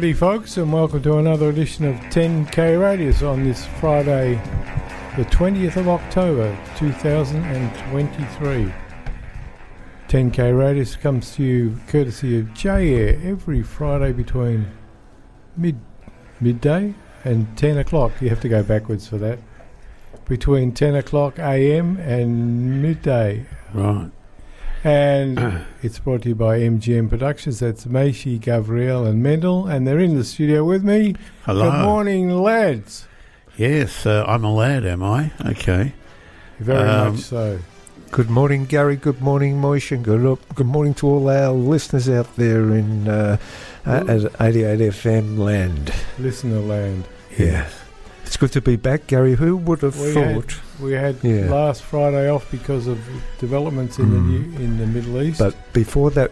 Howdy, 0.00 0.14
folks, 0.14 0.56
and 0.56 0.72
welcome 0.72 1.02
to 1.02 1.18
another 1.18 1.50
edition 1.50 1.84
of 1.84 1.94
10K 1.96 2.80
Radius 2.80 3.20
on 3.22 3.44
this 3.44 3.66
Friday, 3.66 4.36
the 5.18 5.26
20th 5.26 5.76
of 5.76 5.90
October 5.90 6.58
2023. 6.78 8.72
10K 10.08 10.58
Radius 10.58 10.96
comes 10.96 11.34
to 11.34 11.42
you 11.42 11.78
courtesy 11.86 12.38
of 12.38 12.54
J 12.54 12.94
Air 12.94 13.20
every 13.22 13.62
Friday 13.62 14.12
between 14.12 14.68
mid 15.58 15.78
midday 16.40 16.94
and 17.24 17.54
10 17.58 17.76
o'clock. 17.76 18.12
You 18.22 18.30
have 18.30 18.40
to 18.40 18.48
go 18.48 18.62
backwards 18.62 19.06
for 19.06 19.18
that. 19.18 19.38
Between 20.24 20.72
10 20.72 20.94
o'clock 20.94 21.38
a.m. 21.38 21.98
and 21.98 22.80
midday. 22.80 23.44
Right. 23.74 24.10
And 24.82 25.64
it's 25.82 25.98
brought 25.98 26.22
to 26.22 26.30
you 26.30 26.34
by 26.34 26.58
MGM 26.60 27.10
Productions. 27.10 27.60
That's 27.60 27.84
Maishi, 27.84 28.40
Gavriel, 28.40 29.06
and 29.06 29.22
Mendel, 29.22 29.66
and 29.66 29.86
they're 29.86 29.98
in 29.98 30.16
the 30.16 30.24
studio 30.24 30.64
with 30.64 30.82
me. 30.82 31.16
Hello. 31.44 31.70
Good 31.70 31.82
morning, 31.82 32.30
lads. 32.30 33.06
Yes, 33.58 34.06
uh, 34.06 34.24
I'm 34.26 34.42
a 34.42 34.52
lad, 34.54 34.86
am 34.86 35.02
I? 35.02 35.32
Okay. 35.44 35.92
Very 36.60 36.88
Um, 36.88 37.12
much 37.14 37.24
so. 37.24 37.58
Good 38.10 38.30
morning, 38.30 38.64
Gary. 38.64 38.96
Good 38.96 39.20
morning, 39.20 39.60
Moish, 39.60 39.92
and 39.92 40.02
good, 40.02 40.38
good 40.54 40.66
morning 40.66 40.94
to 40.94 41.06
all 41.06 41.28
our 41.28 41.52
listeners 41.52 42.08
out 42.08 42.34
there 42.36 42.74
in 42.74 43.06
uh, 43.06 43.36
uh, 43.86 44.04
at 44.08 44.40
88 44.40 44.80
FM 44.92 45.38
land. 45.38 45.92
Listener 46.18 46.58
land. 46.60 47.04
Yeah. 47.38 47.68
It's 48.30 48.36
good 48.36 48.52
to 48.52 48.60
be 48.60 48.76
back, 48.76 49.08
Gary. 49.08 49.34
Who 49.34 49.56
would 49.56 49.82
have 49.82 49.98
We 49.98 50.14
had- 50.14 50.34
thought? 50.36 50.54
We 50.80 50.92
had 50.92 51.16
Yeah. 51.20 51.50
last 51.50 51.82
Friday 51.82 52.30
off 52.30 52.48
because 52.48 52.86
of 52.86 52.98
developments 53.40 53.98
in 53.98 54.10
the 54.12 54.18
Mm. 54.18 54.28
new, 54.56 54.64
in 54.64 54.78
the 54.78 54.86
Middle 54.86 55.20
East. 55.20 55.40
But 55.40 55.56
before 55.72 56.12
that, 56.12 56.30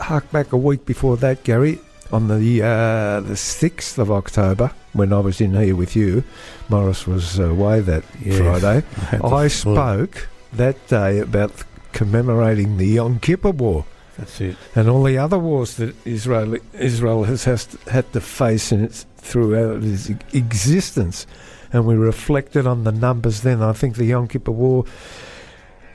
hark 0.00 0.28
back 0.32 0.52
a 0.52 0.56
week 0.56 0.84
before 0.84 1.16
that, 1.18 1.44
Gary, 1.44 1.78
on 2.10 2.26
the 2.26 2.62
uh, 2.64 3.20
the 3.20 3.36
6th 3.36 3.96
of 3.96 4.10
October, 4.10 4.72
when 4.92 5.12
I 5.12 5.20
was 5.20 5.40
in 5.40 5.54
here 5.54 5.76
with 5.76 5.94
you, 5.94 6.24
Morris 6.68 7.06
was 7.06 7.38
away 7.38 7.78
that 7.78 8.02
Yes. 8.24 8.38
Friday. 8.38 8.82
I, 9.22 9.44
I 9.44 9.46
spoke 9.46 10.26
that 10.52 10.84
day 10.88 11.20
about 11.20 11.52
commemorating 11.92 12.76
the 12.76 12.88
Yom 12.88 13.20
Kippur 13.20 13.50
War. 13.52 13.84
That's 14.20 14.40
it. 14.42 14.56
and 14.74 14.86
all 14.88 15.02
the 15.02 15.16
other 15.16 15.38
wars 15.38 15.76
that 15.76 15.94
Israel 16.06 16.56
Israel 16.74 17.24
has, 17.24 17.44
has 17.44 17.66
had 17.88 18.12
to 18.12 18.20
face 18.20 18.70
in 18.70 18.84
its 18.84 19.06
throughout 19.16 19.82
its 19.82 20.10
existence, 20.34 21.26
and 21.72 21.86
we 21.86 21.94
reflected 21.94 22.66
on 22.66 22.84
the 22.84 22.92
numbers. 22.92 23.40
Then 23.40 23.62
I 23.62 23.72
think 23.72 23.96
the 23.96 24.04
Yom 24.04 24.28
Kippur 24.28 24.50
War 24.52 24.84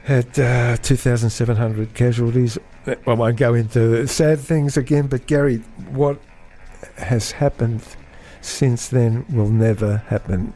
had 0.06 0.40
uh, 0.40 0.77
2,700 0.77 1.94
casualties. 1.94 2.58
I 2.88 3.14
won't 3.14 3.38
go 3.38 3.54
into 3.54 4.08
sad 4.08 4.39
things 4.39 4.76
again, 4.76 5.08
but 5.08 5.28
Gary, 5.28 5.58
what 5.89 6.20
has 6.98 7.32
happened 7.32 7.83
since 8.42 8.88
then 8.88 9.26
will 9.30 9.49
never 9.49 9.98
happen. 9.98 10.54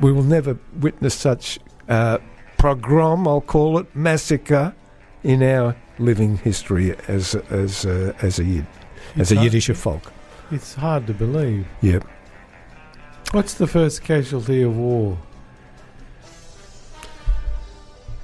We 0.00 0.12
will 0.12 0.22
never 0.24 0.58
witness 0.80 1.14
such 1.14 1.60
uh, 1.88 2.18
pogrom, 2.58 3.28
I'll 3.28 3.40
call 3.40 3.78
it, 3.78 3.94
massacre 3.94 4.74
in 5.24 5.42
our 5.42 5.74
living 5.98 6.36
history 6.38 6.94
as 7.08 7.34
as 7.50 7.84
uh, 7.86 8.12
as 8.22 8.38
a 8.38 8.44
Yid, 8.44 8.66
as 9.16 9.32
a 9.32 9.34
It's 9.34 9.42
Yiddish 9.44 9.70
folk. 9.76 10.12
It's 10.50 10.74
hard 10.74 11.06
to 11.08 11.14
believe. 11.14 11.66
Yep. 11.82 12.04
What's 13.32 13.54
the 13.54 13.66
first 13.66 14.02
casualty 14.04 14.62
of 14.62 14.76
war? 14.76 15.18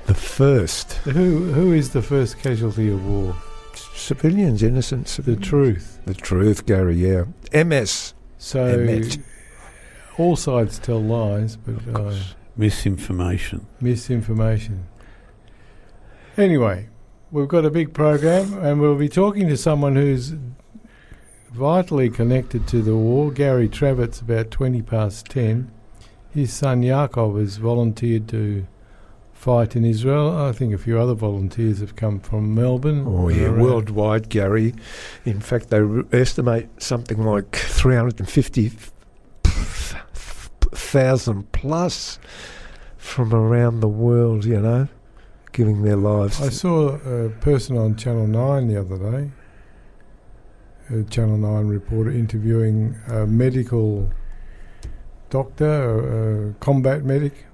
The 0.06 0.14
first 0.14 0.92
Who 1.04 1.52
Who 1.52 1.72
is 1.72 1.90
the 1.90 2.02
first 2.02 2.38
casualty 2.38 2.90
of 2.90 3.04
war? 3.06 3.34
civilians, 3.94 4.62
innocent 4.62 5.06
The 5.24 5.36
truth. 5.36 6.00
The 6.06 6.14
truth, 6.14 6.66
Gary. 6.66 6.96
Yeah. 6.96 7.24
MS. 7.64 8.14
So 8.38 8.64
Emmet. 8.64 9.18
all 10.18 10.36
sides 10.36 10.78
tell 10.78 11.02
lies, 11.02 11.56
but 11.56 11.76
Of 11.76 11.96
uh. 11.96 12.14
Misinformation. 12.56 13.66
misinformation. 13.80 14.86
Anyway, 16.40 16.88
we've 17.30 17.48
got 17.48 17.66
a 17.66 17.70
big 17.70 17.92
program, 17.92 18.58
and 18.64 18.80
we'll 18.80 18.96
be 18.96 19.10
talking 19.10 19.46
to 19.46 19.58
someone 19.58 19.94
who's 19.94 20.32
vitally 21.52 22.08
connected 22.08 22.66
to 22.66 22.80
the 22.80 22.96
war. 22.96 23.30
Gary 23.30 23.68
Travitz 23.68 24.22
about 24.22 24.50
20 24.50 24.80
past 24.80 25.26
10. 25.26 25.70
His 26.30 26.50
son 26.50 26.80
Yaacov 26.82 27.38
has 27.38 27.58
volunteered 27.58 28.26
to 28.28 28.66
fight 29.34 29.76
in 29.76 29.84
Israel. 29.84 30.34
I 30.34 30.52
think 30.52 30.72
a 30.72 30.78
few 30.78 30.98
other 30.98 31.12
volunteers 31.12 31.80
have 31.80 31.94
come 31.94 32.20
from 32.20 32.54
Melbourne. 32.54 33.04
Oh 33.06 33.28
yeah, 33.28 33.48
around. 33.48 33.60
worldwide, 33.60 34.30
Gary. 34.30 34.72
In 35.26 35.40
fact, 35.40 35.68
they 35.68 35.82
estimate 36.10 36.70
something 36.82 37.22
like 37.22 37.54
three 37.54 37.96
hundred 37.96 38.18
and 38.18 38.30
fifty 38.30 38.72
thousand 40.72 41.52
plus 41.52 42.18
from 42.96 43.34
around 43.34 43.80
the 43.80 43.88
world. 43.88 44.46
You 44.46 44.60
know, 44.60 44.88
giving 45.52 45.82
their 45.82 45.96
lives. 45.96 46.40
I 46.40 46.48
saw 46.48 46.96
a 46.96 47.30
person 47.40 47.76
on 47.76 47.96
Channel 47.96 48.26
9 48.26 48.68
the 48.68 48.80
other 48.80 48.98
day, 48.98 49.30
a 50.90 51.02
Channel 51.04 51.38
9 51.38 51.68
reporter 51.68 52.10
interviewing 52.10 52.96
a 53.08 53.26
medical 53.26 54.10
doctor, 55.28 55.66
a, 55.66 56.50
a 56.50 56.54
combat 56.54 57.04
medic. 57.04 57.46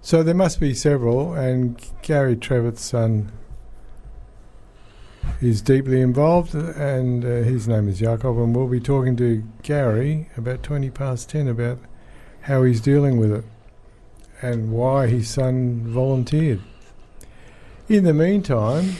So 0.00 0.22
there 0.22 0.34
must 0.34 0.60
be 0.60 0.74
several, 0.74 1.34
and 1.34 1.80
Gary 2.02 2.36
Travitz's 2.36 2.80
son 2.80 3.32
is 5.40 5.60
deeply 5.60 6.00
involved, 6.00 6.54
and 6.54 7.24
uh, 7.24 7.28
his 7.28 7.68
name 7.68 7.88
is 7.88 7.98
Jacob, 7.98 8.38
and 8.38 8.56
we'll 8.56 8.68
be 8.68 8.80
talking 8.80 9.16
to 9.16 9.44
Gary 9.62 10.30
about 10.36 10.62
20 10.62 10.90
past 10.90 11.28
10 11.30 11.48
about 11.48 11.78
how 12.42 12.62
he's 12.62 12.80
dealing 12.80 13.18
with 13.18 13.32
it 13.32 13.44
and 14.42 14.70
why 14.72 15.06
his 15.08 15.28
son 15.28 15.82
volunteered. 15.86 16.60
In 17.88 18.04
the 18.04 18.12
meantime, 18.14 18.96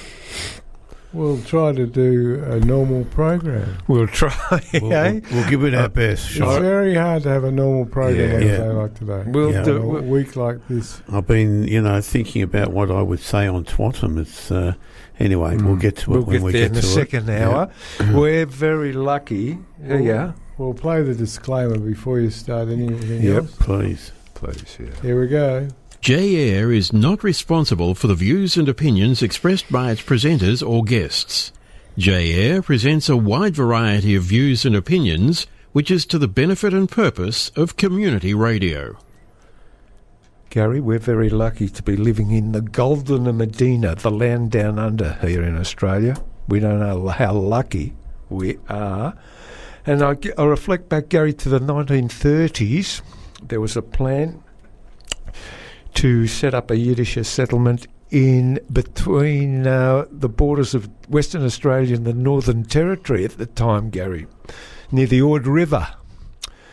we'll 1.12 1.41
try 1.43 1.72
to 1.72 1.87
do 1.87 2.43
a 2.47 2.59
normal 2.60 3.04
program. 3.06 3.78
We'll 3.87 4.06
try. 4.06 4.34
We'll, 4.81 4.93
eh? 4.93 5.12
we'll, 5.12 5.22
we'll 5.41 5.50
give 5.50 5.65
it 5.65 5.75
our 5.75 5.88
best 5.88 6.27
It's 6.27 6.34
shot. 6.37 6.60
very 6.62 6.94
hard 6.94 7.22
to 7.25 7.28
have 7.28 7.44
a 7.44 7.50
normal 7.50 7.87
program 7.87 8.31
Yeah. 8.31 8.37
on 8.37 8.43
Yeah. 8.43 8.48
a 8.54 8.59
day 8.59 8.69
like 8.69 8.94
today. 8.94 9.25
We'll 9.27 9.53
Yeah. 9.53 9.59
On 9.60 9.65
do. 9.65 9.77
a 9.77 9.87
we'll- 9.87 10.03
week 10.03 10.37
like 10.37 10.66
this. 10.69 11.03
I've 11.12 11.27
been, 11.27 11.65
you 11.65 11.82
know, 11.82 12.00
thinking 12.00 12.43
about 12.43 12.72
what 12.72 12.91
I 12.91 13.03
would 13.03 13.21
say 13.21 13.47
on 13.47 13.65
TWATM. 13.65 14.19
It's 14.19 14.50
uh, 14.50 14.75
anyway. 15.19 15.56
We'll 15.56 15.77
Mm. 15.77 15.81
get 15.81 15.97
to 15.98 16.12
it 16.12 16.15
We'll 16.16 16.22
when 16.25 16.37
get 16.38 16.43
we 16.44 16.53
there 16.53 16.60
get 16.62 16.69
in 16.69 16.75
to 16.77 16.81
the 16.81 16.87
it. 16.87 16.94
second 16.94 17.31
hour. 17.31 17.71
We're 18.15 18.47
very 18.47 18.93
lucky. 18.94 19.59
Well, 19.78 20.00
yeah. 20.00 20.32
We'll 20.56 20.75
play 20.75 21.03
the 21.03 21.15
disclaimer 21.15 21.78
before 21.78 22.18
you 22.21 22.30
start 22.30 22.68
anything 22.68 23.22
Yep. 23.22 23.36
else. 23.36 23.54
Please. 23.60 23.66
Please, 23.66 24.12
yeah. 24.42 25.00
Here 25.02 25.20
we 25.20 25.28
go. 25.28 25.68
J 26.00 26.50
Air 26.50 26.70
is 26.70 26.92
not 26.92 27.24
responsible 27.24 27.94
for 27.94 28.06
the 28.06 28.14
views 28.14 28.56
and 28.56 28.68
opinions 28.68 29.22
expressed 29.22 29.70
by 29.70 29.90
its 29.90 30.02
presenters 30.02 30.66
or 30.66 30.84
guests. 30.84 31.52
J 31.96 32.32
Air 32.32 32.62
presents 32.62 33.08
a 33.08 33.16
wide 33.16 33.56
variety 33.56 34.14
of 34.14 34.22
views 34.22 34.64
and 34.64 34.76
opinions, 34.76 35.46
which 35.72 35.90
is 35.90 36.06
to 36.06 36.18
the 36.18 36.28
benefit 36.28 36.72
and 36.72 36.88
purpose 36.88 37.50
of 37.56 37.76
community 37.76 38.32
radio. 38.32 38.96
Gary, 40.50 40.80
we're 40.80 40.98
very 40.98 41.28
lucky 41.28 41.68
to 41.68 41.82
be 41.82 41.96
living 41.96 42.30
in 42.30 42.52
the 42.52 42.62
Golden 42.62 43.36
Medina, 43.36 43.94
the 43.96 44.10
land 44.10 44.50
down 44.50 44.78
under 44.78 45.14
here 45.20 45.42
in 45.42 45.58
Australia. 45.58 46.16
We 46.46 46.60
don't 46.60 46.78
know 46.78 47.08
how 47.08 47.34
lucky 47.34 47.94
we 48.30 48.58
are. 48.68 49.14
And 49.84 50.02
I, 50.02 50.16
I 50.38 50.44
reflect 50.44 50.88
back, 50.88 51.08
Gary, 51.08 51.34
to 51.34 51.48
the 51.48 51.60
1930s. 51.60 53.02
There 53.48 53.60
was 53.60 53.77
a 53.77 53.83
plan 53.83 54.42
to 55.95 56.27
set 56.27 56.54
up 56.54 56.71
a 56.71 56.77
Yiddish 56.77 57.15
settlement 57.27 57.86
in 58.10 58.60
between 58.72 59.66
uh, 59.66 60.04
the 60.10 60.28
borders 60.28 60.74
of 60.74 60.89
Western 61.09 61.45
Australia 61.45 61.97
and 61.97 62.04
the 62.04 62.15
Northern 62.15 62.65
Territory 62.65 63.24
at 63.24 63.39
the 63.39 63.47
time, 63.47 63.91
Gary, 63.91 64.27
near 64.92 65.06
the 65.06 65.22
Ord 65.22 65.47
River. 65.47 65.89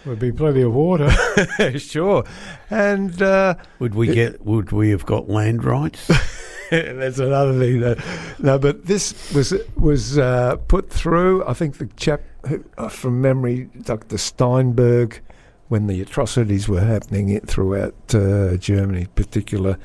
There'll 0.04 0.19
be 0.19 0.31
plenty 0.31 0.62
of 0.62 0.74
water. 0.74 1.10
sure. 1.80 2.25
And 2.69 3.22
uh, 3.22 3.56
Would 3.80 3.95
we 3.95 4.07
get? 4.07 4.45
Would 4.45 4.72
we 4.72 4.92
have 4.92 5.06
got 5.06 5.30
land 5.30 5.63
rights? 5.63 6.07
That's 6.69 7.19
another 7.19 7.57
thing. 7.57 7.80
That, 7.80 8.04
no, 8.38 8.60
but 8.60 8.86
this 8.86 9.33
was 9.33 9.54
was 9.75 10.18
uh, 10.18 10.57
put 10.68 10.92
through. 10.92 11.45
I 11.45 11.54
think 11.54 11.77
the 11.77 11.88
chap 11.95 12.22
who, 12.48 12.63
uh, 12.77 12.89
from 12.89 13.22
memory, 13.22 13.69
Dr. 13.81 14.18
Steinberg, 14.19 15.22
when 15.67 15.88
the 15.88 16.01
atrocities 16.01 16.67
were 16.67 16.81
happening 16.81 17.39
throughout 17.41 17.95
uh, 18.13 18.56
Germany, 18.57 19.01
in 19.01 19.07
particular, 19.07 19.77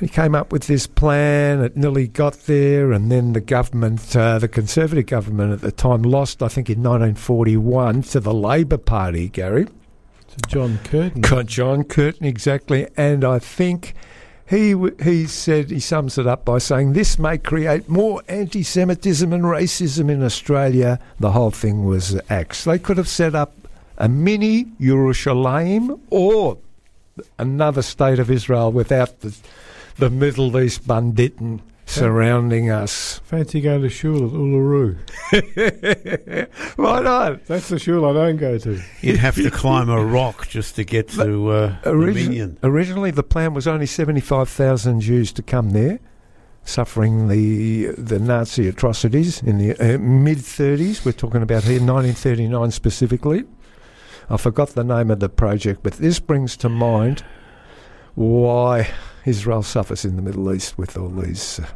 he 0.00 0.08
came 0.08 0.34
up 0.34 0.52
with 0.52 0.66
this 0.66 0.86
plan. 0.86 1.62
It 1.62 1.76
nearly 1.76 2.08
got 2.08 2.34
there, 2.46 2.92
and 2.92 3.10
then 3.10 3.32
the 3.32 3.40
government, 3.40 4.14
uh, 4.16 4.38
the 4.38 4.48
Conservative 4.48 5.06
government 5.06 5.52
at 5.52 5.60
the 5.60 5.72
time, 5.72 6.02
lost. 6.02 6.42
I 6.42 6.48
think 6.48 6.68
in 6.68 6.82
1941 6.82 8.02
to 8.02 8.20
the 8.20 8.34
Labor 8.34 8.78
Party, 8.78 9.28
Gary. 9.28 9.66
to 9.66 10.36
John 10.48 10.78
Curtin. 10.84 11.22
John 11.46 11.84
Curtin 11.84 12.26
exactly, 12.26 12.88
and 12.96 13.24
I 13.24 13.38
think 13.38 13.94
He 14.46 14.74
he 15.02 15.26
said 15.26 15.70
he 15.70 15.80
sums 15.80 16.18
it 16.18 16.26
up 16.26 16.44
by 16.44 16.58
saying 16.58 16.92
this 16.92 17.18
may 17.18 17.38
create 17.38 17.88
more 17.88 18.20
anti-Semitism 18.28 19.32
and 19.32 19.44
racism 19.44 20.10
in 20.10 20.22
Australia. 20.22 20.98
The 21.18 21.32
whole 21.32 21.50
thing 21.50 21.84
was 21.86 22.20
axed. 22.28 22.66
They 22.66 22.78
could 22.78 22.98
have 22.98 23.08
set 23.08 23.34
up 23.34 23.54
a 23.98 24.08
mini 24.08 24.66
Jerusalem 24.80 26.00
or 26.10 26.58
another 27.38 27.82
state 27.82 28.18
of 28.18 28.30
Israel 28.30 28.72
without 28.72 29.20
the 29.20 29.36
the 29.96 30.10
Middle 30.10 30.58
East 30.58 30.86
banditten 30.88 31.60
surrounding 31.86 32.70
us. 32.70 33.20
Fancy 33.24 33.60
going 33.60 33.82
to 33.82 33.88
shul 33.88 34.16
at 34.26 34.32
Uluru. 34.32 34.96
Why 36.76 37.00
not? 37.00 37.44
That's 37.46 37.68
the 37.68 37.78
shul 37.78 38.04
I 38.04 38.12
don't 38.12 38.36
go 38.36 38.58
to. 38.58 38.80
You'd 39.02 39.18
have 39.18 39.36
to 39.36 39.50
climb 39.50 39.88
a 39.88 40.04
rock 40.04 40.48
just 40.48 40.74
to 40.76 40.84
get 40.84 41.08
to 41.10 41.50
uh, 41.50 41.76
Origi- 41.82 42.24
Dominion. 42.24 42.58
originally, 42.64 43.10
the 43.12 43.22
plan 43.22 43.54
was 43.54 43.68
only 43.68 43.86
75,000 43.86 45.00
Jews 45.00 45.32
to 45.34 45.42
come 45.42 45.70
there, 45.70 46.00
suffering 46.64 47.28
the 47.28 47.88
the 47.98 48.18
Nazi 48.18 48.66
atrocities 48.66 49.42
in 49.42 49.58
the 49.58 49.72
uh, 49.78 49.98
mid 49.98 50.38
30s. 50.38 51.04
We're 51.04 51.12
talking 51.12 51.42
about 51.42 51.62
here 51.64 51.78
1939 51.80 52.70
specifically. 52.72 53.44
I 54.30 54.36
forgot 54.36 54.70
the 54.70 54.84
name 54.84 55.10
of 55.10 55.20
the 55.20 55.28
project, 55.28 55.80
but 55.82 55.94
this 55.94 56.18
brings 56.20 56.56
to 56.58 56.68
mind 56.68 57.24
why 58.14 58.88
Israel 59.26 59.62
suffers 59.62 60.04
in 60.04 60.16
the 60.16 60.22
Middle 60.22 60.52
East 60.52 60.78
with 60.78 60.96
all 60.96 61.08
these 61.08 61.58
uh, 61.60 61.66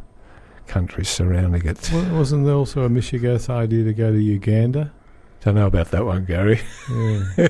countries 0.67 1.09
surrounding 1.09 1.67
it. 1.67 1.91
Wa- 1.93 2.19
Wasn't 2.19 2.45
there 2.47 2.55
also 2.55 2.83
a 2.85 2.89
Michigas 2.89 3.51
idea 3.51 3.85
to 3.85 3.93
go 3.93 4.13
to 4.13 4.19
Uganda? 4.19 4.93
Don't 5.45 5.55
know 5.57 5.67
about 5.67 5.91
that 5.91 6.05
one, 6.05 6.25
Gary. 6.25 6.61
Yeah. 6.91 7.25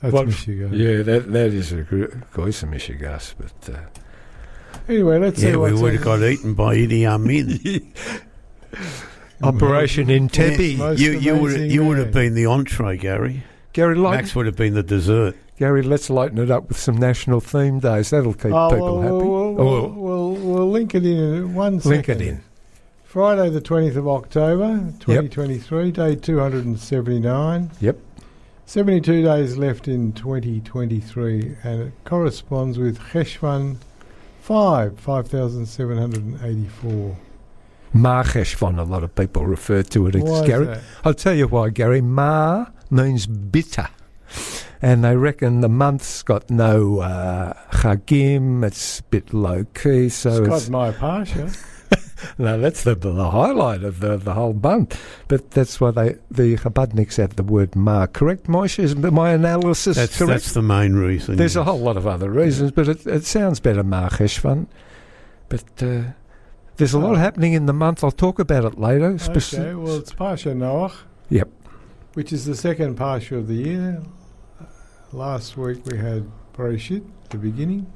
That's 0.00 0.12
What- 0.12 0.26
Michigan. 0.26 0.72
Yeah, 0.74 1.02
that 1.02 1.32
that 1.32 1.52
is 1.54 1.72
a 1.72 1.82
gr- 1.82 2.06
voice 2.32 2.62
of 2.62 2.68
Michigas, 2.70 3.34
but. 3.38 3.74
Uh, 3.74 3.78
Anyway, 4.88 5.18
let's 5.18 5.40
see 5.40 5.48
Yeah, 5.48 5.56
we 5.56 5.72
would 5.72 5.94
have 5.94 6.04
got 6.04 6.22
eaten 6.22 6.54
by 6.54 6.76
Idi 6.76 7.06
Amin. 7.06 7.92
Operation 9.42 10.06
Entebbe. 10.08 10.78
Most 10.78 11.00
you 11.00 11.12
you 11.12 11.36
would 11.36 11.72
you 11.72 11.84
would 11.84 11.98
have 11.98 12.12
been 12.12 12.34
the 12.34 12.46
entree, 12.46 12.96
Gary. 12.96 13.42
Gary, 13.76 13.94
light, 13.94 14.16
Max 14.16 14.34
would 14.34 14.46
have 14.46 14.56
been 14.56 14.72
the 14.72 14.82
dessert. 14.82 15.36
Gary, 15.58 15.82
let's 15.82 16.08
lighten 16.08 16.38
it 16.38 16.50
up 16.50 16.66
with 16.68 16.78
some 16.78 16.96
national 16.96 17.40
theme 17.40 17.78
days. 17.78 18.08
That'll 18.08 18.32
keep 18.32 18.50
Oh, 18.52 18.70
people 18.70 18.98
well, 18.98 19.02
happy. 19.02 19.12
We'll, 19.12 19.26
oh, 19.26 19.50
we'll, 19.52 19.68
Oh, 19.68 19.88
we'll, 19.88 20.32
we'll 20.32 20.70
link 20.70 20.94
it 20.94 21.04
in 21.04 21.34
in 21.34 21.54
one 21.54 21.80
second. 21.80 21.90
link 21.90 22.08
it 22.08 22.22
in. 22.22 22.40
Friday, 23.04 23.50
the 23.50 23.60
20th 23.60 23.96
of 23.96 24.08
October, 24.08 24.92
2023, 25.00 25.90
day 25.92 26.16
279. 26.16 27.70
Yep. 27.80 27.98
72 28.64 29.22
days 29.22 29.58
left 29.58 29.88
in 29.88 30.14
2023, 30.14 31.56
and 31.62 31.82
it 31.82 31.92
corresponds 32.04 32.78
with 32.78 32.98
Cheshvan 32.98 33.76
5, 34.40 34.98
5,784. 34.98 37.16
Marcheshvan, 37.94 38.78
a 38.78 38.84
lot 38.84 39.04
of 39.04 39.14
people 39.14 39.44
refer 39.44 39.82
to 39.82 40.06
it 40.06 40.14
as 40.16 40.22
Why 40.22 40.46
Gary. 40.46 40.64
that? 40.66 40.80
I'll 41.04 41.12
tell 41.12 41.34
you 41.34 41.46
why, 41.46 41.68
Gary. 41.68 42.00
Mar 42.00 42.72
means 42.90 43.26
bitter. 43.26 43.88
And 44.82 45.02
they 45.04 45.16
reckon 45.16 45.60
the 45.62 45.68
month's 45.68 46.22
got 46.22 46.50
no 46.50 47.00
uh, 47.00 47.54
chagim, 47.70 48.64
it's 48.64 49.00
a 49.00 49.02
bit 49.04 49.32
low 49.32 49.64
key, 49.74 50.08
so 50.10 50.30
It's 50.30 50.38
it's, 50.40 50.68
got 50.68 50.70
my 50.70 50.90
Parsha. 50.92 51.56
no, 52.38 52.58
that's 52.60 52.82
the, 52.84 52.94
the 52.94 53.30
highlight 53.30 53.82
of 53.84 54.00
the, 54.00 54.16
the 54.18 54.34
whole 54.34 54.52
month. 54.52 55.00
But 55.28 55.52
that's 55.52 55.80
why 55.80 55.92
they 55.92 56.16
the 56.30 56.56
Chabadniks 56.56 57.16
have 57.16 57.36
the 57.36 57.42
word 57.42 57.74
mar. 57.74 58.06
Correct, 58.06 58.48
Moshe? 58.48 58.78
Is 58.78 58.94
my 58.96 59.30
analysis 59.30 59.96
That's 59.96 60.18
correct? 60.18 60.30
that's 60.30 60.52
the 60.52 60.62
main 60.62 60.94
reason. 60.94 61.36
There's 61.36 61.56
a 61.56 61.64
whole 61.64 61.78
lot 61.80 61.96
of 61.96 62.06
other 62.06 62.30
reasons, 62.30 62.70
but 62.72 62.88
it, 62.88 63.06
it 63.06 63.24
sounds 63.24 63.60
better, 63.60 63.82
Marcheshvan. 63.82 64.66
But 65.48 65.64
uh, 65.82 66.02
there's 66.76 66.92
a 66.92 66.98
lot 66.98 67.12
Oh. 67.12 67.18
happening 67.18 67.54
in 67.54 67.64
the 67.66 67.72
month. 67.72 68.04
I'll 68.04 68.10
talk 68.10 68.38
about 68.38 68.64
it 68.64 68.78
later. 68.78 69.12
Speci- 69.14 69.58
okay, 69.58 69.74
well, 69.74 69.96
it's 69.96 70.12
Parsha 70.12 70.54
Noach. 70.54 70.92
Yep. 71.30 71.48
Which 72.16 72.32
is 72.32 72.46
the 72.46 72.56
second 72.56 72.96
Parsha 72.96 73.36
of 73.36 73.46
the 73.46 73.56
year. 73.56 74.02
Last 75.12 75.58
week 75.58 75.84
we 75.84 75.98
had 75.98 76.26
Bereshit, 76.54 77.04
the 77.28 77.36
beginning. 77.36 77.92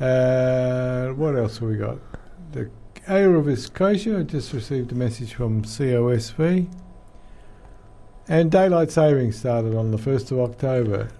Uh, 0.00 1.08
what 1.08 1.36
else 1.36 1.58
have 1.58 1.68
we 1.68 1.76
got? 1.76 1.98
The 2.52 2.70
Erev 3.06 3.48
is 3.48 3.68
kosher. 3.68 4.20
I 4.20 4.22
just 4.22 4.54
received 4.54 4.92
a 4.92 4.94
message 4.94 5.34
from 5.34 5.60
COSV. 5.60 6.72
And 8.28 8.50
daylight 8.50 8.90
saving 8.90 9.32
started 9.32 9.76
on 9.76 9.90
the 9.90 9.98
1st 9.98 10.32
of 10.32 10.40
October. 10.50 11.10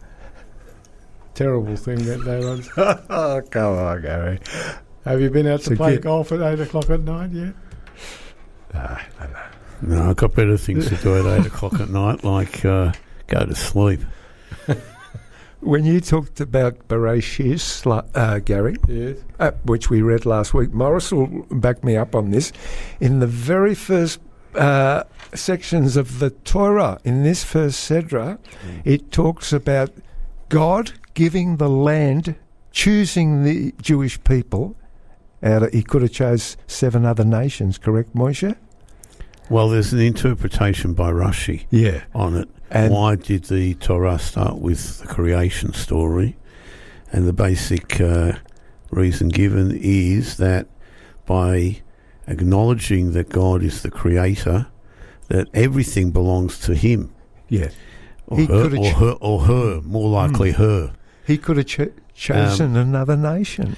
Terrible 1.35 1.77
thing 1.77 1.99
that 2.07 2.25
daylight. 2.25 2.67
oh, 3.11 3.43
come 3.51 3.77
on, 3.77 4.01
Gary. 4.01 4.41
Have 5.05 5.21
you 5.21 5.29
been 5.29 5.47
out 5.47 5.61
to 5.61 5.67
So 5.67 5.77
play 5.77 5.99
golf 5.99 6.33
at 6.33 6.41
8 6.41 6.59
o'clock 6.59 6.89
at 6.89 7.03
night 7.03 7.33
yet? 7.33 7.55
I 8.73 9.27
know. 9.27 9.56
No, 9.83 10.11
I've 10.11 10.17
got 10.17 10.35
better 10.35 10.57
things 10.57 10.89
to 10.89 10.97
do 10.97 11.17
at 11.17 11.41
eight 11.41 11.47
o'clock 11.53 11.75
at 11.81 11.91
night, 11.91 12.25
like 12.25 12.65
uh, 12.65 12.93
go 13.27 13.45
to 13.47 13.55
sleep. 13.55 14.01
When 15.61 15.85
you 15.85 16.01
talked 16.01 16.39
about 16.41 16.87
Bereshit, 16.87 18.07
uh, 18.15 18.39
Gary, 18.41 18.77
Yes. 18.87 19.17
uh, 19.41 19.51
which 19.65 19.89
we 19.91 20.01
read 20.03 20.25
last 20.27 20.53
week, 20.55 20.73
Morris 20.73 21.11
will 21.11 21.27
back 21.51 21.83
me 21.83 21.97
up 21.97 22.15
on 22.15 22.31
this. 22.31 22.53
In 23.01 23.19
the 23.21 23.27
very 23.27 23.75
first 23.75 24.21
uh, 24.55 25.05
sections 25.35 25.97
of 25.97 26.19
the 26.21 26.31
Torah, 26.31 27.01
in 27.05 27.25
this 27.25 27.43
first 27.43 27.91
Sedra, 27.91 28.39
it 28.85 29.11
talks 29.11 29.53
about 29.53 29.91
God 30.51 30.93
giving 31.15 31.57
the 31.57 31.71
land, 31.71 32.37
choosing 32.71 33.43
the 33.43 33.73
Jewish 33.81 34.23
people. 34.25 34.77
Out 35.43 35.65
of, 35.65 35.73
he 35.73 35.83
could 35.83 36.03
have 36.03 36.13
chose 36.13 36.57
seven 36.67 37.05
other 37.05 37.25
nations, 37.25 37.77
correct, 37.79 38.15
Moshe? 38.15 38.55
Well, 39.49 39.69
there's 39.69 39.93
an 39.93 40.01
interpretation 40.01 40.93
by 40.95 41.11
Rashi 41.13 41.67
Yeah. 41.71 42.03
on 42.15 42.37
it. 42.37 42.49
And 42.71 42.93
Why 42.93 43.15
did 43.15 43.45
the 43.45 43.75
Torah 43.75 44.19
start 44.19 44.59
with 44.59 45.01
the 45.01 45.07
creation 45.07 45.73
story? 45.73 46.37
And 47.13 47.29
the 47.29 47.33
basic 47.33 48.01
uh, 48.01 48.33
reason 48.91 49.29
given 49.29 49.71
is 49.81 50.37
that 50.39 50.67
by 51.27 51.83
acknowledging 52.27 53.13
that 53.13 53.29
God 53.29 53.63
is 53.63 53.83
the 53.83 53.91
creator, 53.91 54.67
that 55.29 55.47
everything 55.55 56.11
belongs 56.11 56.59
to 56.61 56.75
Him. 56.75 57.13
yeah, 57.49 57.69
Or, 58.27 58.39
He 58.39 58.47
her, 58.47 58.65
or, 58.77 58.85
ch- 58.85 58.95
her, 58.95 59.13
or 59.21 59.41
her, 59.43 59.81
more 59.83 60.09
likely 60.09 60.53
her. 60.53 60.93
he 61.25 61.39
could 61.39 61.57
have 61.57 61.67
cho- 61.67 61.93
chosen 62.15 62.77
another 62.77 63.17
nation. 63.17 63.77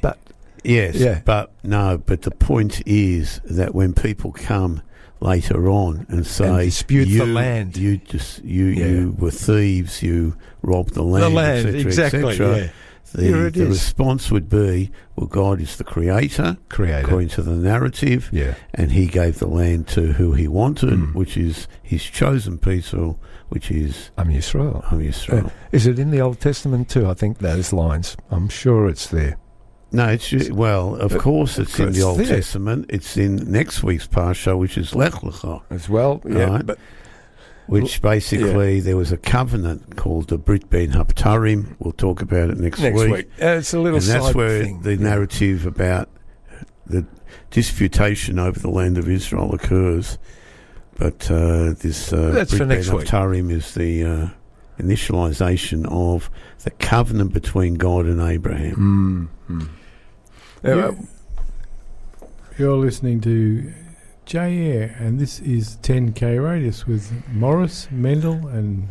But 0.00 0.18
yes, 0.62 0.94
Yeah. 0.96 1.20
but 1.26 1.52
no, 1.62 1.98
but 1.98 2.22
the 2.22 2.30
point 2.30 2.82
is 2.86 3.40
that 3.44 3.74
when 3.74 3.92
people 3.92 4.32
come 4.32 4.80
later 5.24 5.68
on 5.70 6.06
and 6.08 6.26
say 6.26 6.66
dispute 6.66 7.06
the 7.06 7.10
you, 7.10 7.24
land." 7.26 7.76
you 7.76 7.96
just 7.96 8.44
you 8.44 8.66
Yeah. 8.66 8.86
you 8.86 9.16
were 9.18 9.30
thieves, 9.30 10.02
you 10.02 10.36
robbed 10.62 10.94
the 10.94 11.02
land, 11.02 11.24
the 11.24 11.28
land, 11.30 11.66
etc., 11.66 11.80
exactly. 11.86 12.30
etc., 12.32 12.56
Yeah. 12.58 12.68
The, 13.12 13.50
the 13.50 13.66
response 13.66 14.32
would 14.32 14.48
be, 14.48 14.90
well, 15.14 15.28
God 15.28 15.60
is 15.60 15.76
the 15.76 15.84
creator, 15.84 16.56
Creator. 16.68 17.06
according 17.06 17.28
to 17.28 17.42
the 17.42 17.52
narrative, 17.52 18.28
Yeah. 18.32 18.54
and 18.74 18.90
He 18.90 19.06
gave 19.06 19.38
the 19.38 19.46
land 19.46 19.86
to 19.88 20.14
who 20.14 20.32
He 20.32 20.48
wanted, 20.48 20.90
Mm. 20.98 21.14
which 21.14 21.36
is 21.36 21.68
His 21.80 22.02
chosen 22.02 22.58
people, 22.58 23.20
which 23.50 23.70
is 23.70 24.10
I'm 24.18 24.30
Yisrael. 24.30 24.82
Am 24.92 24.98
Yisrael. 24.98 25.46
Uh, 25.46 25.50
is 25.70 25.86
it 25.86 26.00
in 26.00 26.10
the 26.10 26.20
Old 26.20 26.40
Testament 26.40 26.88
too? 26.88 27.06
I 27.08 27.14
think 27.14 27.38
those 27.38 27.72
lines. 27.72 28.16
I'm 28.32 28.48
sure 28.48 28.88
it's 28.88 29.06
there. 29.06 29.36
No, 29.94 30.08
it's 30.08 30.50
well, 30.50 30.96
of 30.96 31.12
But- 31.12 31.20
course, 31.20 31.58
it's 31.58 31.78
in 31.78 31.92
the 31.92 32.02
Old 32.02 32.18
there. 32.18 32.26
Testament. 32.26 32.86
It's 32.88 33.16
in 33.16 33.36
next 33.50 33.82
week's 33.82 34.06
parsha, 34.08 34.58
which 34.58 34.76
is 34.76 34.94
Lech 34.94 35.12
Lecha, 35.14 35.62
As 35.70 35.88
well, 35.88 36.20
yeah. 36.28 36.44
Right. 36.46 36.66
But 36.66 36.78
which 37.66 38.02
basically 38.02 38.80
there 38.80 38.96
was 38.96 39.10
a 39.12 39.16
covenant 39.16 39.96
called 39.96 40.28
the 40.28 40.36
Brit 40.36 40.68
Bein 40.68 40.90
HaBetarim. 40.90 41.76
We'll 41.78 41.92
talk 41.92 42.20
about 42.20 42.50
it 42.50 42.58
next, 42.58 42.80
next 42.80 43.00
week, 43.00 43.30
Uh, 43.40 43.46
it's 43.58 43.72
a 43.72 43.78
little 43.80 43.98
and 44.00 44.06
that's 44.06 44.34
where 44.34 44.62
thing. 44.64 44.82
the 44.82 44.96
Yeah. 44.96 45.02
narrative 45.02 45.64
about 45.64 46.08
the 46.86 47.06
disputation 47.50 48.38
over 48.38 48.58
the 48.58 48.68
land 48.70 48.98
of 48.98 49.08
Israel 49.08 49.54
occurs. 49.54 50.18
But 50.98 51.30
uh, 51.30 51.74
this 51.80 52.12
uh, 52.12 52.32
That's 52.32 52.50
for 52.52 52.58
Brit 52.58 52.68
next 52.68 52.88
Ben 52.88 52.96
week. 52.98 53.06
Haptarim 53.06 53.50
is 53.50 53.74
the 53.74 54.04
uh, 54.04 54.28
initialization 54.78 55.86
of 55.90 56.30
the 56.64 56.70
covenant 56.72 57.32
between 57.32 57.74
God 57.74 58.06
and 58.06 58.20
Abraham. 58.20 59.30
Mm, 59.48 59.56
mm. 59.62 59.68
You- 60.64 61.06
You're 62.56 62.76
listening 62.76 63.20
to 63.22 63.72
J 64.26 64.58
Air, 64.72 64.96
and 64.98 65.18
this 65.18 65.40
is 65.40 65.76
10K 65.82 66.38
Radius 66.38 66.86
with 66.86 67.10
Morris, 67.32 67.88
Mendel, 67.90 68.46
and 68.46 68.88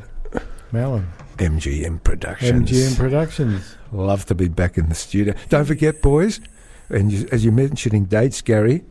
Malin. 0.72 1.08
MGM 1.38 2.04
Productions. 2.04 2.70
MGM 2.70 2.96
Productions. 2.98 3.76
Love 3.92 4.26
to 4.28 4.36
be 4.36 4.50
back 4.50 4.78
in 4.78 4.90
the 4.90 4.96
studio. 4.96 5.34
Don't 5.50 5.66
forget, 5.66 6.02
boys, 6.02 6.42
and 6.90 7.12
you, 7.12 7.28
as 7.32 7.44
you're 7.46 7.54
mentioning 7.54 8.04
dates, 8.06 8.42
Gary, 8.42 8.84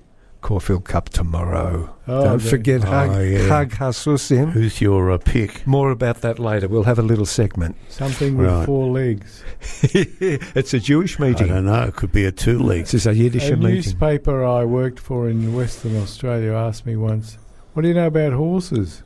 Caulfield 0.42 0.84
Cup 0.84 1.08
tomorrow. 1.08 1.88
Oh, 2.06 2.24
Don't 2.24 2.42
the- 2.42 2.48
forget 2.50 2.84
Oh, 2.84 2.88
Hug, 2.90 3.22
yeah. 3.24 3.48
Hug 3.48 3.70
Hasusim. 3.70 4.50
Who's 4.50 4.80
your 4.80 5.10
uh, 5.10 5.18
pick? 5.18 5.66
More 5.66 5.90
about 5.90 6.20
that 6.20 6.38
later. 6.38 6.68
We'll 6.68 6.82
have 6.82 6.98
a 6.98 7.02
little 7.02 7.24
segment. 7.26 7.76
Something 7.88 8.36
with 8.36 8.48
Right. 8.48 8.66
four 8.66 8.88
legs. 8.92 9.42
it's 9.82 10.74
a 10.74 10.80
Jewish 10.80 11.18
meeting. 11.18 11.50
I 11.50 11.54
don't 11.54 11.66
know. 11.66 11.82
It 11.84 11.96
could 11.96 12.12
be 12.12 12.24
a 12.26 12.32
two 12.32 12.58
leg. 12.58 12.80
This 12.82 12.94
is 12.94 13.06
a 13.06 13.14
Yiddish 13.14 13.48
A 13.48 13.56
meeting. 13.56 13.64
A 13.64 13.74
newspaper 13.76 14.44
I 14.44 14.64
worked 14.64 14.98
for 15.00 15.28
in 15.28 15.54
Western 15.54 15.96
Australia 15.96 16.52
asked 16.52 16.84
me 16.86 16.96
once, 16.96 17.38
"What 17.72 17.82
do 17.82 17.88
you 17.88 17.94
know 17.94 18.08
about 18.08 18.32
horses?" 18.34 19.02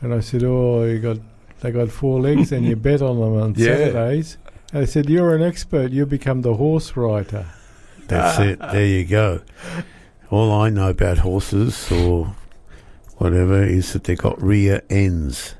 And 0.00 0.12
I 0.12 0.20
said, 0.20 0.42
"Oh, 0.44 0.82
you 0.84 0.98
got 0.98 1.18
they 1.60 1.70
got 1.70 1.90
four 1.90 2.20
legs, 2.20 2.50
and 2.52 2.66
you 2.66 2.74
bet 2.76 3.00
on 3.02 3.20
them 3.20 3.34
on 3.40 3.54
Yeah. 3.56 3.76
Saturdays." 3.76 4.38
And 4.72 4.82
I 4.82 4.84
said, 4.86 5.08
"You're 5.08 5.36
an 5.36 5.42
expert. 5.42 5.92
You 5.92 6.04
become 6.06 6.42
the 6.42 6.54
horse 6.54 6.96
writer." 6.96 7.46
That's 8.08 8.38
it. 8.40 8.58
There 8.58 8.84
you 8.84 9.04
go. 9.04 9.40
All 10.32 10.50
I 10.50 10.70
know 10.70 10.88
about 10.88 11.18
horses 11.18 11.92
or 11.92 12.34
whatever 13.18 13.62
is 13.62 13.92
that 13.92 14.04
they've 14.04 14.16
got 14.16 14.42
rear 14.42 14.80
ends. 14.88 15.56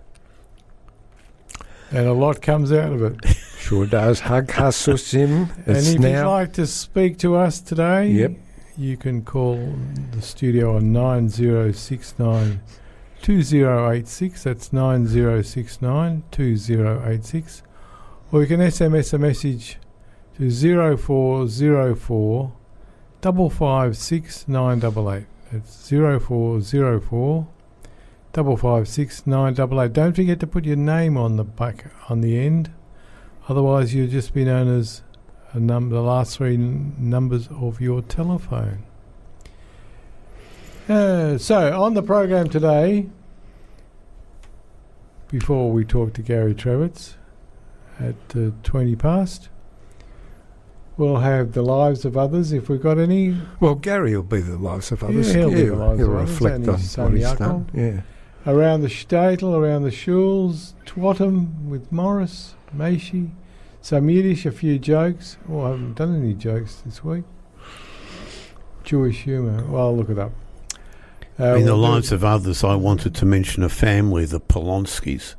And 1.91 2.07
a 2.07 2.15
lot 2.15 2.41
comes 2.41 2.73
out 2.73 2.93
of 2.93 3.03
it. 3.03 3.17
Sure 3.63 3.87
does. 3.87 4.19
Hug 4.19 4.49
Hasusim. 4.49 5.49
and 5.69 5.77
It's 5.77 5.91
if 5.91 6.01
you'd 6.03 6.25
like 6.27 6.53
to 6.55 6.67
speak 6.67 7.17
to 7.19 7.37
us 7.37 7.61
today, 7.61 8.09
Yep. 8.11 8.33
you 8.77 8.97
can 8.97 9.23
call 9.23 9.73
the 10.11 10.21
studio 10.21 10.75
on 10.77 10.93
9069 10.93 12.61
2086. 13.23 14.43
That's 14.43 14.73
9069 14.73 16.25
2086. 16.33 17.63
Or 18.33 18.41
you 18.41 18.49
can 18.49 18.59
SMS 18.61 19.13
a 19.15 19.19
message 19.19 19.79
to 20.39 20.51
0404 20.97 22.53
556 23.23 24.49
988. 24.49 25.27
That's 25.53 25.89
0404 25.89 27.47
556 28.33 29.27
988. 29.27 29.93
Don't 29.93 30.17
forget 30.17 30.41
to 30.41 30.47
put 30.47 30.65
your 30.65 30.77
name 30.77 31.17
on 31.17 31.37
the 31.37 31.45
back 31.45 31.87
on 32.09 32.21
the 32.21 32.39
end. 32.39 32.73
Otherwise, 33.49 33.95
you'll 33.95 34.09
just 34.09 34.35
be 34.35 34.45
known 34.45 34.69
as 34.69 35.03
num- 35.55 35.91
the 35.91 36.01
last 36.01 36.37
three 36.37 36.55
n- 36.55 36.95
numbers 36.99 37.49
of 37.49 37.81
your 37.81 38.03
telephone. 38.03 38.85
Uh, 40.89 41.39
so, 41.39 41.81
on 41.81 41.95
the 41.95 42.03
program 42.03 42.49
today, 42.49 43.09
before 45.29 45.71
we 45.71 45.85
talk 45.85 46.13
to 46.15 46.23
Gary 46.23 46.55
Travitz 46.55 47.15
at 48.01 48.15
uh, 48.37 48.51
20 48.63 48.97
past, 48.97 49.49
we'll 50.97 51.17
have 51.19 51.53
the 51.53 51.63
lives 51.63 52.05
of 52.05 52.17
others 52.17 52.53
if 52.53 52.69
we've 52.69 52.83
got 52.83 52.99
any. 52.99 53.37
Well, 53.61 53.75
Gary 53.75 54.15
will 54.17 54.23
be 54.23 54.41
the 54.41 54.57
lives 54.59 54.93
of 54.93 55.03
others. 55.03 55.29
Yeah, 55.35 55.41
he'll 55.41 55.51
be 55.51 55.65
the 55.65 55.77
lives 55.77 55.99
he'll 56.01 56.09
reflect 56.11 56.69
on 56.69 56.75
what 57.05 57.13
he's 57.15 57.33
done. 57.35 57.71
Yeah. 57.75 58.01
Around 58.45 58.83
the 58.83 58.89
Shtetl, 58.89 59.55
around 59.57 59.83
the 59.85 59.91
Schules, 59.91 60.75
TWATM 60.87 61.69
with 61.69 61.93
Morris, 61.93 62.55
Maishi, 62.77 63.31
some 63.81 64.11
Yiddish, 64.11 64.45
a 64.47 64.51
few 64.53 64.79
jokes. 64.79 65.37
Oh, 65.49 65.63
I 65.63 65.71
haven't 65.71 65.95
done 65.95 66.17
any 66.21 66.35
jokes 66.35 66.83
this 66.85 67.05
week. 67.05 67.25
Jewish 68.85 69.23
humour. 69.23 69.65
Well, 69.65 69.83
I'll 69.83 69.97
look 69.97 70.11
it 70.11 70.19
up. 70.19 70.33
Uh, 71.39 71.55
In 71.55 71.67
the 71.67 71.77
lives 71.77 72.13
of 72.13 72.25
others, 72.25 72.63
I 72.65 72.75
wanted 72.75 73.15
to 73.15 73.25
mention 73.25 73.63
a 73.63 73.69
family, 73.69 74.25
the 74.25 74.41
Polonskis. 74.41 75.35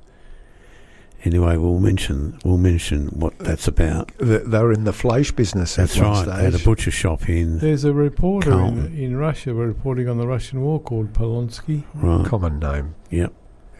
Anyway, 1.25 1.55
we'll 1.55 1.79
mention 1.79 2.37
we'll 2.43 2.57
mention 2.57 3.07
what 3.07 3.37
that's 3.39 3.67
about. 3.67 4.11
They 4.17 4.39
they 4.39 4.59
were 4.59 4.73
in 4.73 4.83
the 4.83 4.91
flesh 4.93 5.31
business 5.31 5.75
That's 5.77 5.97
at 5.97 6.03
one 6.03 6.27
right. 6.27 6.37
They 6.37 6.43
had 6.43 6.55
a 6.55 6.59
butcher 6.59 6.91
shop 6.91 7.29
in 7.29 7.59
There's 7.59 7.85
a 7.85 7.93
reporter 7.93 8.51
in, 8.51 8.57
Calm. 8.57 8.79
in 8.97 9.15
Russia 9.15 9.53
reporting 9.53 10.09
on 10.09 10.17
the 10.17 10.27
Russian 10.27 10.61
war 10.61 10.81
called 10.81 11.13
Polonsky. 11.13 11.83
right. 11.95 12.25
Common 12.25 12.59
name. 12.59 12.95
Yep. 13.09 13.33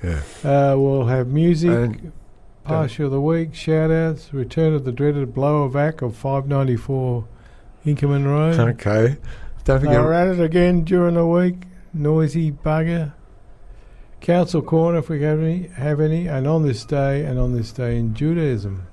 Yeah. 0.04 0.22
Uh, 0.44 0.78
we'll 0.78 1.06
have 1.08 1.28
music, 1.28 1.70
And- 1.72 2.12
parsha 2.66 3.06
of 3.06 3.12
the 3.12 3.20
week, 3.22 3.54
shout 3.54 3.92
outs, 3.92 4.34
return 4.34 4.74
of 4.74 4.86
the 4.86 4.92
dreaded 4.94 5.34
blowovac 5.34 6.02
of 6.02 6.16
594 6.16 7.26
Inkerman 7.86 8.26
Road. 8.26 8.58
Okay. 8.58 9.18
Don't 9.66 9.82
They 9.82 9.88
forget. 9.88 10.02
were 10.02 10.14
at 10.14 10.28
it 10.30 10.40
again 10.42 10.84
during 10.86 11.16
the 11.16 11.26
week. 11.28 11.64
Noisy 11.94 12.52
bugger. 12.54 13.12
Council 14.24 14.62
corner, 14.62 15.00
if 15.00 15.10
we 15.10 15.22
have 15.22 15.42
any, 15.42 15.68
have 15.76 16.00
any, 16.00 16.28
and 16.28 16.48
on 16.48 16.64
this 16.64 16.86
day, 16.86 17.26
and 17.26 17.38
on 17.38 17.54
this 17.54 17.74
day 17.74 17.98
in 17.98 18.14
Judaism. 18.14 18.88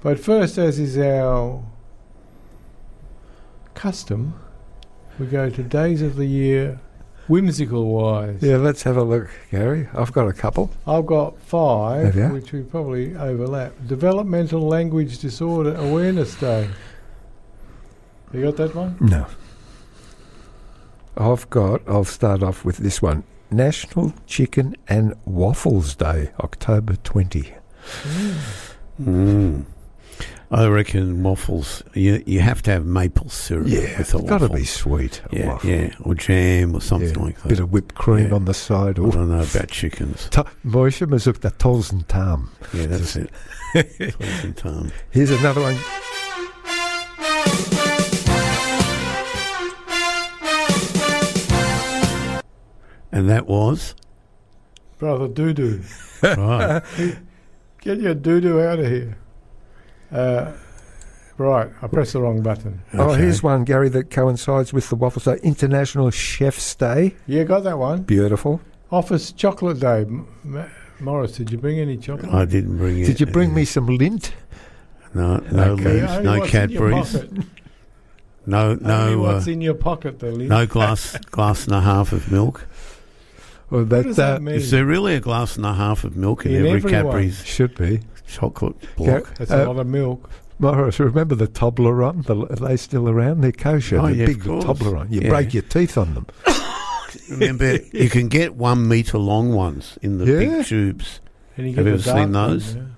But 0.00 0.18
first, 0.18 0.56
as 0.56 0.78
is 0.78 0.96
our 0.96 1.62
custom, 3.74 4.32
we 5.18 5.26
go 5.26 5.50
to 5.50 5.62
days 5.62 6.00
of 6.00 6.16
the 6.16 6.24
year, 6.24 6.80
whimsical 7.28 7.84
wise. 7.84 8.38
Yeah, 8.40 8.56
let's 8.56 8.82
have 8.84 8.96
a 8.96 9.02
look, 9.02 9.28
Gary. 9.50 9.88
I've 9.92 10.12
got 10.14 10.26
a 10.26 10.32
couple. 10.32 10.70
I've 10.86 11.04
got 11.04 11.38
five, 11.38 12.16
which 12.32 12.52
we 12.52 12.62
probably 12.62 13.14
overlap. 13.14 13.74
Developmental 13.86 14.66
Language 14.66 15.18
Disorder 15.18 15.74
Awareness 15.74 16.34
Day. 16.34 16.70
You 18.32 18.44
got 18.44 18.56
that 18.56 18.74
one? 18.74 18.96
No. 19.02 19.26
I've 21.18 21.50
got, 21.50 21.82
I'll 21.86 22.04
start 22.04 22.42
off 22.42 22.64
with 22.64 22.78
this 22.78 23.02
one 23.02 23.22
National 23.50 24.12
Chicken 24.26 24.74
and 24.88 25.14
Waffles 25.24 25.94
Day, 25.94 26.30
October 26.40 26.96
20. 26.96 27.52
Mm. 29.00 29.64
I 30.48 30.66
reckon 30.68 31.22
waffles. 31.24 31.82
You 31.92 32.22
you 32.24 32.38
have 32.40 32.62
to 32.62 32.70
have 32.70 32.84
maple 32.86 33.28
syrup 33.28 33.66
Yeah, 33.66 33.80
with 33.98 34.14
a 34.14 34.18
it's 34.18 34.28
got 34.28 34.38
to 34.38 34.48
be 34.48 34.64
sweet. 34.64 35.20
a 35.32 35.36
yeah, 35.36 35.46
waffle. 35.48 35.70
yeah, 35.70 35.90
or 36.02 36.14
jam 36.14 36.74
or 36.76 36.80
something 36.80 37.10
Yeah, 37.14 37.20
like 37.24 37.36
that. 37.38 37.44
A 37.46 37.48
bit 37.48 37.60
of 37.60 37.72
whipped 37.72 37.96
cream 37.96 38.28
Yeah. 38.28 38.34
on 38.34 38.44
the 38.44 38.54
side. 38.54 38.98
I 39.00 39.02
don't 39.10 39.28
know 39.28 39.40
about 39.42 39.68
chickens. 39.68 40.28
Ta- 40.30 40.44
Moishe 40.64 41.04
mazuk 41.08 41.40
the 41.40 41.50
tausend 41.50 42.08
tam. 42.08 42.50
Yeah, 42.72 42.86
that's 42.86 43.16
it. 43.16 43.30
Pleasant 43.72 44.56
time. 44.56 44.92
Here's 45.10 45.32
another 45.32 45.60
one. 45.62 45.76
And 53.16 53.30
that 53.30 53.46
was 53.46 53.94
Brother 54.98 55.26
Doodoo. 55.26 55.82
right. 56.36 57.16
Get 57.80 57.98
your 57.98 58.14
doo-doo 58.14 58.60
out 58.60 58.78
of 58.78 58.84
here. 58.86 59.16
Uh, 60.12 60.52
right, 61.38 61.70
I 61.80 61.86
pressed 61.86 62.12
the 62.12 62.20
wrong 62.20 62.42
button. 62.42 62.82
Oh, 62.92 63.14
here's 63.14 63.42
one, 63.42 63.64
Gary, 63.64 63.88
that 63.88 64.10
coincides 64.10 64.74
with 64.74 64.90
the 64.90 64.96
Waffles 64.96 65.24
Day. 65.24 65.38
International 65.42 66.10
Chef's 66.10 66.74
Day. 66.74 67.14
Yeah, 67.26 67.44
got 67.44 67.64
that 67.64 67.78
one. 67.78 68.02
Beautiful. 68.02 68.60
Office 68.92 69.32
Chocolate 69.32 69.80
Day. 69.80 70.02
M- 70.02 70.28
M- 70.44 70.70
Morris, 71.00 71.32
did 71.32 71.50
you 71.50 71.56
bring 71.56 71.78
any 71.78 71.96
chocolate? 71.96 72.30
I 72.34 72.44
didn't 72.44 72.76
bring 72.76 72.98
it. 72.98 73.06
Did 73.06 73.20
you 73.20 73.26
bring 73.26 73.54
me 73.54 73.64
some 73.64 73.86
lint? 73.86 74.34
No, 75.14 75.38
no 75.50 75.62
Okay. 75.72 75.84
leaves, 76.00 76.02
Yeah, 76.02 76.16
only 76.18 76.24
no 76.24 76.38
what's 76.40 76.52
in 76.52 76.70
your 76.70 76.90
Cadbury's, 76.90 77.12
pocket. 77.12 77.46
no 78.46 78.70
Only 78.72 78.84
no 78.84 79.24
uh, 79.24 79.32
what's 79.32 79.46
in 79.46 79.60
your 79.62 79.74
pocket, 79.74 80.18
the 80.18 80.32
lid. 80.32 80.48
no 80.50 80.66
glass 80.66 81.16
glass 81.30 81.64
and 81.64 81.74
a 81.74 81.80
half 81.80 82.12
of 82.12 82.30
milk. 82.30 82.66
Well, 83.70 83.80
What 83.82 83.88
that, 83.90 84.02
does 84.04 84.16
that 84.16 84.36
uh, 84.36 84.40
mean? 84.40 84.54
Is 84.54 84.70
there 84.70 84.84
really 84.86 85.14
a 85.16 85.20
glass 85.20 85.56
and 85.56 85.66
a 85.66 85.74
half 85.74 86.04
of 86.04 86.16
milk 86.16 86.46
in, 86.46 86.52
In 86.52 86.66
every 86.66 86.76
everyone. 86.78 87.04
Cadbury's 87.04 87.44
should 87.44 87.74
be. 87.76 88.00
chocolate 88.28 88.76
Yeah. 88.96 89.18
block? 89.20 89.34
That's 89.36 89.50
Uh, 89.50 89.56
a 89.56 89.66
lot 89.66 89.78
of 89.78 89.86
milk. 89.86 90.30
Morris, 90.58 90.98
remember 91.00 91.34
the 91.34 91.46
Toblerone? 91.48 92.24
The, 92.24 92.34
are 92.36 92.68
they 92.68 92.76
still 92.76 93.08
around? 93.08 93.42
They're 93.42 93.52
kosher. 93.52 93.98
Oh, 94.00 94.06
the 94.08 94.14
yeah, 94.16 94.22
of 94.24 94.28
big 94.28 94.42
course. 94.44 94.64
Toblerone. 94.64 95.10
You 95.12 95.20
Yeah. 95.22 95.28
break 95.28 95.52
your 95.52 95.62
teeth 95.64 95.98
on 95.98 96.14
them. 96.14 96.26
Remember, 97.30 97.78
you 97.92 98.08
can 98.08 98.28
get 98.28 98.54
one 98.56 98.88
metre 98.88 99.18
long 99.18 99.52
ones 99.52 99.98
in 100.02 100.18
the 100.18 100.24
Yeah. 100.26 100.38
big 100.58 100.66
tubes. 100.66 101.20
And 101.56 101.68
you 101.68 101.74
have 101.76 101.84
get 101.84 101.90
you 101.92 101.98
the 101.98 102.10
ever 102.10 102.18
seen 102.20 102.32
dark 102.32 102.50
those? 102.50 102.74
one, 102.74 102.96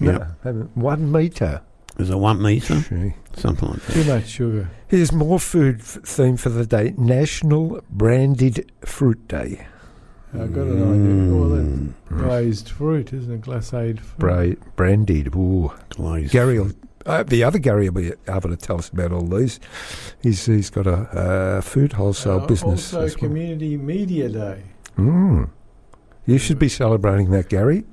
yeah. 0.00 0.06
Yeah. 0.12 0.18
No, 0.18 0.26
haven't. 0.42 0.76
One 0.76 1.12
metre. 1.12 1.60
Is 1.98 2.10
it 2.10 2.16
one 2.16 2.42
metre? 2.42 2.80
Gee. 2.88 3.14
Something 3.36 3.68
like 3.70 3.82
that. 3.82 3.92
Too 3.92 4.04
much 4.04 4.26
sugar. 4.28 4.70
Here's 4.88 5.12
more 5.12 5.38
food 5.38 5.76
f- 5.80 5.98
theme 6.04 6.36
for 6.36 6.48
the 6.48 6.66
day. 6.66 6.92
National 6.96 7.80
Branded 7.90 8.70
Fruit 8.84 9.26
Day. 9.28 9.66
I've 10.32 10.52
got 10.52 10.66
an 10.66 10.82
idea. 10.82 11.34
Oh, 11.34 11.48
that's 11.48 11.68
Mm, 11.68 11.92
glazed 12.08 12.68
fruit, 12.68 13.12
isn't 13.12 13.32
it? 13.32 13.40
Glacade 13.42 14.00
fruit. 14.00 14.18
Bra- 14.18 14.66
branded. 14.74 15.34
Ooh. 15.36 15.72
glazed 15.90 16.32
Gary 16.32 16.58
will, 16.58 16.72
uh, 17.06 17.22
the 17.22 17.44
other 17.44 17.58
Gary 17.60 17.88
will 17.88 18.02
be 18.02 18.12
able 18.28 18.50
to 18.50 18.56
tell 18.56 18.78
us 18.78 18.88
about 18.88 19.12
all 19.12 19.22
these. 19.26 19.60
He's 20.20 20.44
he's 20.46 20.70
got 20.70 20.88
a 20.88 20.96
uh, 21.16 21.60
food 21.60 21.92
wholesale 21.92 22.40
Uh, 22.40 22.46
business. 22.46 22.92
Also, 22.92 23.06
as 23.06 23.14
well. 23.14 23.28
Community 23.28 23.76
Media 23.76 24.28
Day. 24.28 24.62
Mm. 24.98 25.50
You 26.26 26.38
should 26.38 26.58
be 26.58 26.68
celebrating 26.68 27.30
that, 27.30 27.48
Gary. 27.48 27.84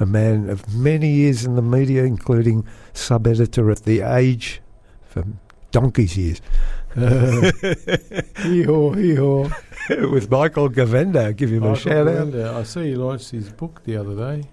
A 0.00 0.06
man 0.06 0.48
of 0.48 0.74
many 0.74 1.08
years 1.10 1.44
in 1.44 1.56
the 1.56 1.62
media, 1.62 2.04
including 2.04 2.66
sub 2.94 3.26
editor 3.26 3.70
at 3.70 3.84
The 3.84 4.00
Age 4.00 4.62
for 5.04 5.24
donkey's 5.70 6.16
years. 6.16 6.40
hee 6.94 8.62
haw, 8.62 8.92
hee 8.92 9.14
haw. 9.14 9.48
With 10.10 10.30
Michael 10.30 10.68
Gawenda. 10.70 11.36
Give 11.36 11.50
him 11.50 11.62
a 11.64 11.68
Michael 11.70 11.74
shout 11.76 12.08
out. 12.08 12.30
Brenda, 12.30 12.54
I 12.56 12.62
see 12.62 12.88
he 12.90 12.94
launched 12.96 13.30
his 13.30 13.50
book 13.50 13.82
the 13.84 13.96
other 13.96 14.16
day, 14.16 14.48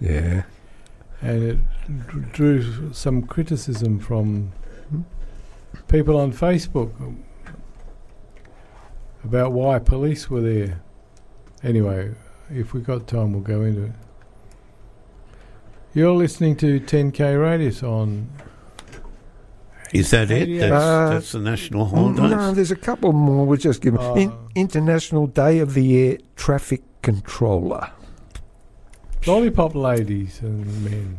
Yeah. 0.00 0.42
and 1.20 1.42
it 1.42 2.32
drew 2.32 2.92
some 2.92 3.22
criticism 3.22 3.98
from 3.98 4.52
people 5.88 6.16
on 6.16 6.32
Facebook. 6.32 6.90
about 9.24 9.52
why 9.52 9.78
police 9.78 10.28
were 10.30 10.40
there. 10.40 10.80
Anyway, 11.62 12.12
if 12.50 12.72
we've 12.74 12.84
got 12.86 13.06
time, 13.06 13.32
we'll 13.32 13.40
go 13.42 13.62
into 13.62 13.84
it. 13.84 13.92
You're 15.94 16.12
listening 16.12 16.56
to 16.56 16.80
10K 16.80 17.40
Radius 17.40 17.82
on. 17.82 18.28
Is 19.92 20.10
that 20.12 20.30
it? 20.30 20.58
That's, 20.58 20.72
Uh, 20.72 21.08
that's 21.10 21.32
the 21.32 21.40
national 21.40 21.84
holidays. 21.86 22.30
No, 22.30 22.52
there's 22.54 22.70
a 22.70 22.76
couple 22.76 23.12
more. 23.12 23.44
We'll 23.44 23.58
just 23.58 23.82
give 23.82 23.94
'em. 23.94 24.00
Oh. 24.00 24.14
In, 24.16 24.32
International 24.54 25.26
Day 25.26 25.58
of 25.58 25.74
the 25.74 25.98
Air 25.98 26.18
Traffic 26.34 26.82
Controller. 27.02 27.90
Lollipop 29.26 29.74
ladies 29.74 30.40
and 30.42 30.64
men. 30.82 31.18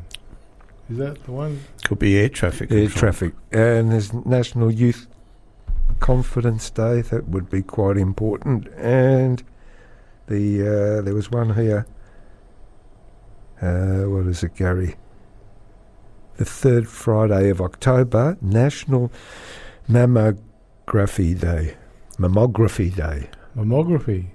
Is 0.89 0.97
that 0.97 1.23
the 1.23 1.31
one? 1.31 1.59
Could 1.85 1.99
be 1.99 2.17
air 2.17 2.29
traffic. 2.29 2.71
Air 2.71 2.81
control. 2.87 2.99
traffic. 2.99 3.33
And 3.51 3.91
there's 3.91 4.11
National 4.11 4.71
Youth 4.71 5.07
Confidence 5.99 6.69
Day. 6.71 7.01
That 7.01 7.29
would 7.29 7.49
be 7.49 7.61
quite 7.61 7.97
important. 7.97 8.67
And 8.75 9.43
the 10.27 10.61
uh, 10.61 11.01
there 11.03 11.13
was 11.13 11.29
one 11.31 11.53
here. 11.53 11.85
Uh, 13.63 14.10
what 14.10 14.27
is 14.27 14.43
it, 14.43 14.55
Gary? 14.55 14.96
The 16.38 16.46
third 16.46 16.88
Friday 16.89 17.50
of 17.50 17.62
October, 17.62 18.38
National 18.41 19.12
Mammography 19.89 21.39
Day. 21.39 21.75
Mammography 22.17 22.93
Day. 22.96 23.29
Mammography. 23.55 24.25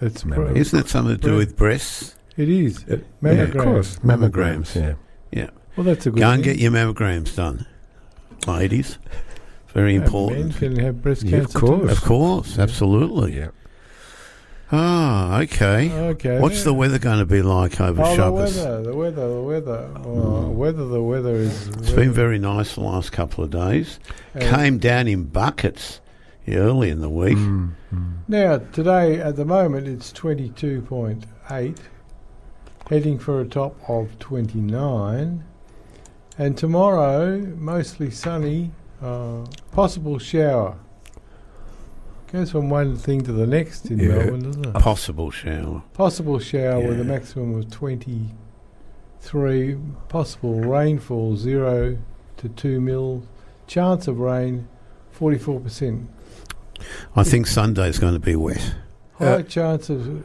It's 0.00 0.24
Mammo- 0.24 0.34
pro- 0.34 0.54
Isn't 0.54 0.78
that 0.78 0.88
something 0.88 1.16
to 1.16 1.20
do 1.20 1.36
with 1.36 1.56
breasts? 1.56 2.16
it 2.36 2.48
is. 2.48 2.84
Yeah, 2.88 3.30
of 3.32 3.52
course. 3.56 3.98
Mammograms. 3.98 4.74
Yeah. 4.74 4.94
Yeah. 5.30 5.50
Well, 5.76 5.84
that's 5.84 6.06
a 6.06 6.10
good 6.10 6.20
Go 6.20 6.30
and 6.30 6.42
thing. 6.42 6.52
get 6.54 6.60
your 6.62 6.70
mammograms 6.72 7.34
done, 7.36 7.66
ladies. 8.46 8.98
Very 9.74 9.96
Uh, 9.96 10.00
Men 10.00 10.06
important. 10.06 10.56
can 10.56 10.76
have 10.78 11.02
breast 11.02 11.22
Yeah, 11.24 11.38
of 11.38 11.42
cancer 11.44 11.58
course. 11.58 11.82
too. 11.82 11.88
Of 11.88 12.00
course, 12.02 12.58
absolutely. 12.58 13.36
Yeah. 13.36 13.48
Ah, 14.74 15.40
okay. 15.42 15.92
Okay. 15.92 16.40
What's 16.40 16.64
the 16.64 16.72
weather 16.72 16.98
going 16.98 17.18
to 17.18 17.26
be 17.26 17.42
like 17.42 17.78
over 17.80 18.02
Oh, 18.02 18.16
the 18.16 18.32
weather, 18.32 18.82
the 18.82 18.94
weather, 18.96 19.28
the 19.34 19.42
weather. 19.42 19.90
Oh, 19.96 20.00
Mm. 20.08 20.54
weather, 20.54 20.86
the 20.86 21.02
weather 21.02 21.34
is. 21.34 21.68
It's 21.68 21.90
been 21.90 22.10
very 22.12 22.38
nice 22.38 22.74
the 22.74 22.80
last 22.80 23.12
couple 23.12 23.44
of 23.44 23.50
days. 23.50 24.00
Came 24.40 24.78
down 24.78 25.08
in 25.08 25.24
buckets 25.24 26.00
early 26.48 26.88
in 26.88 27.00
the 27.02 27.10
week. 27.10 27.36
Mm, 27.36 27.72
mm. 27.94 28.12
Now, 28.28 28.58
today, 28.72 29.20
at 29.20 29.36
the 29.36 29.44
moment, 29.44 29.86
it's 29.88 30.10
22.8, 30.12 31.76
heading 32.88 33.18
for 33.18 33.40
a 33.42 33.44
top 33.44 33.76
of 33.88 34.18
29. 34.18 35.44
And 36.38 36.56
tomorrow, 36.56 37.38
mostly 37.58 38.10
sunny, 38.10 38.70
uh, 39.02 39.44
possible 39.72 40.18
shower. 40.18 40.76
Goes 42.32 42.50
from 42.50 42.70
one 42.70 42.96
thing 42.96 43.20
to 43.22 43.32
the 43.32 43.46
next 43.46 43.90
in 43.90 43.98
Yeah. 43.98 44.08
Melbourne, 44.08 44.42
doesn't 44.44 44.66
it? 44.66 44.74
Possible 44.74 45.30
shower. 45.30 45.82
Possible 45.92 46.38
shower 46.38 46.80
with 46.80 46.98
a 47.00 47.04
maximum 47.04 47.54
of 47.56 47.70
23. 47.70 49.76
Possible 50.08 50.60
rainfall 50.60 51.36
0 51.36 51.98
to 52.38 52.48
2 52.48 52.80
mil. 52.80 53.22
Chance 53.66 54.08
of 54.08 54.18
rain 54.18 54.66
44%. 55.18 56.06
I 57.14 57.22
think 57.22 57.46
Sunday's 57.46 57.98
going 57.98 58.14
to 58.14 58.20
be 58.20 58.34
wet. 58.34 58.76
High 59.14 59.36
Yeah. 59.36 59.42
chance 59.42 59.90
of 59.90 60.24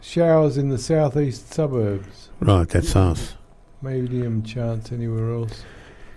showers 0.00 0.56
in 0.56 0.70
the 0.70 0.78
southeast 0.78 1.52
suburbs. 1.52 2.30
Right, 2.40 2.68
that's 2.68 2.96
us. 2.96 3.34
Medium 3.82 4.42
chance 4.42 4.90
anywhere 4.92 5.34
else. 5.34 5.62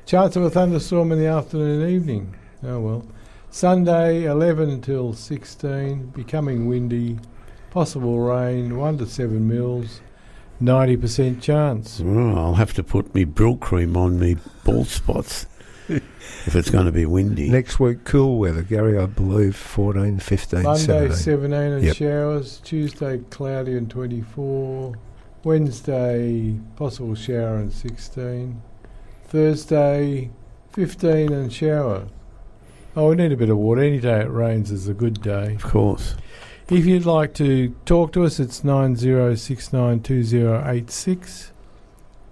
Chance 0.05 0.37
of 0.37 0.43
a 0.43 0.49
thunderstorm 0.49 1.11
in 1.11 1.19
the 1.19 1.27
afternoon 1.27 1.81
and 1.81 1.91
evening. 1.91 2.33
Oh 2.63 2.79
well. 2.79 3.05
Sunday 3.57 4.25
11 4.25 4.69
until 4.69 5.13
16, 5.13 6.09
becoming 6.09 6.67
windy. 6.67 7.17
Possible 7.71 8.19
rain 8.19 8.77
1 8.77 8.99
to 8.99 9.07
7 9.07 9.47
mils. 9.47 9.99
90% 10.61 11.41
chance. 11.41 11.99
Oh, 12.05 12.35
I'll 12.35 12.53
have 12.53 12.75
to 12.75 12.83
put 12.83 13.15
me 13.15 13.23
brill 13.23 13.57
cream 13.57 13.97
on 13.97 14.19
me 14.19 14.37
bald 14.63 14.89
spots 14.89 15.47
if 15.87 16.55
it's 16.55 16.69
going 16.69 16.85
to 16.85 16.91
be 16.91 17.07
windy. 17.07 17.49
Next 17.49 17.79
week, 17.79 18.03
cool 18.03 18.37
weather, 18.37 18.61
Gary, 18.61 18.95
I 18.95 19.07
believe 19.07 19.55
14, 19.55 20.19
15, 20.19 20.61
Monday 20.61 20.83
17. 20.83 21.15
17 21.17 21.53
and 21.53 21.83
Yep. 21.83 21.95
showers. 21.95 22.61
Tuesday 22.63 23.17
cloudy 23.31 23.75
and 23.75 23.89
24. 23.89 24.93
Wednesday 25.43 26.59
possible 26.75 27.15
shower 27.15 27.55
and 27.55 27.73
16. 27.73 28.61
Thursday 29.23 30.29
15 30.73 31.33
and 31.33 31.51
shower. 31.51 32.03
Oh, 32.97 33.09
we 33.09 33.15
need 33.15 33.31
a 33.31 33.37
bit 33.37 33.49
of 33.51 33.59
water. 33.59 33.83
Any 33.83 33.99
day 33.99 34.21
it 34.21 34.31
rains 34.31 34.71
is 34.71 34.87
a 34.87 34.93
good 34.95 35.21
day. 35.21 35.53
Of 35.53 35.61
course. 35.61 36.15
If 36.67 36.87
you'd 36.87 37.05
like 37.05 37.35
to 37.35 37.75
talk 37.85 38.11
to 38.13 38.23
us, 38.23 38.39
it's 38.39 38.61
90692086. 38.61 41.51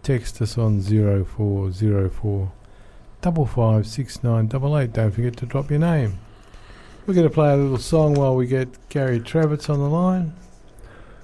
Text 0.02 0.42
us 0.42 0.58
on 0.58 0.82
0404 0.82 2.52
double 3.22 3.46
five 3.46 3.86
six 3.86 4.24
nine 4.24 4.48
double 4.48 4.76
eight. 4.76 4.94
Don't 4.94 5.12
forget 5.12 5.38
to 5.38 5.46
drop 5.46 5.70
your 5.70 5.78
name. 5.78 6.18
We're 7.06 7.14
going 7.14 7.28
to 7.28 7.34
play 7.34 7.54
a 7.54 7.58
little 7.58 7.78
song 7.78 8.16
while 8.16 8.36
we 8.36 8.48
get 8.48 8.90
Gary 8.90 9.20
Travitz 9.20 9.70
on 9.70 9.78
the 9.78 9.88
line. 9.88 10.34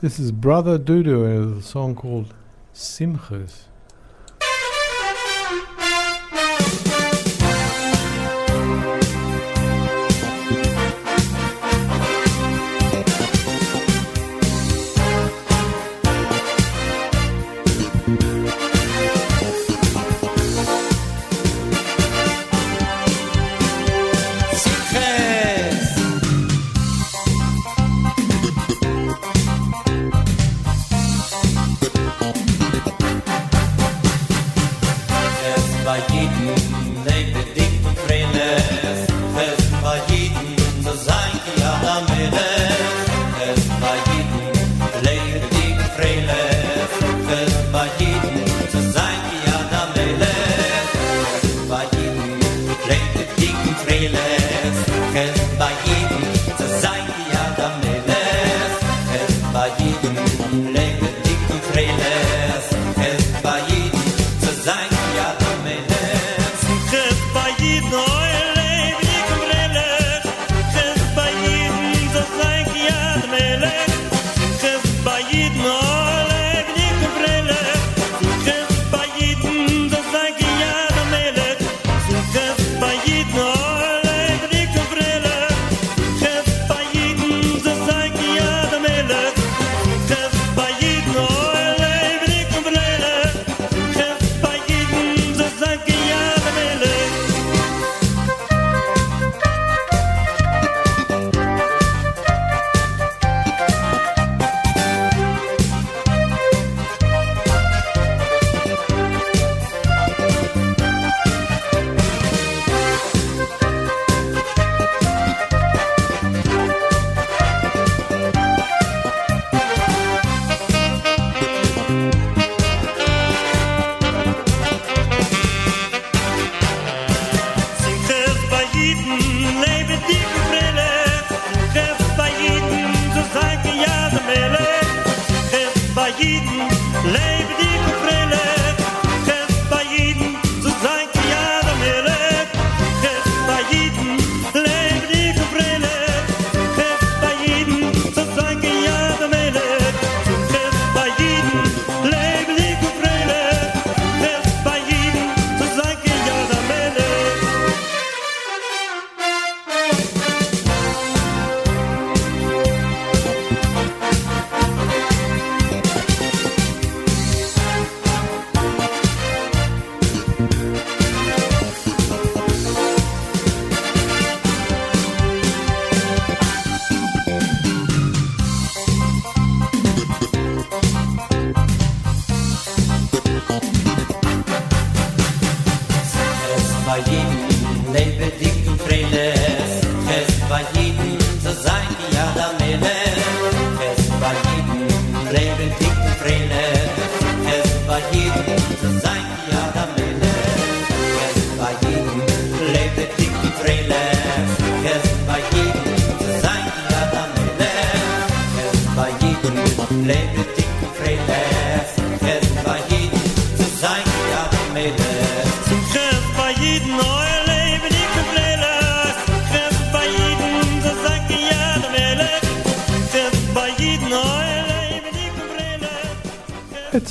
This 0.01 0.19
is 0.19 0.32
Brother 0.32 0.77
Dudu 0.77 1.25
and 1.25 1.58
a 1.58 1.63
song 1.63 1.95
called 1.95 2.36
Simchas. 2.75 3.63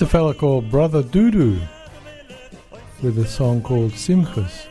A 0.02 0.06
fella 0.06 0.32
called 0.32 0.70
Brother 0.70 1.02
Doodoo 1.02 1.60
with 3.02 3.18
a 3.18 3.26
song 3.26 3.60
called 3.60 3.92
Simchas. 3.92 4.66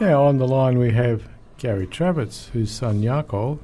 Now 0.00 0.22
on 0.22 0.38
the 0.38 0.46
line 0.46 0.78
we 0.78 0.92
have 0.92 1.28
Gary 1.58 1.88
Travitz, 1.88 2.50
whose 2.50 2.70
son 2.70 3.02
Yaacov 3.02 3.58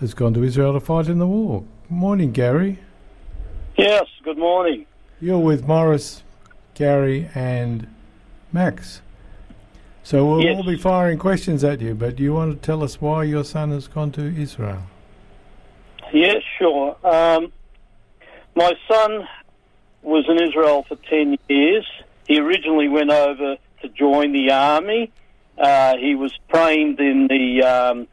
has 0.00 0.12
gone 0.12 0.34
to 0.34 0.42
Israel 0.42 0.74
to 0.74 0.80
fight 0.80 1.08
in 1.08 1.18
the 1.18 1.26
war. 1.26 1.64
Good 1.88 1.94
Morning, 1.94 2.30
Gary. 2.30 2.78
Yes, 3.78 4.04
good 4.22 4.36
morning. 4.36 4.84
You're 5.18 5.38
with 5.38 5.66
Morris, 5.66 6.22
Gary, 6.74 7.30
and 7.34 7.86
Max. 8.52 9.00
So 10.02 10.26
we'll 10.26 10.42
Yes. 10.42 10.56
all 10.58 10.62
be 10.62 10.76
firing 10.76 11.16
questions 11.16 11.64
at 11.64 11.80
you, 11.80 11.94
but 11.94 12.16
do 12.16 12.22
you 12.22 12.34
want 12.34 12.52
to 12.52 12.66
tell 12.66 12.82
us 12.82 13.00
why 13.00 13.24
your 13.24 13.44
son 13.44 13.70
has 13.70 13.88
gone 13.88 14.10
to 14.12 14.22
Israel? 14.22 14.82
Yes, 16.12 16.42
sure. 16.58 16.96
Um, 17.02 17.50
my 18.54 18.74
son 18.88 19.28
was 20.02 20.24
in 20.28 20.42
Israel 20.42 20.84
for 20.88 20.96
10 20.96 21.38
years. 21.48 21.86
He 22.26 22.38
originally 22.40 22.88
went 22.88 23.10
over 23.10 23.56
to 23.82 23.88
join 23.88 24.32
the 24.32 24.50
army. 24.50 25.10
Uh, 25.58 25.96
he 25.96 26.14
was 26.14 26.32
trained 26.52 27.00
in 27.00 27.26
the 27.28 27.62
um, 27.62 28.08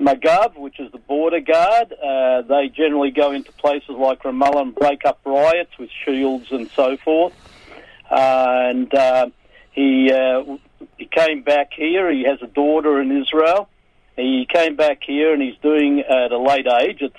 Magav, 0.00 0.56
which 0.56 0.80
is 0.80 0.90
the 0.92 0.98
border 0.98 1.40
guard. 1.40 1.92
Uh, 1.92 2.42
they 2.42 2.68
generally 2.68 3.10
go 3.10 3.32
into 3.32 3.52
places 3.52 3.90
like 3.90 4.22
Ramallah 4.22 4.62
and 4.62 4.74
break 4.74 5.04
up 5.04 5.20
riots 5.24 5.76
with 5.78 5.90
shields 6.04 6.50
and 6.50 6.70
so 6.74 6.96
forth. 6.96 7.34
Uh, 8.10 8.46
and 8.70 8.92
uh, 8.94 9.26
he 9.72 10.10
uh, 10.10 10.56
he 10.96 11.06
came 11.06 11.42
back 11.42 11.72
here. 11.74 12.10
He 12.10 12.24
has 12.24 12.40
a 12.42 12.46
daughter 12.46 13.00
in 13.00 13.22
Israel. 13.22 13.68
He 14.16 14.46
came 14.52 14.76
back 14.76 15.00
here 15.06 15.32
and 15.32 15.40
he's 15.40 15.56
doing 15.62 16.00
at 16.00 16.32
a 16.32 16.38
late 16.38 16.66
age, 16.66 17.02
at 17.02 17.12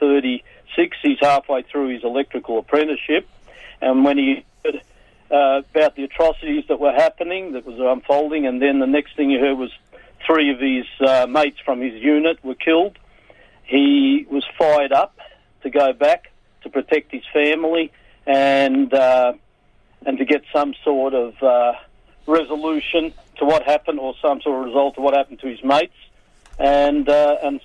36, 0.75 0.97
he's 1.01 1.17
halfway 1.19 1.63
through 1.63 1.89
his 1.89 2.03
electrical 2.03 2.59
apprenticeship. 2.59 3.27
And 3.81 4.03
when 4.03 4.17
he 4.17 4.45
heard 4.63 4.81
uh, 5.31 5.61
about 5.73 5.95
the 5.95 6.03
atrocities 6.03 6.65
that 6.67 6.79
were 6.79 6.91
happening, 6.91 7.53
that 7.53 7.65
was 7.65 7.79
unfolding, 7.79 8.45
and 8.45 8.61
then 8.61 8.79
the 8.79 8.87
next 8.87 9.15
thing 9.15 9.29
he 9.29 9.39
heard 9.39 9.57
was 9.57 9.71
three 10.25 10.51
of 10.51 10.59
his 10.59 10.85
uh, 10.99 11.25
mates 11.27 11.59
from 11.63 11.81
his 11.81 11.93
unit 12.01 12.43
were 12.43 12.55
killed, 12.55 12.97
he 13.63 14.27
was 14.29 14.45
fired 14.57 14.91
up 14.91 15.17
to 15.63 15.69
go 15.69 15.93
back 15.93 16.31
to 16.63 16.69
protect 16.69 17.11
his 17.11 17.23
family 17.33 17.91
and 18.27 18.93
uh, 18.93 19.33
and 20.05 20.17
to 20.17 20.25
get 20.25 20.43
some 20.53 20.73
sort 20.83 21.13
of 21.13 21.41
uh, 21.41 21.73
resolution 22.27 23.13
to 23.37 23.45
what 23.45 23.63
happened 23.63 23.99
or 23.99 24.13
some 24.21 24.41
sort 24.41 24.59
of 24.59 24.65
result 24.65 24.95
to 24.95 25.01
what 25.01 25.15
happened 25.15 25.39
to 25.39 25.47
his 25.47 25.63
mates 25.63 25.95
and 26.59 27.09
uh, 27.09 27.37
and 27.41 27.61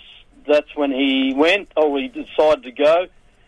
that's 0.49 0.75
when 0.75 0.91
he 0.91 1.35
went. 1.35 1.71
or 1.77 1.99
he 1.99 2.09
decided 2.09 2.65
to 2.65 2.73
go. 2.73 3.07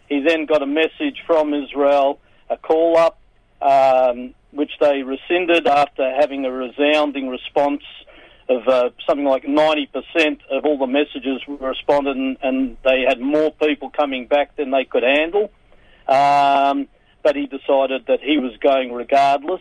He 0.09 0.21
then 0.27 0.47
got 0.47 0.63
a 0.63 0.67
message 0.67 1.23
from 1.27 1.53
Israel, 1.53 2.19
a 2.49 2.57
call 2.57 2.97
up, 2.97 3.19
um, 3.61 4.35
which 4.53 4.73
they 4.81 5.03
rescinded 5.03 5.67
after 5.67 6.11
having 6.19 6.45
a 6.45 6.51
resounding 6.51 7.29
response 7.29 7.83
of 8.49 8.67
uh, 8.67 8.91
something 9.07 9.27
like 9.27 9.45
90% 9.45 10.39
of 10.51 10.65
all 10.65 10.79
the 10.79 10.87
messages 10.87 11.43
were 11.47 11.69
responded, 11.69 12.17
and, 12.17 12.39
and 12.43 12.77
they 12.83 13.05
had 13.07 13.21
more 13.21 13.53
people 13.53 13.91
coming 13.91 14.27
back 14.27 14.57
than 14.57 14.71
they 14.71 14.85
could 14.85 15.03
handle. 15.03 15.51
Um, 16.09 16.89
but 17.23 17.37
he 17.37 17.47
decided 17.47 18.07
that 18.07 18.21
he 18.23 18.39
was 18.39 18.57
going 18.61 18.93
regardless, 18.93 19.61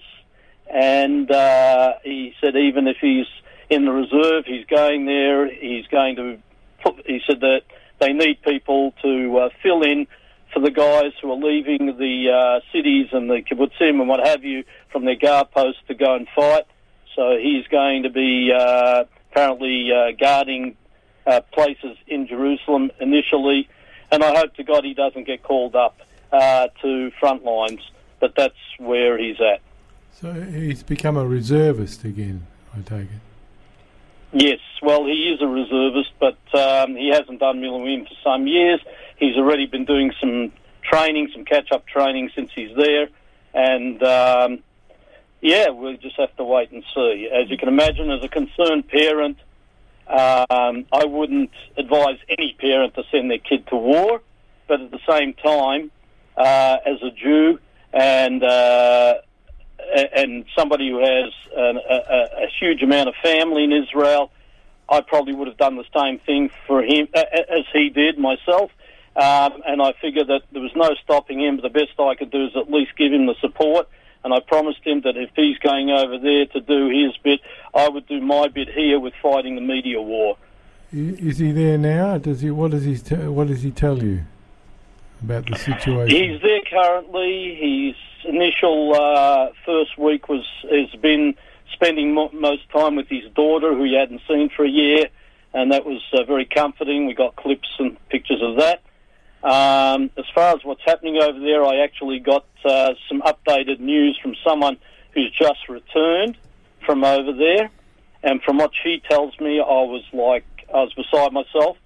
and 0.73 1.29
uh, 1.29 1.93
he 2.03 2.33
said 2.39 2.55
even 2.55 2.87
if 2.87 2.97
he's 3.01 3.25
in 3.69 3.83
the 3.83 3.91
reserve, 3.91 4.45
he's 4.45 4.65
going 4.65 5.05
there. 5.05 5.53
He's 5.53 5.85
going 5.87 6.15
to. 6.15 6.37
He 7.05 7.21
said 7.25 7.41
that 7.41 7.61
they 7.99 8.13
need 8.13 8.41
people 8.41 8.93
to 9.01 9.37
uh, 9.37 9.49
fill 9.61 9.81
in 9.83 10.07
for 10.53 10.59
the 10.59 10.71
guys 10.71 11.13
who 11.21 11.31
are 11.31 11.37
leaving 11.37 11.97
the 11.97 12.31
uh, 12.31 12.59
cities 12.71 13.09
and 13.11 13.29
the 13.29 13.41
kibbutzim 13.41 13.99
and 13.99 14.07
what 14.07 14.25
have 14.25 14.43
you 14.43 14.63
from 14.91 15.05
their 15.05 15.15
guard 15.15 15.51
posts 15.51 15.81
to 15.87 15.93
go 15.93 16.15
and 16.15 16.27
fight. 16.35 16.65
So 17.15 17.37
he's 17.37 17.67
going 17.67 18.03
to 18.03 18.09
be 18.09 18.51
uh, 18.53 19.05
apparently 19.31 19.91
uh, 19.91 20.11
guarding 20.19 20.77
uh, 21.25 21.41
places 21.51 21.97
in 22.07 22.27
Jerusalem 22.27 22.91
initially, 22.99 23.67
and 24.11 24.23
I 24.23 24.37
hope 24.37 24.55
to 24.55 24.63
God 24.63 24.85
he 24.85 24.93
doesn't 24.93 25.25
get 25.25 25.43
called 25.43 25.75
up 25.75 25.99
uh, 26.31 26.67
to 26.81 27.11
front 27.19 27.43
lines. 27.43 27.81
But 28.19 28.33
that's 28.35 28.55
where 28.79 29.17
he's 29.17 29.39
at. 29.39 29.61
So 30.13 30.33
he's 30.33 30.81
become 30.81 31.17
a 31.17 31.25
reservist 31.25 32.03
again, 32.03 32.47
I 32.73 32.81
take 32.81 33.01
it. 33.01 33.26
Yes, 34.33 34.59
well, 34.81 35.05
he 35.05 35.33
is 35.33 35.41
a 35.41 35.47
reservist, 35.47 36.11
but 36.19 36.37
um, 36.53 36.95
he 36.95 37.09
hasn't 37.09 37.39
done 37.39 37.61
miluim 37.61 38.07
for 38.07 38.13
some 38.23 38.45
years. 38.45 38.81
He's 39.17 39.35
already 39.37 39.67
been 39.67 39.85
doing 39.85 40.11
some 40.19 40.51
training, 40.83 41.29
some 41.33 41.45
catch-up 41.45 41.87
training 41.87 42.31
since 42.35 42.51
he's 42.53 42.75
there, 42.75 43.07
and 43.53 44.03
um, 44.03 44.59
yeah, 45.41 45.69
we'll 45.69 45.97
just 45.97 46.17
have 46.17 46.35
to 46.37 46.43
wait 46.43 46.71
and 46.71 46.83
see. 46.93 47.29
As 47.33 47.49
you 47.49 47.57
can 47.57 47.69
imagine, 47.69 48.11
as 48.11 48.23
a 48.23 48.27
concerned 48.27 48.87
parent, 48.89 49.37
um, 50.07 50.85
I 50.91 51.05
wouldn't 51.05 51.51
advise 51.77 52.17
any 52.29 52.55
parent 52.59 52.95
to 52.95 53.03
send 53.11 53.31
their 53.31 53.39
kid 53.39 53.67
to 53.67 53.75
war, 53.75 54.21
but 54.67 54.81
at 54.81 54.91
the 54.91 54.99
same 55.09 55.33
time, 55.35 55.91
uh, 56.35 56.77
as 56.85 57.01
a 57.01 57.11
Jew 57.11 57.59
and 57.93 58.43
uh, 58.43 59.15
and 59.95 60.45
somebody 60.55 60.89
who 60.89 60.99
has 60.99 61.31
an, 61.55 61.77
a, 61.77 61.95
a- 62.43 62.47
huge 62.59 62.81
amount 62.81 63.09
of 63.09 63.15
family 63.21 63.63
in 63.63 63.71
Israel, 63.71 64.31
I 64.89 65.01
probably 65.01 65.33
would 65.33 65.47
have 65.47 65.57
done 65.57 65.75
the 65.75 65.85
same 65.95 66.19
thing 66.19 66.49
for 66.65 66.81
him 66.81 67.07
as 67.13 67.65
he 67.73 67.89
did 67.89 68.17
myself. 68.17 68.71
Um, 69.15 69.61
and 69.67 69.81
I 69.81 69.93
figured 70.01 70.27
that 70.27 70.43
there 70.51 70.61
was 70.61 70.71
no 70.75 70.89
stopping 71.03 71.41
him. 71.41 71.57
But 71.57 71.63
the 71.63 71.79
best 71.79 71.99
I 71.99 72.15
could 72.15 72.31
do 72.31 72.45
is 72.45 72.51
at 72.55 72.71
least 72.71 72.91
give 72.97 73.11
him 73.11 73.25
the 73.25 73.35
support. 73.41 73.89
And 74.23 74.33
I 74.33 74.39
promised 74.39 74.79
him 74.85 75.01
that 75.01 75.15
if 75.17 75.29
he's 75.35 75.57
going 75.59 75.89
over 75.89 76.17
there 76.17 76.45
to 76.47 76.59
do 76.59 76.89
his 76.89 77.15
bit, 77.23 77.39
I 77.73 77.89
would 77.89 78.07
do 78.07 78.19
my 78.21 78.47
bit 78.47 78.69
here 78.69 78.99
with 78.99 79.13
fighting 79.21 79.55
the 79.55 79.61
media 79.61 80.01
war. 80.01 80.37
Is 80.91 81.37
he 81.37 81.51
there 81.51 81.77
now? 81.77 82.17
Does 82.17 82.41
he? 82.41 82.49
What 82.51 82.71
does 82.71 82.83
he? 82.85 82.97
T- 82.97 83.15
what 83.15 83.47
does 83.47 83.61
he 83.61 83.71
tell 83.71 84.01
you 84.01 84.21
about 85.21 85.45
the 85.47 85.57
situation? 85.57 86.15
He's 86.15 86.41
there 86.41 86.61
currently. 86.69 87.55
His 87.55 87.95
initial 88.25 88.93
uh, 88.95 89.49
first 89.65 89.97
week 89.97 90.29
was 90.29 90.45
has 90.69 90.89
been 91.01 91.35
spending 91.73 92.13
mo- 92.13 92.31
most 92.33 92.69
time 92.69 92.95
with 92.95 93.07
his 93.07 93.23
daughter, 93.35 93.73
who 93.73 93.83
he 93.83 93.95
hadn't 93.95 94.21
seen 94.27 94.49
for 94.55 94.65
a 94.65 94.69
year, 94.69 95.07
and 95.53 95.71
that 95.71 95.85
was 95.85 96.01
uh, 96.13 96.23
very 96.23 96.45
comforting. 96.45 97.05
We 97.07 97.13
got 97.13 97.35
clips 97.35 97.69
and 97.79 97.97
pictures 98.09 98.41
of 98.41 98.57
that. 98.57 98.81
Um, 99.43 100.09
as 100.17 100.25
far 100.33 100.55
as 100.55 100.63
what's 100.63 100.81
happening 100.85 101.17
over 101.17 101.39
there, 101.39 101.63
I 101.63 101.77
actually 101.77 102.19
got 102.19 102.45
uh, 102.65 102.93
some 103.07 103.21
updated 103.21 103.79
news 103.79 104.17
from 104.21 104.35
someone 104.43 104.77
who's 105.13 105.31
just 105.31 105.69
returned 105.69 106.37
from 106.85 107.03
over 107.03 107.33
there, 107.33 107.69
and 108.23 108.41
from 108.41 108.57
what 108.57 108.71
she 108.83 109.01
tells 109.09 109.39
me, 109.39 109.59
I 109.59 109.63
was 109.63 110.03
like 110.13 110.45
I 110.73 110.81
was 110.83 110.93
beside 110.93 111.31
myself. 111.31 111.77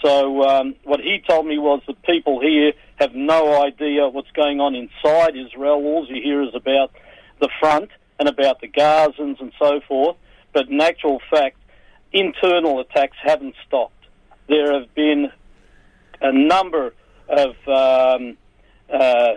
So 0.00 0.42
um, 0.42 0.74
what 0.84 1.00
he 1.00 1.22
told 1.26 1.46
me 1.46 1.58
was 1.58 1.82
that 1.86 2.02
people 2.02 2.40
here 2.40 2.72
have 2.96 3.14
no 3.14 3.62
idea 3.62 4.08
what's 4.08 4.30
going 4.32 4.60
on 4.60 4.74
inside 4.74 5.36
Israel. 5.36 5.74
All 5.74 6.06
you 6.08 6.22
hear 6.22 6.42
is 6.42 6.54
about 6.54 6.92
the 7.40 7.48
front 7.60 7.90
and 8.18 8.28
about 8.28 8.60
the 8.60 8.68
Gazans 8.68 9.40
and 9.40 9.52
so 9.58 9.80
forth. 9.86 10.16
But 10.52 10.68
in 10.68 10.80
actual 10.80 11.20
fact, 11.30 11.56
internal 12.12 12.80
attacks 12.80 13.16
haven't 13.22 13.54
stopped. 13.66 13.94
There 14.48 14.72
have 14.78 14.94
been 14.94 15.30
a 16.20 16.32
number 16.32 16.94
of 17.28 17.56
um, 17.66 18.36
uh, 18.92 19.34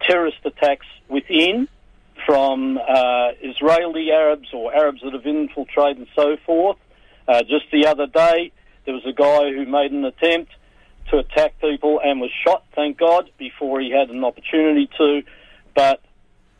terrorist 0.00 0.38
attacks 0.44 0.86
within 1.08 1.68
from 2.26 2.78
uh, 2.78 3.30
Israeli 3.40 4.10
Arabs 4.10 4.48
or 4.52 4.74
Arabs 4.74 5.00
that 5.02 5.12
have 5.12 5.26
infiltrated 5.26 5.98
and 5.98 6.08
so 6.14 6.36
forth. 6.44 6.76
Uh, 7.26 7.42
just 7.42 7.66
the 7.72 7.86
other 7.86 8.06
day, 8.06 8.52
there 8.88 8.94
was 8.94 9.04
a 9.04 9.12
guy 9.12 9.52
who 9.52 9.66
made 9.66 9.92
an 9.92 10.02
attempt 10.06 10.50
to 11.10 11.18
attack 11.18 11.60
people 11.60 12.00
and 12.02 12.22
was 12.22 12.30
shot, 12.46 12.64
thank 12.74 12.96
God, 12.96 13.30
before 13.36 13.82
he 13.82 13.90
had 13.90 14.08
an 14.08 14.24
opportunity 14.24 14.88
to. 14.96 15.22
But 15.74 16.00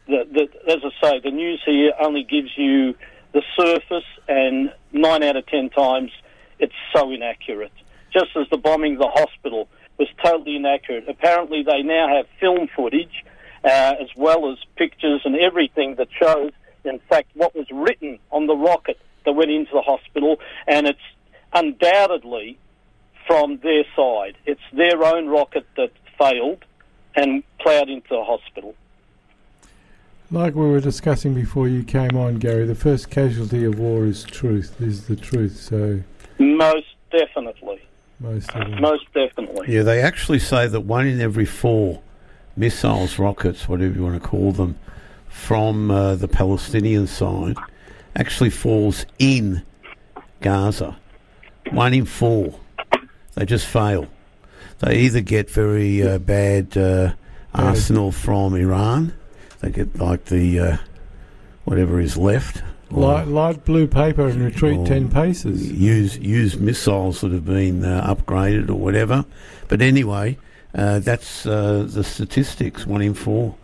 the, 0.06 0.28
the, 0.30 0.70
as 0.70 0.80
I 0.84 1.06
say, 1.08 1.20
the 1.20 1.30
news 1.30 1.62
here 1.64 1.92
only 1.98 2.24
gives 2.24 2.50
you 2.54 2.94
the 3.32 3.40
surface, 3.58 4.04
and 4.28 4.70
nine 4.92 5.22
out 5.22 5.36
of 5.36 5.46
ten 5.46 5.70
times 5.70 6.10
it's 6.58 6.74
so 6.94 7.10
inaccurate. 7.10 7.72
Just 8.12 8.36
as 8.36 8.46
the 8.50 8.58
bombing 8.58 8.96
of 8.96 8.98
the 8.98 9.08
hospital 9.08 9.66
was 9.98 10.08
totally 10.22 10.56
inaccurate. 10.56 11.08
Apparently, 11.08 11.62
they 11.62 11.80
now 11.80 12.14
have 12.14 12.26
film 12.38 12.68
footage 12.76 13.24
uh, 13.64 13.94
as 13.98 14.08
well 14.16 14.52
as 14.52 14.58
pictures 14.76 15.22
and 15.24 15.34
everything 15.34 15.94
that 15.94 16.08
shows, 16.12 16.50
in 16.84 16.98
fact, 17.08 17.30
what 17.32 17.56
was 17.56 17.66
written 17.70 18.18
on 18.30 18.46
the 18.46 18.54
rocket 18.54 18.98
that 19.24 19.32
went 19.32 19.50
into 19.50 19.72
the 19.72 19.80
hospital, 19.80 20.36
and 20.66 20.86
it's 20.86 21.00
undoubtedly 21.52 22.58
from 23.26 23.58
their 23.58 23.84
side. 23.94 24.36
It's 24.46 24.60
their 24.72 25.04
own 25.04 25.28
rocket 25.28 25.66
that 25.76 25.92
failed 26.18 26.64
and 27.14 27.42
ploughed 27.60 27.88
into 27.88 28.08
the 28.10 28.24
hospital. 28.24 28.74
Like 30.30 30.54
we 30.54 30.68
were 30.68 30.80
discussing 30.80 31.34
before 31.34 31.68
you 31.68 31.82
came 31.82 32.16
on, 32.16 32.38
Gary, 32.38 32.66
the 32.66 32.74
first 32.74 33.08
casualty 33.10 33.64
of 33.64 33.78
war 33.78 34.04
is 34.04 34.24
truth, 34.24 34.78
is 34.80 35.06
the 35.06 35.16
truth. 35.16 35.56
So 35.56 36.00
Most 36.38 36.86
definitely. 37.10 37.80
most 38.20 38.50
of 38.50 38.70
them. 38.70 38.80
Most 38.80 39.06
definitely. 39.14 39.74
Yeah, 39.74 39.82
they 39.84 40.02
actually 40.02 40.38
say 40.38 40.66
that 40.66 40.80
one 40.80 41.06
in 41.06 41.20
every 41.20 41.46
four 41.46 42.02
missiles, 42.56 43.18
rockets, 43.18 43.68
whatever 43.68 43.94
you 43.94 44.02
want 44.02 44.22
to 44.22 44.28
call 44.28 44.52
them, 44.52 44.78
from 45.28 45.90
uh, 45.90 46.14
the 46.16 46.28
Palestinian 46.28 47.06
side 47.06 47.56
actually 48.14 48.50
falls 48.50 49.06
in 49.18 49.62
Gaza. 50.40 50.96
One 51.72 51.94
in 51.94 52.04
four. 52.04 52.54
They 53.34 53.44
just 53.44 53.66
fail. 53.66 54.06
They 54.80 54.98
either 55.00 55.20
get 55.20 55.50
very 55.50 56.02
uh, 56.06 56.18
bad 56.18 56.76
uh, 56.76 57.12
arsenal 57.54 58.12
from 58.12 58.54
Iran, 58.54 59.12
they 59.60 59.70
get 59.70 59.98
like 59.98 60.26
the 60.26 60.60
uh, 60.60 60.76
whatever 61.64 62.00
is 62.00 62.16
left. 62.16 62.62
or- 62.92 63.00
Light, 63.00 63.26
light 63.28 63.64
blue 63.64 63.86
paper 63.86 64.28
and 64.28 64.42
retreat 64.44 64.86
ten 64.86 65.08
paces. 65.10 65.70
Use 65.72 66.16
use 66.18 66.56
missiles 66.58 67.20
that 67.22 67.32
have 67.32 67.44
been 67.44 67.84
uh, 67.84 68.14
upgraded 68.14 68.70
or 68.70 68.74
whatever. 68.74 69.24
But 69.68 69.82
anyway, 69.82 70.38
uh, 70.74 71.00
that's 71.00 71.44
uh, 71.46 71.86
the 71.88 72.04
statistics. 72.04 72.86
One 72.86 73.02
in 73.02 73.14
four. 73.14 73.56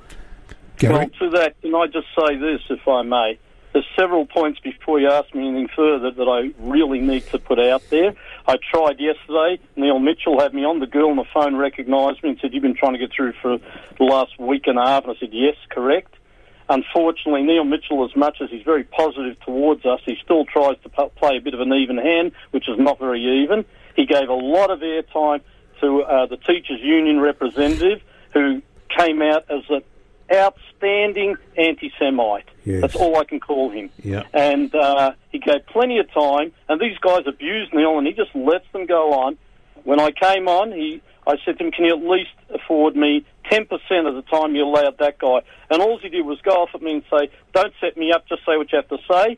Gary? 0.79 0.95
Well, 0.95 1.09
to 1.21 1.31
that, 1.31 1.61
can 1.63 1.75
I 1.75 1.87
just 1.87 2.09
say 2.19 2.37
this, 2.37 2.61
if 2.69 2.87
I 2.89 3.03
may? 3.03 3.39
There's 3.75 3.85
several 3.99 4.25
points 4.25 4.61
before 4.61 5.01
you 5.01 5.11
ask 5.11 5.35
me 5.35 5.49
anything 5.49 5.69
further 5.75 6.13
that 6.13 6.29
I 6.29 6.55
really 6.63 7.01
need 7.01 7.27
to 7.33 7.41
put 7.41 7.59
out 7.59 7.83
there. 7.91 8.15
I 8.47 8.57
tried 8.71 9.01
yesterday. 9.01 9.59
Neil 9.75 9.99
Mitchell 9.99 10.39
had 10.41 10.55
me 10.55 10.65
on. 10.65 10.79
The 10.79 10.87
girl 10.87 11.11
on 11.11 11.17
the 11.17 11.25
phone 11.35 11.57
recognised 11.57 12.23
me 12.23 12.31
and 12.31 12.39
said, 12.41 12.55
"You've 12.55 12.63
been 12.63 12.77
trying 12.77 12.93
to 12.93 13.01
get 13.01 13.11
through 13.13 13.33
for 13.43 13.59
the 13.99 14.05
last 14.05 14.39
week 14.39 14.69
and 14.69 14.79
a 14.79 14.87
half." 14.87 15.03
And 15.03 15.17
I 15.17 15.19
said, 15.19 15.31
"Yes, 15.33 15.57
correct." 15.71 16.15
Unfortunately, 16.69 17.43
Neil 17.43 17.65
Mitchell, 17.65 18.05
as 18.05 18.15
much 18.15 18.41
as 18.41 18.49
he's 18.49 18.63
very 18.63 18.85
positive 18.85 19.39
towards 19.41 19.85
us, 19.85 20.01
he 20.05 20.17
still 20.23 20.45
tries 20.45 20.77
to 20.85 20.89
p- 20.89 21.11
play 21.17 21.37
a 21.37 21.41
bit 21.41 21.53
of 21.53 21.61
an 21.61 21.73
even 21.73 21.99
hand, 21.99 22.31
which 22.53 22.69
is 22.69 22.79
not 22.79 23.01
very 23.01 23.43
even. 23.43 23.65
He 23.97 24.07
gave 24.07 24.29
a 24.29 24.35
lot 24.35 24.71
of 24.71 24.81
airtime 24.81 25.41
to 25.81 26.03
uh, 26.05 26.27
the 26.27 26.37
teachers' 26.37 26.81
union 26.81 27.19
representative, 27.21 28.01
who 28.33 28.63
came 28.89 29.21
out 29.21 29.45
as 29.51 29.69
an 29.69 29.83
outstanding 30.33 31.37
anti-Semite. 31.57 32.49
Yes. 32.65 32.81
That's 32.81 32.97
all 32.97 33.17
I 33.17 33.25
can 33.25 33.41
call 33.41 33.71
him. 33.71 33.91
Yeah. 34.03 34.23
And 34.33 34.75
uh, 34.75 35.13
he 35.31 35.39
gave 35.39 35.67
plenty 35.67 35.99
of 35.99 36.11
time, 36.13 36.53
and 36.69 36.81
these 36.81 36.97
guys 36.99 37.25
abused 37.27 37.75
Neil, 37.75 37.99
and 37.99 38.07
he 38.07 38.13
just 38.13 38.35
lets 38.35 38.65
them 38.73 38.87
go 38.87 39.13
on. 39.13 39.37
When 39.85 40.01
I 40.01 40.11
came 40.13 40.49
on, 40.49 40.73
he, 40.73 41.03
I 41.27 41.37
said 41.45 41.59
to 41.59 41.65
him, 41.65 41.71
"Can 41.71 41.85
you 41.85 41.97
at 41.97 42.03
least 42.03 42.31
afford 42.51 42.97
me 42.97 43.25
ten 43.51 43.67
percent 43.67 44.07
of 44.07 44.15
the 44.15 44.23
time 44.23 44.55
you 44.55 44.65
allowed 44.65 44.99
that 44.99 45.19
guy?" 45.19 45.41
And 45.71 45.83
all 45.83 45.99
he 45.99 46.09
did 46.09 46.25
was 46.25 46.41
go 46.41 46.53
off 46.53 46.71
at 46.75 46.81
me 46.81 46.93
and 46.93 47.03
say, 47.11 47.31
"Don't 47.53 47.75
set 47.81 47.97
me 47.97 48.13
up. 48.13 48.27
Just 48.27 48.47
say 48.47 48.57
what 48.57 48.73
you 48.73 48.77
have 48.77 48.89
to 48.89 48.99
say." 49.11 49.37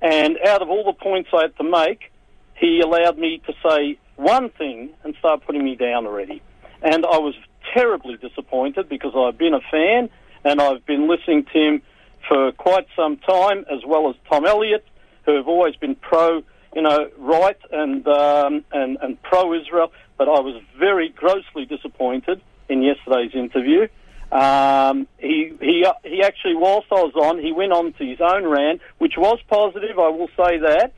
And 0.00 0.38
out 0.46 0.62
of 0.62 0.70
all 0.70 0.84
the 0.84 0.92
points 0.92 1.30
I 1.32 1.42
had 1.42 1.56
to 1.56 1.64
make, 1.64 2.12
he 2.54 2.80
allowed 2.80 3.18
me 3.18 3.42
to 3.46 3.52
say 3.68 3.98
one 4.14 4.50
thing 4.50 4.90
and 5.02 5.16
start 5.18 5.44
putting 5.44 5.64
me 5.64 5.74
down 5.74 6.06
already. 6.06 6.40
And 6.82 7.04
I 7.04 7.18
was 7.18 7.34
terribly 7.74 8.16
disappointed 8.16 8.88
because 8.88 9.12
I've 9.16 9.36
been 9.36 9.54
a 9.54 9.60
fan 9.60 10.08
and 10.44 10.60
I've 10.60 10.84
been 10.86 11.08
listening 11.08 11.44
to 11.52 11.58
him 11.58 11.82
for 12.28 12.52
quite 12.52 12.86
some 12.94 13.16
time, 13.18 13.64
as 13.70 13.80
well 13.86 14.10
as 14.10 14.16
Tom 14.30 14.46
Elliott, 14.46 14.84
who 15.24 15.36
have 15.36 15.48
always 15.48 15.76
been 15.76 15.94
pro, 15.94 16.42
you 16.74 16.82
know, 16.82 17.10
right 17.18 17.58
and 17.70 18.06
um, 18.06 18.64
and 18.72 18.98
and 19.00 19.22
pro 19.22 19.54
Israel. 19.54 19.92
But 20.16 20.28
I 20.28 20.40
was 20.40 20.60
very 20.78 21.08
grossly 21.10 21.64
disappointed 21.64 22.40
in 22.68 22.82
yesterday's 22.82 23.34
interview. 23.34 23.88
Um, 24.30 25.08
he 25.18 25.54
he 25.60 25.86
he 26.04 26.22
actually, 26.22 26.54
whilst 26.54 26.88
I 26.90 27.02
was 27.02 27.14
on, 27.14 27.38
he 27.38 27.52
went 27.52 27.72
on 27.72 27.92
to 27.94 28.04
his 28.04 28.20
own 28.20 28.46
rant, 28.46 28.80
which 28.98 29.14
was 29.16 29.38
positive. 29.48 29.98
I 29.98 30.08
will 30.08 30.28
say 30.36 30.58
that, 30.58 30.92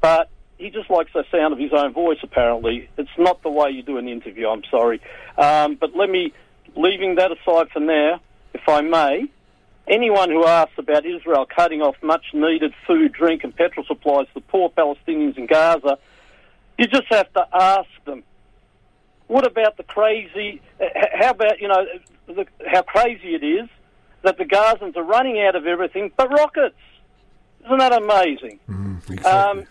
but 0.00 0.30
he 0.58 0.70
just 0.70 0.88
likes 0.88 1.10
the 1.12 1.24
sound 1.30 1.52
of 1.52 1.58
his 1.58 1.72
own 1.72 1.92
voice. 1.92 2.18
Apparently, 2.22 2.88
it's 2.96 3.10
not 3.18 3.42
the 3.42 3.50
way 3.50 3.70
you 3.70 3.82
do 3.82 3.98
an 3.98 4.08
interview. 4.08 4.48
I'm 4.48 4.62
sorry, 4.70 5.00
um, 5.36 5.74
but 5.74 5.96
let 5.96 6.08
me, 6.08 6.32
leaving 6.76 7.16
that 7.16 7.32
aside 7.32 7.70
for 7.72 7.80
now, 7.80 8.20
if 8.66 8.74
I 8.74 8.80
may, 8.80 9.26
anyone 9.86 10.30
who 10.30 10.44
asks 10.44 10.78
about 10.78 11.06
Israel 11.06 11.46
cutting 11.46 11.82
off 11.82 11.96
much 12.02 12.26
needed 12.32 12.74
food, 12.86 13.12
drink, 13.12 13.44
and 13.44 13.54
petrol 13.54 13.86
supplies 13.86 14.26
to 14.34 14.40
poor 14.40 14.70
Palestinians 14.70 15.38
in 15.38 15.46
Gaza, 15.46 15.98
you 16.78 16.86
just 16.86 17.06
have 17.10 17.32
to 17.34 17.46
ask 17.52 17.88
them. 18.04 18.22
What 19.28 19.46
about 19.46 19.76
the 19.76 19.82
crazy? 19.82 20.60
How 21.14 21.30
about 21.30 21.60
you 21.60 21.68
know 21.68 21.86
the, 22.26 22.46
how 22.66 22.82
crazy 22.82 23.34
it 23.34 23.42
is 23.42 23.68
that 24.22 24.38
the 24.38 24.44
Gazans 24.44 24.96
are 24.96 25.02
running 25.02 25.40
out 25.40 25.56
of 25.56 25.66
everything 25.66 26.12
but 26.16 26.30
rockets? 26.30 26.76
Isn't 27.64 27.78
that 27.78 27.92
amazing? 27.92 28.60
Um, 29.24 29.64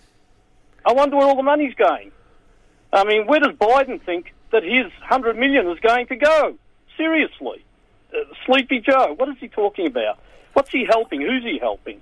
I 0.86 0.94
wonder 0.94 1.16
where 1.16 1.28
all 1.28 1.36
the 1.36 1.44
money's 1.44 1.74
going. 1.76 2.12
I 2.92 3.04
mean, 3.04 3.28
where 3.28 3.40
does 3.40 3.54
Biden 3.54 4.02
think 4.02 4.34
that 4.52 4.64
his 4.64 4.92
hundred 5.02 5.38
million 5.38 5.70
is 5.70 5.80
going 5.80 6.08
to 6.08 6.16
go? 6.16 6.58
Seriously, 6.98 7.64
uh, 8.14 8.20
Sleepy 8.46 8.80
Joe, 8.80 9.14
what 9.18 9.30
is 9.30 9.36
he 9.40 9.48
talking 9.48 9.88
about? 9.88 10.20
What's 10.54 10.72
he 10.72 10.86
helping? 10.86 11.22
Who's 11.22 11.44
he 11.44 11.60
helping? 11.60 12.02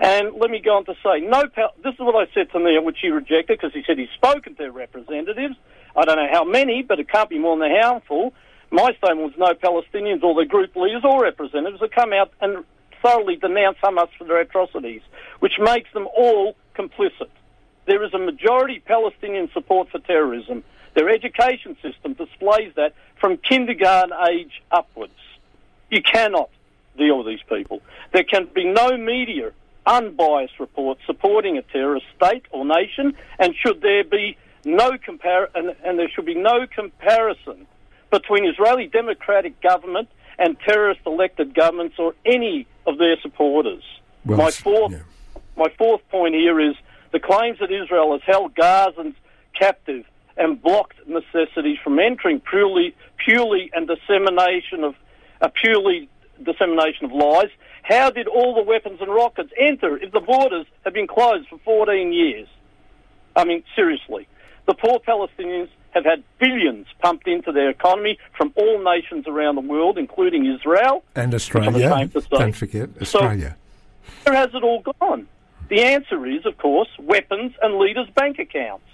And 0.00 0.32
let 0.34 0.50
me 0.50 0.58
go 0.58 0.76
on 0.76 0.84
to 0.86 0.94
say, 1.02 1.20
no. 1.20 1.46
Pal- 1.48 1.74
this 1.82 1.94
is 1.94 2.00
what 2.00 2.16
I 2.16 2.32
said 2.32 2.50
to 2.52 2.58
Neil, 2.58 2.82
which 2.82 2.98
he 3.00 3.10
rejected 3.10 3.58
because 3.58 3.72
he 3.72 3.84
said 3.86 3.98
he's 3.98 4.10
spoken 4.10 4.54
to 4.56 4.70
representatives. 4.70 5.54
I 5.94 6.04
don't 6.04 6.16
know 6.16 6.28
how 6.32 6.44
many, 6.44 6.82
but 6.82 6.98
it 6.98 7.08
can't 7.08 7.28
be 7.28 7.38
more 7.38 7.56
than 7.56 7.70
a 7.70 7.82
handful. 7.82 8.32
My 8.70 8.94
statement 8.94 9.20
was 9.20 9.32
no 9.36 9.52
Palestinians 9.54 10.22
or 10.22 10.34
their 10.34 10.46
group 10.46 10.74
leaders 10.74 11.02
or 11.04 11.22
representatives 11.22 11.82
have 11.82 11.90
come 11.90 12.12
out 12.12 12.32
and 12.40 12.64
thoroughly 13.02 13.36
denounce 13.36 13.76
Hamas 13.82 14.08
for 14.16 14.24
their 14.24 14.40
atrocities, 14.40 15.02
which 15.40 15.58
makes 15.58 15.92
them 15.92 16.08
all 16.16 16.56
complicit. 16.74 17.28
There 17.86 18.02
is 18.02 18.14
a 18.14 18.18
majority 18.18 18.80
Palestinian 18.80 19.50
support 19.52 19.90
for 19.90 19.98
terrorism. 19.98 20.64
Their 20.94 21.10
education 21.10 21.76
system 21.82 22.14
displays 22.14 22.72
that 22.76 22.94
from 23.20 23.36
kindergarten 23.36 24.14
age 24.30 24.62
upwards. 24.70 25.12
You 25.92 26.00
cannot 26.02 26.48
deal 26.96 27.18
with 27.18 27.26
these 27.26 27.42
people. 27.46 27.82
There 28.12 28.24
can 28.24 28.48
be 28.54 28.64
no 28.64 28.96
media 28.96 29.52
unbiased 29.84 30.58
report 30.58 30.96
supporting 31.04 31.58
a 31.58 31.62
terrorist 31.62 32.06
state 32.16 32.46
or 32.50 32.64
nation, 32.64 33.14
and 33.38 33.54
should 33.54 33.82
there 33.82 34.02
be 34.02 34.38
no 34.64 34.92
compar- 34.92 35.48
and, 35.54 35.76
and 35.84 35.98
there 35.98 36.08
should 36.08 36.24
be 36.24 36.34
no 36.34 36.66
comparison 36.66 37.66
between 38.10 38.46
Israeli 38.46 38.86
democratic 38.86 39.60
government 39.60 40.08
and 40.38 40.58
terrorist 40.60 41.00
elected 41.04 41.54
governments 41.54 41.96
or 41.98 42.14
any 42.24 42.66
of 42.86 42.96
their 42.96 43.20
supporters. 43.20 43.84
Well, 44.24 44.38
my 44.38 44.50
fourth, 44.50 44.92
yeah. 44.92 45.00
my 45.58 45.68
fourth 45.76 46.00
point 46.08 46.34
here 46.34 46.58
is 46.58 46.74
the 47.12 47.20
claims 47.20 47.58
that 47.58 47.70
Israel 47.70 48.12
has 48.12 48.22
held 48.24 48.54
Gazans 48.54 49.14
captive 49.58 50.06
and 50.38 50.62
blocked 50.62 51.06
necessities 51.06 51.76
from 51.84 51.98
entering 51.98 52.40
purely, 52.40 52.94
purely 53.22 53.70
and 53.74 53.86
dissemination 53.86 54.84
of 54.84 54.94
a 55.42 55.50
purely 55.50 56.08
dissemination 56.42 57.04
of 57.04 57.12
lies. 57.12 57.50
How 57.82 58.10
did 58.10 58.28
all 58.28 58.54
the 58.54 58.62
weapons 58.62 59.00
and 59.00 59.12
rockets 59.12 59.52
enter 59.58 59.96
if 59.98 60.12
the 60.12 60.20
borders 60.20 60.66
have 60.84 60.94
been 60.94 61.08
closed 61.08 61.48
for 61.48 61.58
14 61.58 62.12
years? 62.12 62.48
I 63.36 63.44
mean, 63.44 63.64
seriously. 63.74 64.26
The 64.66 64.74
poor 64.74 65.00
Palestinians 65.00 65.68
have 65.90 66.04
had 66.04 66.22
billions 66.38 66.86
pumped 67.00 67.26
into 67.26 67.52
their 67.52 67.68
economy 67.68 68.18
from 68.36 68.52
all 68.54 68.82
nations 68.82 69.26
around 69.26 69.56
the 69.56 69.62
world, 69.62 69.98
including 69.98 70.46
Israel. 70.46 71.04
And 71.14 71.34
Australia. 71.34 71.92
ashamed 71.92 72.12
to 72.12 72.20
say. 72.22 72.28
Don't 72.30 72.56
forget 72.56 72.88
Australia. 73.00 73.56
Where 74.24 74.36
has 74.36 74.54
it 74.54 74.62
all 74.62 74.82
gone? 75.00 75.26
The 75.68 75.82
answer 75.82 76.24
is, 76.26 76.46
of 76.46 76.56
course, 76.58 76.88
weapons 76.98 77.52
and 77.60 77.78
leaders' 77.78 78.08
bank 78.14 78.38
accounts. 78.38 78.86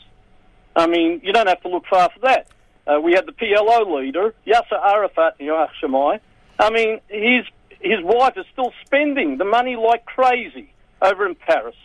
I 0.74 0.86
mean, 0.86 1.20
you 1.22 1.32
don't 1.32 1.48
have 1.48 1.60
to 1.62 1.68
look 1.68 1.84
far 1.86 2.08
for 2.10 2.20
that. 2.20 2.48
Uh, 2.86 3.00
we 3.00 3.12
had 3.12 3.26
the 3.26 3.32
PLO 3.32 4.00
leader, 4.00 4.34
Yasser 4.46 4.80
Arafat, 4.82 5.34
Yahya 5.38 5.70
Shamai. 5.82 6.20
I 6.58 6.70
mean, 6.70 7.00
his, 7.08 7.44
his 7.80 8.02
wife 8.02 8.36
is 8.36 8.46
still 8.52 8.72
spending 8.84 9.38
the 9.38 9.44
money 9.44 9.76
like 9.76 10.04
crazy 10.04 10.72
over 11.00 11.26
in 11.26 11.34
Paris. 11.34 11.76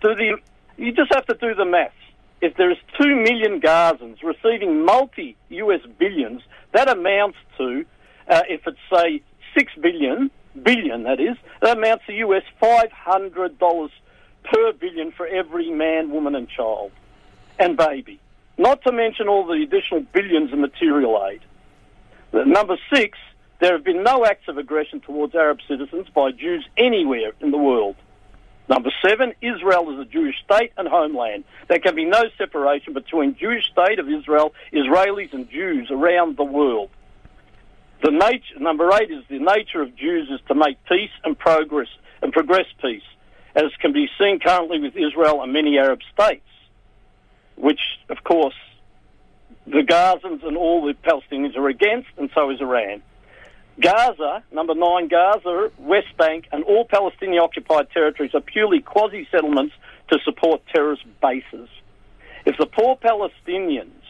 Do 0.00 0.14
the, 0.14 0.36
you 0.76 0.92
just 0.92 1.12
have 1.14 1.26
to 1.26 1.34
do 1.34 1.54
the 1.54 1.64
maths. 1.64 1.94
If 2.40 2.56
there 2.56 2.70
is 2.70 2.78
2 3.00 3.16
million 3.16 3.60
Gazans 3.60 4.22
receiving 4.22 4.84
multi 4.84 5.36
US 5.48 5.80
billions, 5.98 6.42
that 6.72 6.88
amounts 6.88 7.38
to, 7.58 7.84
uh, 8.28 8.42
if 8.48 8.66
it's, 8.66 8.78
say, 8.92 9.22
6 9.56 9.72
billion, 9.80 10.30
billion 10.60 11.04
that 11.04 11.20
is, 11.20 11.36
that 11.60 11.78
amounts 11.78 12.04
to 12.06 12.12
US 12.14 12.42
$500 12.60 13.90
per 14.44 14.72
billion 14.72 15.12
for 15.12 15.26
every 15.26 15.70
man, 15.70 16.10
woman, 16.10 16.34
and 16.34 16.48
child 16.48 16.90
and 17.58 17.76
baby. 17.76 18.18
Not 18.58 18.82
to 18.82 18.92
mention 18.92 19.28
all 19.28 19.46
the 19.46 19.62
additional 19.62 20.00
billions 20.12 20.52
in 20.52 20.60
material 20.60 21.24
aid. 21.30 21.40
Number 22.32 22.76
six, 22.92 23.18
there 23.62 23.74
have 23.74 23.84
been 23.84 24.02
no 24.02 24.26
acts 24.26 24.48
of 24.48 24.58
aggression 24.58 24.98
towards 24.98 25.36
Arab 25.36 25.60
citizens 25.68 26.08
by 26.12 26.32
Jews 26.32 26.66
anywhere 26.76 27.30
in 27.40 27.52
the 27.52 27.58
world. 27.58 27.94
Number 28.68 28.90
seven, 29.06 29.34
Israel 29.40 29.88
is 29.92 30.00
a 30.00 30.04
Jewish 30.04 30.34
state 30.44 30.72
and 30.76 30.88
homeland. 30.88 31.44
There 31.68 31.78
can 31.78 31.94
be 31.94 32.04
no 32.04 32.24
separation 32.36 32.92
between 32.92 33.36
Jewish 33.36 33.70
state 33.70 34.00
of 34.00 34.08
Israel, 34.08 34.52
Israelis, 34.72 35.32
and 35.32 35.48
Jews 35.48 35.92
around 35.92 36.36
the 36.36 36.44
world. 36.44 36.90
The 38.02 38.10
nature, 38.10 38.58
number 38.58 38.90
eight 38.94 39.12
is 39.12 39.22
the 39.30 39.38
nature 39.38 39.80
of 39.80 39.94
Jews 39.94 40.28
is 40.28 40.40
to 40.48 40.56
make 40.56 40.84
peace 40.86 41.12
and 41.22 41.38
progress 41.38 41.88
and 42.20 42.32
progress 42.32 42.66
peace, 42.80 43.06
as 43.54 43.70
can 43.80 43.92
be 43.92 44.08
seen 44.18 44.40
currently 44.40 44.80
with 44.80 44.96
Israel 44.96 45.40
and 45.40 45.52
many 45.52 45.78
Arab 45.78 46.00
states, 46.12 46.48
which, 47.54 47.80
of 48.08 48.24
course, 48.24 48.56
the 49.68 49.82
Gazans 49.82 50.44
and 50.44 50.56
all 50.56 50.84
the 50.84 50.94
Palestinians 50.94 51.56
are 51.56 51.68
against, 51.68 52.08
and 52.18 52.28
so 52.34 52.50
is 52.50 52.60
Iran. 52.60 53.02
Gaza, 53.80 54.44
number 54.52 54.74
nine, 54.74 55.08
Gaza, 55.08 55.70
West 55.78 56.16
Bank, 56.18 56.46
and 56.52 56.62
all 56.64 56.84
Palestinian 56.84 57.42
occupied 57.42 57.90
territories 57.90 58.32
are 58.34 58.40
purely 58.40 58.80
quasi 58.80 59.26
settlements 59.30 59.74
to 60.10 60.18
support 60.24 60.62
terrorist 60.72 61.04
bases. 61.20 61.68
If 62.44 62.56
the 62.58 62.66
poor 62.66 62.96
Palestinians 62.96 64.02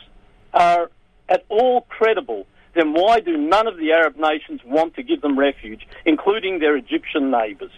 are 0.52 0.90
at 1.28 1.44
all 1.48 1.82
credible, 1.82 2.46
then 2.74 2.92
why 2.92 3.20
do 3.20 3.36
none 3.36 3.66
of 3.66 3.76
the 3.76 3.92
Arab 3.92 4.16
nations 4.16 4.60
want 4.64 4.94
to 4.96 5.02
give 5.02 5.20
them 5.20 5.38
refuge, 5.38 5.86
including 6.04 6.58
their 6.58 6.76
Egyptian 6.76 7.30
neighbours? 7.30 7.72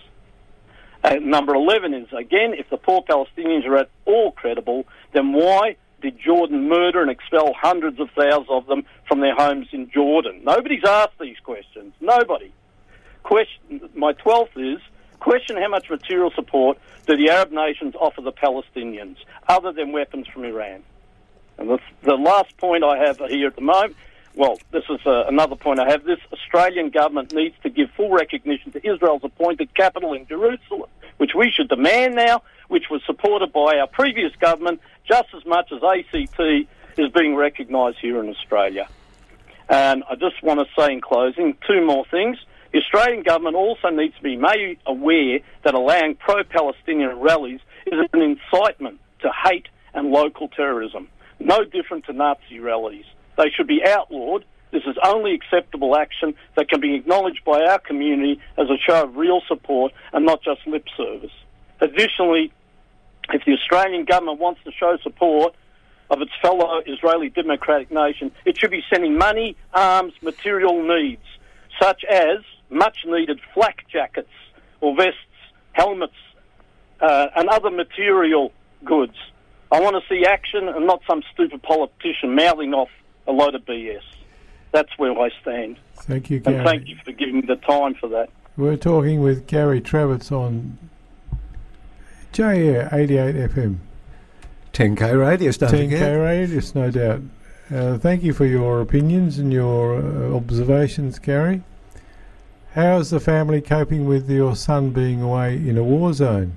And 1.03 1.19
uh, 1.19 1.27
number 1.39 1.55
11 1.55 1.93
is, 1.93 2.09
again, 2.17 2.55
if 2.55 2.71
the 2.71 2.79
poor 2.79 3.03
Palestinians 3.03 3.67
are 3.67 3.77
at 3.77 3.91
all 4.07 4.33
credible, 4.33 4.87
then 5.13 5.33
why 5.33 5.77
did 6.05 6.21
Jordan 6.21 6.69
murder 6.69 7.01
and 7.01 7.11
expel 7.11 7.55
hundreds 7.55 7.99
of 7.99 8.11
thousands 8.11 8.51
of 8.51 8.67
them 8.67 8.85
from 9.09 9.21
their 9.21 9.35
homes 9.35 9.69
in 9.73 9.91
Jordan? 9.91 10.43
Nobody's 10.45 10.85
asked 10.87 11.19
these 11.19 11.39
questions. 11.43 11.95
Nobody. 11.99 12.53
Question, 13.23 13.89
my 13.95 14.13
12th 14.13 14.75
is, 14.75 14.83
question 15.19 15.57
how 15.57 15.69
much 15.69 15.89
material 15.89 16.31
support 16.35 16.77
do 17.07 17.17
the 17.17 17.31
Arab 17.31 17.53
nations 17.53 17.95
offer 17.99 18.21
the 18.21 18.33
Palestinians, 18.33 19.17
other 19.49 19.73
than 19.73 19.93
weapons 19.93 20.27
from 20.27 20.45
Iran? 20.45 20.83
And 21.57 21.71
the, 21.71 21.79
the 22.03 22.17
last 22.17 22.55
point 22.59 22.85
I 22.85 22.99
have 22.99 23.17
here 23.31 23.47
at 23.47 23.57
the 23.57 23.63
moment, 23.63 23.97
well, 24.35 24.59
this 24.73 24.85
is 24.91 25.01
uh, 25.07 25.25
another 25.27 25.57
point 25.57 25.81
I 25.81 25.91
have. 25.91 26.05
This 26.05 26.19
Australian 26.35 26.91
government 26.91 27.33
needs 27.33 27.55
to 27.63 27.71
give 27.71 27.89
full 27.93 28.11
recognition 28.11 28.73
to 28.73 28.87
Israel's 28.87 29.25
appointed 29.25 29.75
capital 29.75 30.13
in 30.13 30.27
Jerusalem, 30.27 30.91
which 31.17 31.31
we 31.35 31.51
should 31.51 31.71
demand 31.71 32.15
now, 32.15 32.43
which 32.75 32.91
was 32.91 33.01
supported 33.07 33.53
by 33.53 33.79
our 33.79 33.87
previous 33.87 34.35
government 34.41 34.81
just 35.09 35.29
as 35.33 35.47
much 35.47 35.71
as 35.71 35.81
ACT 35.81 36.41
is 36.99 37.09
being 37.15 37.37
recognised 37.37 37.99
here 38.01 38.21
in 38.21 38.29
Australia. 38.29 38.89
And 39.69 40.03
I 40.11 40.17
just 40.17 40.43
want 40.43 40.59
to 40.59 40.67
say 40.77 40.93
in 40.93 41.01
closing 41.01 41.57
two 41.69 41.87
more 41.87 42.05
things. 42.11 42.37
The 42.73 42.81
Australian 42.81 43.23
government 43.23 43.55
also 43.55 43.91
needs 43.91 44.17
to 44.17 44.23
be 44.25 44.37
made 44.37 44.79
aware 44.87 45.39
that 45.63 45.75
allowing 45.75 46.17
pro 46.17 46.43
Palestinian 46.43 47.21
rallies 47.21 47.61
is 47.87 47.95
an 48.13 48.21
incitement 48.21 48.99
to 49.21 49.31
hate 49.31 49.69
and 49.95 50.11
local 50.11 50.49
terrorism, 50.49 51.07
no 51.39 51.65
different 51.65 52.07
to 52.07 52.13
Nazi 52.13 52.59
rallies. 52.59 53.05
They 53.37 53.51
should 53.57 53.69
be 53.69 53.83
outlawed. 53.87 54.45
This 54.73 54.83
is 54.89 54.97
only 55.05 55.35
acceptable 55.35 55.97
action 55.97 56.35
that 56.57 56.69
can 56.69 56.81
be 56.81 56.97
acknowledged 56.97 57.45
by 57.45 57.63
our 57.63 57.79
community 57.79 58.41
as 58.59 58.67
a 58.69 58.77
show 58.77 59.05
of 59.05 59.15
real 59.17 59.43
support 59.47 59.93
and 60.13 60.27
not 60.27 60.43
just 60.43 60.67
lip 60.67 60.87
service. 60.97 61.31
Additionally, 61.81 62.53
if 63.33 63.45
the 63.45 63.53
Australian 63.53 64.05
government 64.05 64.39
wants 64.39 64.61
to 64.65 64.73
show 64.73 64.97
support 65.03 65.55
of 66.11 66.21
its 66.21 66.33
fellow 66.43 66.81
Israeli 66.87 67.31
democratic 67.31 67.91
nation, 67.91 68.31
it 68.45 68.59
should 68.59 68.71
be 68.71 68.83
sending 68.91 69.17
money, 69.17 69.57
arms, 69.73 70.13
material 70.23 70.83
needs, 70.83 71.23
such 71.81 72.05
as 72.05 72.39
much 72.71 72.99
needed 73.07 73.41
flak 73.53 73.87
jackets 73.89 74.29
or 74.81 74.95
vests, 74.97 75.19
helmets, 75.73 76.15
uh, 77.01 77.29
and 77.37 77.49
other 77.49 77.71
material 77.71 78.53
goods. 78.85 79.17
I 79.73 79.81
want 79.81 79.97
to 79.97 80.09
see 80.09 80.25
action 80.27 80.69
and 80.69 80.87
not 80.87 81.01
some 81.07 81.23
stupid 81.33 81.63
politician 81.63 82.35
mouthing 82.35 82.75
off 82.75 82.91
a 83.27 83.33
load 83.33 83.55
of 83.55 83.65
BS. 83.65 84.03
That's 84.73 84.91
where 84.99 85.19
I 85.19 85.31
stand. 85.41 85.79
Thank 85.97 86.31
you, 86.31 86.41
Gary. 86.41 86.57
And 86.59 86.67
thank 86.67 86.89
you 86.89 86.97
for 87.05 87.13
giving 87.13 87.37
me 87.37 87.43
the 87.43 87.57
time 87.57 87.95
for 87.95 88.09
that. 88.09 88.29
We're 88.57 88.77
talking 88.77 89.21
with 89.21 89.47
Gary 89.47 89.81
Travitz 89.81 90.31
on 90.31 90.79
JAir 92.35 92.89
88 92.91 93.37
FM. 93.53 93.77
10K 94.73 95.21
radius, 95.21 95.57
don't 95.57 95.71
10K 95.71 95.91
forget. 95.91 96.21
radius, 96.21 96.75
no 96.75 96.91
doubt. 96.91 97.23
Uh, 97.73 97.97
thank 97.97 98.25
you 98.25 98.33
for 98.33 98.45
your 98.45 98.81
opinions 98.81 99.39
and 99.39 99.53
your 99.53 99.95
uh, 99.95 100.35
observations, 100.35 101.21
Gary. 101.21 101.63
How's 102.73 103.11
the 103.11 103.21
family 103.21 103.61
coping 103.61 104.05
with 104.07 104.29
your 104.29 104.57
son 104.57 104.91
being 104.91 105.23
away 105.23 105.55
in 105.55 105.79
a 105.79 105.85
war 105.85 106.13
zone? 106.13 106.57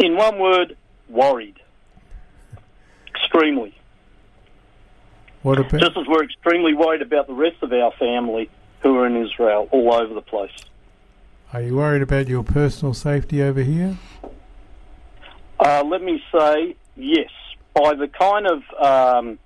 In 0.00 0.16
one 0.16 0.40
word, 0.40 0.76
worried. 1.08 1.60
Extremely. 3.14 3.72
What 5.42 5.60
about 5.60 5.80
Just 5.80 5.96
as 5.96 6.06
we're 6.08 6.24
extremely 6.24 6.74
worried 6.74 7.02
about 7.02 7.28
the 7.28 7.34
rest 7.34 7.62
of 7.62 7.72
our 7.72 7.92
family 7.92 8.50
who 8.80 8.96
are 8.96 9.06
in 9.06 9.16
Israel 9.16 9.68
all 9.70 9.94
over 9.94 10.12
the 10.12 10.22
place. 10.22 10.50
Are 11.52 11.62
you 11.62 11.76
worried 11.76 12.02
about 12.02 12.28
your 12.28 12.42
personal 12.44 12.92
safety 12.94 13.42
over 13.42 13.62
here? 13.62 13.96
Uh, 15.58 15.82
let 15.84 16.02
me 16.02 16.22
say 16.32 16.76
yes. 16.96 17.30
By 17.74 17.94
the 17.94 18.08
kind 18.08 18.46
of 18.46 18.62
um, 18.84 19.38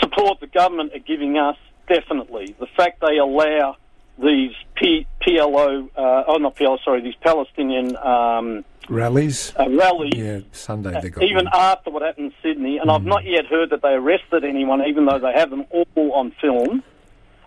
support 0.00 0.40
the 0.40 0.46
government 0.46 0.92
are 0.94 0.98
giving 1.00 1.36
us, 1.36 1.56
definitely. 1.88 2.54
The 2.58 2.66
fact 2.76 3.00
they 3.00 3.18
allow 3.18 3.76
these 4.18 4.52
P- 4.76 5.06
PLO, 5.22 5.88
uh, 5.96 6.24
oh 6.26 6.36
not 6.36 6.56
PLO, 6.56 6.78
sorry, 6.84 7.02
these 7.02 7.14
Palestinian 7.20 7.96
um, 7.98 8.64
Rallies. 8.88 9.52
uh, 9.58 9.68
rallies, 9.68 10.14
Yeah, 10.16 10.40
Sunday 10.52 10.98
they 11.02 11.10
got 11.10 11.22
even 11.22 11.44
one. 11.44 11.54
after 11.54 11.90
what 11.90 12.02
happened 12.02 12.32
in 12.32 12.32
Sydney, 12.42 12.78
and 12.78 12.90
I've 12.90 13.04
not 13.04 13.24
yet 13.24 13.44
heard 13.46 13.70
that 13.70 13.82
they 13.82 13.92
arrested 13.92 14.44
anyone, 14.44 14.82
even 14.86 15.04
though 15.04 15.18
they 15.18 15.32
have 15.32 15.50
them 15.50 15.66
all 15.70 16.12
on 16.14 16.32
film. 16.40 16.82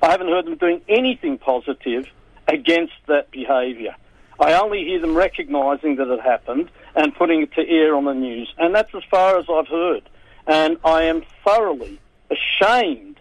I 0.03 0.11
haven't 0.11 0.27
heard 0.27 0.45
them 0.45 0.55
doing 0.57 0.81
anything 0.87 1.37
positive 1.39 2.05
against 2.51 2.93
that 3.07 3.31
behaviour. 3.31 3.95
I 4.39 4.53
only 4.53 4.83
hear 4.83 4.99
them 4.99 5.15
recognising 5.15 5.97
that 5.97 6.11
it 6.11 6.21
happened 6.21 6.69
and 6.95 7.15
putting 7.15 7.41
it 7.43 7.53
to 7.53 7.67
air 7.67 7.95
on 7.95 8.05
the 8.05 8.13
news, 8.13 8.53
and 8.57 8.73
that's 8.73 8.93
as 8.95 9.03
far 9.09 9.37
as 9.37 9.45
I've 9.49 9.67
heard. 9.67 10.03
And 10.47 10.77
I 10.83 11.03
am 11.03 11.21
thoroughly 11.45 11.99
ashamed 12.29 13.17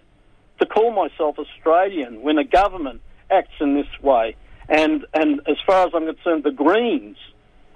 to 0.58 0.66
call 0.66 0.90
myself 0.92 1.38
Australian 1.38 2.22
when 2.22 2.38
a 2.38 2.44
government 2.44 3.02
acts 3.30 3.54
in 3.60 3.74
this 3.74 4.02
way. 4.02 4.36
And 4.68 5.04
and 5.12 5.40
as 5.46 5.56
far 5.66 5.86
as 5.86 5.92
I'm 5.94 6.06
concerned, 6.06 6.44
the 6.44 6.52
Greens 6.52 7.16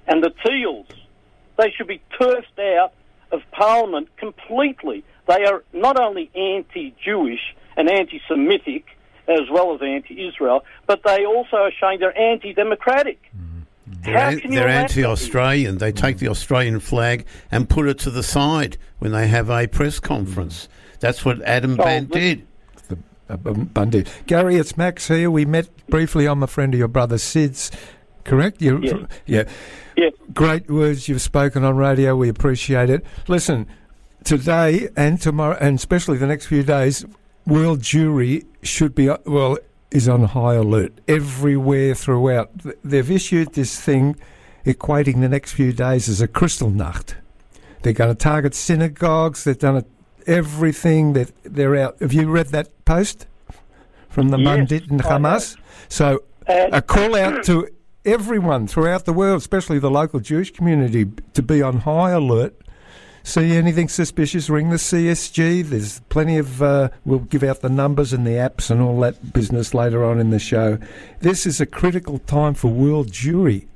and 0.06 0.22
the 0.22 0.32
Teals, 0.44 0.86
they 1.58 1.70
should 1.76 1.88
be 1.88 2.00
turfed 2.18 2.58
out 2.58 2.92
of 3.30 3.42
Parliament 3.50 4.08
completely. 4.16 5.04
They 5.26 5.44
are 5.44 5.64
not 5.72 5.98
only 6.00 6.30
anti-Jewish 6.34 7.54
and 7.76 7.90
anti-Semitic 7.90 8.86
as 9.28 9.48
well 9.50 9.74
as 9.74 9.80
anti-Israel, 9.82 10.64
but 10.86 11.02
they 11.04 11.24
also 11.24 11.56
are 11.56 11.72
showing 11.72 11.98
they're 12.00 12.16
anti-democratic. 12.18 13.30
They're, 13.86 14.18
How 14.18 14.38
can 14.38 14.52
you 14.52 14.58
they're 14.58 14.68
anti-Australian. 14.68 15.78
They 15.78 15.92
take 15.92 16.18
the 16.18 16.28
Australian 16.28 16.80
flag 16.80 17.26
and 17.50 17.68
put 17.68 17.86
it 17.88 17.98
to 18.00 18.10
the 18.10 18.22
side 18.22 18.76
when 18.98 19.12
they 19.12 19.26
have 19.28 19.50
a 19.50 19.66
press 19.66 19.98
conference. 20.00 20.68
That's 21.00 21.24
what 21.24 21.40
Adam 21.42 21.78
Oh, 21.80 21.84
Band 21.84 22.08
but- 22.08 22.18
did. 22.18 22.46
Uh, 23.30 23.36
um, 23.46 23.64
Bundy. 23.72 24.04
Gary, 24.26 24.56
it's 24.56 24.76
Max 24.76 25.08
here. 25.08 25.30
We 25.30 25.46
met 25.46 25.68
briefly. 25.88 26.26
I'm 26.26 26.42
a 26.42 26.46
friend 26.46 26.74
of 26.74 26.78
your 26.78 26.88
brother 26.88 27.16
Sid's. 27.16 27.70
Correct? 28.24 28.60
You, 28.60 28.80
Yes. 28.82 28.94
Yeah. 29.26 29.44
Yes. 29.96 30.12
Great 30.34 30.68
words 30.70 31.08
you've 31.08 31.22
spoken 31.22 31.64
on 31.64 31.76
radio. 31.76 32.16
We 32.16 32.28
appreciate 32.28 32.90
it. 32.90 33.04
Listen, 33.28 33.66
today 34.24 34.88
and 34.96 35.20
tomorrow, 35.20 35.56
and 35.60 35.78
especially 35.78 36.18
the 36.18 36.26
next 36.26 36.46
few 36.46 36.62
days, 36.62 37.04
World 37.46 37.80
Jewry 37.80 38.44
should 38.62 38.94
be, 38.94 39.08
uh, 39.08 39.18
well, 39.26 39.58
is 39.90 40.08
on 40.08 40.24
high 40.24 40.54
alert 40.54 40.92
everywhere 41.06 41.94
throughout. 41.94 42.50
They've 42.82 43.10
issued 43.10 43.52
this 43.52 43.80
thing 43.80 44.16
equating 44.64 45.20
the 45.20 45.28
next 45.28 45.52
few 45.52 45.72
days 45.72 46.08
as 46.08 46.20
a 46.20 46.28
Kristallnacht. 46.28 47.14
They're 47.82 47.92
going 47.92 48.10
to 48.10 48.14
target 48.16 48.54
synagogues. 48.54 49.44
They've 49.44 49.58
done 49.58 49.84
everything 50.26 51.12
that 51.12 51.32
they're 51.44 51.76
out. 51.76 51.96
Have 52.00 52.12
you 52.14 52.28
read 52.30 52.48
that 52.48 52.84
post 52.86 53.26
from 54.08 54.30
the 54.30 54.38
Yes, 54.38 54.58
Mundit 54.58 54.90
and 54.90 55.02
Hamas? 55.02 55.56
So 55.88 56.22
And- 56.46 56.74
a 56.74 56.80
call 56.80 57.14
out 57.14 57.44
to 57.44 57.68
everyone 58.06 58.66
throughout 58.66 59.04
the 59.04 59.12
world, 59.12 59.38
especially 59.42 59.78
the 59.78 59.90
local 59.90 60.18
Jewish 60.20 60.50
community, 60.50 61.06
to 61.34 61.42
be 61.42 61.60
on 61.62 61.80
high 61.80 62.10
alert. 62.10 62.54
See 63.26 63.56
anything 63.56 63.88
suspicious, 63.88 64.50
ring 64.50 64.68
the 64.68 64.76
CSG. 64.76 65.66
There's 65.66 66.00
plenty 66.10 66.36
of, 66.36 66.60
uh, 66.60 66.90
we'll 67.06 67.20
give 67.20 67.42
out 67.42 67.62
the 67.62 67.70
numbers 67.70 68.12
and 68.12 68.26
the 68.26 68.32
apps 68.32 68.70
and 68.70 68.82
all 68.82 69.00
that 69.00 69.32
business 69.32 69.72
later 69.72 70.04
on 70.04 70.20
in 70.20 70.28
the 70.28 70.38
show. 70.38 70.76
This 71.20 71.46
is 71.46 71.58
a 71.58 71.64
critical 71.64 72.18
time 72.18 72.52
for 72.52 72.68
world 72.68 73.10
jewry. 73.10 73.66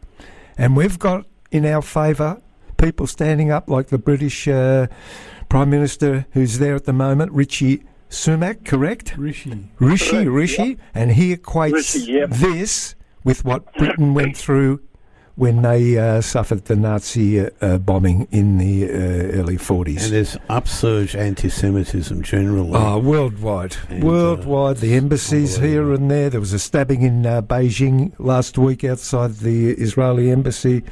And 0.58 0.76
we've 0.76 0.98
got 0.98 1.24
in 1.50 1.64
our 1.64 1.80
favour 1.80 2.42
people 2.76 3.06
standing 3.06 3.50
up 3.50 3.70
like 3.70 3.88
the 3.88 3.96
British 3.96 4.46
uh, 4.46 4.86
Prime 5.48 5.70
Minister 5.70 6.26
who's 6.32 6.58
there 6.58 6.74
at 6.74 6.84
the 6.84 6.92
moment, 6.92 7.32
Richie 7.32 7.84
Sunak, 8.10 8.66
correct? 8.66 9.16
Rishi. 9.16 9.70
Rishi, 9.78 10.10
Correct, 10.10 10.28
Rishi, 10.28 10.78
and 10.94 11.12
he 11.12 11.34
equates 11.34 11.72
Rishi, 11.72 12.12
yep. 12.12 12.30
this 12.30 12.94
with 13.24 13.46
what 13.46 13.72
Britain 13.78 14.12
went 14.12 14.36
through 14.36 14.80
when 15.38 15.62
they 15.62 15.96
uh, 15.96 16.20
suffered 16.20 16.64
the 16.64 16.74
Nazi 16.74 17.38
uh, 17.38 17.50
uh, 17.60 17.78
bombing 17.78 18.26
in 18.32 18.58
the 18.58 18.90
uh, 18.90 19.38
early 19.38 19.56
And 19.56 20.12
there's 20.12 20.36
upsurge 20.48 21.14
anti-Semitism 21.14 22.22
generally. 22.24 22.72
Oh, 22.74 22.98
worldwide. 22.98 23.76
And, 23.88 24.02
uh, 24.02 24.06
worldwide. 24.06 24.78
the 24.78 24.94
embassies 24.94 25.56
here 25.56 25.92
and 25.92 26.10
there. 26.10 26.28
There 26.28 26.40
was 26.40 26.52
a 26.52 26.58
stabbing 26.58 27.02
in 27.02 27.24
uh, 27.24 27.42
Beijing 27.42 28.14
last 28.18 28.58
week 28.58 28.82
outside 28.82 29.36
the 29.36 29.70
Israeli 29.70 30.32
embassy. 30.32 30.82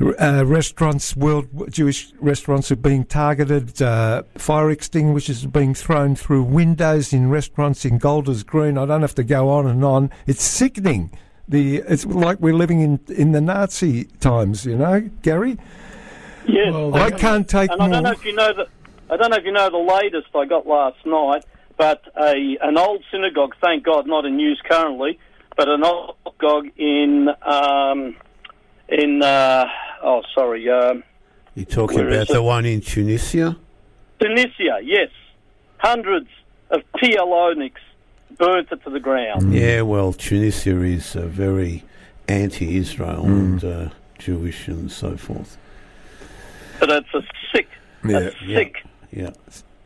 Uh, 0.00 0.44
restaurants, 0.46 1.16
world 1.16 1.48
Jewish 1.72 2.12
restaurants 2.20 2.70
are 2.70 2.76
being 2.76 3.04
targeted. 3.04 3.82
Uh, 3.82 4.22
fire 4.38 4.70
extinguishers 4.70 5.44
are 5.44 5.48
being 5.48 5.74
thrown 5.74 6.14
through 6.14 6.44
windows 6.44 7.12
in 7.12 7.28
restaurants 7.28 7.84
in 7.84 7.98
Golders 7.98 8.44
Green. 8.44 8.78
I 8.78 8.86
don't 8.86 9.02
have 9.02 9.16
to 9.16 9.24
go 9.24 9.48
on 9.48 9.66
and 9.66 9.84
on. 9.84 10.10
It's 10.28 10.44
sickening. 10.44 11.10
The 11.50 11.78
it's 11.78 12.06
like 12.06 12.38
we're 12.38 12.54
living 12.54 12.80
in 12.80 13.00
in 13.08 13.32
the 13.32 13.40
Nazi 13.40 14.04
times. 14.20 14.64
You 14.64 14.76
know, 14.76 15.10
Gary. 15.22 15.58
Yes. 16.46 16.72
Well, 16.72 16.94
I 16.94 17.10
can't 17.10 17.48
take 17.48 17.72
and 17.72 17.82
I 17.82 17.88
don't 17.88 18.02
know 18.04 18.12
if 18.12 18.24
you 18.24 18.34
know 18.34 18.52
the, 18.52 18.68
I 19.10 19.16
don't 19.16 19.30
know 19.30 19.36
if 19.36 19.44
you 19.44 19.52
know 19.52 19.68
the 19.68 19.76
latest 19.76 20.28
I 20.34 20.44
got 20.46 20.66
last 20.66 21.04
night, 21.04 21.44
but 21.76 22.02
a 22.16 22.56
an 22.62 22.78
old 22.78 23.02
synagogue, 23.10 23.56
thank 23.60 23.84
God, 23.84 24.06
not 24.06 24.24
in 24.24 24.38
use 24.38 24.60
currently, 24.64 25.18
but 25.56 25.68
an 25.68 25.82
old 25.84 26.14
synagogue 26.24 26.68
in 26.76 27.28
um, 27.42 28.16
in 28.88 29.20
uh, 29.22 29.64
oh 30.04 30.22
sorry, 30.32 30.70
um, 30.70 31.02
You're 31.56 31.66
talking 31.66 32.00
about 32.00 32.28
the 32.28 32.42
one 32.42 32.64
in 32.64 32.80
Tunisia? 32.80 33.56
Tunisia. 34.20 34.78
Yes, 34.82 35.10
hundreds 35.78 36.28
of 36.70 36.82
PLOniks 36.96 37.72
burnt 38.40 38.68
it 38.72 38.82
to 38.84 38.90
the 38.90 39.00
ground. 39.00 39.52
Yeah, 39.52 39.82
well, 39.82 40.12
Tunisia 40.12 40.82
is 40.82 41.14
uh, 41.14 41.26
very 41.26 41.82
anti-Israel 42.26 43.24
and 43.26 43.62
uh, 43.64 43.88
Jewish 44.18 44.68
and 44.68 44.90
so 44.90 45.16
forth. 45.16 45.56
But 46.80 46.88
it's 46.90 47.14
a 47.14 47.22
sick, 47.54 47.68
Yeah. 48.04 48.18
a 48.18 48.30
sick 48.54 48.74
Yeah. 49.12 49.30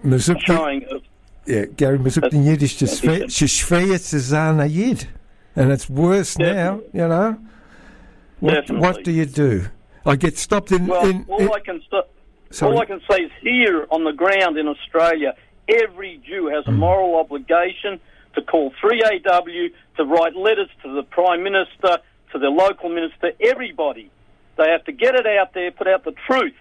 Mazupki- 0.04 0.46
showing 0.46 0.84
of 0.94 1.02
Yeah, 1.46 1.66
Gary, 1.76 1.98
man 1.98 2.10
zoekt 2.10 2.32
in 2.32 2.44
Yiddish 2.44 2.76
to 2.78 2.86
That's- 2.86 2.98
schwe- 3.00 3.28
ze 3.30 3.46
schweert 3.46 4.02
ze 4.02 4.18
zijn 4.18 4.56
naar 4.56 4.66
Yid. 4.68 5.08
And 5.56 5.70
it's 5.70 5.86
worse 5.88 6.38
now, 6.38 6.80
you 6.92 7.06
know. 7.08 7.34
What, 8.38 8.68
what 8.70 9.04
do 9.04 9.10
you 9.10 9.26
do? 9.26 9.60
I 10.06 10.16
get 10.18 10.38
stopped 10.38 10.70
in. 10.70 10.86
Well, 10.86 11.08
in, 11.08 11.24
all 11.28 11.38
in- 11.40 11.48
I 11.56 11.60
can 11.60 11.80
st- 11.80 12.04
all 12.62 12.82
I 12.82 12.86
can 12.86 13.00
say 13.08 13.18
is 13.24 13.30
here 13.42 13.84
on 13.88 14.04
the 14.04 14.12
ground 14.12 14.56
in 14.56 14.66
Australia, 14.68 15.34
every 15.68 16.20
Jew 16.26 16.48
has 16.54 16.66
a 16.66 16.72
moral 16.72 17.16
obligation 17.18 18.00
to 18.34 18.42
call 18.42 18.72
3AW, 18.82 19.72
to 19.96 20.04
write 20.04 20.36
letters 20.36 20.68
to 20.82 20.94
the 20.94 21.02
Prime 21.02 21.42
Minister, 21.42 21.98
to 22.32 22.38
the 22.38 22.48
local 22.48 22.88
minister, 22.88 23.32
everybody. 23.40 24.10
They 24.56 24.68
have 24.70 24.84
to 24.84 24.92
get 24.92 25.14
it 25.14 25.26
out 25.26 25.54
there, 25.54 25.70
put 25.70 25.88
out 25.88 26.04
the 26.04 26.14
truth. 26.26 26.54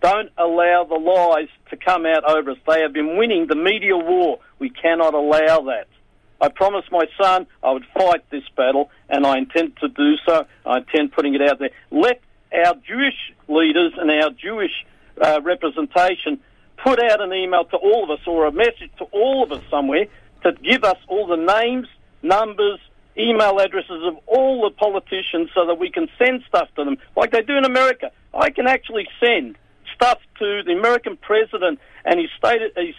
Don't 0.00 0.30
allow 0.36 0.84
the 0.88 0.96
lies 0.96 1.48
to 1.70 1.76
come 1.76 2.06
out 2.06 2.24
over 2.24 2.52
us. 2.52 2.58
They 2.66 2.82
have 2.82 2.92
been 2.92 3.16
winning 3.16 3.46
the 3.48 3.56
media 3.56 3.96
war. 3.96 4.38
We 4.58 4.70
cannot 4.70 5.14
allow 5.14 5.62
that. 5.62 5.88
I 6.40 6.48
promised 6.48 6.92
my 6.92 7.06
son 7.20 7.46
I 7.62 7.72
would 7.72 7.86
fight 7.94 8.28
this 8.30 8.44
battle, 8.56 8.90
and 9.08 9.26
I 9.26 9.38
intend 9.38 9.76
to 9.78 9.88
do 9.88 10.16
so. 10.26 10.46
I 10.64 10.78
intend 10.78 11.12
putting 11.12 11.34
it 11.34 11.42
out 11.42 11.58
there. 11.58 11.70
Let 11.90 12.20
our 12.52 12.74
Jewish 12.86 13.32
leaders 13.48 13.92
and 13.96 14.10
our 14.10 14.30
Jewish 14.30 14.84
uh, 15.20 15.40
representation 15.42 16.40
put 16.82 17.02
out 17.02 17.20
an 17.20 17.32
email 17.32 17.64
to 17.64 17.76
all 17.76 18.04
of 18.04 18.10
us 18.10 18.24
or 18.26 18.46
a 18.46 18.52
message 18.52 18.90
to 18.98 19.04
all 19.04 19.42
of 19.42 19.52
us 19.52 19.62
somewhere 19.70 20.06
to 20.46 20.52
give 20.62 20.84
us 20.84 20.96
all 21.08 21.26
the 21.26 21.36
names, 21.36 21.88
numbers, 22.22 22.78
email 23.18 23.58
addresses 23.58 24.02
of 24.04 24.16
all 24.26 24.62
the 24.62 24.70
politicians 24.70 25.50
so 25.54 25.66
that 25.66 25.78
we 25.78 25.90
can 25.90 26.08
send 26.18 26.42
stuff 26.46 26.68
to 26.76 26.84
them 26.84 26.96
like 27.16 27.32
they 27.32 27.42
do 27.42 27.56
in 27.56 27.64
America. 27.64 28.10
I 28.34 28.50
can 28.50 28.66
actually 28.66 29.08
send 29.20 29.56
stuff 29.94 30.18
to 30.38 30.62
the 30.64 30.72
American 30.72 31.16
president 31.16 31.80
and 32.04 32.20
his 32.20 32.30
state, 32.38 32.60
his 32.76 32.94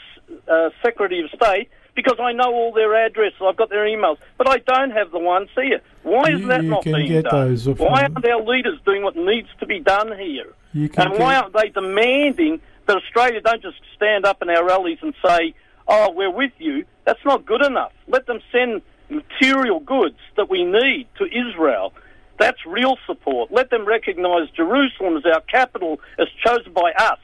uh, 0.51 0.69
secretary 0.83 1.23
of 1.23 1.29
state 1.31 1.69
because 1.95 2.17
I 2.19 2.31
know 2.31 2.53
all 2.53 2.73
their 2.73 2.93
addresses. 2.95 3.39
I've 3.41 3.55
got 3.55 3.69
their 3.69 3.85
emails, 3.85 4.17
but 4.37 4.47
I 4.47 4.57
don't 4.59 4.91
have 4.91 5.11
the 5.11 5.19
ones 5.19 5.49
here. 5.55 5.81
Why 6.03 6.23
is 6.31 6.41
You- 6.41 6.47
that 6.47 6.63
you 6.63 6.69
not 6.69 6.83
being 6.83 7.07
done? 7.23 7.33
Why 7.87 8.03
aren't 8.03 8.25
our 8.25 8.41
leaders 8.41 8.79
doing 8.85 9.03
what 9.03 9.15
needs 9.15 9.47
to 9.59 9.65
be 9.65 9.79
done 9.79 10.17
here? 10.17 10.53
And 11.05 11.13
why 11.19 11.35
aren't 11.37 11.53
they 11.53 11.69
demanding 11.69 12.59
that 12.85 12.97
Australia 12.97 13.41
don't 13.41 13.61
just 13.61 13.77
stand 13.95 14.25
up 14.25 14.41
in 14.41 14.49
our 14.49 14.63
rallies 14.63 14.99
and 15.01 15.13
say, 15.25 15.53
"Oh, 15.88 16.11
we're 16.11 16.31
with 16.31 16.53
you"? 16.57 16.85
That's 17.05 17.23
not 17.25 17.45
good 17.45 17.63
enough. 17.65 17.93
Let 18.07 18.25
them 18.25 18.39
send 18.51 18.81
material 19.09 19.79
goods 19.79 20.19
that 20.35 20.49
we 20.49 20.63
need 20.63 21.07
to 21.17 21.25
Israel. 21.25 21.93
That's 22.38 22.65
real 22.65 22.97
support. 23.05 23.51
Let 23.51 23.69
them 23.69 23.85
recognise 23.85 24.49
Jerusalem 24.51 25.17
as 25.17 25.25
our 25.25 25.41
capital, 25.41 25.99
as 26.19 26.27
chosen 26.45 26.73
by 26.73 26.91
us, 26.91 27.19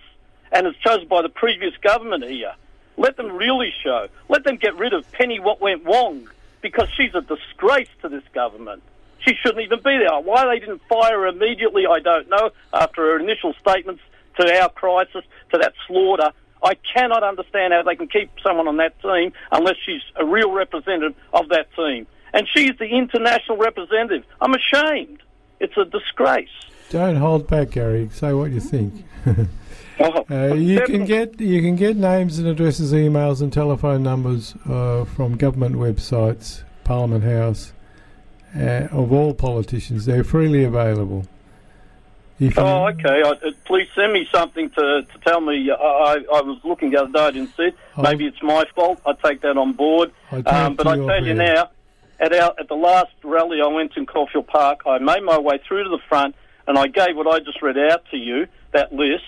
and 0.52 0.66
as 0.66 0.76
chosen 0.78 1.08
by 1.08 1.22
the 1.22 1.30
previous 1.30 1.76
government 1.78 2.24
here. 2.24 2.54
Let 2.98 3.18
them 3.18 3.36
really 3.36 3.74
show. 3.84 4.08
Let 4.30 4.44
them 4.44 4.58
get 4.58 4.76
rid 4.78 4.94
of 4.94 5.12
Penny 5.12 5.40
What 5.40 5.62
Went 5.62 5.84
Wong 5.84 6.30
because 6.62 6.88
she's 6.96 7.14
a 7.14 7.22
disgrace 7.22 7.90
to 8.02 8.10
this 8.10 8.24
government. 8.34 8.82
She 9.20 9.36
shouldn't 9.36 9.64
even 9.64 9.80
be 9.80 9.98
there. 9.98 10.20
Why 10.20 10.46
they 10.48 10.60
didn't 10.60 10.82
fire 10.88 11.20
her 11.20 11.28
immediately, 11.28 11.86
I 11.86 12.00
don't 12.00 12.30
know, 12.30 12.52
after 12.74 13.02
her 13.02 13.20
initial 13.20 13.54
statements 13.54 14.02
to 14.40 14.62
our 14.62 14.70
crisis, 14.70 15.24
to 15.52 15.58
that 15.60 15.74
slaughter. 15.88 16.32
I 16.64 16.76
cannot 16.96 17.24
understand 17.24 17.74
how 17.74 17.84
they 17.84 17.96
can 17.96 18.08
keep 18.08 18.32
someone 18.42 18.68
on 18.68 18.78
that 18.78 19.00
team 19.02 19.34
unless 19.52 19.76
she's 19.86 20.02
a 20.16 20.26
real 20.26 20.52
representative 20.52 21.16
of 21.34 21.50
that 21.50 21.68
team. 21.76 22.08
And 22.34 22.48
she's 22.48 22.72
the 22.80 22.86
international 22.86 23.58
representative. 23.58 24.24
I'm 24.42 24.54
ashamed. 24.54 25.22
It's 25.60 25.78
a 25.78 25.86
disgrace. 25.86 26.50
Don't 26.90 27.18
hold 27.18 27.48
back, 27.48 27.72
Gary. 27.72 28.10
Say 28.12 28.34
what 28.34 28.52
you 28.52 28.60
think. 28.60 29.06
Uh, 30.00 30.56
you 30.56 30.82
can 30.82 31.06
get 31.06 31.40
you 31.40 31.62
can 31.62 31.76
get 31.76 31.96
names 31.96 32.40
and 32.40 32.48
addresses, 32.48 32.94
emails 32.94 33.42
and 33.42 33.54
telephone 33.54 34.02
numbers 34.02 34.56
uh, 34.68 35.06
from 35.06 35.38
government 35.38 35.76
websites, 35.76 36.64
Parliament 36.84 37.24
House, 37.24 37.74
uh, 38.58 38.88
of 38.92 39.14
all 39.14 39.36
politicians. 39.36 40.06
They're 40.06 40.24
freely 40.24 40.64
available. 40.64 41.28
If 42.48 42.56
you- 42.58 42.62
Oh, 42.64 42.88
okay. 42.88 43.22
I, 43.24 43.30
uh, 43.30 43.52
please 43.66 43.88
send 43.96 44.14
me 44.14 44.28
something 44.32 44.70
to, 44.72 45.04
to 45.04 45.18
tell 45.26 45.42
me. 45.42 45.70
Uh, 45.70 45.76
I, 45.76 46.14
I 46.34 46.42
was 46.42 46.60
looking 46.64 46.92
the 46.92 47.02
other 47.04 47.12
day, 47.12 47.20
I 47.20 47.32
didn't 47.32 47.56
see 47.56 47.64
it. 47.64 47.76
I'll- 47.98 48.04
Maybe 48.04 48.26
it's 48.26 48.42
my 48.42 48.66
fault. 48.76 49.02
I 49.06 49.14
take 49.14 49.42
that 49.42 49.58
on 49.58 49.74
board. 49.74 50.12
I 50.32 50.38
Um, 50.38 50.76
but 50.76 50.88
I 50.88 50.96
you 50.96 51.08
tell 51.08 51.26
you 51.26 51.34
now, 51.34 51.70
at 52.20 52.34
our 52.34 52.54
at 52.60 52.68
the 52.68 52.76
last 52.76 53.12
rally 53.24 53.62
I 53.62 53.68
went 53.68 53.94
to 53.94 54.00
in 54.00 54.06
Caulfield 54.06 54.48
Park, 54.48 54.82
I 54.86 54.98
made 55.00 55.24
my 55.24 55.38
way 55.38 55.60
through 55.68 55.84
to 55.84 55.90
the 55.90 56.00
front 56.10 56.36
and 56.68 56.78
I 56.78 56.88
gave 56.88 57.16
what 57.18 57.28
I 57.28 57.40
just 57.40 57.62
read 57.62 57.78
out 57.78 58.04
to 58.12 58.18
you, 58.18 58.48
that 58.72 58.94
list, 58.94 59.26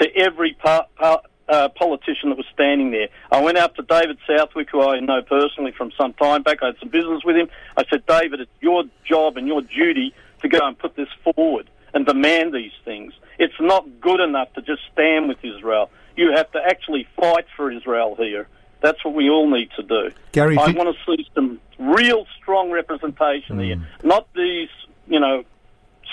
to 0.00 0.16
every 0.16 0.54
par, 0.54 0.86
uh, 1.00 1.68
politician 1.70 2.28
that 2.30 2.36
was 2.38 2.46
standing 2.52 2.90
there. 2.90 3.08
I 3.30 3.40
went 3.42 3.58
out 3.58 3.74
to 3.76 3.82
David 3.82 4.18
Southwick, 4.26 4.68
who 4.70 4.82
I 4.82 5.00
know 5.00 5.20
personally 5.22 5.72
from 5.72 5.92
some 5.98 6.12
time 6.14 6.42
back. 6.42 6.62
I 6.62 6.66
had 6.66 6.78
some 6.78 6.88
business 6.90 7.24
with 7.24 7.36
him. 7.36 7.48
I 7.76 7.84
said, 7.90 8.04
David, 8.06 8.40
it's 8.40 8.50
your 8.60 8.84
job 9.04 9.36
and 9.36 9.46
your 9.46 9.62
duty 9.62 10.14
to 10.42 10.48
go 10.48 10.58
and 10.62 10.78
put 10.78 10.94
this 10.96 11.08
forward. 11.24 11.68
And 11.94 12.06
demand 12.06 12.52
these 12.52 12.72
things. 12.84 13.12
It's 13.38 13.60
not 13.60 14.00
good 14.00 14.20
enough 14.20 14.52
to 14.54 14.62
just 14.62 14.82
stand 14.92 15.28
with 15.28 15.38
Israel. 15.44 15.90
You 16.16 16.32
have 16.32 16.50
to 16.52 16.58
actually 16.58 17.06
fight 17.16 17.46
for 17.56 17.70
Israel 17.70 18.14
here. 18.16 18.48
That's 18.80 19.04
what 19.04 19.14
we 19.14 19.28
all 19.28 19.48
need 19.48 19.70
to 19.76 19.82
do. 19.82 20.10
Gary, 20.32 20.56
I 20.56 20.70
want 20.70 20.94
to 20.94 21.16
see 21.16 21.28
some 21.34 21.60
real 21.78 22.26
strong 22.40 22.70
representation 22.70 23.58
here, 23.58 23.76
hmm. 23.76 24.06
not 24.06 24.28
these, 24.34 24.68
you 25.06 25.20
know, 25.20 25.44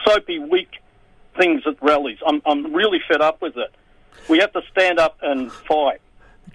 soapy, 0.03 0.39
weak 0.39 0.69
things 1.37 1.63
at 1.67 1.81
rallies. 1.81 2.17
I'm, 2.25 2.41
I'm 2.45 2.73
really 2.73 2.99
fed 3.07 3.21
up 3.21 3.41
with 3.41 3.57
it. 3.57 3.73
We 4.29 4.39
have 4.39 4.53
to 4.53 4.61
stand 4.71 4.99
up 4.99 5.17
and 5.21 5.51
fight. 5.51 6.01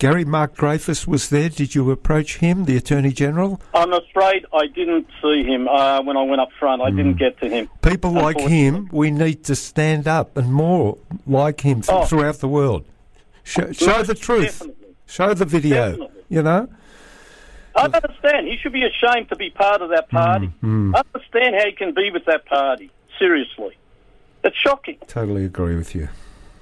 Gary 0.01 0.25
Mark 0.25 0.57
Dreyfus 0.57 1.07
was 1.07 1.29
there. 1.29 1.51
Did 1.51 1.75
you 1.75 1.91
approach 1.91 2.39
him, 2.39 2.65
the 2.65 2.75
Attorney 2.75 3.13
General? 3.13 3.61
I'm 3.75 3.93
afraid 3.93 4.47
I 4.51 4.67
didn't 4.67 5.07
see 5.21 5.45
him 5.45 5.69
uh, 5.69 6.01
when 6.01 6.17
I 6.17 6.23
went 6.23 6.41
up 6.41 6.49
front. 6.59 6.81
I 6.81 6.89
hmm. 6.89 6.97
didn't 6.97 7.19
get 7.19 7.39
to 7.41 7.49
him. 7.51 7.69
People 7.83 8.13
like 8.13 8.41
him, 8.41 8.89
we 8.93 9.11
need 9.11 9.45
to 9.45 9.55
stand 9.55 10.09
up 10.09 10.39
and 10.39 10.51
more 10.51 10.97
like 11.27 11.61
him 11.61 11.83
Oh. 11.87 12.07
throughout 12.07 12.37
the 12.37 12.49
world. 12.49 12.87
Show, 13.45 13.73
show 13.73 14.03
the 14.03 14.15
truth. 14.15 14.61
definitely. 14.61 14.95
Show 15.05 15.35
the 15.35 15.45
video. 15.45 15.91
Definitely. 15.91 16.23
You 16.31 16.43
know? 16.45 16.69
I 17.77 17.85
understand. 17.85 18.49
He 18.49 18.57
should 18.57 18.73
be 18.73 18.85
ashamed 18.85 19.29
to 19.29 19.37
be 19.37 19.51
part 19.51 19.83
of 19.83 19.91
that 19.91 20.07
hmm. 20.09 20.17
party. 20.17 20.47
Hmm. 20.63 20.95
I 20.97 21.03
understand 21.15 21.57
how 21.57 21.67
he 21.67 21.73
can 21.73 21.93
be 21.93 22.11
with 22.11 22.25
that 22.25 22.47
party. 22.47 22.91
Seriously. 23.19 23.77
It's 24.45 24.57
shocking. 24.57 24.97
Totally 25.09 25.45
agree 25.45 25.77
with 25.77 25.95
you. 25.95 26.09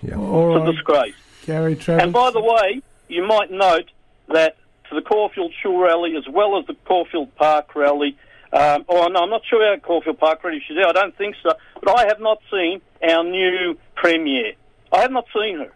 Yeah. 0.02 0.16
All 0.16 0.56
It's 0.56 0.68
a 0.68 0.72
disgrace. 0.72 1.14
Gary 1.46 1.76
Travitz. 1.76 2.02
And 2.02 2.12
by 2.12 2.32
the 2.32 2.40
way, 2.40 2.82
you 3.08 3.26
might 3.26 3.50
note 3.50 3.90
that 4.28 4.56
to 4.88 4.94
the 4.94 5.02
Caulfield 5.02 5.52
Shul 5.62 5.78
rally 5.78 6.16
as 6.16 6.26
well 6.28 6.58
as 6.58 6.66
the 6.66 6.74
Caulfield 6.84 7.34
Park 7.36 7.74
rally, 7.74 8.16
um, 8.52 8.84
oh 8.88 9.06
no, 9.08 9.20
I'm 9.20 9.30
not 9.30 9.42
sure 9.48 9.64
how 9.64 9.78
Caulfield 9.80 10.18
Park 10.18 10.42
rally 10.42 10.62
she's 10.66 10.76
there. 10.76 10.86
I 10.86 10.92
don't 10.92 11.16
think 11.16 11.36
so. 11.42 11.52
But 11.82 11.98
I 11.98 12.06
have 12.06 12.20
not 12.20 12.38
seen 12.50 12.80
our 13.02 13.24
new 13.24 13.78
premier. 13.94 14.52
I 14.92 15.00
have 15.00 15.10
not 15.10 15.26
seen 15.34 15.58
her. 15.58 15.72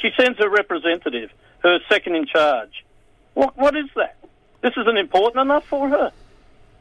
She 0.00 0.10
sends 0.18 0.38
her 0.38 0.48
representative, 0.48 1.30
her 1.62 1.78
second 1.88 2.16
in 2.16 2.26
charge. 2.26 2.84
What 3.34 3.56
what 3.56 3.76
is 3.76 3.86
that? 3.96 4.16
This 4.62 4.72
isn't 4.76 4.96
important 4.96 5.42
enough 5.42 5.66
for 5.66 5.88
her. 5.88 6.12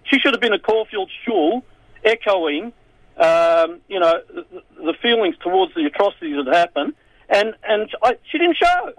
She 0.06 0.20
should 0.20 0.34
have 0.34 0.42
been 0.42 0.54
a 0.54 0.60
Caulfield 0.60 1.10
Shul 1.26 1.64
echoing, 2.04 2.72
um, 3.18 3.80
you 3.88 4.00
know, 4.00 4.22
the, 4.34 4.64
the 4.78 4.94
feelings 5.02 5.36
towards 5.42 5.74
the 5.76 5.86
atrocities 5.86 6.46
that 6.46 6.54
happened, 6.54 6.94
and 7.30 7.54
and 7.68 7.90
I, 8.02 8.18
she 8.30 8.38
didn't 8.38 8.58
show. 8.58 8.94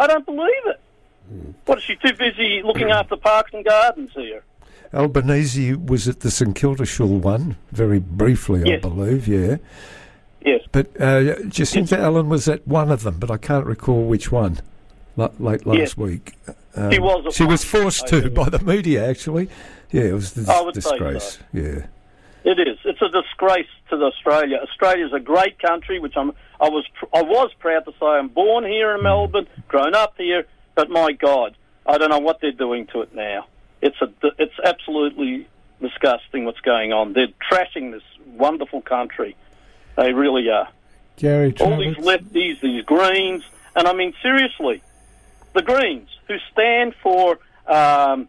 I 0.00 0.06
don't 0.08 0.26
believe 0.26 0.66
it. 0.66 0.80
What 1.66 1.78
is 1.78 1.84
she 1.84 1.94
too 1.94 2.12
busy 2.14 2.62
looking 2.64 2.90
after 2.90 3.14
parks 3.16 3.52
and 3.54 3.64
gardens 3.64 4.10
here? 4.14 4.42
Albanese 4.92 5.74
was 5.74 6.08
at 6.08 6.20
the 6.20 6.30
St 6.30 6.56
Kilda 6.56 6.84
Shul 6.84 7.18
one, 7.18 7.56
very 7.70 8.00
briefly, 8.00 8.74
I 8.74 8.78
believe, 8.78 9.28
yeah. 9.28 9.58
Yes, 10.44 10.62
But 10.72 10.98
uh, 11.00 11.34
Jacinta 11.44 11.98
Allan 11.98 12.28
was 12.28 12.48
at 12.48 12.66
one 12.66 12.90
of 12.90 13.02
them, 13.02 13.18
but 13.20 13.30
I 13.30 13.36
can't 13.36 13.66
recall 13.66 14.04
which 14.04 14.32
one. 14.32 14.58
la- 15.16 15.28
late 15.38 15.66
last 15.66 15.78
Yes. 15.78 15.96
week. 15.96 16.32
Um, 16.74 16.90
She 16.90 16.98
was 16.98 17.34
She 17.36 17.44
was 17.44 17.62
forced 17.62 18.06
to 18.08 18.30
by 18.30 18.48
the 18.48 18.58
media, 18.60 19.06
actually. 19.08 19.48
Yeah, 19.92 20.04
it 20.04 20.14
was 20.14 20.36
a 20.48 20.50
I 20.52 20.62
would 20.62 20.74
say 20.74 20.90
disgrace. 20.90 21.38
Yeah. 21.52 21.86
it 22.44 22.58
is. 22.58 22.78
It's 22.84 23.02
a 23.02 23.08
disgrace 23.10 23.68
to 23.90 23.96
Australia. 24.02 24.58
Australia's 24.62 25.12
a 25.12 25.20
great 25.20 25.58
country, 25.58 26.00
which 26.00 26.16
I'm. 26.16 26.32
I 26.60 26.68
was. 26.68 26.86
pr- 26.94 27.06
I 27.14 27.22
was 27.22 27.50
proud 27.58 27.84
to 27.86 27.92
say 27.92 28.06
I'm 28.06 28.28
born 28.28 28.64
here 28.64 28.94
in 28.94 29.02
Melbourne, 29.02 29.46
grown 29.68 29.94
up 29.94 30.14
here, 30.18 30.46
but 30.74 30.90
my 30.90 31.12
God, 31.12 31.56
I 31.86 31.98
don't 31.98 32.10
know 32.10 32.18
what 32.18 32.40
they're 32.40 32.52
doing 32.52 32.86
to 32.88 33.02
it 33.02 33.14
now. 33.14 33.46
It's 33.80 34.00
a. 34.02 34.12
It's 34.38 34.58
absolutely 34.62 35.48
disgusting 35.80 36.44
what's 36.44 36.60
going 36.60 36.92
on. 36.92 37.14
They're 37.14 37.28
trashing 37.50 37.92
this 37.92 38.02
wonderful 38.26 38.82
country. 38.82 39.36
They 39.96 40.12
really 40.12 40.50
are. 40.50 40.68
Gary 41.16 41.54
all 41.60 41.76
these 41.78 41.96
lefties, 41.96 42.60
these 42.60 42.84
Greens, 42.84 43.42
and 43.76 43.86
I 43.86 43.92
mean 43.92 44.14
seriously, 44.22 44.82
the 45.54 45.62
Greens 45.62 46.08
who 46.26 46.36
stand 46.52 46.94
for 47.02 47.38
um, 47.66 48.28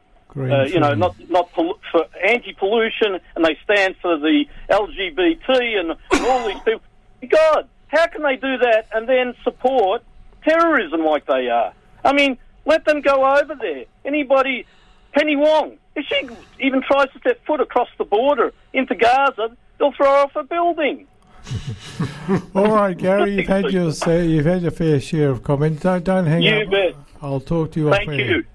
uh, 0.51 0.63
you 0.63 0.79
know 0.79 0.93
not 0.93 1.15
not 1.29 1.51
pol- 1.53 1.79
for 1.91 2.05
anti-pollution, 2.23 3.19
and 3.35 3.45
they 3.45 3.57
stand 3.63 3.95
for 4.01 4.17
the 4.17 4.45
LGBT 4.69 5.79
and, 5.79 5.91
and 6.11 6.25
all 6.25 6.47
these 6.47 6.59
people. 6.61 6.81
God, 7.29 7.67
how 7.91 8.07
can 8.07 8.23
they 8.23 8.37
do 8.37 8.57
that 8.57 8.87
and 8.93 9.07
then 9.07 9.35
support 9.43 10.01
terrorism 10.43 11.01
like 11.03 11.25
they 11.25 11.49
are? 11.49 11.73
I 12.05 12.13
mean, 12.13 12.37
let 12.65 12.85
them 12.85 13.01
go 13.01 13.25
over 13.37 13.53
there. 13.55 13.85
Anybody, 14.05 14.65
Penny 15.13 15.35
Wong, 15.35 15.77
if 15.95 16.05
she 16.07 16.27
even 16.65 16.81
tries 16.81 17.11
to 17.11 17.19
step 17.19 17.45
foot 17.45 17.59
across 17.59 17.89
the 17.97 18.05
border 18.05 18.53
into 18.71 18.95
Gaza, 18.95 19.55
they'll 19.77 19.91
throw 19.91 20.05
her 20.07 20.17
off 20.23 20.35
a 20.37 20.43
building. 20.43 21.05
All 22.55 22.71
right, 22.71 22.97
Gary, 22.97 23.35
you've 23.35 23.47
had 23.47 23.71
your 23.71 23.91
say, 23.91 24.25
you've 24.25 24.45
had 24.45 24.61
your 24.61 24.71
fair 24.71 24.99
share 25.01 25.29
of 25.31 25.43
comments. 25.43 25.81
Don't 25.83 26.03
don't 26.03 26.25
hang 26.27 26.43
You 26.43 26.61
up. 26.61 26.71
bet. 26.71 26.95
I'll 27.21 27.39
talk 27.39 27.71
to 27.73 27.79
you 27.79 27.89
Thank 27.91 28.09
you. 28.11 28.45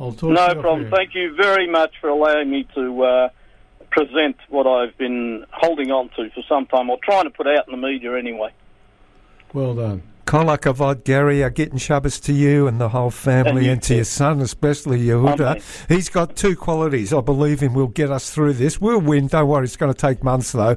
I'll 0.00 0.12
talk 0.12 0.20
to 0.20 0.32
No 0.32 0.48
you 0.48 0.60
problem. 0.60 0.90
Thank 0.90 1.14
you 1.14 1.34
very 1.34 1.68
much 1.68 1.92
for 2.00 2.08
allowing 2.08 2.48
me 2.50 2.66
to 2.74 3.02
uh, 3.02 3.28
present 3.90 4.36
what 4.48 4.66
I've 4.66 4.96
been 4.96 5.44
holding 5.52 5.90
on 5.90 6.08
to 6.10 6.30
for 6.30 6.42
some 6.48 6.66
time, 6.66 6.88
or 6.90 6.98
trying 7.02 7.24
to 7.24 7.30
put 7.30 7.46
out 7.48 7.66
in 7.68 7.72
the 7.78 7.86
media 7.86 8.16
anyway. 8.16 8.50
Well 9.52 9.74
done. 9.74 10.02
Kol 10.26 10.44
hakavod, 10.44 11.04
Gary, 11.04 11.42
are 11.42 11.48
getting 11.48 11.78
Shabbos 11.78 12.20
to 12.20 12.34
you 12.34 12.66
and 12.66 12.78
the 12.78 12.90
whole 12.90 13.10
family 13.10 13.62
And 13.62 13.72
and 13.72 13.82
to 13.84 13.94
your 13.94 14.04
son, 14.04 14.42
especially 14.42 15.00
Yehuda. 15.00 15.40
Amen. 15.40 15.62
He's 15.88 16.10
got 16.10 16.36
two 16.36 16.54
qualities. 16.54 17.14
I 17.14 17.22
believe 17.22 17.60
him 17.60 17.72
will 17.72 17.86
get 17.86 18.10
us 18.10 18.30
through 18.30 18.52
this. 18.54 18.78
We'll 18.78 19.00
win. 19.00 19.28
Don't 19.28 19.48
worry. 19.48 19.64
It's 19.64 19.76
going 19.76 19.92
to 19.92 19.98
take 19.98 20.22
months, 20.22 20.52
though. 20.52 20.76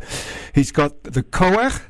He's 0.56 0.72
got 0.72 1.04
the 1.04 1.22
koach, 1.22 1.82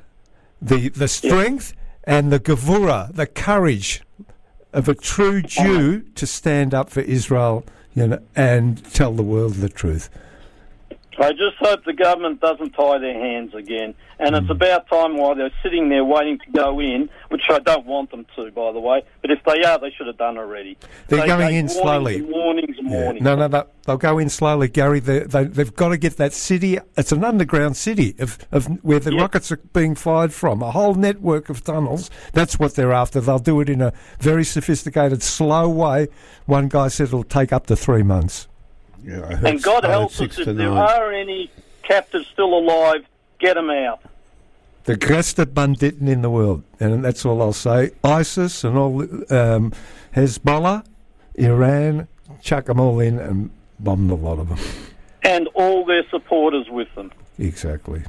the, 0.60 0.90
the 0.90 1.08
strength, 1.08 1.76
and 2.06 2.32
the 2.32 2.40
gevura, 2.40 3.14
the 3.14 3.28
courage 3.28 4.02
of 4.74 4.90
a 4.90 4.96
true 4.96 5.44
Jew 5.44 6.02
to 6.16 6.26
stand 6.26 6.74
up 6.74 6.90
for 6.90 7.02
Israel 7.02 7.64
you 7.94 8.08
know, 8.08 8.20
and 8.36 8.84
tell 8.94 9.14
the 9.14 9.24
world 9.24 9.56
the 9.56 9.70
truth. 9.70 10.10
I 11.20 11.32
just 11.32 11.58
hope 11.60 11.84
the 11.84 11.94
government 11.94 12.40
doesn't 12.40 12.72
tie 12.72 12.98
their 12.98 13.14
hands 13.14 13.54
again. 13.54 13.94
And 14.20 14.36
it's 14.36 14.46
hmm. 14.46 14.52
about 14.52 14.88
time 14.88 15.18
while 15.18 15.36
they're 15.36 15.52
sitting 15.64 15.90
there 15.90 16.06
waiting 16.06 16.38
to 16.40 16.52
go 16.52 16.80
in, 16.80 17.10
which 17.30 17.42
I 17.50 17.60
don't 17.60 17.86
want 17.86 18.12
them 18.12 18.26
to, 18.36 18.52
by 18.52 18.72
the 18.72 18.80
way. 18.80 19.04
But 19.22 19.32
if 19.32 19.40
they 19.46 19.64
are, 19.64 19.80
they 19.80 19.90
should 19.90 20.08
have 20.08 20.18
done 20.18 20.38
already. 20.38 20.78
They're 21.08 21.22
They 21.22 21.28
going 21.28 21.56
in 21.56 21.68
warnings 21.68 21.76
slowly. 21.76 22.16
and 22.18 22.30
Warnings 22.30 22.78
and 22.78 22.90
Yeah. 22.90 23.04
warnings. 23.04 23.24
No, 23.24 23.36
no, 23.36 23.48
no. 23.48 23.68
They'll 23.86 23.98
go 23.98 24.20
in 24.20 24.30
slowly, 24.30 24.68
Gary. 24.68 25.00
They, 25.00 25.20
they, 25.20 25.46
they've 25.46 25.76
got 25.76 25.90
to 25.90 25.98
get 25.98 26.18
that 26.18 26.34
city. 26.34 26.78
It's 26.96 27.12
an 27.12 27.24
underground 27.24 27.78
city 27.78 28.16
of, 28.20 28.38
of 28.52 28.68
where 28.84 29.00
the 29.00 29.14
Yeah. 29.14 29.22
rockets 29.22 29.52
are 29.52 29.58
being 29.74 29.96
fired 29.96 30.34
from. 30.34 30.62
A 30.62 30.72
whole 30.72 30.94
network 30.94 31.50
of 31.50 31.64
tunnels. 31.64 32.12
That's 32.34 32.60
what 32.60 32.76
they're 32.76 32.94
after. 32.94 33.20
They'll 33.20 33.40
do 33.40 33.60
it 33.60 33.70
in 33.70 33.82
a 33.82 33.92
very 34.20 34.44
sophisticated, 34.44 35.24
slow 35.24 35.68
way. 35.68 36.10
One 36.46 36.68
guy 36.68 36.90
said 36.90 37.08
it'll 37.08 37.24
take 37.24 37.52
up 37.52 37.66
to 37.68 37.76
three 37.76 38.04
months. 38.04 38.48
Yeah, 39.04 39.40
And 39.44 39.62
God 39.62 39.86
I 39.86 39.90
help 39.90 40.12
us 40.12 40.22
if 40.22 40.36
to 40.36 40.54
there 40.54 40.72
are 40.72 41.12
any 41.12 41.50
captives 41.84 42.28
still 42.28 42.58
alive, 42.58 43.06
get 43.40 43.56
them 43.56 43.70
out. 43.70 44.02
The 44.84 44.96
greatest 44.96 45.38
banditen 45.38 46.08
in 46.08 46.22
the 46.22 46.30
world, 46.30 46.64
and 46.80 47.04
that's 47.04 47.26
all 47.26 47.42
I'll 47.42 47.54
say. 47.54 47.92
ISIS 48.04 48.64
and 48.64 48.78
all, 48.78 49.02
um, 49.32 49.74
Hezbollah, 50.16 50.86
Iran, 51.36 52.08
chuck 52.42 52.66
them 52.66 52.80
all 52.80 53.00
in 53.00 53.20
and 53.20 53.52
bomb 53.80 54.10
a 54.10 54.16
lot 54.16 54.40
of 54.40 54.50
them. 54.50 54.60
And 55.24 55.48
all 55.54 55.86
their 55.86 56.04
supporters 56.10 56.68
with 56.70 56.94
them. 56.96 57.12
Exactly. 57.38 58.04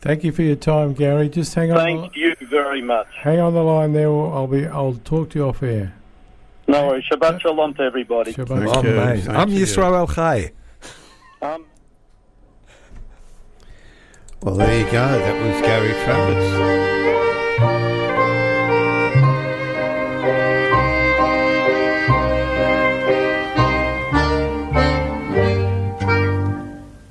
Thank 0.00 0.24
you 0.24 0.32
for 0.32 0.42
your 0.42 0.56
time, 0.56 0.94
Gary. 0.94 1.28
Just 1.28 1.54
hang 1.54 1.70
on. 1.70 1.76
Thank 1.76 2.16
you 2.16 2.34
very 2.40 2.80
much. 2.80 3.06
Hang 3.18 3.38
on 3.38 3.52
the 3.52 3.62
line 3.62 3.92
there. 3.92 4.08
I'll 4.08 4.46
be. 4.46 4.66
I'll 4.66 4.94
talk 4.94 5.30
to 5.30 5.38
you 5.38 5.48
off 5.48 5.62
air. 5.62 5.94
No 6.70 6.86
worries. 6.86 7.04
Shabbat 7.10 7.40
shalom 7.40 7.74
to 7.74 7.82
everybody. 7.82 8.32
Shabbat 8.32 8.62
shalom. 8.62 8.86
you. 8.86 8.92
Amen. 8.92 9.36
I'm 9.36 9.48
you. 9.50 9.64
Yisrael 9.64 10.08
Chai. 10.14 10.52
Um, 11.42 11.64
Well, 14.42 14.54
there 14.54 14.78
you 14.78 14.84
go. 14.84 15.04
That 15.24 15.36
was 15.44 15.60
Gary 15.68 15.94
Travitz. 16.02 16.48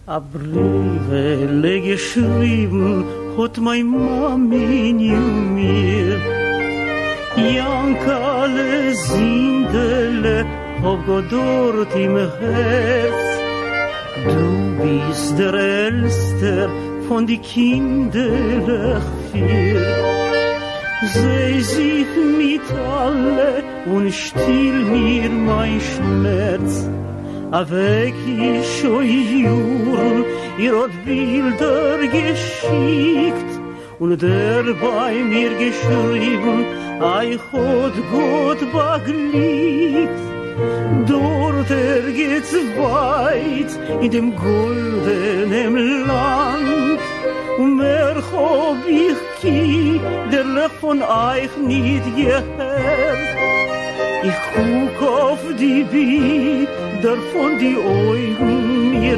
A 0.08 0.20
Briefe 0.20 1.82
geschrieben 1.82 3.06
hat 3.38 3.58
mein 3.60 3.86
Mami 3.86 4.90
in 4.90 5.54
mir. 5.54 6.49
Jankale 7.60 8.94
Sindele 8.96 10.46
hab 10.84 11.06
Gott 11.06 11.96
im 11.96 12.16
Herz. 12.18 13.24
Du 14.26 14.44
bist 14.82 15.40
der 15.40 15.54
Älster 15.54 16.70
von 17.08 17.26
die 17.26 17.38
Kinderlech 17.40 19.08
vier. 19.32 20.20
Sei 21.14 21.60
sich 21.60 22.12
mit 22.38 22.68
alle 23.02 23.64
und 23.86 24.14
still 24.14 24.80
mir 24.94 25.30
mein 25.30 25.80
Schmerz. 25.80 26.90
Avec 27.52 28.14
ich 28.28 28.88
oi 28.88 29.06
Juren, 29.44 30.24
ihr 30.60 30.76
hat 30.82 30.94
Bilder 31.04 31.98
geschickt 31.98 33.52
und 33.98 34.22
der 34.22 34.64
bei 34.86 35.14
mir 35.34 35.50
geschrieben, 35.66 36.66
euch 37.02 37.40
hat 37.52 37.94
Gott 38.12 38.60
beglückt. 38.60 40.22
Dort 41.08 41.72
er 41.72 42.12
geht's 42.12 42.54
weit 42.78 43.72
in 44.02 44.12
dem 44.12 44.36
goldenen 44.36 46.08
Land. 46.08 47.00
Und 47.58 47.78
mehr 47.78 48.16
hab 48.16 48.88
ich 48.88 49.18
kinderlich 49.42 50.72
von 50.80 51.02
euch 51.02 51.56
nicht 51.58 52.16
gehört. 52.16 53.30
Ich 54.22 54.40
guck 54.54 55.10
auf 55.10 55.40
die 55.58 55.84
Bilder 55.84 57.18
von 57.32 57.58
die 57.58 57.78
Augen 57.78 59.00
mir 59.00 59.18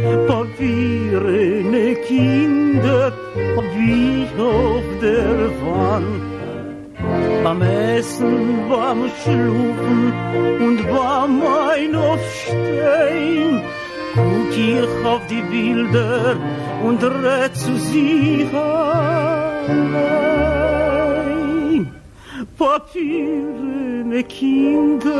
trägt. 0.00 0.26
Papierene 0.26 1.94
Kinder 2.06 3.12
hab 3.56 3.64
ich 3.76 4.40
auf 4.40 4.84
der 5.00 5.50
Wand. 5.62 6.22
Beim 7.44 7.62
Essen, 7.62 8.58
beim 8.68 9.08
Schlufen 9.22 10.12
und 10.60 10.78
beim 10.86 11.42
Aufstehen 11.96 13.62
guck 14.14 14.56
ich 14.56 15.04
auf 15.04 15.22
die 15.28 15.42
Bilder 15.42 16.36
und 16.84 17.02
red 17.02 17.56
zu 17.56 17.76
sie 17.76 18.46
allein. 18.52 19.90
Papierene 22.58 24.22
Kinder 24.24 25.10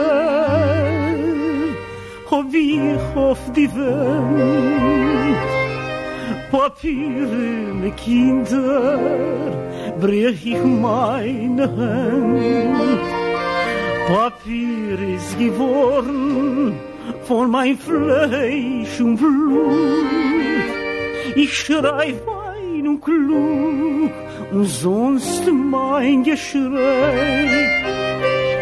auf 3.16 3.38
die 3.56 3.68
Welt. 3.74 5.10
Kinder 7.96 8.98
brech 10.00 10.46
ich 10.46 10.64
meine 10.64 11.64
Hand. 11.76 13.00
Papier 14.06 14.98
ist 15.16 15.38
geworden 15.38 16.78
von 17.24 17.50
mein 17.50 17.76
Fleisch 17.76 19.00
und 19.00 19.16
Blut. 19.16 20.00
Ich 21.36 21.52
schreib 21.56 22.22
ein 22.28 22.88
und 22.88 23.00
klug 23.00 24.12
und 24.52 24.64
sonst 24.66 25.42
mein 25.52 26.24
Geschrei. 26.24 27.99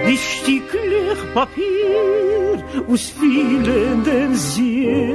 Wie 0.09 0.17
stücklich 0.17 1.19
Papier 1.35 2.65
aus 2.91 3.13
vielen 3.21 4.35
See. 4.35 5.15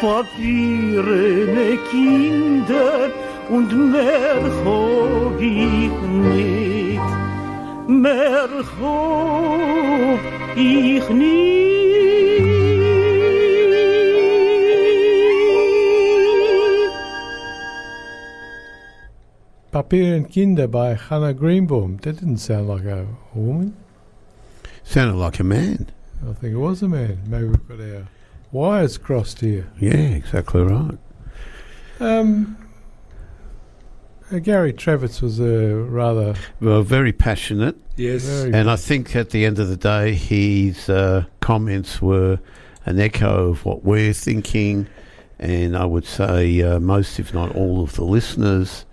Papierene 0.00 1.76
Kinder 1.90 3.10
und 3.48 3.90
mehr 3.90 4.42
hab 4.64 5.40
ich 5.40 5.96
nicht. 6.30 7.00
Mehr 7.88 8.48
hab 8.80 10.20
ich 10.54 11.08
nicht. 11.08 12.25
Papier 19.76 20.14
and 20.16 20.32
Kinder 20.34 20.66
by 20.66 20.94
Hannah 20.94 21.34
Greenbaum. 21.34 21.98
That 21.98 22.14
didn't 22.14 22.38
sound 22.38 22.66
like 22.66 22.84
a 22.84 23.06
woman. 23.34 23.76
Sounded 24.84 25.16
like 25.18 25.38
a 25.38 25.44
man. 25.44 25.90
I 26.26 26.32
think 26.32 26.54
it 26.54 26.56
was 26.56 26.82
a 26.82 26.88
man. 26.88 27.18
Maybe 27.26 27.44
we've 27.44 27.68
got 27.68 27.80
our 27.80 28.08
wires 28.52 28.96
crossed 28.96 29.40
here. 29.40 29.70
Yeah, 29.78 29.92
exactly 29.92 30.62
right. 30.62 30.96
Um, 32.00 32.56
uh, 34.32 34.38
Gary 34.38 34.72
Travitz 34.72 35.20
was 35.20 35.40
a 35.40 35.74
rather 35.74 36.36
Well, 36.58 36.80
very 36.80 37.12
passionate, 37.12 37.76
Yes. 37.96 38.24
very 38.24 38.54
and 38.54 38.70
I 38.70 38.76
think 38.76 39.14
at 39.14 39.28
the 39.28 39.44
end 39.44 39.58
of 39.58 39.68
the 39.68 39.76
day, 39.76 40.14
his 40.14 40.88
uh, 40.88 41.26
comments 41.40 42.00
were 42.00 42.38
an 42.86 42.98
echo 42.98 43.50
of 43.50 43.66
what 43.66 43.84
we're 43.84 44.14
thinking, 44.14 44.86
and 45.38 45.76
I 45.76 45.84
would 45.84 46.06
say 46.06 46.62
uh, 46.62 46.80
most, 46.80 47.18
if 47.20 47.34
not 47.34 47.54
all, 47.54 47.82
of 47.82 47.94
the 47.96 48.04
listeners. 48.04 48.85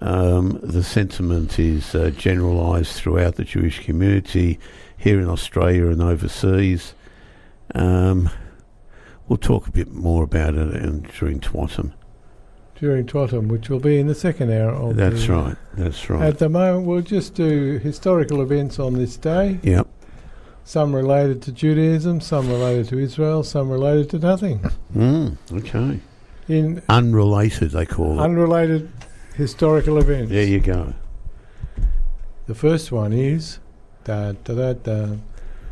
Um, 0.00 0.58
the 0.62 0.82
sentiment 0.82 1.58
is 1.58 1.94
uh, 1.94 2.10
generalised 2.16 2.92
throughout 2.94 3.34
the 3.36 3.44
Jewish 3.44 3.84
community 3.84 4.58
here 4.96 5.20
in 5.20 5.28
Australia 5.28 5.86
and 5.88 6.00
overseas. 6.02 6.94
Um, 7.74 8.30
we'll 9.28 9.36
talk 9.36 9.66
a 9.66 9.70
bit 9.70 9.90
more 9.92 10.24
about 10.24 10.54
it 10.54 10.74
in, 10.74 11.02
during 11.18 11.40
TWATM. 11.40 11.92
during 12.76 13.04
TWATM, 13.06 13.48
which 13.48 13.68
will 13.68 13.78
be 13.80 13.98
in 13.98 14.06
the 14.06 14.14
second 14.14 14.50
hour. 14.50 14.70
Of 14.70 14.96
That's 14.96 15.26
the- 15.26 15.32
right. 15.32 15.56
That's 15.74 16.08
right. 16.08 16.22
At 16.22 16.38
the 16.38 16.48
moment, 16.48 16.86
we'll 16.86 17.02
just 17.02 17.34
do 17.34 17.78
historical 17.78 18.40
events 18.40 18.78
on 18.78 18.94
this 18.94 19.16
day. 19.16 19.58
yep. 19.62 19.86
Some 20.64 20.94
related 20.94 21.42
to 21.42 21.52
Judaism, 21.52 22.20
some 22.20 22.48
related 22.48 22.88
to 22.88 22.98
Israel, 22.98 23.42
some 23.42 23.70
related 23.70 24.08
to 24.10 24.18
nothing. 24.18 24.60
Mm, 24.94 25.36
okay. 25.52 26.00
In 26.48 26.82
Unrelated, 26.88 27.72
they 27.72 27.86
call 27.86 28.18
it. 28.18 28.22
unrelated 28.22 28.90
historical 29.40 29.98
events. 29.98 30.30
there 30.30 30.44
you 30.46 30.60
go. 30.60 30.94
The 32.46 32.54
first 32.54 32.92
one 32.92 33.12
is 33.12 33.58
da, 34.04 34.32
da, 34.32 34.54
da, 34.54 34.72
da. 34.74 35.02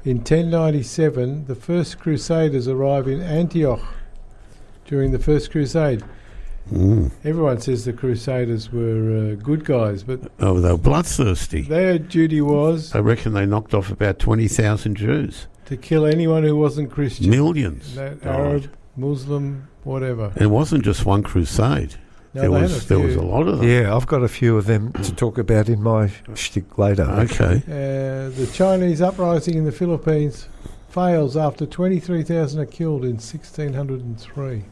in 0.05 0.19
1097, 0.19 1.47
the 1.47 1.55
first 1.55 1.99
Crusaders 1.99 2.69
arrive 2.69 3.09
in 3.09 3.21
Antioch 3.21 3.83
during 4.87 5.13
the 5.13 5.19
First 5.19 5.51
Crusade. 5.51 6.03
Mm. 6.73 7.11
Everyone 7.25 7.61
says 7.61 7.85
the 7.85 7.93
Crusaders 7.93 8.71
were 8.73 9.33
uh, 9.33 9.43
good 9.43 9.65
guys, 9.65 10.03
but 10.03 10.21
Oh, 10.39 10.61
they 10.61 10.71
were 10.71 10.77
bloodthirsty. 10.79 11.63
their 11.63 11.99
duty 11.99 12.41
was 12.41 12.95
I 12.95 12.99
reckon 13.01 13.33
they 13.33 13.47
knocked 13.47 13.73
off 13.75 13.91
about 13.91 14.19
20,000 14.19 14.95
Jews. 14.95 15.47
to 15.67 15.77
kill 15.77 16.05
anyone 16.07 16.43
who 16.45 16.57
wasn't 16.57 16.91
Christian. 16.91 17.31
Millions. 17.31 17.97
Arab, 18.23 18.71
Muslim, 18.97 19.69
whatever. 19.85 20.33
It 20.37 20.47
wasn't 20.47 20.85
just 20.85 21.05
one 21.07 21.23
crusade. 21.23 21.95
No, 22.35 22.43
there 22.43 22.51
was 22.51 22.85
a 22.85 22.89
there 22.89 22.99
was 22.99 23.17
a 23.17 23.23
lot 23.23 23.49
of 23.49 23.59
them. 23.59 23.69
Yeah, 23.69 23.95
I've 23.97 24.07
got 24.07 24.23
a 24.23 24.29
few 24.29 24.57
of 24.59 24.67
them 24.67 24.93
to 24.93 25.15
talk 25.15 25.39
about 25.39 25.69
in 25.69 25.83
my 25.83 26.11
shtick 26.35 26.77
later. 26.79 27.05
Okay. 27.05 27.63
Uh, 27.67 28.29
the 28.31 28.49
Chinese 28.53 29.01
uprising 29.01 29.55
in 29.55 29.65
the 29.65 29.73
Philippines 29.73 30.47
fails 30.91 31.37
after 31.37 31.65
23,000 31.67 32.61
are 32.61 32.67
killed 32.67 33.05
in 33.05 33.19
1603. 33.19 34.65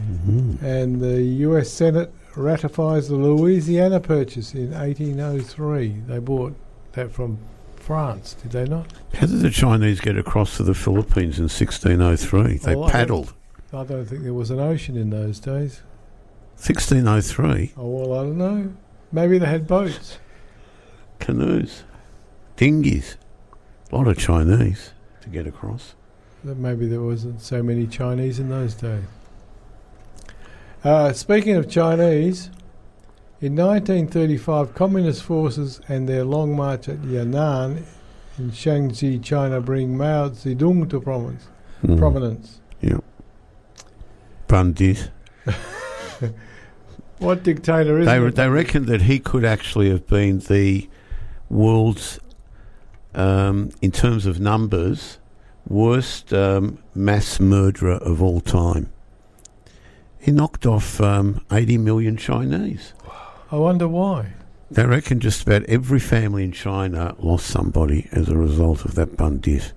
Mhm. 0.00 0.62
And 0.62 1.00
the 1.00 1.22
US 1.46 1.70
Senate 1.70 2.12
ratifies 2.36 3.08
the 3.08 3.16
Louisiana 3.16 4.00
Purchase 4.00 4.54
in 4.54 4.72
1803. 4.74 5.96
They 6.06 6.18
bought 6.18 6.54
that 6.92 7.10
from 7.12 7.38
France, 7.76 8.36
did 8.42 8.52
they 8.52 8.64
not? 8.64 8.86
How 9.14 9.26
did 9.26 9.40
the 9.40 9.50
Chinese 9.50 10.00
get 10.00 10.16
across 10.16 10.56
to 10.58 10.62
the 10.62 10.74
Philippines 10.74 11.38
in 11.38 11.48
1603? 11.48 12.58
They 12.58 12.74
Oh, 12.74 12.84
I- 12.84 12.90
paddled. 12.90 13.32
I 13.72 13.84
don't 13.84 14.04
think 14.06 14.22
there 14.22 14.34
was 14.34 14.50
an 14.50 14.60
ocean 14.60 14.96
in 14.96 15.10
those 15.10 15.38
days. 15.40 15.82
1603 16.58 17.72
Oh, 17.76 17.86
well, 17.86 18.18
I 18.20 18.22
don't 18.24 18.36
know. 18.38 18.72
Maybe 19.12 19.38
they 19.38 19.46
had 19.46 19.66
boats. 19.66 20.18
canoes, 21.18 21.84
dinghies, 22.56 23.16
a 23.90 23.96
lot 23.96 24.06
of 24.08 24.18
Chinese 24.18 24.92
to 25.22 25.28
get 25.28 25.46
across. 25.46 25.94
That 26.44 26.56
maybe 26.56 26.86
there 26.86 27.00
wasn't 27.00 27.40
so 27.40 27.62
many 27.62 27.86
Chinese 27.86 28.38
in 28.38 28.48
those 28.48 28.74
days. 28.74 29.04
Uh, 30.84 31.12
speaking 31.12 31.56
of 31.56 31.68
Chinese, 31.68 32.50
in 33.40 33.56
1935, 33.56 34.74
communist 34.74 35.22
forces 35.22 35.80
and 35.88 36.08
their 36.08 36.24
long 36.24 36.54
march 36.56 36.88
at 36.88 36.98
Yan'an 36.98 37.84
in 38.36 38.50
Shaanxi, 38.50 39.22
China, 39.22 39.60
bring 39.60 39.96
Mao 39.96 40.28
Zedong 40.30 40.88
to 40.90 41.00
prominence. 41.00 41.46
Mm. 41.84 41.98
prominence. 41.98 42.60
Bandit. 44.48 45.10
What 47.18 47.42
dictator 47.42 47.98
is 47.98 48.06
They, 48.06 48.18
it? 48.24 48.34
they 48.36 48.48
reckon 48.48 48.86
that 48.86 49.02
he 49.02 49.18
could 49.18 49.44
actually 49.44 49.90
have 49.90 50.06
been 50.06 50.38
the 50.38 50.88
world's, 51.50 52.20
um, 53.14 53.70
in 53.82 53.90
terms 53.90 54.26
of 54.26 54.38
numbers, 54.40 55.18
worst 55.66 56.32
um, 56.32 56.78
mass 56.94 57.40
murderer 57.40 57.94
of 57.94 58.22
all 58.22 58.40
time. 58.40 58.90
He 60.20 60.30
knocked 60.32 60.66
off 60.66 61.00
um, 61.00 61.44
80 61.50 61.78
million 61.78 62.16
Chinese. 62.16 62.92
I 63.50 63.56
wonder 63.56 63.88
why. 63.88 64.34
They 64.70 64.84
reckon 64.84 65.20
just 65.20 65.42
about 65.42 65.64
every 65.64 66.00
family 66.00 66.44
in 66.44 66.52
China 66.52 67.14
lost 67.18 67.46
somebody 67.46 68.08
as 68.12 68.28
a 68.28 68.36
result 68.36 68.84
of 68.84 68.94
that 68.96 69.16
bandit. 69.16 69.72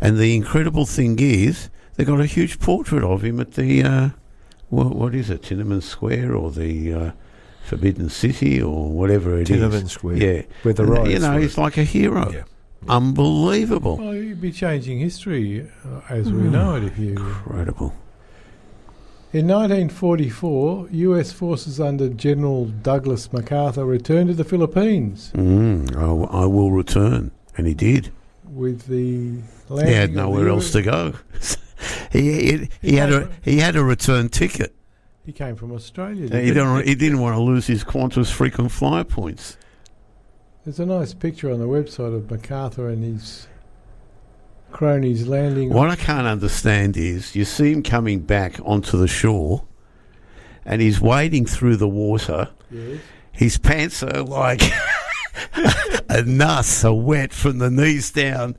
And 0.00 0.18
the 0.18 0.34
incredible 0.34 0.86
thing 0.86 1.18
is, 1.20 1.70
they 1.94 2.04
got 2.04 2.20
a 2.20 2.26
huge 2.26 2.58
portrait 2.58 3.04
of 3.04 3.22
him 3.22 3.38
at 3.38 3.52
the, 3.52 3.82
uh, 3.84 4.08
what, 4.70 4.94
what 4.94 5.14
is 5.14 5.28
it, 5.30 5.42
Tiananmen 5.42 5.82
Square 5.82 6.34
or 6.34 6.50
the 6.50 6.94
uh, 6.94 7.10
Forbidden 7.64 8.08
City 8.08 8.60
or 8.62 8.88
whatever 8.90 9.38
it 9.38 9.50
is. 9.50 9.60
Tiananmen 9.60 9.88
Square. 9.88 10.16
Yeah. 10.16 10.42
Where 10.62 10.74
the 10.74 10.82
And, 10.84 10.92
riots 10.92 11.10
you 11.10 11.18
know, 11.18 11.34
were. 11.34 11.40
he's 11.40 11.58
like 11.58 11.76
a 11.76 11.84
hero. 11.84 12.30
Yeah. 12.32 12.42
Unbelievable. 12.88 13.98
Well, 13.98 14.14
you'd 14.14 14.40
be 14.40 14.52
changing 14.52 15.00
history 15.00 15.68
uh, 15.84 16.00
as 16.08 16.32
we 16.32 16.40
Hmm. 16.44 16.52
know 16.52 16.76
it 16.76 16.84
if 16.84 16.98
you. 16.98 17.10
Incredible. 17.16 17.92
In 19.32 19.46
1944, 19.46 20.88
U.S. 20.90 21.30
forces 21.30 21.78
under 21.78 22.08
General 22.08 22.64
Douglas 22.66 23.32
MacArthur 23.32 23.84
returned 23.84 24.28
to 24.30 24.34
the 24.34 24.42
Philippines 24.44 25.30
Mm, 25.36 25.94
I, 25.96 26.38
I 26.42 26.46
will 26.46 26.72
return. 26.72 27.30
And 27.56 27.66
he 27.68 27.74
did. 27.74 28.10
with 28.44 28.86
the 28.86 29.42
He 29.68 29.74
landing 29.74 29.94
had 29.94 30.08
of 30.10 30.16
nowhere 30.16 30.44
the 30.44 30.50
else 30.50 30.72
to 30.72 30.82
go. 30.82 31.12
he, 32.12 32.20
he, 32.32 32.68
he, 32.82 32.96
had 32.96 33.12
a 33.12 33.30
he 33.42 33.58
had 33.58 33.76
a 33.76 33.84
return 33.84 34.28
ticket. 34.28 34.74
He 35.24 35.32
came 35.32 35.56
from 35.56 35.72
Australia. 35.72 36.22
He 36.22 36.28
didn't 36.28 36.44
he? 36.44 36.52
didn't 36.52 36.86
he 36.86 36.94
didn't 36.94 37.20
want 37.20 37.36
to 37.36 37.42
lose 37.42 37.66
his 37.66 37.84
Qantas 37.84 38.32
frequent 38.32 38.72
flyer 38.72 39.04
points. 39.04 39.56
There's 40.64 40.80
a 40.80 40.86
nice 40.86 41.14
picture 41.14 41.50
on 41.50 41.58
the 41.58 41.66
website 41.66 42.14
of 42.14 42.30
MacArthur 42.30 42.88
and 42.88 43.02
his 43.02 43.48
cronies 44.70 45.26
landing. 45.26 45.72
What 45.72 45.90
I 45.90 45.96
can't 45.96 46.26
understand 46.26 46.96
is 46.96 47.34
you 47.34 47.44
see 47.44 47.72
him 47.72 47.82
coming 47.82 48.20
back 48.20 48.58
onto 48.64 48.98
the 48.98 49.08
shore, 49.08 49.64
and 50.64 50.82
he's 50.82 51.00
wading 51.00 51.46
through 51.46 51.76
the 51.76 51.88
water. 51.88 52.50
Yes. 52.70 53.00
His 53.32 53.58
pants 53.58 54.02
are 54.02 54.22
like 54.22 54.62
a 56.08 56.22
nuss, 56.22 56.84
are 56.84 56.94
wet 56.94 57.32
from 57.32 57.58
the 57.58 57.70
knees 57.70 58.10
down. 58.10 58.56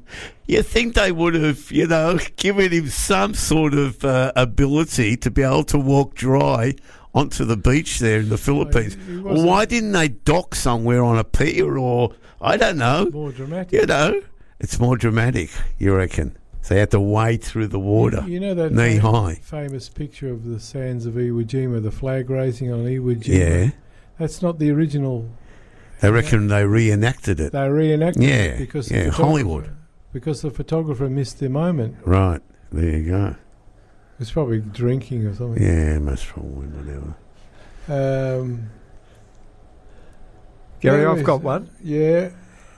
You 0.51 0.61
think 0.63 0.95
they 0.95 1.13
would 1.13 1.33
have, 1.35 1.71
you 1.71 1.87
know, 1.87 2.19
given 2.35 2.71
him 2.71 2.87
some 2.89 3.33
sort 3.33 3.73
of 3.73 4.03
uh, 4.03 4.33
ability 4.35 5.15
to 5.17 5.31
be 5.31 5.43
able 5.43 5.63
to 5.65 5.77
walk 5.77 6.13
dry 6.13 6.75
onto 7.15 7.45
the 7.45 7.55
beach 7.55 7.99
there 7.99 8.19
in 8.19 8.27
the 8.27 8.37
Philippines? 8.37 8.97
Why 9.23 9.63
didn't 9.63 9.93
they 9.93 10.09
dock 10.09 10.53
somewhere 10.55 11.03
on 11.03 11.17
a 11.17 11.23
pier 11.23 11.77
or 11.77 12.13
I 12.41 12.57
don't 12.57 12.77
know? 12.77 13.09
More 13.11 13.31
dramatic. 13.31 13.71
You 13.71 13.85
know, 13.85 14.21
it's 14.59 14.77
more 14.77 14.97
dramatic. 14.97 15.51
You 15.77 15.95
reckon? 15.95 16.35
So 16.63 16.73
they 16.73 16.81
had 16.81 16.91
to 16.91 16.99
wade 16.99 17.43
through 17.43 17.67
the 17.67 17.79
water, 17.79 18.23
You 18.27 18.39
know 18.41 18.53
that 18.53 18.73
knee 18.73 18.99
fam- 18.99 19.13
high. 19.13 19.35
famous 19.41 19.87
picture 19.87 20.29
of 20.31 20.43
the 20.45 20.59
sands 20.59 21.05
of 21.05 21.13
Iwo 21.13 21.45
Jima, 21.45 21.81
the 21.81 21.91
flag 21.91 22.29
raising 22.29 22.71
on 22.73 22.83
Iwo 22.85 23.15
Jima. 23.15 23.27
Yeah, 23.39 23.69
That's 24.19 24.41
not 24.41 24.59
the 24.59 24.69
original. 24.69 25.29
they 26.01 26.11
reckon 26.11 26.47
they 26.47 26.65
reenacted 26.65 27.39
it. 27.39 27.53
They 27.53 27.69
reenacted 27.69 28.21
Yeah, 28.21 28.29
it 28.35 28.59
because 28.59 28.91
yeah, 28.91 29.09
Hollywood. 29.11 29.71
Because 30.13 30.41
the 30.41 30.51
photographer 30.51 31.09
missed 31.09 31.39
the 31.39 31.49
moment. 31.49 31.95
Right 32.05 32.41
there 32.71 32.97
you 32.97 33.09
go. 33.09 33.35
It's 34.19 34.31
probably 34.31 34.59
drinking 34.59 35.25
or 35.25 35.33
something. 35.33 35.61
Yeah, 35.63 35.97
most 35.99 36.25
probably 36.27 36.67
whatever. 36.67 37.15
Um, 38.39 38.69
Gary, 40.79 41.05
I've 41.05 41.23
got 41.23 41.41
one. 41.41 41.69
Yeah. 41.83 42.29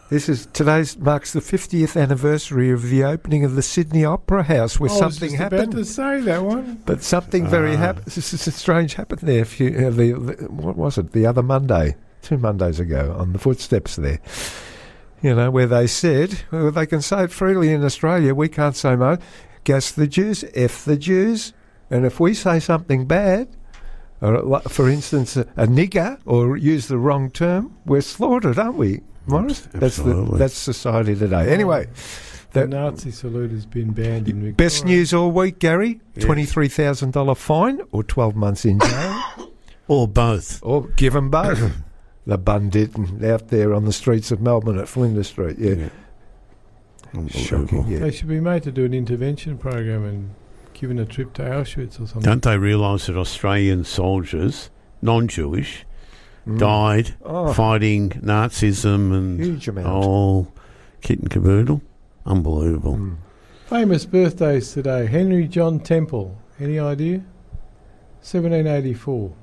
This 0.09 0.29
is 0.29 0.45
today's 0.53 0.97
marks 0.97 1.33
the 1.33 1.39
50th 1.39 1.99
anniversary 1.99 2.69
of 2.69 2.83
the 2.89 3.03
opening 3.03 3.43
of 3.43 3.55
the 3.55 3.61
Sydney 3.63 4.05
Opera 4.05 4.43
House, 4.43 4.79
where 4.79 4.89
I 4.89 4.93
was 4.93 4.99
something 4.99 5.29
just 5.29 5.41
happened. 5.41 5.73
about 5.73 5.77
to 5.77 5.85
say 5.85 6.21
that 6.21 6.43
one. 6.43 6.81
But 6.85 7.01
something 7.01 7.47
very 7.47 7.73
Ah. 7.73 7.77
hap- 7.77 8.05
this 8.05 8.31
is 8.33 8.55
strange 8.55 8.93
happened 8.93 9.21
there. 9.21 9.39
If 9.41 9.59
you, 9.59 9.69
uh, 9.69 9.89
the, 9.89 10.11
the, 10.13 10.33
what 10.51 10.75
was 10.77 10.97
it? 10.97 11.13
The 11.13 11.25
other 11.25 11.41
Monday, 11.41 11.95
two 12.21 12.37
Mondays 12.37 12.79
ago, 12.79 13.15
on 13.17 13.33
the 13.33 13.39
footsteps 13.39 13.95
there. 13.95 14.19
You 15.23 15.33
know, 15.33 15.49
where 15.49 15.65
they 15.67 15.87
said, 15.87 16.41
well, 16.51 16.69
they 16.71 16.85
can 16.85 17.01
say 17.01 17.23
it 17.23 17.31
freely 17.31 17.71
in 17.73 17.83
Australia. 17.83 18.35
We 18.35 18.49
can't 18.49 18.75
say 18.75 18.95
no. 18.95 19.17
Gas 19.63 19.89
the 19.91 20.05
Jews, 20.05 20.43
F 20.53 20.83
the 20.83 20.97
Jews. 20.97 21.53
And 21.89 22.05
if 22.05 22.19
we 22.19 22.33
say 22.33 22.59
something 22.59 23.05
bad, 23.05 23.47
or 24.21 24.41
like, 24.41 24.63
for 24.69 24.89
instance, 24.89 25.37
a, 25.37 25.41
a 25.55 25.65
nigger, 25.65 26.19
or 26.25 26.57
use 26.57 26.87
the 26.87 26.97
wrong 26.97 27.31
term, 27.31 27.75
we're 27.85 28.01
slaughtered, 28.01 28.59
aren't 28.59 28.75
we, 28.75 28.99
Morris? 29.25 29.61
That's 29.61 29.95
the, 29.97 30.09
Absolutely. 30.11 30.39
that's 30.39 30.53
society 30.55 31.15
today. 31.15 31.49
Anyway, 31.53 31.87
The 32.51 32.59
that, 32.61 32.69
Nazi 32.69 33.11
salute 33.11 33.51
has 33.51 33.65
been 33.65 33.91
banned 33.93 34.27
in 34.27 34.35
Victoria. 34.41 34.53
Best 34.53 34.83
news 34.85 35.13
all 35.13 35.31
week, 35.31 35.59
Gary. 35.59 36.01
Yes. 36.15 36.25
Twenty-three 36.25 36.67
thousand 36.67 37.13
dollar 37.13 37.35
fine 37.35 37.79
or 37.93 38.03
twelve 38.03 38.35
months 38.35 38.65
in 38.65 38.79
jail, 38.79 39.23
Or 39.87 40.07
both. 40.07 40.59
or 40.63 40.87
give 40.97 41.13
them 41.13 41.29
both. 41.29 41.71
the 42.25 42.37
bandit 42.37 42.95
and 42.95 43.23
out 43.23 43.49
there 43.49 43.73
on 43.73 43.85
the 43.85 43.93
streets 43.93 44.31
of 44.31 44.41
Melbourne 44.41 44.77
at 44.79 44.87
Flinders 44.87 45.27
Street. 45.27 45.57
Yeah, 45.59 45.89
shocking. 47.29 47.79
Unbelievable. 47.79 47.85
Yeah, 47.89 47.99
They 47.99 48.11
should 48.11 48.27
be 48.27 48.39
made 48.39 48.63
to 48.63 48.71
do 48.71 48.85
an 48.85 48.93
intervention 48.93 49.57
program 49.57 50.03
and 50.05 50.29
given 50.73 50.97
a 50.99 51.05
trip 51.05 51.33
to 51.33 51.43
Auschwitz 51.43 51.95
or 52.01 52.07
something. 52.07 52.21
Don't 52.21 52.41
they 52.41 52.57
realise 52.57 53.05
that 53.07 53.17
Australian 53.17 53.83
soldiers, 53.83 54.69
non-Jewish, 55.01 55.85
Mm. 56.47 56.59
died 56.59 57.13
Oh, 57.23 57.53
fighting 57.53 58.09
Nazism 58.09 59.13
and 59.13 59.39
huge 59.39 59.67
amount. 59.69 59.87
all 59.87 60.51
kit 61.01 61.19
and 61.19 61.29
caboodle? 61.29 61.81
Unbelievable. 62.25 62.95
Mm. 62.97 63.15
Famous 63.67 64.05
birthdays 64.05 64.73
today. 64.73 65.05
Henry 65.05 65.47
John 65.47 65.79
Temple. 65.79 66.37
Any 66.59 66.77
idea? 66.79 67.23
1784. 68.21 69.33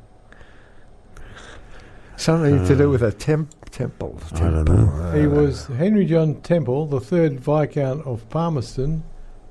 Something 2.21 2.67
to 2.67 2.75
Uh, 2.75 2.77
do 2.77 2.91
with 2.91 3.03
a 3.03 3.13
temp 3.13 3.49
temple. 3.71 4.19
I 4.35 4.39
don't 4.41 4.67
temple. 4.67 4.75
know. 4.77 5.13
He 5.13 5.27
Uh, 5.27 5.31
was 5.31 5.67
Henry 5.69 6.05
John 6.05 6.35
Temple, 6.43 6.85
the 6.87 7.01
third 7.01 7.41
Viscount 7.41 8.07
of 8.07 8.29
Palmerston, 8.29 9.05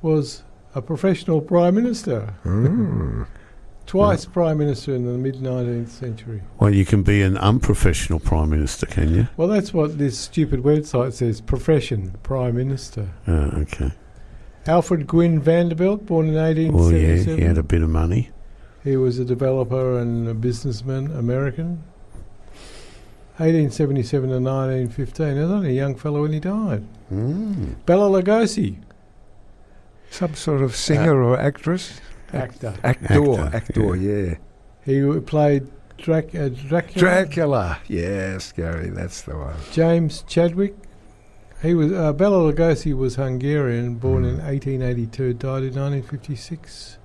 was 0.03 0.43
a 0.75 0.81
professional 0.81 1.41
prime 1.41 1.73
minister. 1.73 2.35
mm. 2.45 3.25
Twice 3.87 4.25
prime 4.25 4.59
minister 4.59 4.93
in 4.93 5.05
the 5.07 5.17
mid 5.17 5.41
19th 5.41 5.89
century. 5.89 6.43
Well, 6.59 6.71
you 6.71 6.85
can 6.85 7.01
be 7.01 7.23
an 7.23 7.37
unprofessional 7.39 8.19
prime 8.19 8.51
minister, 8.51 8.85
can 8.85 9.15
you? 9.15 9.27
Well, 9.35 9.47
that's 9.47 9.73
what 9.73 9.97
this 9.97 10.15
stupid 10.15 10.61
website 10.61 11.13
says 11.13 11.41
profession, 11.41 12.13
prime 12.21 12.55
minister. 12.55 13.07
Uh, 13.27 13.49
okay. 13.63 13.93
Alfred 14.67 15.07
Gwynne 15.07 15.39
Vanderbilt, 15.39 16.05
born 16.05 16.27
in 16.27 16.71
Well, 16.71 16.91
yeah, 16.91 17.15
he 17.15 17.41
had 17.41 17.57
a 17.57 17.63
bit 17.63 17.81
of 17.81 17.89
money. 17.89 18.29
He 18.83 18.95
was 18.95 19.17
a 19.17 19.25
developer 19.25 19.97
and 19.97 20.27
a 20.27 20.35
businessman, 20.35 21.09
American. 21.09 21.81
1877 23.39 24.29
to 24.29 24.35
1915. 24.39 25.35
He 25.35 25.41
was 25.41 25.51
only 25.51 25.69
a 25.69 25.73
young 25.73 25.95
fellow 25.95 26.21
when 26.23 26.33
he 26.33 26.39
died. 26.39 26.83
Mm. 27.11 27.75
Bela 27.85 28.21
Lugosi, 28.21 28.77
some 30.09 30.35
sort 30.35 30.61
of 30.61 30.75
singer 30.75 31.23
or 31.23 31.39
actress. 31.39 32.01
actor. 32.33 32.75
Actor, 32.83 33.07
Actor, 33.07 33.55
actor, 33.55 33.95
yeah. 33.95 34.35
He 34.85 35.19
played 35.21 35.67
Drac- 35.97 36.35
uh, 36.35 36.49
Dracula. 36.49 36.99
Dracula. 36.99 37.79
Yes, 37.87 38.51
Gary, 38.51 38.89
that's 38.89 39.21
the 39.23 39.37
one. 39.37 39.55
James 39.71 40.23
Chadwick. 40.27 40.75
He 41.61 41.73
was 41.73 41.91
uh, 41.91 42.13
Bela 42.13 42.51
Lugosi 42.53 42.93
was 42.95 43.15
Hungarian, 43.15 43.95
born 43.95 44.23
Hmm. 44.23 44.29
in 44.29 44.35
1882, 44.45 45.33
died 45.33 45.63
in 45.63 45.75
1956. 45.75 46.97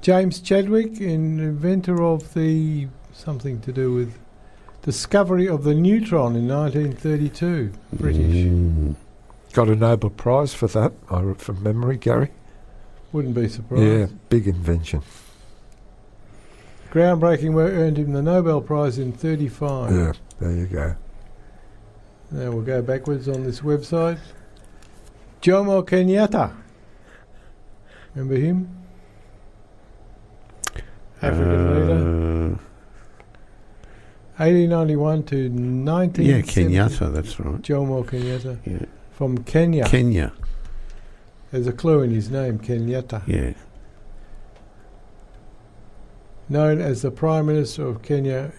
James 0.00 0.40
Chadwick, 0.40 1.00
in- 1.00 1.38
inventor 1.40 2.02
of 2.02 2.34
the 2.34 2.88
something 3.12 3.60
to 3.60 3.72
do 3.72 3.92
with 3.92 4.18
discovery 4.82 5.48
of 5.48 5.64
the 5.64 5.74
neutron 5.74 6.36
in 6.36 6.48
1932, 6.48 7.72
British. 7.92 8.20
Mm. 8.20 8.94
Got 9.52 9.68
a 9.68 9.76
Nobel 9.76 10.10
Prize 10.10 10.54
for 10.54 10.68
that, 10.68 10.92
I, 11.10 11.34
from 11.34 11.62
memory, 11.62 11.96
Gary. 11.96 12.30
Wouldn't 13.12 13.34
be 13.34 13.48
surprised. 13.48 13.82
Yeah, 13.82 14.06
big 14.28 14.46
invention. 14.46 15.02
Groundbreaking 16.90 17.52
work 17.52 17.72
earned 17.72 17.98
him 17.98 18.12
the 18.12 18.22
Nobel 18.22 18.60
Prize 18.60 18.98
in 18.98 19.12
35. 19.12 19.92
Yeah, 19.92 20.12
there 20.40 20.52
you 20.52 20.66
go. 20.66 20.94
Now 22.30 22.52
we'll 22.52 22.62
go 22.62 22.80
backwards 22.80 23.28
on 23.28 23.42
this 23.42 23.60
website. 23.60 24.18
Jomo 25.42 25.84
Kenyatta. 25.84 26.54
Remember 28.14 28.36
him? 28.36 28.76
African 31.22 31.74
leader. 31.74 32.58
Uh, 34.40 34.44
1891 34.44 35.22
to 35.24 35.48
1970. 35.50 36.24
yeah, 36.24 36.40
Kenyatta, 36.40 37.12
that's 37.12 37.38
right. 37.38 37.60
Jomo 37.60 38.02
Kenyatta. 38.04 38.58
Yeah. 38.64 38.86
From 39.12 39.44
Kenya. 39.44 39.84
Kenya, 39.84 40.32
There's 41.52 41.66
a 41.66 41.72
clue 41.72 42.00
in 42.02 42.10
his 42.10 42.30
name, 42.30 42.58
Kenyatta. 42.58 43.22
yeah. 43.26 43.52
Known 46.48 46.80
as 46.80 47.02
the 47.02 47.10
Prime 47.10 47.46
Minister 47.46 47.86
of 47.86 48.00
Kenya. 48.02 48.52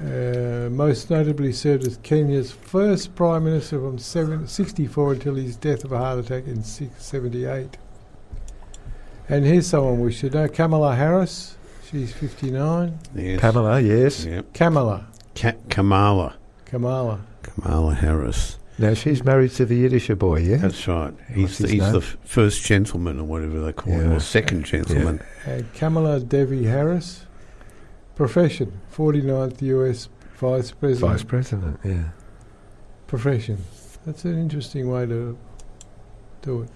Uh, 0.00 0.68
most 0.70 1.10
notably 1.10 1.52
served 1.52 1.84
as 1.84 1.96
Kenya's 2.04 2.52
first 2.52 3.16
Prime 3.16 3.42
Minister 3.44 3.80
from 3.80 3.98
seven, 3.98 4.46
64 4.46 5.14
until 5.14 5.34
his 5.34 5.56
death 5.56 5.82
of 5.82 5.90
a 5.90 5.98
heart 5.98 6.20
attack 6.20 6.46
in 6.46 6.62
678. 6.62 7.76
And 9.28 9.44
here's 9.44 9.66
someone 9.66 9.98
we 10.00 10.12
should 10.12 10.34
know 10.34 10.46
Kamala 10.48 10.94
Harris. 10.94 11.56
She's 11.90 12.12
59. 12.12 12.98
Yes. 13.14 13.40
Pamela, 13.40 13.80
yes. 13.80 14.24
Yeah. 14.24 14.42
Kamala. 14.52 15.06
Ka- 15.34 15.52
Kamala. 15.70 16.36
Kamala. 16.66 17.20
Kamala 17.42 17.94
Harris. 17.94 18.58
Now 18.78 18.94
she's 18.94 19.24
married 19.24 19.50
to 19.52 19.64
the 19.64 19.74
Yiddish 19.76 20.08
boy, 20.08 20.40
yeah? 20.40 20.58
That's 20.58 20.86
right. 20.86 21.12
He's, 21.32 21.44
What's 21.44 21.58
his 21.58 21.70
he's 21.70 21.80
name? 21.82 21.92
the 21.92 21.98
f- 21.98 22.16
first 22.24 22.62
gentleman 22.62 23.18
or 23.18 23.24
whatever 23.24 23.60
they 23.60 23.72
call 23.72 23.92
him, 23.92 24.10
Yeah. 24.10 24.16
or 24.16 24.20
second 24.20 24.64
gentleman. 24.66 25.20
Uh, 25.46 25.62
Kamala 25.74 26.20
Devi 26.20 26.64
Harris. 26.64 27.24
Profession 28.14 28.80
49th 28.94 29.62
US 29.62 30.08
Vice 30.36 30.70
President. 30.72 31.12
Vice 31.12 31.22
President, 31.24 31.80
yeah. 31.84 32.04
Profession. 33.06 33.58
That's 34.04 34.24
an 34.24 34.38
interesting 34.38 34.90
way 34.90 35.06
to 35.06 35.36
do 36.42 36.62
it. 36.62 36.68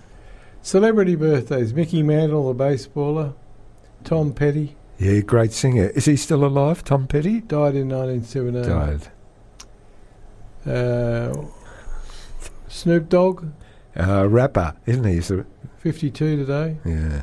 Celebrity 0.62 1.14
birthdays 1.16 1.72
Mickey 1.74 2.02
Mantle, 2.02 2.52
the 2.52 2.64
baseballer. 2.64 3.34
Tom 4.04 4.32
Petty 4.32 4.76
Yeah, 5.02 5.20
great 5.20 5.52
singer. 5.52 5.86
Is 5.96 6.04
he 6.04 6.16
still 6.16 6.44
alive, 6.44 6.84
Tom 6.84 7.08
Petty? 7.08 7.40
died 7.40 7.74
in 7.74 7.88
1917. 7.88 8.62
Died. 8.62 9.08
Uh, 10.64 11.46
Snoop 12.68 13.08
Dogg, 13.08 13.46
Uh, 13.98 14.28
rapper, 14.28 14.74
isn't 14.86 15.02
he? 15.04 15.14
He's 15.14 15.30
a- 15.32 15.44
52 15.78 16.36
today. 16.36 16.76
yeah. 16.84 17.22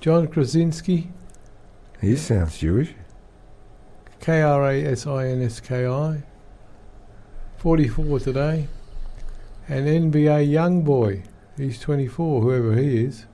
John 0.00 0.26
Krasinski, 0.26 1.10
He 2.00 2.16
sounds 2.16 2.56
Jewish. 2.56 2.94
K 4.20 4.40
R 4.40 4.64
A 4.70 4.84
S 4.86 5.06
I 5.06 5.26
N 5.26 5.42
S 5.42 5.60
K 5.60 5.86
I, 5.86 6.22
44 7.58 8.20
today. 8.20 8.68
An 9.68 9.84
NBA 9.86 10.40
Young 10.50 10.80
Boy, 10.82 11.24
he's 11.58 11.78
24, 11.78 12.40
whoever 12.40 12.74
he 12.74 13.04
is. 13.04 13.26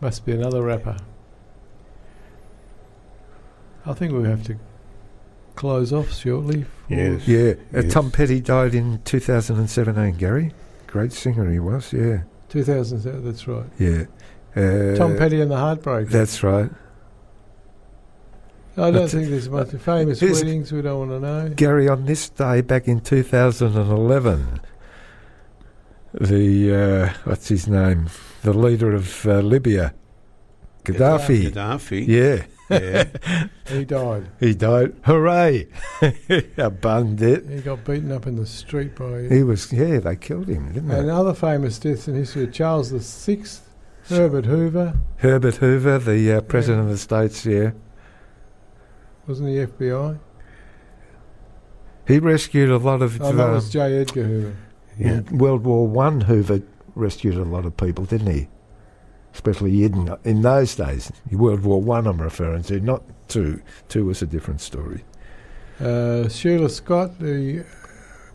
Must 0.00 0.24
be 0.24 0.32
another 0.32 0.62
rapper. 0.62 0.96
I 3.86 3.92
think 3.94 4.12
we'll 4.12 4.24
have 4.24 4.42
to 4.44 4.56
close 5.56 5.92
off 5.92 6.12
shortly. 6.14 6.62
for- 6.64 6.94
Yes. 6.94 7.26
Yeah. 7.28 7.52
Uh, 7.76 7.82
Yes. 7.82 7.92
Tom 7.92 8.10
Petty 8.10 8.40
died 8.40 8.74
in 8.74 9.00
2017, 9.04 10.16
Gary. 10.16 10.52
Great 10.86 11.12
singer 11.12 11.50
he 11.50 11.58
was, 11.58 11.92
yeah. 11.92 12.22
2007, 12.48 13.24
that's 13.24 13.46
right. 13.46 13.64
Yeah. 13.78 14.04
Uh, 14.56 14.96
Tom 14.96 15.16
Petty 15.16 15.40
and 15.40 15.50
the 15.50 15.56
Heartbreakers. 15.56 16.10
That's 16.10 16.42
right. 16.42 16.70
I 18.76 18.82
don't 18.82 18.92
That's- 18.94 19.12
think 19.12 19.28
there's 19.28 19.48
much 19.48 19.70
famous 19.70 20.20
weddings 20.22 20.72
we 20.72 20.82
don't 20.82 20.98
want 21.08 21.10
to 21.10 21.20
know. 21.20 21.48
Gary, 21.54 21.88
on 21.88 22.06
this 22.06 22.28
day 22.30 22.60
back 22.60 22.88
in 22.88 23.00
2011, 23.00 24.60
the, 26.14 26.74
uh, 26.74 27.12
what's 27.24 27.48
his 27.48 27.68
name? 27.68 28.06
The 28.42 28.52
leader 28.52 28.92
of 28.94 29.26
uh, 29.26 29.40
Libya, 29.40 29.92
Gaddafi. 30.84 31.52
Gaddafi. 31.52 32.06
Yeah. 32.06 32.44
Yeah. 32.70 33.04
He 33.66 33.84
died. 33.84 34.28
He 34.40 34.52
died. 34.52 34.94
Hooray! 35.04 35.68
I 36.02 36.68
bunged 36.70 37.22
it. 37.22 37.48
He 37.48 37.60
got 37.60 37.84
beaten 37.84 38.10
up 38.10 38.26
in 38.26 38.34
the 38.34 38.44
street 38.44 38.96
by. 38.96 39.28
He 39.28 39.44
was, 39.44 39.72
yeah, 39.72 40.00
they 40.00 40.16
killed 40.16 40.48
him, 40.48 40.72
didn't 40.72 40.88
they? 40.88 40.98
And 40.98 41.08
other 41.08 41.34
famous 41.34 41.78
deaths 41.78 42.08
in 42.08 42.16
history: 42.16 42.48
Charles 42.48 42.90
the 42.90 43.00
Sixth, 43.00 43.68
Herbert 44.08 44.46
Hoover, 44.46 44.98
Herbert 45.18 45.56
Hoover, 45.56 46.00
the 46.00 46.32
uh, 46.32 46.40
president 46.40 46.82
of 46.82 46.88
the 46.90 46.98
States, 46.98 47.46
yeah. 47.46 47.70
wasn't 49.28 49.50
he 49.50 49.54
FBI? 49.54 50.18
He 52.08 52.18
rescued 52.18 52.70
a 52.70 52.78
lot 52.78 53.02
of. 53.02 53.20
Oh, 53.22 53.32
that 53.32 53.46
um, 53.46 53.52
was 53.52 53.70
J. 53.70 54.00
Edgar 54.00 54.24
Hoover. 54.24 54.56
yeah. 54.98 55.20
World 55.30 55.64
War 55.64 55.86
One, 55.86 56.22
Hoover 56.22 56.60
rescued 56.96 57.36
a 57.36 57.44
lot 57.44 57.64
of 57.64 57.76
people, 57.76 58.04
didn't 58.04 58.34
he? 58.34 58.48
Especially 59.32 59.84
in, 59.84 60.14
in 60.24 60.42
those 60.42 60.74
days. 60.74 61.12
World 61.30 61.62
War 61.62 61.80
One, 61.80 62.06
I'm 62.06 62.20
referring 62.20 62.62
to, 62.64 62.80
not 62.80 63.02
two. 63.28 63.62
Two 63.88 64.06
was 64.06 64.22
a 64.22 64.26
different 64.26 64.60
story. 64.60 65.04
Uh, 65.80 66.28
Sheila 66.28 66.68
Scott, 66.68 67.18
the 67.18 67.64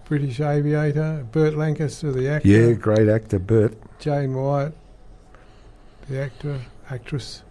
British 0.05 0.39
aviator. 0.39 1.27
Burt 1.31 1.55
Lancaster, 1.55 2.11
the 2.11 2.29
actor. 2.29 2.47
Yeah, 2.47 2.71
great 2.73 3.09
actor, 3.09 3.39
Burt. 3.39 3.77
Jane 3.99 4.33
Wyatt, 4.33 4.73
the 6.09 6.21
actor, 6.21 6.61
actress. 6.89 7.43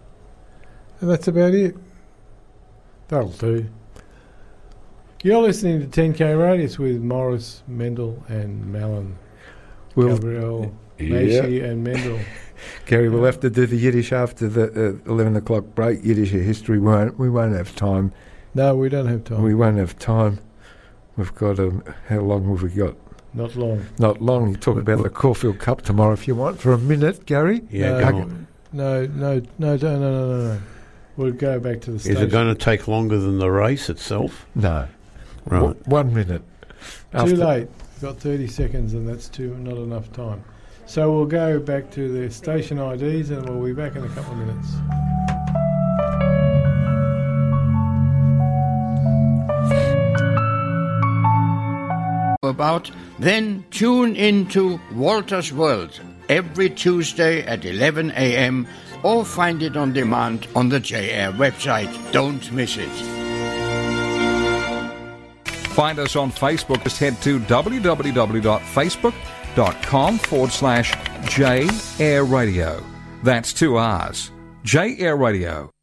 And 0.99 1.09
that's 1.09 1.27
about 1.27 1.53
it. 1.53 1.75
That'll 3.07 3.29
do. 3.29 3.69
You're 5.23 5.41
listening 5.41 5.89
to 5.89 6.01
10K 6.01 6.39
Radius 6.39 6.77
with 6.77 7.01
Morris, 7.01 7.63
Mendel, 7.67 8.23
and 8.27 8.71
Malin. 8.71 9.17
We'll, 9.95 10.15
Gabriel, 10.17 10.71
yeah. 10.99 11.09
Macy, 11.09 11.61
and 11.61 11.83
Mendel. 11.83 12.19
Gary, 12.85 13.09
we'll 13.09 13.23
have 13.25 13.39
to 13.41 13.49
do 13.49 13.65
the 13.65 13.75
Yiddish 13.77 14.11
after 14.11 14.47
the 14.47 14.99
uh, 15.07 15.11
11 15.11 15.35
o'clock 15.35 15.65
break. 15.75 16.03
Yiddish 16.03 16.29
history. 16.31 16.79
We 16.79 16.85
won't, 16.87 17.17
we 17.19 17.29
won't 17.29 17.55
have 17.55 17.75
time. 17.75 18.11
No, 18.53 18.75
we 18.75 18.89
don't 18.89 19.07
have 19.07 19.23
time. 19.23 19.41
We 19.43 19.53
won't 19.55 19.77
have 19.77 19.97
time. 19.99 20.39
We've 21.17 21.33
got, 21.35 21.59
um, 21.59 21.83
how 22.07 22.19
long 22.19 22.47
have 22.49 22.61
we 22.63 22.69
got? 22.69 22.95
Not 23.33 23.55
long. 23.55 23.85
Not 23.99 24.21
long. 24.21 24.49
You 24.49 24.55
talk 24.55 24.77
about 24.77 25.03
the 25.03 25.09
Caulfield 25.09 25.59
Cup 25.59 25.81
tomorrow 25.81 26.13
if 26.13 26.27
you 26.27 26.35
want 26.35 26.59
for 26.59 26.71
a 26.73 26.77
minute, 26.77 27.25
Gary. 27.25 27.61
Yeah, 27.69 27.99
no, 27.99 28.11
go 28.11 28.17
on. 28.17 28.47
no, 28.71 29.05
no, 29.05 29.39
no, 29.57 29.75
no, 29.75 29.77
no, 29.77 29.99
no, 29.99 30.37
no. 30.53 30.61
We'll 31.17 31.31
go 31.33 31.59
back 31.59 31.81
to 31.81 31.91
the 31.91 31.95
Is 31.97 32.03
station. 32.03 32.23
it 32.23 32.31
going 32.31 32.47
to 32.47 32.55
take 32.55 32.87
longer 32.87 33.17
than 33.17 33.39
the 33.39 33.49
race 33.51 33.89
itself? 33.89 34.45
No. 34.55 34.87
Right. 35.45 35.59
W- 35.59 35.75
one 35.85 36.13
minute. 36.13 36.41
Too 37.17 37.35
late. 37.35 37.67
We've 37.95 38.01
got 38.01 38.17
30 38.19 38.47
seconds, 38.47 38.93
and 38.93 39.07
that's 39.07 39.29
too 39.29 39.55
not 39.57 39.77
enough 39.77 40.11
time. 40.11 40.43
So 40.87 41.11
we'll 41.11 41.25
go 41.25 41.59
back 41.59 41.89
to 41.91 42.11
the 42.11 42.31
station 42.31 42.77
IDs, 42.77 43.31
and 43.31 43.49
we'll 43.49 43.65
be 43.65 43.73
back 43.73 43.95
in 43.95 44.03
a 44.03 44.09
couple 44.09 44.33
of 44.33 44.39
minutes. 44.39 44.69
about, 52.43 52.91
then 53.17 53.65
tune 53.71 54.15
into 54.15 54.79
Walter's 54.93 55.51
World 55.51 55.99
every 56.29 56.69
Tuesday 56.69 57.41
at 57.43 57.65
11 57.65 58.11
a.m. 58.11 58.67
or 59.03 59.25
find 59.25 59.63
it 59.63 59.75
on 59.75 59.93
demand 59.93 60.47
on 60.55 60.69
the 60.69 60.79
JR 60.79 61.33
website. 61.35 61.91
Don't 62.11 62.51
miss 62.51 62.77
it. 62.77 62.87
Find 65.73 65.99
us 65.99 66.15
on 66.15 66.31
Facebook. 66.31 66.83
Just 66.83 66.99
head 66.99 67.21
to 67.23 67.39
www.facebook.com 67.39 69.34
forward 70.17 70.51
slash 70.51 70.93
J 71.29 71.67
Air 71.99 72.25
Radio. 72.25 72.83
That's 73.23 73.53
two 73.53 73.77
R's. 73.77 74.31
J 74.63 74.97
Air 74.97 75.15
Radio. 75.15 75.74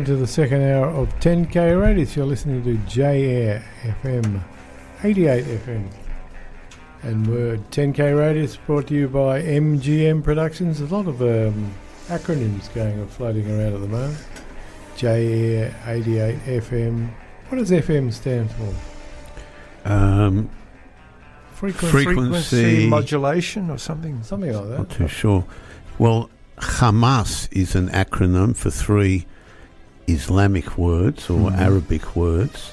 Welcome 0.00 0.16
to 0.16 0.20
the 0.22 0.26
second 0.26 0.62
hour 0.62 0.86
of 0.86 1.10
10K 1.20 1.78
Radius. 1.78 2.16
You're 2.16 2.24
listening 2.24 2.64
to 2.64 2.74
J 2.90 3.22
Air 3.22 3.64
FM 3.82 4.42
88 5.04 5.44
FM. 5.44 5.92
And 7.02 7.26
we're 7.26 7.58
10K 7.70 8.18
Radius 8.18 8.56
brought 8.56 8.86
to 8.86 8.94
you 8.94 9.08
by 9.08 9.42
MGM 9.42 10.24
Productions. 10.24 10.78
There's 10.78 10.90
a 10.90 10.96
lot 10.96 11.06
of 11.06 11.20
um, 11.20 11.74
acronyms 12.06 12.72
going 12.72 12.98
and 12.98 13.10
floating 13.10 13.46
around 13.50 13.74
at 13.74 13.80
the 13.82 13.88
moment. 13.88 14.16
J 14.96 15.58
Air 15.58 15.76
88 15.84 16.38
FM. 16.62 17.10
What 17.50 17.58
does 17.58 17.70
FM 17.70 18.10
stand 18.10 18.50
for? 18.52 18.74
Um, 19.84 20.48
Frequency. 21.52 21.90
Frequency. 21.90 22.88
modulation 22.88 23.68
or 23.68 23.76
something. 23.76 24.22
Something 24.22 24.54
like 24.54 24.66
that. 24.66 24.78
not 24.78 24.88
too 24.88 25.08
sure. 25.08 25.44
Well, 25.98 26.30
Hamas 26.56 27.52
is 27.52 27.74
an 27.74 27.90
acronym 27.90 28.56
for 28.56 28.70
three 28.70 29.26
Islamic 30.12 30.76
words 30.78 31.28
or 31.30 31.50
Mhm. 31.50 31.58
Arabic 31.58 32.16
words. 32.16 32.72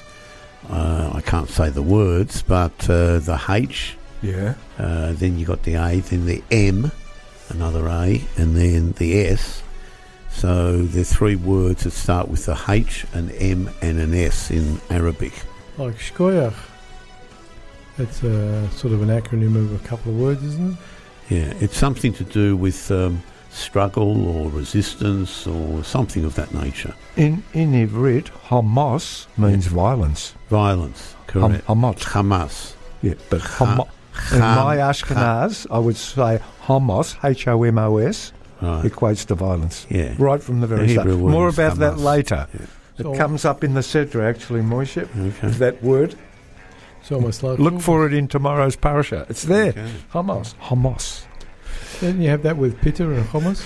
Uh, 0.70 1.10
I 1.14 1.20
can't 1.20 1.48
say 1.48 1.70
the 1.70 1.82
words, 1.82 2.42
but 2.42 2.72
uh, 2.90 3.18
the 3.20 3.40
H, 3.48 3.96
Yeah. 4.22 4.54
uh, 4.78 5.12
then 5.12 5.38
you 5.38 5.46
got 5.46 5.62
the 5.62 5.74
A, 5.74 6.00
then 6.00 6.26
the 6.26 6.42
M, 6.50 6.90
another 7.48 7.86
A, 7.88 8.22
and 8.36 8.56
then 8.56 8.94
the 8.98 9.20
S. 9.26 9.62
So 10.30 10.82
there 10.82 11.02
are 11.02 11.04
three 11.04 11.36
words 11.36 11.84
that 11.84 11.92
start 11.92 12.28
with 12.28 12.46
a 12.48 12.58
H, 12.68 13.06
an 13.14 13.30
M, 13.38 13.70
and 13.80 13.98
an 13.98 14.14
S 14.14 14.50
in 14.50 14.80
Arabic. 14.90 15.32
Like 15.78 15.96
Shkoyach. 15.98 16.54
That's 17.96 18.22
a, 18.22 18.68
sort 18.70 18.92
of 18.92 19.02
an 19.02 19.08
acronym 19.08 19.56
of 19.56 19.74
a 19.74 19.88
couple 19.88 20.12
of 20.12 20.18
words, 20.18 20.44
isn't 20.44 20.72
it? 20.72 20.78
Yeah, 21.34 21.52
it's 21.60 21.76
something 21.76 22.12
to 22.14 22.24
do 22.24 22.56
with 22.56 22.90
um, 22.90 23.22
struggle 23.58 24.26
or 24.28 24.50
resistance 24.50 25.46
or 25.46 25.82
something 25.84 26.24
of 26.24 26.34
that 26.36 26.52
nature. 26.54 26.94
In 27.16 27.42
in 27.52 27.72
Ivrit, 27.72 28.26
Hamas 28.48 29.26
means 29.36 29.66
violence. 29.66 30.34
Violence, 30.48 31.14
Ham- 31.32 31.42
correct. 31.50 31.66
Hamas. 31.66 31.98
Hamas. 32.14 32.72
Yeah, 33.02 33.14
but 33.30 33.40
Ha- 33.42 33.64
Hama- 33.64 33.86
In 34.32 34.40
my 34.40 34.76
Ashkenaz, 34.78 35.66
I 35.70 35.78
would 35.78 35.96
say 35.96 36.40
homos, 36.66 37.16
H 37.22 37.46
O 37.46 37.62
M 37.62 37.78
O 37.78 37.98
S, 37.98 38.32
Right. 38.60 38.84
equates 38.84 39.24
to 39.26 39.34
violence. 39.36 39.86
Yeah. 39.88 40.14
Right 40.18 40.42
from 40.42 40.60
the 40.60 40.66
The 40.66 40.76
very 40.76 40.88
start. 40.88 41.06
Word 41.06 41.18
More 41.30 41.48
is 41.48 41.54
about 41.58 41.76
that 41.78 41.98
later. 41.98 42.48
Yeah. 42.52 42.66
It 42.98 43.04
So- 43.04 43.14
comes 43.14 43.44
up 43.44 43.62
in 43.62 43.74
the 43.74 43.80
Sedra, 43.82 44.28
actually, 44.28 44.60
Moishe. 44.62 45.06
Okay. 45.28 45.48
That 45.58 45.80
word. 45.84 46.16
It's 47.00 47.12
almost 47.12 47.44
like 47.44 47.60
Look 47.60 47.80
for 47.80 48.04
it 48.06 48.12
in 48.12 48.26
tomorrow's 48.26 48.74
parasha. 48.74 49.24
It's 49.28 49.44
there. 49.44 49.68
Okay. 49.70 49.88
Homos. 50.08 50.56
Homos. 50.58 51.24
Didn't 52.00 52.22
you 52.22 52.28
have 52.30 52.42
that 52.44 52.56
with 52.56 52.80
pitta 52.80 53.04
and 53.10 53.24
hummus? 53.26 53.64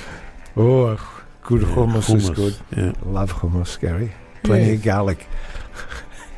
Oh, 0.57 0.97
good 1.43 1.63
Yeah, 1.63 1.69
hummus, 1.69 2.15
is 2.15 2.31
good. 2.31 2.57
Yeah. 2.77 2.93
Love 3.05 3.33
hummus, 3.35 3.79
Gary. 3.79 4.13
Plenty 4.43 4.67
Yeah. 4.69 4.73
of 4.73 4.83
garlic. 4.83 5.27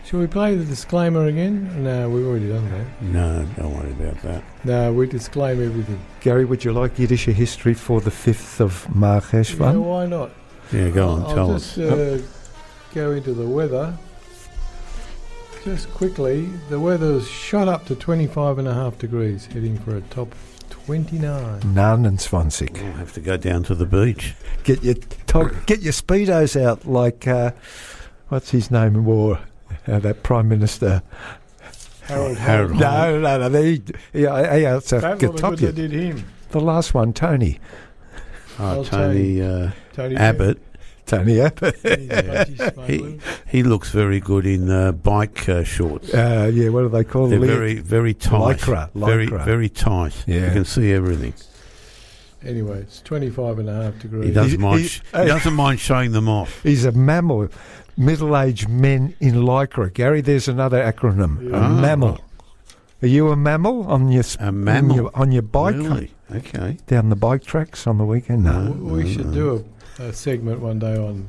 Shall 0.05 0.21
we 0.21 0.27
play 0.27 0.55
the 0.55 0.65
disclaimer 0.65 1.27
again? 1.27 1.83
No, 1.83 2.11
we've 2.11 2.27
already 2.27 2.49
done 2.49 2.69
that. 2.71 3.03
No, 3.03 3.47
don't 3.57 3.75
worry 3.77 3.91
about 3.93 4.21
that. 4.23 4.43
No, 4.65 4.93
we 4.93 5.07
disclaim 5.07 5.65
everything. 5.65 5.99
Gary, 6.21 6.45
would 6.45 6.65
you 6.65 6.73
like 6.73 6.99
Yiddish 6.99 7.25
history 7.27 7.75
for 7.75 8.01
the 8.01 8.11
5th 8.11 8.61
of 8.61 8.95
Mar 8.95 9.23
Yeah, 9.33 9.73
why 9.77 10.07
not? 10.07 10.31
Yeah, 10.73 10.91
go 10.91 11.09
on, 11.09 11.23
I'll 11.23 11.35
tell 11.35 11.53
just 11.55 11.79
us. 11.79 11.93
uh, 11.93 12.21
go 12.95 13.13
into 13.13 13.33
the 13.33 13.47
weather. 13.47 13.95
Just 15.65 15.91
quickly, 15.95 16.49
the 16.69 16.79
weather's 16.79 17.27
shot 17.27 17.69
up 17.69 17.87
to 17.87 17.95
25 17.95 18.59
and 18.59 18.69
a 18.69 18.75
half 18.75 18.99
degrees, 18.99 19.47
heading 19.47 19.79
for 19.79 19.97
a 19.97 20.01
top 20.03 20.35
29. 20.71 21.75
None 21.75 22.07
and 22.07 22.21
Swansea. 22.21 22.69
We'll 22.73 22.93
have 22.93 23.13
to 23.15 23.21
go 23.21 23.37
down 23.37 23.63
to 23.65 23.75
the 23.75 23.87
beach. 23.87 24.35
Get 24.65 24.83
your 24.83 24.95
to- 24.95 25.55
get 25.67 25.81
your 25.83 25.93
speedos 25.93 26.61
out, 26.61 26.87
like 26.87 27.27
uh, 27.27 27.53
what's 28.29 28.51
his 28.51 28.71
name 28.71 29.05
wore 29.05 29.39
uh, 29.87 29.99
that 30.01 30.23
prime 30.23 30.49
minister. 30.49 31.03
Harold 32.03 32.37
Harold 32.37 32.71
Holt. 32.73 32.81
No, 32.81 33.21
no, 33.21 33.39
no. 33.39 33.49
They, 33.49 33.81
yeah, 34.13 34.57
yeah, 34.57 34.77
it's 34.77 34.93
a 34.93 35.01
That 35.01 35.19
good 35.19 35.37
top 35.39 35.55
of 35.55 35.59
good 35.61 35.69
yet. 35.69 35.75
they 35.77 35.89
did 35.89 35.93
him. 36.17 36.25
The 36.51 36.61
last 36.61 36.93
one, 36.95 37.13
Tony, 37.15 37.59
Oh, 38.59 38.65
I'll 38.65 38.85
Tony 38.85 39.41
uh, 39.43 39.71
Tony 39.95 40.15
Abbott. 40.17 40.59
Tony 41.19 41.41
Abbott. 41.41 41.75
He's 41.77 41.85
a 42.11 42.23
budgie 42.23 42.57
smuggler. 42.57 42.87
He, 42.87 43.19
he 43.49 43.63
looks 43.63 43.91
very 43.91 44.21
good 44.21 44.47
in 44.47 44.71
uh, 44.71 44.93
bike 44.93 45.49
uh, 45.49 45.65
shorts. 45.65 46.13
Uh, 46.13 46.51
yeah, 46.53 46.69
what 46.71 46.83
do 46.83 46.89
they 46.89 47.05
call 47.05 47.29
They're 47.29 47.43
it? 47.43 47.47
very, 47.47 47.75
very 47.77 48.15
tight. 48.15 48.59
Lycra, 48.59 48.91
Very, 48.95 49.27
lycra. 49.29 49.45
very 49.45 49.69
tight. 49.69 50.25
Yeah. 50.27 50.47
You 50.49 50.53
can 50.53 50.65
see 50.65 50.93
everything. 50.93 51.35
Anyway, 52.45 52.81
it's 52.81 53.01
25 53.03 53.59
and 53.61 53.69
a 53.71 53.83
half 53.85 53.99
degrees. 54.01 54.27
He 54.27 54.33
doesn't 54.33 54.51
He- 54.61 54.65
mind. 54.65 54.81
he- 54.83 54.89
sh- 54.89 55.03
he 55.13 55.25
doesn't 55.25 55.55
mind 55.55 55.81
showing 55.81 56.13
them 56.13 56.29
off. 56.29 56.63
He's 56.63 56.85
a 56.85 56.93
mammal. 56.93 57.49
Middle-aged 57.97 58.69
men 58.69 59.15
in 59.21 59.35
lycra. 59.37 59.93
Gary, 59.93 60.21
there's 60.21 60.49
another 60.49 60.83
acronym. 60.83 61.53
A 61.53 61.57
Ah. 61.57 61.69
mammal. 61.81 62.19
Are 63.03 63.07
you 63.07 63.29
a 63.31 63.37
mammal 63.37 63.85
on 63.87 64.11
your 64.11 64.23
sp- 64.27 64.41
A 64.43 64.47
on 64.49 64.91
your, 64.91 65.11
on 65.15 65.31
your 65.33 65.43
bike 65.43 65.77
Really? 65.77 66.11
Okay. 66.35 66.79
down 66.87 67.09
the 67.11 67.17
bike 67.17 67.45
tracks 67.45 67.87
on 67.87 67.99
the 67.99 68.05
weekend? 68.05 68.45
No. 68.45 68.63
No. 68.65 68.73
W- 68.73 68.95
we 68.97 69.13
should 69.15 69.33
do 69.33 69.65
a, 69.99 70.13
segment 70.13 70.61
one 70.61 70.79
day 70.79 70.97
on 70.97 71.29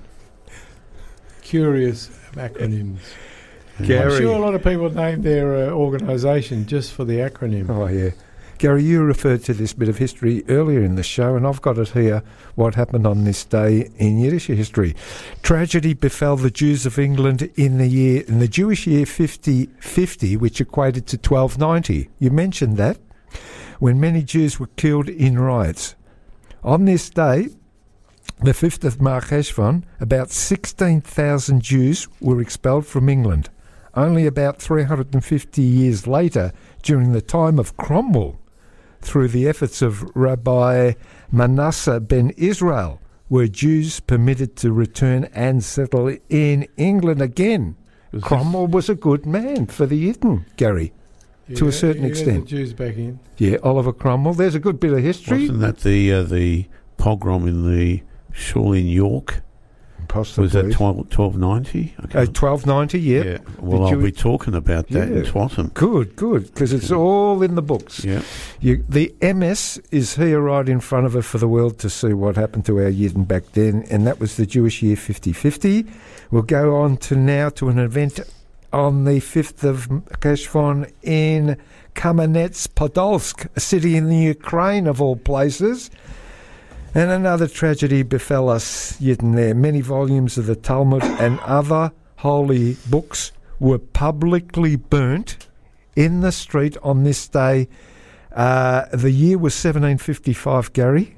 curious 1.42 2.10
acronyms. 2.34 3.00
Gary. 3.84 4.14
I'm 4.14 4.22
sure 4.22 4.36
a 4.36 4.40
lot 4.40 4.56
of 4.56 4.64
people 4.64 4.90
named 4.90 5.24
their 5.24 5.70
uh, 5.70 5.72
organisation 5.72 6.66
just 6.66 6.94
for 6.94 7.04
the 7.04 7.18
acronym. 7.18 7.70
Oh, 7.70 7.88
yeah. 7.88 8.12
Gary, 8.58 8.84
you 8.84 9.04
referred 9.04 9.44
to 9.44 9.54
this 9.54 9.74
bit 9.74 9.90
of 9.90 9.98
history 9.98 10.46
earlier 10.48 10.82
in 10.82 10.96
the 10.96 11.04
show, 11.04 11.36
and 11.36 11.46
I've 11.46 11.62
got 11.62 11.78
it 11.78 11.90
here 11.90 12.24
what 12.56 12.76
happened 12.76 13.06
on 13.06 13.26
this 13.26 13.44
day 13.44 13.90
in 13.98 14.18
Yiddish 14.18 14.48
history. 14.48 14.96
Tragedy 15.44 15.94
befell 15.94 16.38
the 16.38 16.50
Jews 16.50 16.86
of 16.86 16.98
England 16.98 17.52
in 17.56 17.80
the 17.80 17.88
year 17.88 18.24
in 18.30 18.40
the 18.40 18.48
Jewish 18.48 18.88
year 18.88 19.06
5050, 19.06 20.38
which 20.38 20.62
equated 20.62 21.06
to 21.08 21.18
1290. 21.18 22.10
You 22.18 22.32
mentioned 22.32 22.78
that, 22.78 22.98
when 23.80 24.00
many 24.00 24.24
Jews 24.24 24.58
were 24.58 24.70
killed 24.78 25.10
in 25.10 25.38
riots. 25.38 25.96
On 26.64 26.86
this 26.86 27.10
day, 27.10 27.50
the 28.40 28.52
5th 28.52 28.84
of 28.84 29.02
Mar 29.02 29.22
Cheshvan, 29.22 29.84
about 30.00 30.30
16,000 30.30 31.62
Jews 31.62 32.08
were 32.20 32.42
expelled 32.42 32.86
from 32.86 33.10
England. 33.10 33.50
Only 33.96 34.28
about 34.28 34.62
350 34.62 35.62
years 35.62 36.06
later, 36.06 36.52
during 36.84 37.14
the 37.14 37.22
time 37.22 37.58
of 37.58 37.78
Cromwell, 37.78 38.38
through 39.02 39.30
the 39.30 39.48
efforts 39.48 39.82
of 39.82 40.04
Rabbi 40.16 40.94
Manasseh 41.32 42.02
ben 42.02 42.32
Israel, 42.32 43.00
were 43.30 43.48
Jews 43.48 44.00
permitted 44.02 44.56
to 44.58 44.72
return 44.72 45.26
and 45.34 45.64
settle 45.64 46.16
in 46.30 46.68
England 46.78 47.22
again. 47.22 47.78
Was 48.12 48.24
Cromwell 48.24 48.68
was 48.68 48.90
a 48.90 48.96
good 48.96 49.26
man 49.26 49.68
for 49.68 49.86
the 49.86 50.10
Yidden, 50.10 50.46
Gary. 50.58 50.94
To 51.56 51.68
a 51.68 51.72
certain 51.72 52.06
extent. 52.06 52.46
The 52.46 52.50
Jews 52.50 52.74
back 52.74 52.96
in. 52.96 53.20
Yeah, 53.38 53.58
Oliver 53.62 53.94
Cromwell. 53.94 54.34
There's 54.34 54.56
a 54.56 54.60
good 54.60 54.80
bit 54.80 54.94
of 54.94 55.00
history. 55.00 55.42
Wasn't 55.42 55.60
that 55.60 55.80
the 55.80 56.12
uh, 56.12 56.24
the 56.24 56.66
pogrom 56.98 57.48
in 57.48 57.72
the 57.72 58.02
shul 58.36 58.74
in 58.74 58.86
York? 58.88 59.42
Possibly. 60.08 60.44
Was 60.44 60.52
that 60.54 60.72
12, 60.72 60.98
1290? 61.18 61.96
Uh, 61.98 62.26
1290, 62.28 63.00
yeah. 63.00 63.24
Yeah. 63.24 63.38
Well, 63.60 63.80
The 63.80 63.84
I'll 63.86 63.90
Jew- 63.92 64.04
be 64.04 64.12
talking 64.12 64.54
about 64.54 64.88
that 64.90 65.08
in 65.10 65.18
Yeah. 65.18 65.24
TWATM. 65.32 65.74
Good, 65.74 66.16
good, 66.16 66.46
because 66.54 66.74
it's 66.74 66.92
all 66.92 67.42
in 67.42 67.56
the 67.56 67.62
books. 67.64 68.06
Yeah. 68.06 68.22
You, 68.60 68.84
the 68.88 69.14
MS 69.22 69.82
is 69.92 70.16
here 70.16 70.40
right 70.42 70.70
in 70.70 70.80
front 70.80 71.08
of 71.08 71.16
it 71.16 71.24
for 71.24 71.40
the 71.40 71.48
world 71.48 71.80
to 71.80 71.90
see 71.90 72.14
what 72.14 72.36
happened 72.36 72.66
to 72.68 72.78
our 72.78 72.92
Yidden 72.92 73.28
back 73.28 73.44
then, 73.54 73.84
and 73.90 74.06
that 74.06 74.20
was 74.20 74.36
the 74.38 74.46
Jewish 74.46 74.84
year 74.84 74.96
5050. 74.96 75.86
We'll 76.30 76.44
go 76.44 76.76
on 76.76 76.98
to 76.98 77.16
now 77.16 77.50
to 77.50 77.70
an 77.70 77.80
event 77.80 78.20
on 78.72 79.06
the 79.06 79.20
5th 79.22 79.64
of 79.64 79.88
Cheshvan 80.20 80.92
in 81.02 81.58
Kamenets 81.96 82.68
Podolsk, 82.68 83.48
a 83.56 83.60
city 83.60 83.96
in 83.96 84.10
the 84.10 84.18
Ukraine 84.18 84.86
of 84.86 85.02
all 85.02 85.16
places. 85.16 85.90
And 86.96 87.12
another 87.12 87.50
tragedy 87.50 88.04
befell 88.04 88.48
us 88.48 88.98
Yidden 89.02 89.36
there. 89.36 89.54
Many 89.54 89.82
volumes 89.82 90.38
of 90.38 90.46
the 90.46 90.56
Talmud 90.56 91.04
and 91.04 91.42
other 91.42 91.92
holy 92.20 92.78
books 92.90 93.34
were 93.60 93.80
publicly 93.80 94.78
burnt 94.78 95.50
in 95.98 96.22
the 96.22 96.32
street 96.32 96.78
on 96.82 97.04
this 97.04 97.28
day. 97.28 97.68
Uh, 98.32 98.86
the 98.94 99.12
year 99.12 99.38
was 99.38 99.54
1755, 99.54 100.72
Gary, 100.72 101.18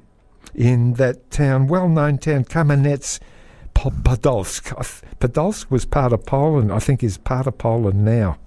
in 0.55 0.93
that 0.93 1.29
town, 1.29 1.67
well 1.67 1.87
known 1.87 2.17
town, 2.17 2.43
Kamenets 2.43 3.19
Podolsk. 3.75 4.73
Podolsk 5.19 5.69
was 5.69 5.85
part 5.85 6.11
of 6.11 6.25
Poland, 6.25 6.71
I 6.71 6.79
think 6.79 7.03
is 7.03 7.19
part 7.19 7.45
of 7.45 7.59
Poland 7.59 8.03
now, 8.03 8.39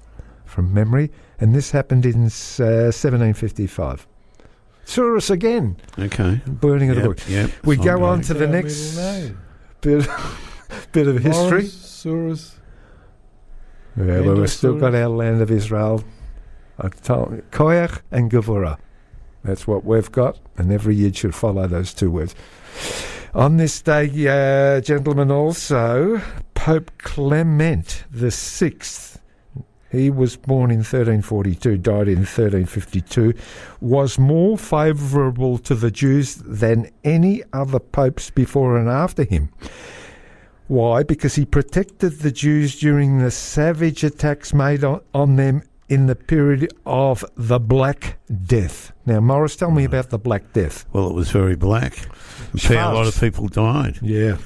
from 0.44 0.74
memory. 0.74 1.12
And 1.38 1.54
this 1.54 1.70
happened 1.70 2.04
in 2.04 2.22
uh, 2.22 2.90
1755. 2.90 4.08
Saw 4.90 5.16
us 5.16 5.30
again, 5.30 5.76
Okay. 5.96 6.40
burning 6.48 6.90
of 6.90 6.96
the 6.96 7.02
Yep, 7.02 7.08
book. 7.10 7.18
yep. 7.28 7.50
We 7.64 7.76
go 7.76 7.96
mate. 7.98 8.02
on 8.06 8.20
to 8.22 8.34
the 8.34 8.46
Our 8.46 8.50
next 8.50 8.96
bit, 9.82 10.08
bit 10.90 11.06
of 11.06 11.18
history. 11.22 11.30
Morris, 11.62 11.72
Surus. 11.72 12.56
Yeah, 13.96 14.04
but 14.06 14.16
Endor 14.16 14.34
we've 14.34 14.50
still 14.50 14.74
got 14.74 14.96
our 14.96 15.06
land 15.08 15.42
of 15.42 15.50
Israel. 15.52 16.02
I've 16.80 17.00
told- 17.02 17.40
Koyach 17.52 18.00
and 18.10 18.32
Gevurah. 18.32 18.78
That's 19.44 19.64
what 19.64 19.84
we've 19.84 20.10
got, 20.10 20.38
and 20.58 20.72
every 20.72 20.96
year 20.96 21.12
should 21.14 21.36
follow 21.36 21.68
those 21.68 21.94
two 21.94 22.10
words. 22.10 22.34
On 23.32 23.58
this 23.58 23.80
day, 23.80 24.10
uh, 24.26 24.80
gentlemen, 24.80 25.30
also, 25.30 26.20
Pope 26.54 26.90
Clement 26.98 28.02
the 28.10 28.32
Sixth, 28.32 29.09
he 29.90 30.08
was 30.08 30.36
born 30.36 30.70
in 30.70 30.78
1342, 30.78 31.78
died 31.78 32.08
in 32.08 32.18
1352, 32.18 33.34
was 33.80 34.18
more 34.18 34.56
favourable 34.56 35.58
to 35.58 35.74
the 35.74 35.90
Jews 35.90 36.36
than 36.36 36.90
any 37.02 37.42
other 37.52 37.80
popes 37.80 38.30
before 38.30 38.76
and 38.76 38.88
after 38.88 39.24
him. 39.24 39.50
Why? 40.68 41.02
Because 41.02 41.34
he 41.34 41.44
protected 41.44 42.20
the 42.20 42.30
Jews 42.30 42.78
during 42.78 43.18
the 43.18 43.32
savage 43.32 44.04
attacks 44.04 44.54
made 44.54 44.84
on, 44.84 45.00
on 45.12 45.34
them 45.34 45.62
in 45.88 46.06
the 46.06 46.14
period 46.14 46.72
of 46.86 47.24
the 47.36 47.58
Black 47.58 48.18
Death. 48.46 48.92
Now, 49.06 49.18
Morris, 49.18 49.56
tell 49.56 49.72
me 49.72 49.82
about 49.82 50.10
the 50.10 50.18
Black 50.18 50.52
Death. 50.52 50.84
Well, 50.92 51.08
it 51.08 51.14
was 51.14 51.32
very 51.32 51.56
black. 51.56 52.06
A 52.70 52.74
lot 52.74 53.08
of 53.08 53.20
people 53.20 53.48
died. 53.48 53.98
Yeah. 54.00 54.36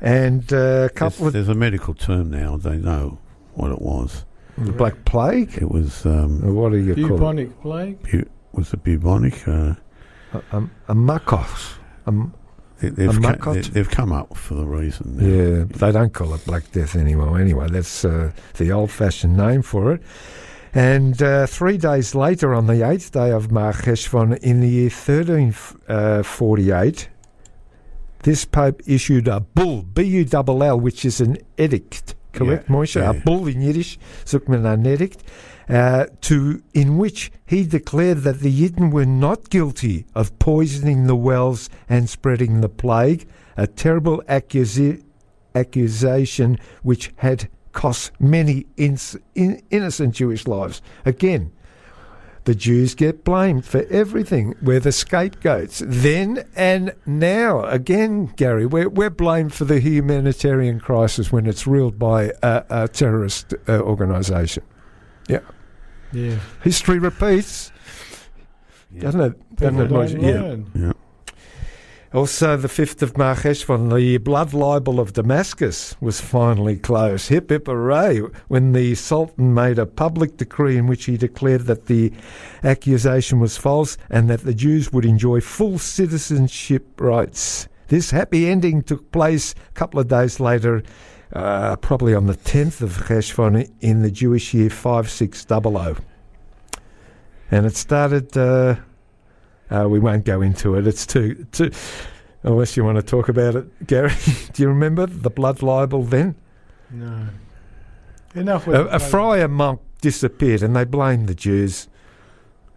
And 0.00 0.52
uh, 0.52 0.56
a 0.56 0.58
There's, 0.58 0.90
couple 0.92 1.26
of 1.28 1.32
there's 1.34 1.48
a 1.48 1.54
medical 1.54 1.94
term 1.94 2.30
now. 2.30 2.56
They 2.56 2.78
know 2.78 3.20
what 3.54 3.70
it 3.70 3.80
was. 3.80 4.24
The 4.64 4.72
Black 4.72 5.04
Plague. 5.04 5.56
It 5.60 5.70
was 5.70 6.04
um, 6.06 6.42
Or 6.44 6.52
What 6.52 6.72
do 6.72 6.78
you 6.78 6.94
call 6.94 7.04
it? 7.04 7.18
Bubonic 7.18 7.60
plague. 7.62 8.02
bu- 8.10 8.24
was 8.52 8.72
it 8.72 8.82
bubonic? 8.84 9.46
Uh, 9.46 9.74
A, 10.32 10.42
a, 10.52 10.58
a 10.88 10.94
makos. 10.94 11.74
Um, 12.06 12.32
they, 12.80 12.88
they've, 12.90 13.10
A 13.10 13.12
co- 13.12 13.52
makot? 13.52 13.54
they, 13.54 13.60
they've 13.70 13.90
come 13.90 14.12
up 14.12 14.36
for 14.36 14.54
the 14.54 14.64
reason. 14.66 15.16
now. 15.16 15.24
yeah, 15.26 15.64
they 15.64 15.92
don't 15.92 16.12
call 16.12 16.32
it 16.34 16.44
Black 16.46 16.70
Death 16.72 16.96
anymore. 16.96 17.38
Anyway, 17.40 17.68
that's 17.70 18.04
uh, 18.04 18.32
the 18.56 18.72
old-fashioned 18.72 19.36
name 19.36 19.62
for 19.62 19.92
it. 19.92 20.02
And 20.72 21.20
uh, 21.20 21.46
three 21.46 21.76
days 21.78 22.14
later, 22.14 22.54
on 22.54 22.66
the 22.68 22.88
eighth 22.88 23.10
day 23.12 23.32
of 23.32 23.50
Mar 23.50 23.72
Cheshvan 23.72 24.38
in 24.38 24.60
the 24.60 24.68
year 24.68 24.88
1348, 25.88 27.08
this 28.22 28.44
pope 28.44 28.80
issued 28.86 29.26
a 29.28 29.40
bull, 29.40 29.82
B-U-L-L, 29.82 30.78
which 30.80 31.04
is 31.04 31.20
an 31.20 31.38
edict. 31.58 32.14
Correct, 32.32 32.68
Yeah, 32.68 32.74
Moshe? 32.76 32.94
yeah. 33.00 33.10
A 33.10 33.14
bull 33.14 33.46
in 33.48 33.60
Yiddish, 33.60 33.98
sagt 34.24 34.48
man 34.48 34.66
ein 34.66 34.86
edict. 34.86 35.22
uh, 35.68 36.06
to 36.20 36.60
in 36.74 36.98
which 36.98 37.30
he 37.46 37.64
declared 37.64 38.18
that 38.22 38.40
the 38.40 38.50
Yidden 38.52 38.90
were 38.90 39.06
not 39.06 39.50
guilty 39.50 40.04
of 40.16 40.36
poisoning 40.40 41.06
the 41.06 41.14
wells 41.14 41.70
and 41.88 42.08
spreading 42.10 42.60
the 42.60 42.68
plague, 42.68 43.24
a 43.56 43.68
terrible 43.68 44.20
accusi- 44.28 45.00
accusation 45.54 46.58
which 46.82 47.12
had 47.16 47.48
cost 47.72 48.10
many 48.18 48.66
in- 48.76 48.98
innocent 49.70 50.14
Jewish 50.14 50.46
lives. 50.48 50.82
Again, 51.06 51.52
the 52.44 52.54
Jews 52.54 52.94
get 52.94 53.24
blamed 53.24 53.64
for 53.64 53.84
everything. 53.90 54.54
We're 54.62 54.80
the 54.80 54.92
scapegoats. 54.92 55.82
Then 55.84 56.46
and 56.56 56.94
now, 57.06 57.64
again, 57.64 58.26
Gary, 58.36 58.66
we're, 58.66 58.88
we're 58.88 59.10
blamed 59.10 59.52
for 59.54 59.64
the 59.64 59.80
humanitarian 59.80 60.80
crisis 60.80 61.30
when 61.30 61.46
it's 61.46 61.66
ruled 61.66 61.98
by 61.98 62.32
a, 62.42 62.64
a 62.70 62.88
terrorist 62.88 63.54
uh, 63.68 63.80
organisation. 63.80 64.62
Yeah. 65.28 65.40
Yeah. 66.12 66.38
History 66.62 66.98
repeats. 66.98 67.72
Doesn't 68.98 69.20
it? 69.20 69.56
Doesn't 69.56 69.92
it, 69.92 70.20
Yeah. 70.20 70.56
Yeah. 70.74 70.92
Also, 72.12 72.56
the 72.56 72.66
5th 72.66 73.02
of 73.02 73.14
Marcheshvan, 73.14 73.94
the 73.94 74.18
blood 74.18 74.52
libel 74.52 74.98
of 74.98 75.12
Damascus 75.12 75.94
was 76.00 76.20
finally 76.20 76.76
closed. 76.76 77.28
Hip 77.28 77.50
hip 77.50 77.68
hooray! 77.68 78.18
When 78.48 78.72
the 78.72 78.96
Sultan 78.96 79.54
made 79.54 79.78
a 79.78 79.86
public 79.86 80.36
decree 80.36 80.76
in 80.76 80.88
which 80.88 81.04
he 81.04 81.16
declared 81.16 81.66
that 81.66 81.86
the 81.86 82.12
accusation 82.64 83.38
was 83.38 83.56
false 83.56 83.96
and 84.08 84.28
that 84.28 84.42
the 84.42 84.54
Jews 84.54 84.92
would 84.92 85.04
enjoy 85.04 85.40
full 85.40 85.78
citizenship 85.78 87.00
rights. 87.00 87.68
This 87.86 88.10
happy 88.10 88.48
ending 88.48 88.82
took 88.82 89.12
place 89.12 89.54
a 89.68 89.72
couple 89.74 90.00
of 90.00 90.08
days 90.08 90.40
later, 90.40 90.82
uh, 91.32 91.76
probably 91.76 92.12
on 92.12 92.26
the 92.26 92.34
10th 92.34 92.80
of 92.80 93.06
Cheshvan 93.06 93.70
in 93.80 94.02
the 94.02 94.10
Jewish 94.10 94.52
year 94.52 94.68
5600. 94.68 95.98
And 97.52 97.66
it 97.66 97.76
started. 97.76 98.36
Uh, 98.36 98.76
uh, 99.70 99.88
we 99.88 99.98
won't 99.98 100.24
go 100.24 100.40
into 100.40 100.74
it. 100.74 100.86
It's 100.86 101.06
too, 101.06 101.46
too. 101.52 101.70
Unless 102.42 102.76
you 102.76 102.84
want 102.84 102.96
to 102.96 103.02
talk 103.02 103.28
about 103.28 103.54
it, 103.54 103.86
Gary. 103.86 104.12
Do 104.52 104.62
you 104.62 104.68
remember 104.68 105.06
the 105.06 105.30
blood 105.30 105.62
libel 105.62 106.02
then? 106.02 106.34
No. 106.90 107.28
Enough 108.34 108.66
with 108.66 108.76
A, 108.76 108.86
a 108.86 108.98
friar 108.98 109.48
monk 109.48 109.80
disappeared, 110.00 110.62
and 110.62 110.74
they 110.74 110.84
blamed 110.84 111.28
the 111.28 111.34
Jews. 111.34 111.88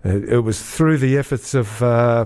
It, 0.04 0.30
it 0.30 0.40
was 0.40 0.62
through 0.62 0.98
the 0.98 1.18
efforts 1.18 1.54
of 1.54 1.82
uh, 1.82 2.26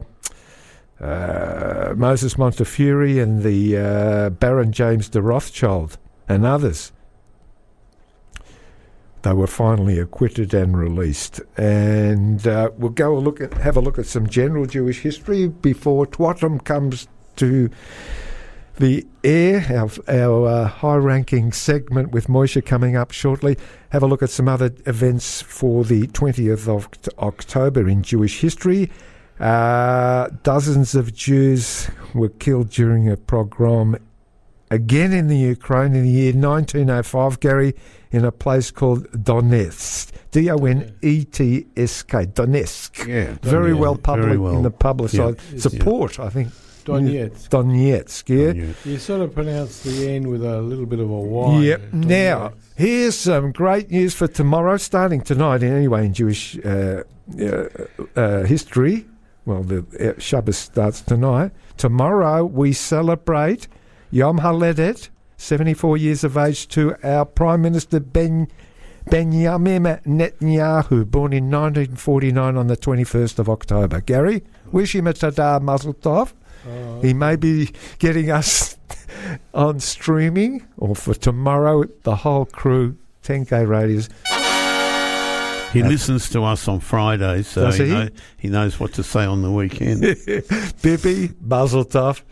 uh, 1.00 1.94
Moses 1.96 2.38
Montefiore 2.38 3.20
and 3.20 3.44
the 3.44 3.78
uh, 3.78 4.30
Baron 4.32 4.72
James 4.72 5.10
de 5.10 5.22
Rothschild 5.22 5.98
and 6.28 6.46
others. 6.46 6.92
They 9.24 9.34
were 9.34 9.48
finally 9.48 10.00
acquitted 10.00 10.54
and 10.54 10.78
released. 10.78 11.42
And 11.58 12.46
uh, 12.48 12.72
we'll 12.78 12.92
go 12.92 13.18
a 13.18 13.20
look 13.20 13.42
at, 13.42 13.54
have 13.56 13.78
a 13.78 13.82
look 13.82 13.98
at 14.00 14.06
some 14.06 14.28
general 14.28 14.66
Jewish 14.66 15.02
history 15.02 15.48
before 15.48 16.06
TWATM 16.06 16.64
comes 16.64 17.08
to 17.38 17.70
the 18.78 19.06
air, 19.24 19.66
our, 19.70 19.90
our 20.08 20.48
uh, 20.48 20.68
high 20.68 20.96
ranking 20.96 21.52
segment 21.52 22.12
with 22.12 22.28
Moisha 22.28 22.64
coming 22.64 22.96
up 22.96 23.12
shortly. 23.12 23.58
Have 23.90 24.04
a 24.04 24.08
look 24.08 24.22
at 24.22 24.30
some 24.30 24.48
other 24.48 24.72
events 24.86 25.42
for 25.42 25.84
the 25.84 26.08
20th 26.08 26.68
of 26.68 26.88
October 27.18 27.90
in 27.90 28.04
Jewish 28.04 28.40
history. 28.40 28.92
Uh, 29.40 30.30
dozens 30.44 30.96
of 30.96 31.14
Jews 31.14 31.90
were 32.14 32.30
killed 32.30 32.70
during 32.70 33.10
a 33.10 33.18
pogrom 33.18 33.98
again 34.72 35.14
in 35.14 35.28
the 35.28 35.38
Ukraine 35.38 35.96
in 35.96 36.04
the 36.04 36.10
year 36.10 36.34
1905, 36.34 37.40
Gary, 37.40 37.74
in 38.12 38.26
a 38.26 38.32
place 38.32 38.72
called 38.72 39.10
Donetsk. 39.12 40.12
D 40.32 40.50
O 40.52 40.58
N 40.66 40.94
E 41.02 41.24
T 41.26 41.68
S 41.76 42.04
K, 42.04 42.26
Donetsk. 42.26 43.08
Yeah. 43.08 43.36
Very 43.42 43.72
Yeah, 43.74 43.80
well 43.80 43.96
public 43.98 44.26
very 44.26 44.38
well. 44.38 44.56
in 44.58 44.64
the 44.64 44.72
publicised 44.72 45.40
Yeah. 45.54 45.60
support, 45.60 46.20
I 46.20 46.30
think. 46.30 46.50
Donetsk. 46.86 47.50
Donetsk, 47.50 48.30
yeah. 48.30 48.64
Yeah. 48.64 48.74
You 48.86 48.98
sort 48.98 49.20
of 49.22 49.34
pronounce 49.34 49.82
the 49.84 50.10
N 50.10 50.30
with 50.30 50.44
a 50.44 50.62
little 50.62 50.86
bit 50.86 51.00
of 51.00 51.10
a 51.10 51.20
Y. 51.20 51.62
Yep. 51.64 51.82
Donetsk. 51.92 52.06
Now, 52.06 52.54
here's 52.76 53.16
some 53.16 53.52
great 53.52 53.92
news 53.92 54.14
for 54.14 54.28
tomorrow, 54.28 54.78
starting 54.78 55.20
tonight, 55.22 55.64
anyway, 55.64 56.06
in 56.06 56.14
Jewish 56.14 56.58
uh, 56.64 57.04
uh, 57.40 57.64
uh, 58.16 58.44
history. 58.44 59.06
Well, 59.46 59.64
the 59.64 59.86
uh, 60.00 60.20
Shabbos 60.20 60.58
starts 60.58 61.02
tonight. 61.02 61.52
Tomorrow, 61.78 62.46
we 62.46 62.72
celebrate 62.74 63.68
Yom 64.12 64.40
Haledet, 64.40 65.10
74 65.38 65.98
years 65.98 66.24
of 66.24 66.36
age, 66.38 66.68
to 66.70 66.96
our 67.04 67.26
Prime 67.26 67.62
Minister 67.62 68.00
Ben. 68.00 68.48
Benjamin 69.10 69.84
Netanyahu, 70.06 71.10
born 71.10 71.32
in 71.32 71.50
1949 71.50 72.58
on 72.58 72.68
the 72.68 72.76
21st 72.76 73.40
of 73.40 73.48
October. 73.50 74.02
Gary, 74.02 74.44
wish 74.74 74.94
him 74.96 75.08
a 75.08 75.14
tada 75.14 75.62
mazel 75.62 75.94
tov. 75.94 76.34
Oh, 76.68 77.00
He 77.02 77.14
may 77.14 77.38
be 77.38 77.70
getting 78.00 78.30
us 78.32 78.78
on 79.54 79.80
streaming 79.80 80.68
or 80.76 80.94
for 80.94 81.14
tomorrow, 81.14 81.86
the 82.04 82.18
whole 82.18 82.44
crew, 82.48 82.98
TenKradius. 83.24 84.10
He 85.72 85.82
Uh, 85.84 85.88
listens 85.88 86.30
to 86.32 86.44
us 86.44 86.68
on 86.68 86.82
Fridays, 86.82 87.48
so 87.48 87.72
he, 87.72 87.86
he? 87.86 87.90
Know, 87.94 88.10
he 88.38 88.48
knows 88.50 88.78
what 88.78 88.92
to 88.96 89.04
say 89.04 89.24
on 89.24 89.42
the 89.42 89.52
weekend. 89.52 90.02
Bibi, 90.82 91.32
Mazel 91.40 91.86
tov. 91.86 92.24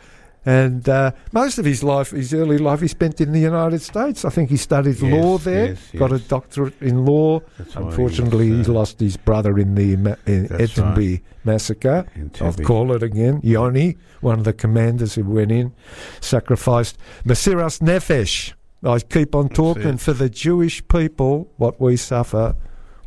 And 0.45 0.87
uh, 0.87 1.11
most 1.31 1.57
of 1.57 1.65
his 1.65 1.83
life, 1.83 2.11
his 2.11 2.31
early 2.33 2.59
life, 2.59 2.81
he 2.81 2.87
spent 2.87 3.19
in 3.19 3.31
the 3.31 3.39
United 3.39 3.81
States. 3.81 4.23
I 4.25 4.29
think 4.29 4.51
he 4.51 4.57
studied 4.57 5.01
Yes, 5.01 5.11
law 5.11 5.37
there, 5.39 5.69
yes, 5.69 5.79
got 5.95 6.11
a 6.11 6.19
doctorate 6.19 6.79
in 6.81 7.03
law. 7.03 7.39
That's 7.57 7.75
Unfortunately, 7.75 8.47
he 8.47 8.57
was, 8.57 8.69
uh, 8.69 8.73
lost 8.73 8.99
his 8.99 9.17
brother 9.17 9.57
in 9.57 9.73
the 9.73 9.95
ma- 9.95 10.15
in 10.27 10.45
That's 10.45 10.73
Entebbe 10.75 11.21
massacre. 11.43 12.05
I'll 12.41 12.53
call 12.53 12.91
it 12.91 13.01
again. 13.01 13.39
Yoni, 13.43 13.97
one 14.21 14.37
of 14.37 14.45
the 14.45 14.53
commanders 14.53 15.15
who 15.15 15.23
went 15.23 15.51
in, 15.51 15.73
sacrificed 16.21 16.97
Mesiras 17.25 17.79
Nefesh. 17.81 18.53
I 18.83 18.99
keep 18.99 19.33
on 19.33 19.49
talking 19.49 19.97
for 19.97 20.13
the 20.13 20.29
Jewish 20.29 20.87
people. 20.87 21.51
What 21.57 21.81
we 21.81 21.97
suffer, 21.97 22.55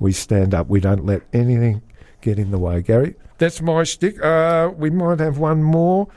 we 0.01 0.10
stand 0.12 0.55
up. 0.55 0.66
We 0.66 0.81
don't 0.81 1.06
let 1.06 1.23
anything 1.32 1.82
get 2.20 2.36
in 2.39 2.51
the 2.51 2.59
way. 2.59 2.82
Gary, 2.82 3.15
that's 3.39 3.62
my 3.62 3.85
stick. 3.85 4.20
Uh, 4.20 4.73
we 4.77 4.90
might 4.90 5.20
have 5.20 5.39
one 5.39 5.62
more. 5.62 6.09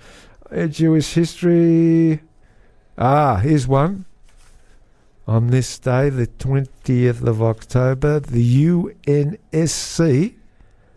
Uh, 0.51 0.67
Jewish 0.67 1.13
history. 1.13 2.21
Ah, 2.97 3.37
here's 3.37 3.67
one. 3.67 4.05
On 5.27 5.47
this 5.47 5.79
day, 5.79 6.09
the 6.09 6.27
20th 6.27 7.25
of 7.25 7.41
October, 7.41 8.19
the 8.19 8.65
UNSC 8.65 10.33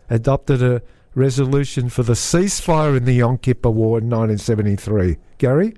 adopted 0.09 0.61
a 0.61 0.81
resolution 1.13 1.87
for 1.89 2.03
the 2.03 2.13
ceasefire 2.13 2.97
in 2.97 3.05
the 3.05 3.13
Yom 3.13 3.37
Kippur 3.37 3.69
War 3.69 3.99
in 3.99 4.09
1973. 4.09 5.17
Gary? 5.37 5.73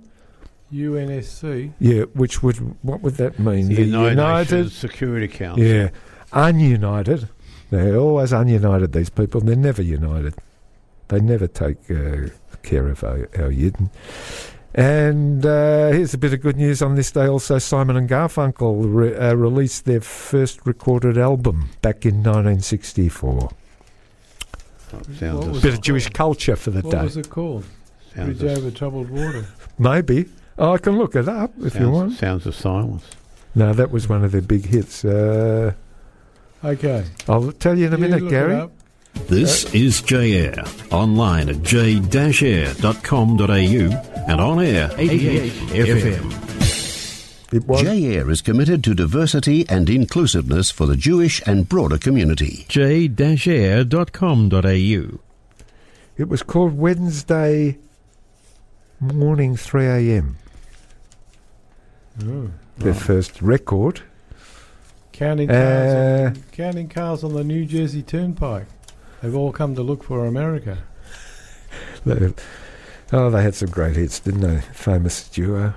UNSC. 0.73 1.71
Yeah, 1.79 2.03
which 2.13 2.41
would, 2.41 2.55
what 2.81 3.01
would 3.01 3.15
that 3.15 3.37
mean? 3.37 3.67
The 3.67 3.83
United, 3.83 4.17
Nations 4.55 4.75
Security 4.75 5.27
Council. 5.27 5.63
yeah, 5.63 5.89
ununited. 6.31 7.29
They're 7.69 7.97
always 7.97 8.31
ununited, 8.31 8.91
these 8.91 9.09
people. 9.09 9.41
They're 9.41 9.55
never 9.55 9.81
united. 9.83 10.33
They 11.09 11.19
never 11.19 11.47
take 11.47 11.77
uh, 11.91 12.29
care 12.63 12.87
of 12.87 13.03
our, 13.03 13.29
our 13.37 13.51
Yidden. 13.51 13.89
And 14.73 15.43
uh, 15.45 15.87
here's 15.89 16.13
a 16.13 16.17
bit 16.17 16.33
of 16.33 16.41
good 16.41 16.57
news 16.57 16.81
on 16.81 16.95
this 16.95 17.09
day 17.11 17.25
also. 17.27 17.57
Simon 17.57 17.95
and 17.97 18.07
Garfunkel 18.07 18.83
re- 18.85 19.15
uh, 19.15 19.33
released 19.33 19.85
their 19.85 20.01
first 20.01 20.59
recorded 20.65 21.17
album 21.17 21.69
back 21.81 22.05
in 22.05 22.15
1964. 22.17 23.49
Sounds 25.17 25.45
What 25.47 25.57
a- 25.57 25.61
Bit 25.61 25.73
of 25.73 25.81
Jewish 25.81 26.05
called? 26.05 26.13
culture 26.15 26.55
for 26.55 26.71
the 26.71 26.81
What 26.81 26.91
day. 26.91 26.97
What 26.97 27.03
was 27.05 27.17
it 27.17 27.29
called? 27.29 27.65
sounds 28.15 28.39
Bridge 28.39 28.57
over 28.57 28.71
troubled 28.71 29.09
water. 29.09 29.45
Maybe. 29.79 30.25
Oh, 30.57 30.73
I 30.73 30.77
can 30.77 30.97
look 30.97 31.15
it 31.15 31.27
up 31.27 31.51
if 31.61 31.79
you 31.79 31.89
want. 31.89 32.13
Sounds 32.13 32.45
of 32.45 32.55
silence. 32.55 33.05
No, 33.55 33.73
that 33.73 33.91
was 33.91 34.07
one 34.09 34.23
of 34.23 34.31
their 34.31 34.41
big 34.41 34.65
hits. 34.65 35.03
Uh, 35.03 35.73
Okay. 36.63 37.05
I'll 37.29 37.51
tell 37.51 37.77
you 37.77 37.85
in 37.85 37.93
a 37.93 37.97
You 37.97 38.01
minute, 38.01 38.23
look 38.23 38.31
it 38.31 38.35
Gary. 38.35 38.69
Up. 39.21 39.27
This 39.27 39.73
is 39.73 40.01
J-Air, 40.01 40.63
online 40.91 41.49
at 41.49 41.61
j-air.com.au 41.63 43.43
and 43.47 44.41
on 44.41 44.59
air 44.63 44.89
88 44.97 45.51
FM. 45.51 46.43
J-Air 47.81 48.29
is 48.29 48.41
committed 48.41 48.83
to 48.83 48.93
diversity 48.93 49.65
and 49.69 49.89
inclusiveness 49.89 50.69
for 50.69 50.85
the 50.85 50.97
Jewish 50.97 51.41
and 51.47 51.67
broader 51.69 51.97
community. 51.97 52.65
j-air.com.au. 52.67 53.07
It 56.17 56.27
was 56.29 56.43
called 56.43 56.77
Wednesday 56.77 57.77
morning 58.99 59.55
3 59.55 59.85
a.m. 59.85 60.37
Oh, 62.23 62.49
Their 62.79 62.93
first 62.95 63.41
record. 63.41 64.01
Counting 65.13 65.47
cars, 65.47 65.93
Uh, 65.93 66.31
on, 66.35 66.43
counting 66.51 66.89
cars 66.89 67.23
on 67.23 67.33
the 67.33 67.43
New 67.43 67.65
Jersey 67.65 68.01
Turnpike. 68.03 68.65
They've 69.21 69.35
all 69.35 69.51
come 69.51 69.75
to 69.75 69.81
look 69.83 70.03
for 70.03 70.25
America. 70.25 70.79
They- 72.05 72.33
oh, 73.11 73.29
they 73.29 73.43
had 73.43 73.55
some 73.55 73.69
great 73.69 73.95
hits, 73.95 74.19
didn't 74.19 74.41
they? 74.41 74.61
Famous 74.73 75.27
duo. 75.27 75.73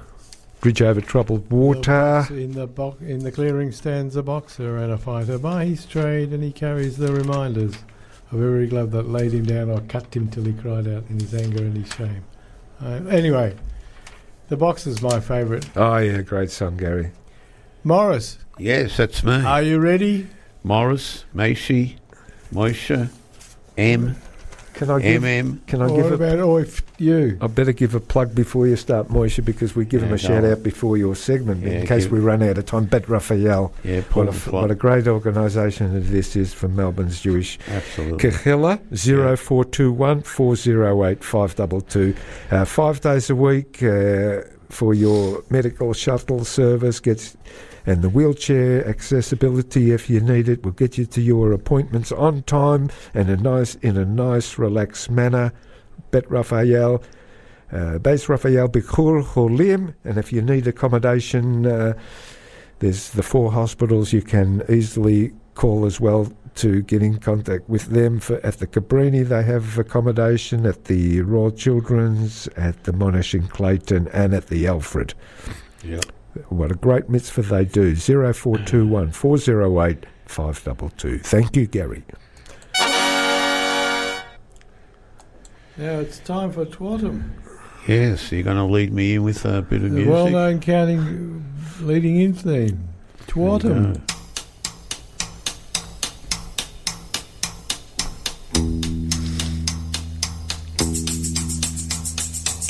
Bridge 0.60 0.82
over 0.82 1.00
troubled 1.00 1.50
water. 1.50 2.26
In 2.30 2.52
the 2.52 2.66
bo- 2.66 2.96
in 3.00 3.20
the 3.20 3.32
clearing 3.32 3.72
stands 3.72 4.14
a 4.14 4.22
boxer 4.22 4.76
and 4.76 4.92
a 4.92 4.98
fighter 4.98 5.38
by 5.38 5.64
his 5.64 5.86
trade, 5.86 6.32
and 6.32 6.42
he 6.42 6.52
carries 6.52 6.98
the 6.98 7.12
reminders 7.12 7.74
of 8.30 8.34
every 8.42 8.66
glove 8.66 8.90
that 8.92 9.08
laid 9.08 9.32
him 9.32 9.44
down 9.44 9.70
or 9.70 9.80
cut 9.80 10.14
him 10.14 10.28
till 10.28 10.44
he 10.44 10.52
cried 10.52 10.86
out 10.86 11.04
in 11.08 11.18
his 11.18 11.34
anger 11.34 11.64
and 11.64 11.76
his 11.78 11.92
shame. 11.94 12.22
Uh, 12.82 13.00
anyway, 13.08 13.56
the 14.48 14.56
boxer's 14.56 15.00
my 15.02 15.18
favourite. 15.18 15.66
Oh 15.76 15.96
yeah, 15.96 16.20
great 16.20 16.50
song, 16.50 16.76
Gary. 16.76 17.10
Morris, 17.82 18.36
Yes, 18.58 18.98
that's 18.98 19.24
me. 19.24 19.42
are 19.42 19.62
you 19.62 19.78
ready? 19.78 20.26
Morris, 20.62 21.24
Maishi, 21.34 21.96
Moisha, 22.52 23.08
M, 23.80 24.16
Can 24.74 24.90
I 24.90 25.00
give? 25.00 25.22
MM. 25.22 25.58
Can 25.66 25.82
I 25.82 25.86
Or 25.86 25.96
give 25.96 26.04
what 26.04 26.12
a 26.12 26.14
about 26.14 26.38
Oif? 26.38 26.82
I 27.42 27.46
better 27.46 27.72
give 27.72 27.94
a 27.94 28.00
plug 28.00 28.34
before 28.34 28.66
you 28.66 28.76
start, 28.76 29.08
Moisha, 29.08 29.42
because 29.44 29.74
we 29.74 29.84
give 29.84 30.00
Yeah, 30.02 30.08
him 30.08 30.14
a 30.14 30.16
go 30.16 30.22
shout 30.28 30.44
out 30.44 30.62
before 30.62 30.96
your 30.98 31.14
segment 31.16 31.62
Yeah, 31.62 31.80
in 31.80 31.86
case 31.86 32.06
we 32.08 32.18
run 32.18 32.42
out 32.42 32.58
of 32.58 32.66
time. 32.66 32.84
Bet 32.84 33.08
Raphael. 33.08 33.72
Yeah, 33.84 34.02
What 34.12 34.28
a, 34.28 34.32
plug. 34.32 34.62
what 34.62 34.70
a 34.70 34.74
great 34.74 35.06
organisation 35.08 35.92
this 36.12 36.36
is 36.36 36.52
for 36.54 36.68
Melbourne's 36.68 37.20
Jewish. 37.20 37.58
Absolutely. 37.68 38.30
Kahilla, 38.30 38.78
0421 39.38 40.22
408 40.22 41.24
522. 41.24 42.14
Uh, 42.50 42.64
five 42.64 43.00
days 43.00 43.30
a 43.30 43.34
week 43.36 43.82
uh, 43.82 44.42
for 44.68 44.94
your 44.94 45.42
medical 45.50 45.92
shuttle 45.94 46.44
service. 46.44 47.00
Gets 47.00 47.36
and 47.86 48.02
the 48.02 48.08
wheelchair 48.08 48.86
accessibility 48.86 49.92
if 49.92 50.10
you 50.10 50.20
need 50.20 50.48
it 50.48 50.64
will 50.64 50.72
get 50.72 50.98
you 50.98 51.06
to 51.06 51.20
your 51.20 51.52
appointments 51.52 52.12
on 52.12 52.42
time 52.42 52.90
and 53.14 53.28
a 53.30 53.36
nice 53.36 53.74
in 53.76 53.96
a 53.96 54.04
nice 54.04 54.58
relaxed 54.58 55.10
manner. 55.10 55.52
Bet 56.10 56.30
Raphael. 56.30 57.02
Uh, 57.72 57.98
Base 57.98 58.28
Raphael 58.28 58.68
Bikur 58.68 59.22
Holim, 59.22 59.94
and 60.02 60.18
if 60.18 60.32
you 60.32 60.42
need 60.42 60.66
accommodation, 60.66 61.66
uh, 61.66 61.92
there's 62.80 63.10
the 63.10 63.22
four 63.22 63.52
hospitals 63.52 64.12
you 64.12 64.22
can 64.22 64.64
easily 64.68 65.32
call 65.54 65.86
as 65.86 66.00
well 66.00 66.32
to 66.56 66.82
get 66.82 67.02
in 67.02 67.18
contact 67.18 67.68
with 67.68 67.86
them. 67.86 68.18
For, 68.18 68.44
at 68.44 68.58
the 68.58 68.66
Cabrini, 68.66 69.26
they 69.26 69.42
have 69.44 69.78
accommodation 69.78 70.66
at 70.66 70.86
the 70.86 71.20
Royal 71.20 71.52
Children's, 71.52 72.48
at 72.56 72.84
the 72.84 72.92
Monash 72.92 73.34
in 73.34 73.46
Clayton, 73.46 74.08
and 74.08 74.34
at 74.34 74.48
the 74.48 74.66
Alfred. 74.66 75.14
Yeah. 75.84 76.00
What 76.48 76.70
a 76.70 76.74
great 76.74 77.08
mitzvah 77.08 77.42
they 77.42 77.64
do. 77.64 77.94
0421 77.96 79.10
408 79.12 80.06
522. 80.26 81.18
Thank 81.18 81.56
you, 81.56 81.66
Gary. 81.66 82.04
Now 85.76 85.98
it's 86.00 86.18
time 86.18 86.52
for 86.52 86.64
TWATM. 86.66 87.30
Yes, 87.88 88.30
you're 88.30 88.42
going 88.42 88.56
to 88.58 88.64
lead 88.64 88.92
me 88.92 89.14
in 89.14 89.22
with 89.22 89.44
a 89.44 89.62
bit 89.62 89.82
of 89.82 89.90
The 89.90 89.96
music. 89.96 90.12
well-known 90.12 90.60
counting 90.60 91.44
leading 91.80 92.20
in 92.20 92.34
theme. 92.34 92.88
There 93.16 93.26
TWATM. 93.34 94.00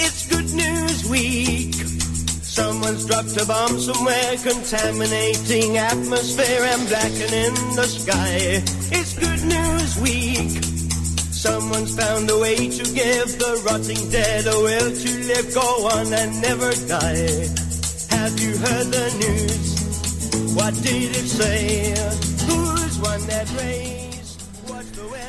It's 0.03 0.27
Good 0.28 0.53
News 0.55 1.09
Week. 1.11 1.60
Someone's 2.81 3.05
dropped 3.05 3.36
a 3.36 3.44
bomb 3.44 3.78
somewhere, 3.78 4.36
contaminating 4.39 5.77
atmosphere 5.77 6.62
and 6.62 6.89
blackening 6.89 7.52
the 7.77 7.85
sky. 7.85 8.62
It's 8.90 9.12
Good 9.19 9.44
News 9.44 9.98
Week. 10.01 10.65
Someone's 11.31 11.94
found 11.94 12.31
a 12.31 12.39
way 12.39 12.57
to 12.57 12.85
give 12.94 13.39
the 13.39 13.62
rotting 13.66 14.11
dead 14.11 14.47
a 14.47 14.59
will 14.65 14.97
to 14.97 15.11
live, 15.28 15.55
go 15.55 15.89
on 15.93 16.11
and 16.11 16.40
never 16.40 16.73
die. 16.89 17.44
Have 18.16 18.40
you 18.40 18.57
heard 18.57 18.86
the 18.86 19.12
news? 19.20 20.55
What 20.57 20.73
did 20.82 21.11
it 21.16 21.28
say? 21.28 21.90
Who's 22.47 22.98
won 22.98 23.20
that 23.27 23.52
race? 23.61 24.39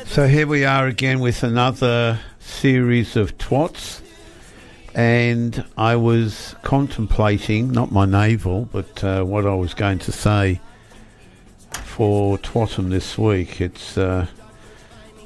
So 0.06 0.26
here 0.26 0.46
we 0.46 0.64
are 0.64 0.86
again 0.86 1.20
with 1.20 1.42
another 1.42 2.18
series 2.40 3.14
of 3.14 3.36
twats. 3.36 4.01
And 4.94 5.64
I 5.78 5.96
was 5.96 6.54
contemplating, 6.62 7.72
not 7.72 7.92
my 7.92 8.04
navel, 8.04 8.68
but 8.72 9.02
uh, 9.02 9.24
what 9.24 9.46
I 9.46 9.54
was 9.54 9.72
going 9.74 9.98
to 10.00 10.12
say 10.12 10.60
for 11.84 12.36
TWATM 12.38 12.90
this 12.90 13.16
week. 13.16 13.60
It's 13.60 13.96
uh, 13.96 14.26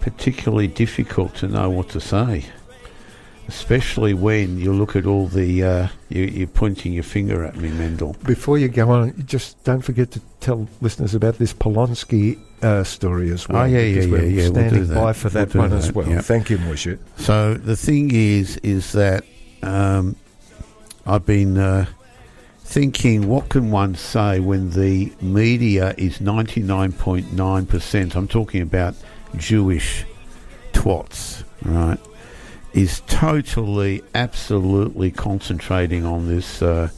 particularly 0.00 0.68
difficult 0.68 1.34
to 1.36 1.48
know 1.48 1.68
what 1.68 1.88
to 1.90 2.00
say, 2.00 2.44
especially 3.48 4.14
when 4.14 4.58
you 4.58 4.72
look 4.72 4.94
at 4.94 5.04
all 5.06 5.26
the. 5.26 5.64
Uh, 5.64 5.88
you, 6.10 6.22
you're 6.22 6.46
pointing 6.46 6.92
your 6.92 7.02
finger 7.02 7.44
at 7.44 7.56
me, 7.56 7.68
Mendel. 7.70 8.14
Before 8.24 8.58
you 8.58 8.68
go 8.68 8.90
on, 8.90 9.26
just 9.26 9.62
don't 9.64 9.82
forget 9.82 10.12
to 10.12 10.20
tell 10.38 10.68
listeners 10.80 11.16
about 11.16 11.38
this 11.38 11.52
Polonsky 11.52 12.38
uh, 12.62 12.84
story 12.84 13.32
as 13.32 13.48
well. 13.48 13.62
Oh, 13.62 13.64
yeah, 13.64 13.80
yeah, 13.80 14.02
yeah, 14.02 14.04
yeah, 14.04 14.10
we'll 14.12 14.20
do 14.20 14.46
Standing 14.46 14.86
that. 14.86 14.94
by 14.94 15.12
for 15.12 15.28
We'll 15.28 15.46
that 15.46 15.58
one 15.58 15.72
as 15.72 15.92
well. 15.92 16.08
yeah. 16.08 16.20
Thank 16.20 16.50
you, 16.50 16.58
Moshe. 16.58 16.96
So 17.16 17.54
the 17.54 17.74
thing 17.74 18.12
is, 18.14 18.58
is 18.58 18.92
that 18.92 19.24
um, 19.66 20.16
I've 21.04 21.26
been 21.26 21.58
uh, 21.58 21.86
thinking, 22.60 23.28
what 23.28 23.48
can 23.48 23.70
one 23.70 23.94
say 23.94 24.40
when 24.40 24.70
the 24.70 25.12
media 25.20 25.94
is 25.96 26.20
ninety 26.20 26.62
nine 26.62 26.92
point 26.92 27.32
nine 27.32 27.66
percent? 27.66 28.16
I'm 28.16 28.28
talking 28.28 28.62
about 28.62 28.94
Jewish 29.36 30.04
twats, 30.72 31.44
right? 31.62 31.98
Is 32.72 33.00
totally, 33.06 34.02
absolutely 34.14 35.10
concentrating 35.10 36.04
on 36.04 36.28
this 36.28 36.60
uh, 36.60 36.90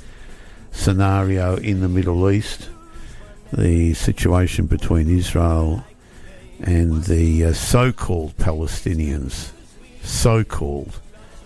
scenario 0.72 1.56
in 1.56 1.80
the 1.80 1.88
Middle 1.88 2.30
East, 2.30 2.68
the 3.52 3.94
situation 3.94 4.66
between 4.66 5.08
Israel 5.08 5.84
and 6.60 7.04
the 7.04 7.44
uh, 7.44 7.52
so-called 7.52 8.36
Palestinians 8.36 9.50
so-called 10.02 10.98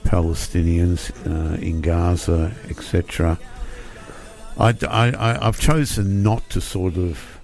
Palestinians 0.04 1.10
uh, 1.26 1.54
in 1.60 1.80
Gaza, 1.80 2.52
etc. 2.68 3.38
I, 4.58 4.74
I, 4.88 5.44
have 5.44 5.58
chosen 5.58 6.22
not 6.22 6.48
to 6.50 6.60
sort 6.60 6.96
of 6.96 7.38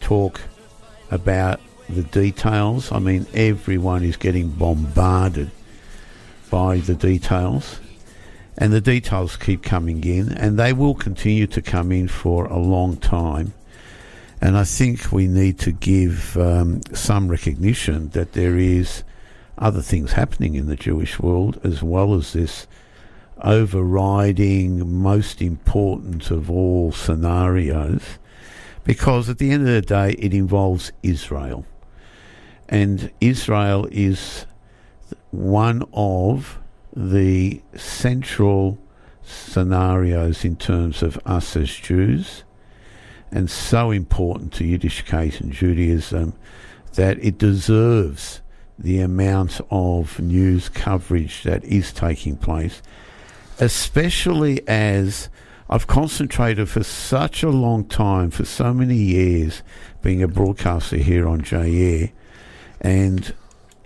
talk 0.00 0.40
about 1.10 1.60
the 1.88 2.02
details. 2.02 2.92
I 2.92 2.98
mean, 2.98 3.26
everyone 3.34 4.04
is 4.04 4.16
getting 4.16 4.50
bombarded 4.50 5.50
by 6.50 6.78
the 6.78 6.94
details, 6.94 7.80
and 8.56 8.72
the 8.72 8.80
details 8.80 9.36
keep 9.36 9.62
coming 9.62 10.04
in, 10.04 10.32
and 10.32 10.58
they 10.58 10.72
will 10.72 10.94
continue 10.94 11.46
to 11.48 11.62
come 11.62 11.90
in 11.92 12.08
for 12.08 12.46
a 12.46 12.58
long 12.58 12.96
time. 12.96 13.52
And 14.40 14.56
I 14.56 14.64
think 14.64 15.12
we 15.12 15.28
need 15.28 15.58
to 15.60 15.72
give 15.72 16.36
um, 16.36 16.82
some 16.92 17.28
recognition 17.28 18.08
that 18.10 18.32
there 18.32 18.56
is 18.58 19.04
other 19.58 19.82
things 19.82 20.12
happening 20.12 20.54
in 20.54 20.66
the 20.66 20.76
Jewish 20.76 21.20
world 21.20 21.60
as 21.64 21.82
well 21.82 22.14
as 22.14 22.32
this 22.32 22.66
overriding, 23.42 25.02
most 25.02 25.42
important 25.42 26.30
of 26.30 26.50
all 26.50 26.92
scenarios, 26.92 28.02
because 28.84 29.28
at 29.28 29.38
the 29.38 29.50
end 29.50 29.66
of 29.66 29.74
the 29.74 29.82
day, 29.82 30.12
it 30.12 30.32
involves 30.32 30.92
Israel. 31.02 31.64
And 32.68 33.10
Israel 33.20 33.88
is 33.90 34.46
one 35.30 35.84
of 35.92 36.58
the 36.94 37.62
central 37.74 38.78
scenarios 39.22 40.44
in 40.44 40.56
terms 40.56 41.02
of 41.02 41.18
us 41.24 41.56
as 41.56 41.70
Jews, 41.70 42.44
and 43.30 43.50
so 43.50 43.90
important 43.90 44.52
to 44.54 44.64
Yiddishkeit 44.64 45.40
and 45.40 45.52
Judaism 45.52 46.34
that 46.94 47.18
it 47.24 47.38
deserves 47.38 48.41
the 48.82 49.00
amount 49.00 49.60
of 49.70 50.18
news 50.18 50.68
coverage 50.68 51.44
that 51.44 51.64
is 51.64 51.92
taking 51.92 52.36
place, 52.36 52.82
especially 53.58 54.66
as 54.68 55.28
I've 55.70 55.86
concentrated 55.86 56.68
for 56.68 56.82
such 56.82 57.42
a 57.42 57.48
long 57.48 57.84
time, 57.84 58.30
for 58.30 58.44
so 58.44 58.74
many 58.74 58.96
years, 58.96 59.62
being 60.02 60.22
a 60.22 60.28
broadcaster 60.28 60.98
here 60.98 61.26
on 61.26 61.42
J 61.42 62.12
and 62.80 63.32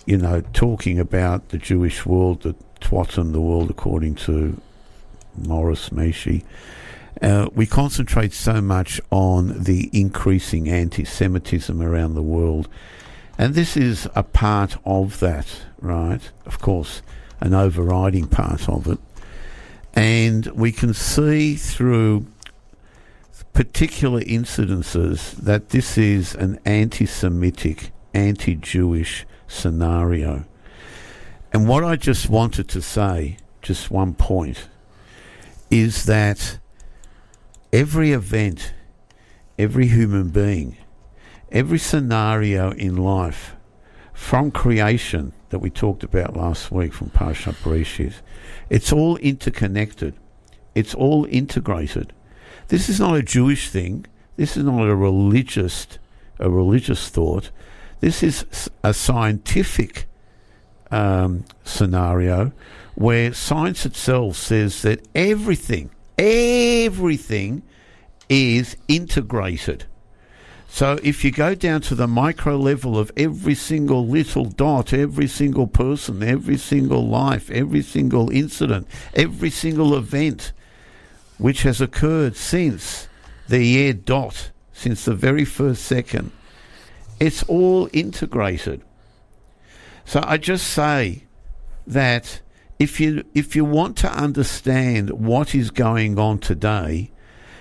you 0.07 0.17
know, 0.17 0.41
talking 0.53 0.99
about 0.99 1.49
the 1.51 1.59
Jewish 1.59 2.07
world, 2.07 2.43
the 2.43 2.55
TWATM, 2.81 3.33
the 3.33 3.41
world 3.41 3.69
according 3.71 4.15
to 4.15 4.59
Morris 5.37 5.91
Meshi. 5.91 6.45
Uh, 7.21 7.49
we 7.55 7.67
concentrate 7.67 8.33
so 8.33 8.61
much 8.61 9.01
on 9.11 9.65
the 9.65 9.91
increasing 9.93 10.69
anti 10.69 11.05
Semitism 11.05 11.83
around 11.83 12.15
the 12.15 12.23
world. 12.23 12.69
And 13.39 13.55
this 13.55 13.77
is 13.77 14.09
a 14.15 14.23
part 14.23 14.77
of 14.85 15.21
that, 15.21 15.47
right? 15.81 16.21
Of 16.47 16.59
course, 16.59 17.03
an 17.41 17.53
overriding 17.53 18.29
part 18.29 18.69
of 18.69 18.87
it. 18.87 18.99
And 19.95 20.47
we 20.49 20.73
can 20.73 20.95
see 20.95 21.57
through 21.57 22.27
particular 23.53 24.21
incidences 24.21 25.33
that 25.37 25.71
this 25.71 25.97
is 25.97 26.35
an 26.35 26.59
anti 26.65 27.07
Semitic, 27.07 27.91
anti 28.13 28.55
Jewish 28.55 29.27
scenario. 29.49 30.45
And 31.53 31.67
what 31.67 31.85
I 31.85 31.97
just 31.97 32.29
wanted 32.29 32.69
to 32.69 32.83
say, 32.83 33.39
just 33.63 33.91
one 33.91 34.13
point, 34.13 34.69
is 35.71 36.05
that 36.05 36.59
every 37.73 38.13
event, 38.13 38.75
every 39.59 39.87
human 39.87 40.29
being, 40.29 40.77
every 41.51 41.79
scenario 41.79 42.73
in 42.73 42.97
life, 42.97 43.55
from 44.13 44.51
creation 44.51 45.33
that 45.51 45.59
we 45.59 45.71
talked 45.71 46.03
about 46.03 46.37
last 46.37 46.71
week 46.73 46.93
from 46.93 47.11
Parsha 47.11 47.55
Bereshit, 47.63 48.15
it's 48.71 48.93
all 48.93 49.17
interconnected. 49.19 50.15
It's 50.75 50.95
all 50.95 51.27
integrated. 51.31 52.13
This 52.69 52.89
is 52.89 52.99
not 52.99 53.17
a 53.17 53.23
Jewish 53.23 53.71
thing. 53.71 54.07
This 54.37 54.57
is 54.57 54.65
not 54.65 54.89
a 54.89 54.97
religious, 54.97 55.87
a 56.39 56.51
religious 56.51 57.09
thought. 57.09 57.51
This 58.01 58.23
is 58.23 58.71
a 58.83 58.93
scientific 58.93 60.07
um, 60.91 61.45
scenario 61.65 62.53
where 62.95 63.33
science 63.33 63.87
itself 63.87 64.37
says 64.37 64.83
that 64.83 65.07
everything, 65.15 65.91
everything 66.19 67.63
is 68.29 68.77
integrated. 68.89 69.85
So 70.77 70.99
if 71.03 71.25
you 71.25 71.31
go 71.31 71.55
down 71.55 71.81
to 71.89 71.95
the 71.95 72.07
micro 72.07 72.59
level 72.59 72.99
of 72.99 73.11
every 73.17 73.55
single 73.55 74.07
little 74.07 74.45
dot, 74.45 74.93
every 74.93 75.27
single 75.27 75.67
person, 75.67 76.23
every 76.23 76.59
single 76.59 77.09
life, 77.09 77.51
every 77.51 77.81
single 77.81 78.29
incident, 78.29 78.87
every 79.15 79.49
single 79.49 79.97
event 79.97 80.53
which 81.39 81.63
has 81.63 81.81
occurred 81.81 82.37
since 82.37 83.09
the 83.49 83.65
year 83.65 83.95
dot, 83.95 84.51
since 84.75 85.07
the 85.07 85.15
very 85.15 85.47
first 85.47 85.83
second, 85.83 86.31
it's 87.19 87.43
all 87.45 87.89
integrated. 87.95 88.83
So 90.05 90.23
I 90.27 90.37
just 90.37 90.67
say 90.67 91.25
that 91.87 92.43
if 92.79 93.01
you 93.01 93.25
if 93.33 93.57
you 93.57 93.65
want 93.65 93.97
to 93.97 94.13
understand 94.13 95.09
what 95.09 95.55
is 95.55 95.71
going 95.71 96.19
on 96.19 96.39
today, 96.39 97.13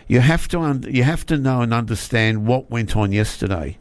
you 0.08 0.20
have 0.20 0.48
to 0.50 0.60
un- 0.60 0.86
you 0.90 1.04
have 1.04 1.26
to 1.28 1.38
know 1.38 1.62
and 1.62 1.74
understand 1.74 2.48
what 2.48 2.70
went 2.70 2.96
on 2.96 3.12
yesterday. 3.12 3.78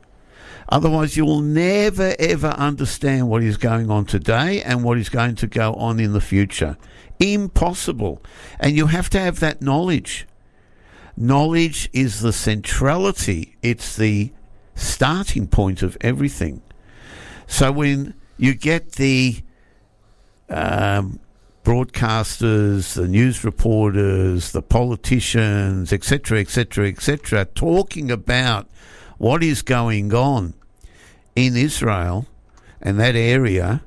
Otherwise, 0.68 1.16
you 1.16 1.24
will 1.24 1.42
never 1.42 2.14
ever 2.18 2.48
understand 2.48 3.28
what 3.28 3.42
is 3.42 3.56
going 3.56 3.90
on 3.90 4.06
today 4.06 4.62
and 4.62 4.82
what 4.82 4.98
is 4.98 5.09
going 5.09 5.34
to 5.36 5.46
go 5.46 5.74
on 5.74 6.01
in 6.01 6.12
the 6.12 6.20
future. 6.20 6.76
Impossible. 7.20 8.22
And 8.59 8.76
you 8.76 8.86
have 8.86 9.10
to 9.10 9.20
have 9.20 9.40
that 9.40 9.60
knowledge. 9.60 10.26
Knowledge 11.16 11.88
is 11.92 12.20
the 12.20 12.32
centrality, 12.32 13.56
it's 13.62 13.96
the 13.96 14.32
starting 14.74 15.46
point 15.46 15.82
of 15.82 15.96
everything. 16.01 16.60
So 17.46 17.70
when 17.70 18.14
you 18.36 18.55
get 18.55 18.92
the 18.92 19.42
um, 20.48 21.20
broadcasters, 21.65 22.95
the 22.95 23.09
news 23.09 23.43
reporters, 23.43 24.53
the 24.53 24.62
politicians, 24.62 25.93
etc., 25.93 26.39
etc., 26.41 26.89
etc., 26.89 27.47
talking 27.47 28.11
about 28.11 28.69
what 29.16 29.43
is 29.43 29.62
going 29.62 30.12
on 30.12 30.55
in 31.35 31.57
Israel 31.57 32.27
and 32.82 33.01
that 33.01 33.16
area, 33.16 33.82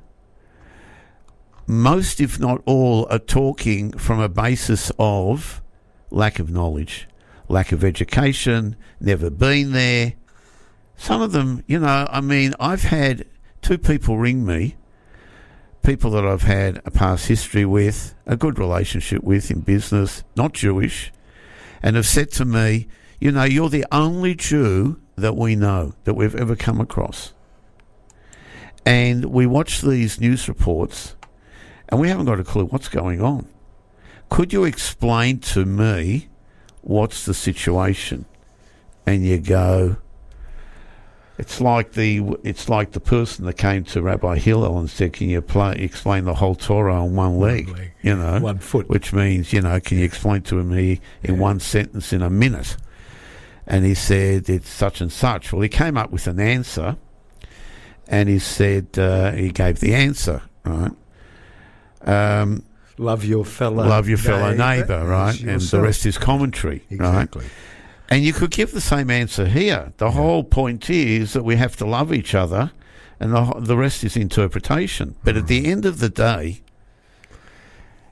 most, 1.66 2.20
if 2.20 2.40
not 2.40 2.62
all, 2.66 3.06
are 3.10 3.18
talking 3.18 3.92
from 3.92 4.18
a 4.18 4.28
basis 4.28 4.90
of 4.98 5.62
lack 6.10 6.38
of 6.38 6.50
knowledge, 6.50 7.06
lack 7.48 7.70
of 7.70 7.84
education, 7.84 8.74
never 9.00 9.30
been 9.30 9.72
there. 9.72 10.14
Some 10.96 11.22
of 11.22 11.32
them, 11.32 11.62
you 11.68 11.78
know, 11.78 12.08
I 12.10 12.20
mean, 12.20 12.54
I've 12.58 12.82
had 12.82 13.24
two 13.62 13.78
people 13.78 14.18
ring 14.18 14.44
me, 14.44 14.76
people 15.82 16.10
that 16.12 16.26
I've 16.26 16.42
had 16.42 16.80
a 16.84 16.90
past 16.90 17.28
history 17.28 17.64
with, 17.64 18.14
a 18.26 18.36
good 18.36 18.58
relationship 18.58 19.22
with 19.22 19.50
in 19.50 19.60
business, 19.60 20.24
not 20.36 20.52
Jewish, 20.52 21.12
and 21.82 21.96
have 21.96 22.06
said 22.06 22.30
to 22.32 22.44
me, 22.44 22.88
you 23.20 23.32
know, 23.32 23.44
you're 23.44 23.68
the 23.68 23.86
only 23.90 24.34
Jew 24.34 25.00
that 25.16 25.36
we 25.36 25.56
know, 25.56 25.94
that 26.04 26.14
we've 26.14 26.34
ever 26.34 26.56
come 26.56 26.80
across. 26.80 27.32
And 28.86 29.26
we 29.26 29.46
watch 29.46 29.82
these 29.82 30.20
news 30.20 30.48
reports 30.48 31.16
and 31.88 32.00
we 32.00 32.08
haven't 32.08 32.26
got 32.26 32.40
a 32.40 32.44
clue 32.44 32.66
what's 32.66 32.88
going 32.88 33.20
on. 33.20 33.46
Could 34.28 34.52
you 34.52 34.64
explain 34.64 35.38
to 35.40 35.64
me 35.64 36.28
what's 36.82 37.24
the 37.24 37.34
situation? 37.34 38.26
And 39.06 39.24
you 39.24 39.38
go, 39.38 39.96
it's 41.38 41.60
like 41.60 41.92
the 41.92 42.36
it's 42.42 42.68
like 42.68 42.92
the 42.92 43.00
person 43.00 43.44
that 43.46 43.54
came 43.56 43.84
to 43.84 44.02
Rabbi 44.02 44.38
Hillel 44.38 44.78
and 44.78 44.90
said, 44.90 45.12
"Can 45.12 45.28
you 45.28 45.40
play, 45.40 45.76
explain 45.76 46.24
the 46.24 46.34
whole 46.34 46.54
Torah 46.54 47.02
on 47.02 47.14
one 47.14 47.38
leg?" 47.38 47.68
leg, 47.68 47.92
you 48.02 48.16
know, 48.16 48.40
one 48.40 48.58
foot. 48.58 48.88
which 48.88 49.12
means 49.12 49.52
you 49.52 49.60
know, 49.60 49.78
can 49.80 49.98
you 49.98 50.04
explain 50.04 50.42
to 50.42 50.56
me 50.62 51.00
in 51.22 51.38
one 51.38 51.60
sentence 51.60 52.12
in 52.12 52.22
a 52.22 52.30
minute? 52.30 52.76
And 53.66 53.84
he 53.84 53.94
said, 53.94 54.48
"It's 54.48 54.68
such 54.68 55.00
and 55.00 55.12
such." 55.12 55.52
Well, 55.52 55.62
he 55.62 55.68
came 55.68 55.96
up 55.96 56.10
with 56.10 56.26
an 56.26 56.40
answer, 56.40 56.96
and 58.08 58.28
he 58.28 58.38
said 58.38 58.98
uh, 58.98 59.32
he 59.32 59.50
gave 59.50 59.80
the 59.80 59.94
answer 59.94 60.42
right. 60.64 60.92
Um, 62.02 62.64
Love 63.00 63.24
your 63.24 63.44
fellow 63.44 63.86
love 63.86 64.08
your 64.08 64.18
fellow 64.18 64.52
neighbour, 64.54 64.94
as 65.02 65.06
right? 65.06 65.40
And 65.40 65.60
the 65.60 65.80
rest 65.80 66.04
is 66.04 66.18
commentary, 66.18 66.84
Exactly. 66.90 67.42
right? 67.42 67.50
And 68.08 68.24
you 68.24 68.32
could 68.32 68.50
give 68.50 68.72
the 68.72 68.80
same 68.80 69.10
answer 69.10 69.46
here. 69.46 69.92
The 69.98 70.12
whole 70.12 70.42
point 70.42 70.88
is 70.88 71.34
that 71.34 71.44
we 71.44 71.56
have 71.56 71.76
to 71.76 71.86
love 71.86 72.12
each 72.12 72.34
other, 72.34 72.72
and 73.20 73.34
the, 73.34 73.54
the 73.58 73.76
rest 73.76 74.02
is 74.02 74.16
interpretation. 74.16 75.16
But 75.24 75.36
at 75.36 75.46
the 75.46 75.64
mm. 75.64 75.68
end 75.68 75.84
of 75.84 75.98
the 75.98 76.08
day, 76.08 76.62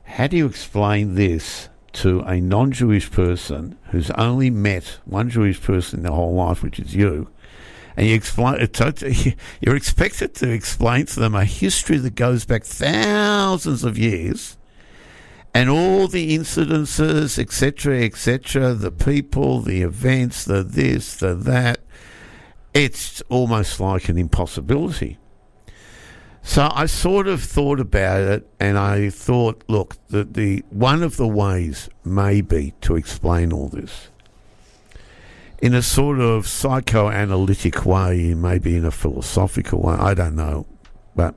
how 0.05 0.27
do 0.27 0.36
you 0.36 0.47
explain 0.47 1.14
this 1.14 1.68
to 1.94 2.20
a 2.20 2.40
non 2.40 2.73
Jewish 2.73 3.10
person 3.10 3.78
who's 3.90 4.10
only 4.12 4.51
met 4.51 4.98
one 5.06 5.31
Jewish 5.31 5.60
person 5.62 6.01
in 6.01 6.02
their 6.02 6.12
whole 6.12 6.35
life, 6.35 6.62
which 6.62 6.78
is 6.78 6.94
you? 6.94 7.28
And 7.97 8.06
you 8.06 8.14
explain, 8.14 8.56
you're 9.62 9.77
expected 9.77 10.35
to 10.35 10.51
explain 10.51 11.06
to 11.06 11.20
them 11.20 11.35
a 11.35 11.47
history 11.47 11.97
that 11.97 12.14
goes 12.14 12.44
back 12.44 12.64
thousands 12.64 13.82
of 13.82 13.97
years 13.97 14.59
and 15.56 15.70
all 15.70 16.06
the 16.06 16.36
incidences, 16.36 17.38
etc., 17.38 18.02
etc., 18.02 18.74
the 18.74 18.90
people, 18.90 19.60
the 19.60 19.80
events, 19.80 20.44
the 20.44 20.62
this, 20.62 21.16
the 21.16 21.34
that, 21.34 21.80
it's 22.74 23.22
almost 23.30 23.80
like 23.80 24.10
an 24.10 24.18
impossibility. 24.18 25.16
So 26.42 26.68
I 26.74 26.84
sort 26.84 27.26
of 27.26 27.42
thought 27.42 27.80
about 27.80 28.20
it, 28.20 28.50
and 28.60 28.76
I 28.76 29.08
thought, 29.08 29.64
look, 29.66 29.96
the, 30.08 30.24
the 30.24 30.62
one 30.68 31.02
of 31.02 31.16
the 31.16 31.26
ways 31.26 31.88
may 32.04 32.42
be 32.42 32.74
to 32.82 32.96
explain 32.96 33.50
all 33.50 33.68
this 33.68 34.10
in 35.62 35.72
a 35.72 35.80
sort 35.80 36.20
of 36.20 36.46
psychoanalytic 36.46 37.86
way, 37.86 38.34
maybe 38.34 38.76
in 38.76 38.84
a 38.84 38.90
philosophical 38.90 39.80
way. 39.80 39.94
I 39.94 40.12
don't 40.12 40.36
know, 40.36 40.66
but 41.14 41.34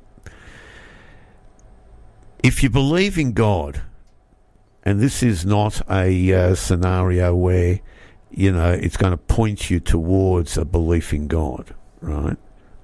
if 2.43 2.61
you 2.61 2.69
believe 2.69 3.17
in 3.17 3.31
God, 3.31 3.83
and 4.89 4.99
this 4.99 5.21
is 5.21 5.45
not 5.45 5.81
a 5.87 6.33
uh, 6.33 6.55
scenario 6.55 7.35
where 7.35 7.79
you 8.31 8.51
know 8.51 8.71
it's 8.71 8.97
going 8.97 9.11
to 9.11 9.17
point 9.17 9.69
you 9.69 9.79
towards 9.79 10.57
a 10.57 10.65
belief 10.65 11.13
in 11.13 11.27
God, 11.27 11.75
right, 12.01 12.37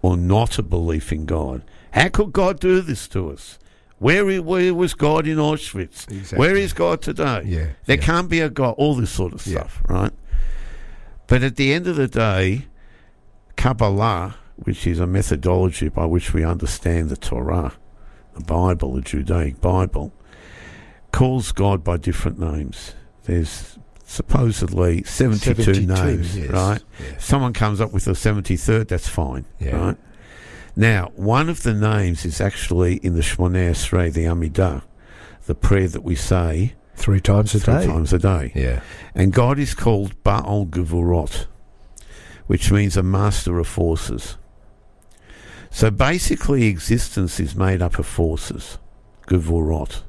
or 0.03 0.15
not 0.15 0.59
a 0.59 0.63
belief 0.63 1.11
in 1.11 1.25
God. 1.25 1.63
How 1.93 2.09
could 2.09 2.31
God 2.31 2.59
do 2.59 2.81
this 2.81 3.07
to 3.07 3.31
us? 3.31 3.57
Where, 3.97 4.39
where 4.43 4.71
was 4.75 4.93
God 4.93 5.25
in 5.25 5.37
Auschwitz? 5.37 6.07
Exactly. 6.11 6.37
Where 6.37 6.55
is 6.55 6.73
God 6.73 7.01
today? 7.01 7.41
Yeah, 7.45 7.67
there 7.85 7.97
yeah. 7.97 8.03
can't 8.03 8.29
be 8.29 8.39
a 8.39 8.51
God. 8.51 8.75
All 8.77 8.93
this 8.93 9.09
sort 9.09 9.33
of 9.33 9.47
Yeah. 9.47 9.61
stuff, 9.61 9.81
right? 9.89 10.11
But 11.25 11.41
at 11.41 11.55
the 11.55 11.73
end 11.73 11.87
of 11.87 11.95
the 11.95 12.07
day, 12.07 12.67
Kabbalah, 13.55 14.35
which 14.57 14.85
is 14.85 14.99
a 14.99 15.07
methodology 15.07 15.89
by 15.89 16.05
which 16.05 16.35
we 16.35 16.43
understand 16.43 17.09
the 17.09 17.17
Torah, 17.17 17.73
the 18.35 18.43
Bible, 18.43 18.93
the 18.93 19.01
Judaic 19.01 19.59
Bible, 19.59 20.13
calls 21.15 21.51
God 21.53 21.81
by 21.83 21.95
different 21.97 22.39
names. 22.39 22.93
There's 23.23 23.79
supposedly 24.05 25.01
72, 25.03 25.63
72, 25.63 25.87
names, 25.93 26.37
yes, 26.37 26.49
right? 26.49 26.83
yes. 26.99 27.23
Someone 27.25 27.53
comes 27.53 27.79
up 27.79 27.93
with 27.93 28.05
a 28.07 28.11
73rd, 28.11 28.89
that's 28.89 29.07
fine, 29.07 29.45
Yeah. 29.59 29.77
right? 29.77 29.97
Now, 30.75 31.11
one 31.15 31.47
of 31.47 31.63
the 31.63 31.73
names 31.73 32.25
is 32.25 32.41
actually 32.41 32.97
in 32.97 33.15
the 33.15 33.21
Shmoneh 33.21 33.71
Esrei, 33.71 34.11
the 34.11 34.25
Amidah, 34.25 34.83
the 35.45 35.55
prayer 35.55 35.87
that 35.87 36.03
we 36.03 36.15
say 36.15 36.73
Three 36.97 37.21
times 37.21 37.55
a 37.55 37.59
three 37.61 37.73
day. 37.75 37.87
times 37.87 38.11
a 38.11 38.19
day. 38.19 38.51
Yeah. 38.53 38.81
And 39.15 39.31
God 39.31 39.57
is 39.57 39.73
called 39.73 40.21
Baal 40.23 40.65
Gevurot, 40.65 41.45
which 42.47 42.71
means 42.73 42.97
a 42.97 43.03
master 43.03 43.57
of 43.57 43.67
forces. 43.67 44.37
So 45.71 45.91
basically, 45.91 46.65
existence 46.67 47.39
is 47.39 47.55
made 47.55 47.81
up 47.81 47.99
of 47.99 48.05
forces. 48.05 48.77
Gevurot. 49.27 50.03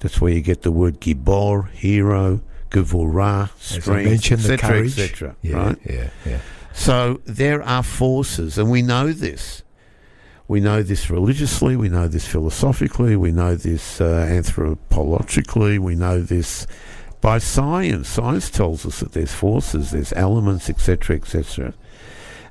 That's 0.00 0.20
where 0.20 0.32
you 0.32 0.40
get 0.40 0.62
the 0.62 0.72
word 0.72 1.00
Gibor, 1.00 1.70
hero, 1.70 2.40
Gevurah, 2.70 3.50
strength, 3.58 4.32
etc., 4.32 4.84
etc. 4.84 5.36
Yeah, 5.42 5.56
right? 5.56 5.78
yeah, 5.88 6.10
yeah. 6.24 6.40
So 6.72 7.20
there 7.24 7.62
are 7.62 7.82
forces, 7.82 8.58
and 8.58 8.70
we 8.70 8.82
know 8.82 9.12
this. 9.12 9.62
We 10.48 10.60
know 10.60 10.82
this 10.82 11.10
religiously, 11.10 11.74
we 11.74 11.88
know 11.88 12.06
this 12.06 12.26
philosophically, 12.26 13.16
we 13.16 13.32
know 13.32 13.56
this 13.56 14.00
uh, 14.00 14.26
anthropologically, 14.30 15.78
we 15.78 15.96
know 15.96 16.20
this 16.20 16.66
by 17.20 17.38
science. 17.38 18.08
Science 18.08 18.50
tells 18.50 18.86
us 18.86 19.00
that 19.00 19.12
there's 19.12 19.32
forces, 19.32 19.90
there's 19.90 20.12
elements, 20.12 20.70
etc., 20.70 21.16
etc. 21.16 21.74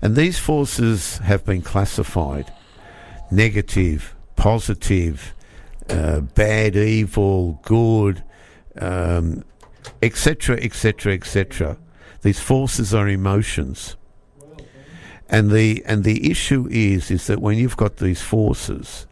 And 0.01 0.15
these 0.15 0.39
forces 0.39 1.19
have 1.19 1.45
been 1.45 1.61
classified 1.61 2.51
negative, 3.31 4.15
positive, 4.35 5.34
uh, 5.89 6.21
bad, 6.21 6.75
evil, 6.75 7.59
good, 7.63 8.23
etc., 10.01 10.57
etc., 10.57 11.13
etc. 11.13 11.77
These 12.21 12.39
forces 12.39 12.93
are 12.93 13.07
emotions. 13.07 13.97
And 15.27 15.49
the 15.51 15.83
and 15.85 16.03
the 16.03 16.29
issue 16.29 16.67
is 16.69 17.09
is 17.09 17.27
that 17.27 17.39
when 17.39 17.57
you've 17.57 17.77
got 17.77 17.97
these 17.97 18.21
forces, 18.21 19.07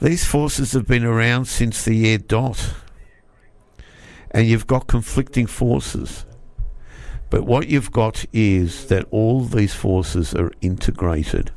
these 0.00 0.24
forces 0.24 0.72
have 0.72 0.86
been 0.86 1.04
around 1.04 1.46
since 1.46 1.84
the 1.84 1.94
year 1.94 2.18
dot. 2.18 2.74
And 4.30 4.46
you've 4.46 4.66
got 4.66 4.86
conflicting 4.86 5.46
forces. 5.46 6.24
But 7.28 7.44
what 7.44 7.68
you've 7.68 7.92
got 7.92 8.24
is 8.32 8.86
that 8.86 9.06
all 9.10 9.42
these 9.44 9.74
forces 9.74 10.34
are 10.34 10.52
integrated. 10.60 11.52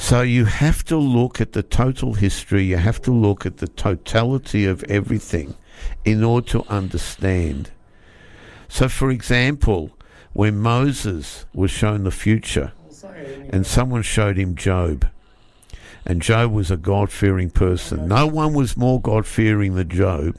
So 0.00 0.22
you 0.22 0.46
have 0.46 0.84
to 0.84 0.96
look 0.96 1.38
at 1.38 1.52
the 1.52 1.62
total 1.62 2.14
history, 2.14 2.64
you 2.64 2.76
have 2.76 3.02
to 3.02 3.12
look 3.12 3.44
at 3.44 3.58
the 3.58 3.66
totality 3.66 4.64
of 4.64 4.82
everything 4.84 5.54
in 6.02 6.24
order 6.24 6.48
to 6.50 6.64
understand. 6.70 7.70
So, 8.68 8.88
for 8.88 9.10
example, 9.10 9.90
when 10.32 10.56
Moses 10.56 11.44
was 11.52 11.70
shown 11.70 12.04
the 12.04 12.10
future 12.10 12.72
and 13.50 13.66
someone 13.66 14.02
showed 14.02 14.38
him 14.38 14.54
Job, 14.54 15.06
and 16.06 16.22
Job 16.22 16.52
was 16.52 16.70
a 16.70 16.78
God 16.78 17.10
fearing 17.10 17.50
person, 17.50 18.08
no 18.08 18.26
one 18.26 18.54
was 18.54 18.78
more 18.78 19.02
God 19.02 19.26
fearing 19.26 19.74
than 19.74 19.90
Job, 19.90 20.38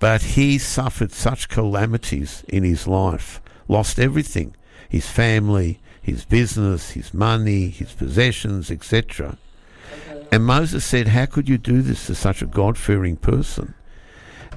but 0.00 0.20
he 0.22 0.58
suffered 0.58 1.12
such 1.12 1.48
calamities 1.48 2.44
in 2.48 2.62
his 2.62 2.86
life, 2.86 3.40
lost 3.68 3.98
everything 3.98 4.54
his 4.88 5.06
family, 5.06 5.80
his 6.00 6.24
business, 6.24 6.90
his 6.90 7.12
money, 7.12 7.68
his 7.68 7.92
possessions, 7.92 8.70
etc. 8.70 9.38
And 10.30 10.44
Moses 10.44 10.84
said, 10.84 11.08
How 11.08 11.26
could 11.26 11.48
you 11.48 11.58
do 11.58 11.82
this 11.82 12.06
to 12.06 12.14
such 12.14 12.42
a 12.42 12.46
God 12.46 12.76
fearing 12.76 13.16
person? 13.16 13.74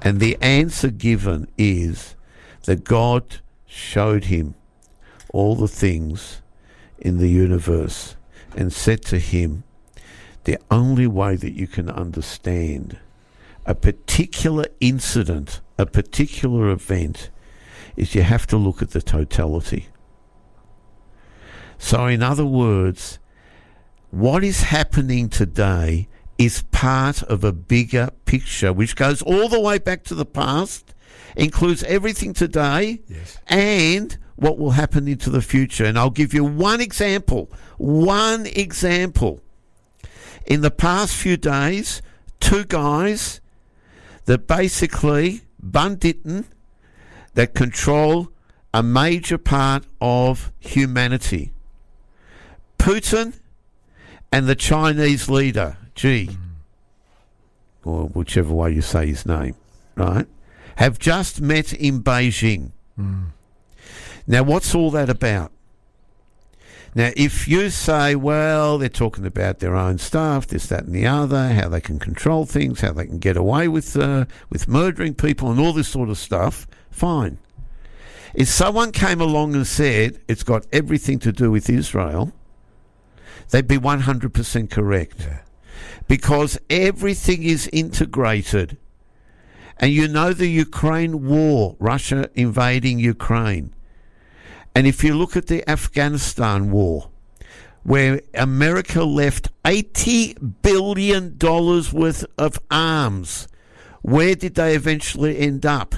And 0.01 0.19
the 0.19 0.37
answer 0.41 0.89
given 0.89 1.47
is 1.57 2.15
that 2.63 2.83
God 2.83 3.39
showed 3.65 4.25
him 4.25 4.55
all 5.29 5.55
the 5.55 5.67
things 5.67 6.41
in 6.99 7.17
the 7.17 7.29
universe 7.29 8.15
and 8.55 8.73
said 8.73 9.03
to 9.05 9.19
him, 9.19 9.63
The 10.43 10.57
only 10.69 11.07
way 11.07 11.35
that 11.35 11.53
you 11.53 11.67
can 11.67 11.89
understand 11.89 12.97
a 13.65 13.75
particular 13.75 14.65
incident, 14.79 15.61
a 15.77 15.85
particular 15.85 16.69
event, 16.69 17.29
is 17.95 18.15
you 18.15 18.23
have 18.23 18.47
to 18.47 18.57
look 18.57 18.81
at 18.81 18.91
the 18.91 19.01
totality. 19.01 19.87
So, 21.83 22.05
in 22.05 22.21
other 22.21 22.45
words, 22.45 23.17
what 24.11 24.43
is 24.43 24.61
happening 24.61 25.29
today 25.29 26.07
is 26.37 26.63
part 26.71 27.23
of 27.23 27.43
a 27.43 27.51
bigger 27.51 28.11
picture 28.25 28.71
which 28.71 28.95
goes 28.95 29.21
all 29.23 29.49
the 29.49 29.59
way 29.59 29.79
back 29.79 30.03
to 30.03 30.15
the 30.15 30.25
past, 30.25 30.93
includes 31.35 31.83
everything 31.83 32.33
today, 32.33 33.01
and 33.47 34.15
what 34.35 34.59
will 34.59 34.71
happen 34.71 35.07
into 35.07 35.31
the 35.31 35.41
future. 35.41 35.83
And 35.83 35.97
I'll 35.97 36.11
give 36.11 36.35
you 36.35 36.45
one 36.45 36.81
example. 36.81 37.51
One 37.77 38.45
example. 38.45 39.41
In 40.45 40.61
the 40.61 40.71
past 40.71 41.15
few 41.15 41.35
days, 41.35 42.01
two 42.39 42.63
guys 42.63 43.41
that 44.25 44.47
basically, 44.47 45.41
banditen, 45.61 46.45
that 47.33 47.55
control 47.55 48.31
a 48.71 48.83
major 48.83 49.39
part 49.39 49.85
of 49.99 50.53
humanity. 50.59 51.51
Putin 52.81 53.33
and 54.31 54.47
the 54.47 54.55
Chinese 54.55 55.29
leader, 55.29 55.77
Xi, 55.95 56.29
or 57.83 58.05
whichever 58.07 58.51
way 58.51 58.71
you 58.71 58.81
say 58.81 59.05
his 59.05 59.23
name, 59.23 59.55
right, 59.95 60.25
have 60.77 60.97
just 60.97 61.39
met 61.41 61.73
in 61.73 62.01
Beijing. 62.01 62.71
Now, 64.25 64.41
what's 64.43 64.73
all 64.73 64.89
that 64.91 65.09
about? 65.09 65.51
Now, 66.95 67.11
if 67.15 67.47
you 67.47 67.69
say, 67.69 68.15
well, 68.15 68.79
they're 68.79 68.89
talking 68.89 69.27
about 69.27 69.59
their 69.59 69.75
own 69.75 69.99
stuff, 69.99 70.47
this, 70.47 70.65
that, 70.67 70.85
and 70.85 70.95
the 70.95 71.05
other, 71.05 71.49
how 71.49 71.69
they 71.69 71.81
can 71.81 71.99
control 71.99 72.45
things, 72.45 72.81
how 72.81 72.93
they 72.93 73.05
can 73.05 73.19
get 73.19 73.37
away 73.37 73.67
with 73.67 73.95
uh, 73.95 74.25
with 74.49 74.67
murdering 74.67 75.13
people, 75.13 75.51
and 75.51 75.59
all 75.59 75.71
this 75.71 75.87
sort 75.87 76.09
of 76.09 76.17
stuff, 76.17 76.67
fine. 76.89 77.37
If 78.33 78.47
someone 78.47 78.91
came 78.91 79.21
along 79.21 79.53
and 79.55 79.67
said 79.67 80.19
it's 80.27 80.43
got 80.43 80.65
everything 80.73 81.19
to 81.19 81.31
do 81.31 81.51
with 81.51 81.69
Israel, 81.69 82.33
they'd 83.51 83.67
be 83.67 83.77
100% 83.77 84.69
correct. 84.69 85.27
Because 86.07 86.59
everything 86.69 87.43
is 87.43 87.69
integrated. 87.71 88.77
And 89.77 89.91
you 89.91 90.07
know 90.07 90.33
the 90.33 90.47
Ukraine 90.47 91.27
war, 91.27 91.75
Russia 91.79 92.29
invading 92.35 92.99
Ukraine. 92.99 93.73
And 94.75 94.87
if 94.87 95.03
you 95.03 95.15
look 95.15 95.35
at 95.35 95.47
the 95.47 95.67
Afghanistan 95.69 96.71
war, 96.71 97.09
where 97.83 98.21
America 98.33 99.03
left 99.03 99.49
$80 99.63 100.53
billion 100.61 101.37
worth 101.39 102.25
of 102.37 102.59
arms, 102.69 103.47
where 104.01 104.35
did 104.35 104.55
they 104.55 104.75
eventually 104.75 105.39
end 105.39 105.65
up? 105.65 105.95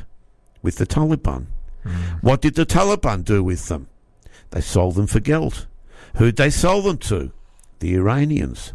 With 0.61 0.77
the 0.77 0.85
Taliban. 0.85 1.47
Mm. 1.84 2.23
What 2.23 2.41
did 2.41 2.55
the 2.55 2.65
Taliban 2.65 3.25
do 3.25 3.43
with 3.43 3.67
them? 3.67 3.88
They 4.51 4.61
sold 4.61 4.95
them 4.95 5.07
for 5.07 5.19
geld. 5.19 5.67
Who'd 6.15 6.38
they 6.38 6.49
sell 6.49 6.81
them 6.81 6.97
to? 6.99 7.31
The 7.84 7.95
Iranians. 7.95 8.72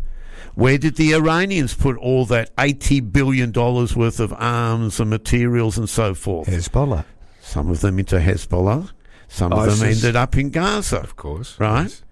Where 0.54 0.76
did 0.76 0.96
the 0.96 1.14
Iranians 1.14 1.72
put 1.74 1.96
all 1.96 2.26
that 2.26 2.54
$80 2.56 3.10
billion 3.10 3.52
worth 3.52 4.20
of 4.20 4.34
arms 4.36 5.00
and 5.00 5.08
materials 5.08 5.78
and 5.78 5.88
so 5.88 6.12
forth? 6.12 6.46
Hezbollah. 6.46 7.06
Some 7.40 7.70
of 7.70 7.80
them 7.80 7.98
into 7.98 8.16
Hezbollah. 8.16 8.90
Some 9.26 9.54
of 9.54 9.78
them 9.78 9.88
ended 9.88 10.14
up 10.14 10.36
in 10.36 10.50
Gaza. 10.50 10.98
Of 10.98 11.16
course. 11.16 11.58
Right? 11.58 12.02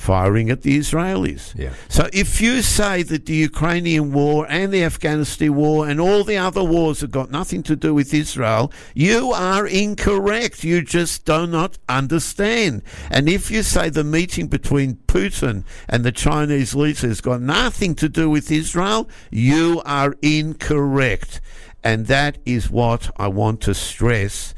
Firing 0.00 0.48
at 0.48 0.62
the 0.62 0.78
Israelis. 0.78 1.54
Yeah. 1.54 1.74
So 1.90 2.08
if 2.10 2.40
you 2.40 2.62
say 2.62 3.02
that 3.02 3.26
the 3.26 3.34
Ukrainian 3.34 4.12
war 4.12 4.46
and 4.48 4.72
the 4.72 4.82
Afghanistan 4.82 5.54
war 5.54 5.86
and 5.86 6.00
all 6.00 6.24
the 6.24 6.38
other 6.38 6.64
wars 6.64 7.02
have 7.02 7.10
got 7.10 7.30
nothing 7.30 7.62
to 7.64 7.76
do 7.76 7.92
with 7.92 8.14
Israel, 8.14 8.72
you 8.94 9.30
are 9.32 9.66
incorrect. 9.66 10.64
You 10.64 10.80
just 10.80 11.26
do 11.26 11.46
not 11.46 11.76
understand. 11.86 12.82
And 13.10 13.28
if 13.28 13.50
you 13.50 13.62
say 13.62 13.90
the 13.90 14.02
meeting 14.02 14.46
between 14.48 14.94
Putin 15.06 15.64
and 15.86 16.02
the 16.02 16.12
Chinese 16.12 16.74
leader 16.74 17.06
has 17.06 17.20
got 17.20 17.42
nothing 17.42 17.94
to 17.96 18.08
do 18.08 18.30
with 18.30 18.50
Israel, 18.50 19.06
you 19.30 19.82
are 19.84 20.16
incorrect. 20.22 21.42
And 21.84 22.06
that 22.06 22.38
is 22.46 22.70
what 22.70 23.10
I 23.18 23.28
want 23.28 23.60
to 23.62 23.74
stress 23.74 24.54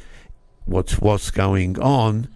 what's 0.66 1.00
what's 1.00 1.32
going 1.32 1.80
on 1.80 2.28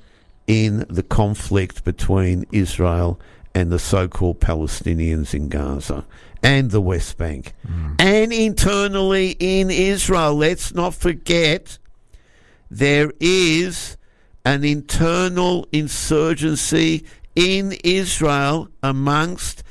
in 0.46 0.86
the 0.88 1.02
conflict 1.02 1.84
between 1.84 2.44
Israel 2.52 3.18
and 3.54 3.70
the 3.70 3.78
so-called 3.78 4.40
Palestinians 4.40 5.34
in 5.34 5.48
Gaza 5.48 6.04
and 6.42 6.70
the 6.70 6.80
West 6.80 7.16
Bank 7.16 7.54
mm. 7.66 7.94
and 7.98 8.32
internally 8.32 9.36
in 9.38 9.70
Israel 9.70 10.34
let's 10.34 10.74
not 10.74 10.94
forget 10.94 11.78
there 12.70 13.12
is 13.20 13.96
an 14.44 14.64
internal 14.64 15.66
insurgency 15.72 17.04
in 17.34 17.72
Israel 17.84 18.68
amongst 18.82 19.62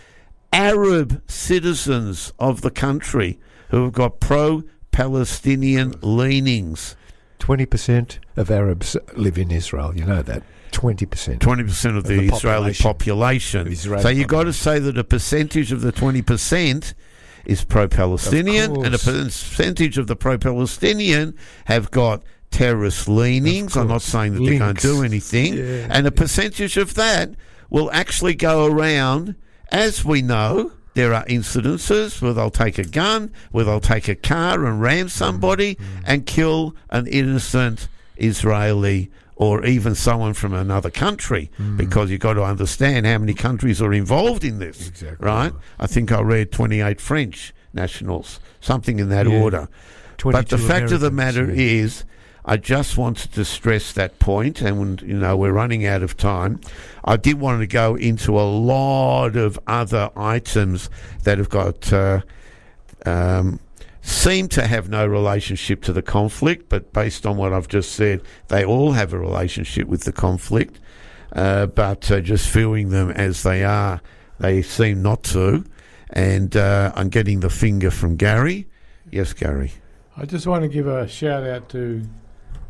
Arab 0.52 1.22
citizens 1.30 2.32
of 2.40 2.62
the 2.62 2.72
country 2.72 3.40
who 3.70 3.84
have 3.84 3.94
got 3.94 4.20
pro 4.20 4.64
Palestinian 4.92 5.94
leanings. 6.02 6.96
20% 7.40 8.20
of 8.38 8.50
Arabs 8.50 8.96
live 9.16 9.38
in 9.38 9.52
Israel. 9.52 9.96
You 9.96 10.06
know 10.06 10.22
that. 10.22 10.44
20%. 10.76 11.40
20% 11.40 11.90
of 11.90 11.96
Of 11.98 12.04
the, 12.04 12.18
the 12.18 12.36
Israeli 12.36 12.74
population. 12.74 13.62
Of 13.62 13.68
Israeli 13.74 14.04
so 14.04 14.10
you've 14.10 14.28
got 14.28 14.44
to 14.44 14.54
say 14.54 14.78
that 14.80 14.98
a 14.98 15.04
percentage 15.04 15.72
of 15.72 15.82
the 15.82 15.92
20% 15.94 16.94
is 17.46 17.64
pro 17.64 17.88
Palestinian, 17.88 18.84
and 18.84 18.94
a 18.96 18.98
percentage 18.98 19.98
of 19.98 20.08
the 20.08 20.16
pro 20.16 20.38
Palestinian 20.38 21.36
have 21.66 21.92
got 21.92 22.24
terrorist 22.52 23.08
leanings. 23.08 23.78
I'm 23.78 23.88
not 23.88 24.02
saying 24.02 24.34
that 24.34 24.44
they 24.44 24.58
can't 24.58 24.80
do 24.80 25.04
anything. 25.04 25.58
Yeah, 25.58 25.88
and 25.90 26.08
a 26.08 26.12
percentage 26.12 26.78
of 26.78 26.96
that 26.96 27.32
will 27.70 27.92
actually 27.92 28.36
go 28.36 28.66
around, 28.66 29.36
as 29.72 30.04
we 30.04 30.22
know. 30.22 30.72
There 30.96 31.14
are 31.14 31.26
incidences 31.26 32.22
where 32.22 32.32
they'll 32.32 32.50
take 32.50 32.78
a 32.78 32.86
gun, 32.86 33.34
where 33.52 33.66
they'll 33.66 33.82
take 33.82 34.08
a 34.08 34.16
car 34.16 34.66
and 34.66 34.82
ram 34.82 35.10
somebody 35.10 35.76
mm-hmm. 35.76 36.04
and 36.06 36.26
kill 36.26 36.74
an 36.90 37.06
innocent 37.08 37.90
Israeli 38.16 39.12
or 39.36 39.66
even 39.66 39.96
someone 39.96 40.34
from 40.34 40.54
another 40.54 40.90
country 40.90 41.52
because 41.76 42.10
you've 42.10 42.22
got 42.22 42.34
to 42.34 42.44
understand 42.44 43.06
how 43.06 43.18
many 43.18 43.34
countries 43.34 43.82
are 43.82 43.94
involved 43.94 44.44
in 44.44 44.60
this. 44.60 44.92
Right? 45.20 45.52
I 45.80 45.88
think 45.88 46.12
I 46.12 46.22
read 46.22 46.52
28 46.52 47.02
French 47.02 47.54
nationals, 47.74 48.40
something 48.62 49.00
in 49.00 49.10
that 49.10 49.28
Yeah. 49.28 49.42
order. 49.42 49.68
But 50.24 50.48
the 50.50 50.58
22 50.58 50.58
fact 50.68 50.92
of 50.94 51.02
the 51.02 51.12
matter 51.12 51.46
yeah. 51.46 51.84
is, 51.84 52.06
I 52.46 52.58
just 52.58 52.96
wanted 52.98 53.34
to 53.34 53.44
stress 53.44 53.92
that 53.94 54.20
point, 54.20 54.62
and 54.62 55.02
you 55.02 55.16
know 55.18 55.36
we're 55.36 55.52
running 55.52 55.86
out 55.86 56.02
of 56.04 56.16
time. 56.16 56.62
I 57.04 57.18
did 57.18 57.40
want 57.40 57.60
to 57.60 57.68
go 57.68 57.96
into 57.96 58.40
a 58.40 58.48
lot 58.48 59.36
of 59.36 59.60
other 59.68 60.12
items 60.16 60.90
that 61.24 61.38
have 61.40 61.50
got 61.50 61.92
uh, 61.92 62.22
um, 63.06 63.60
seem 64.06 64.48
to 64.50 64.68
have 64.68 64.88
no 64.90 65.06
relationship 65.06 65.82
to 65.84 65.94
the 65.94 66.02
conflict, 66.02 66.70
but 66.70 66.94
based 66.94 67.26
on 67.26 67.38
what 67.38 67.54
I've 67.54 67.68
just 67.68 67.94
said, 67.94 68.22
they 68.50 68.64
all 68.64 68.92
have 68.92 69.14
a 69.14 69.20
relationship 69.20 69.88
with 69.88 70.04
the 70.04 70.12
conflict. 70.12 70.80
Uh, 71.34 71.66
but 71.66 72.10
uh, 72.12 72.22
just 72.22 72.50
viewing 72.50 72.90
them 72.90 73.10
as 73.12 73.44
they 73.44 73.64
are, 73.64 74.02
they 74.40 74.62
seem 74.62 75.02
not 75.02 75.24
to. 75.24 75.66
And 76.12 76.56
uh, 76.56 76.92
I'm 76.96 77.10
getting 77.10 77.40
the 77.40 77.50
finger 77.50 77.90
from 77.92 78.16
Gary. 78.16 78.68
Yes, 79.12 79.34
Gary. 79.34 79.72
I 80.16 80.26
just 80.26 80.48
want 80.48 80.62
to 80.64 80.70
give 80.70 80.88
a 80.88 81.08
shout 81.08 81.44
out 81.44 81.68
to 81.70 82.04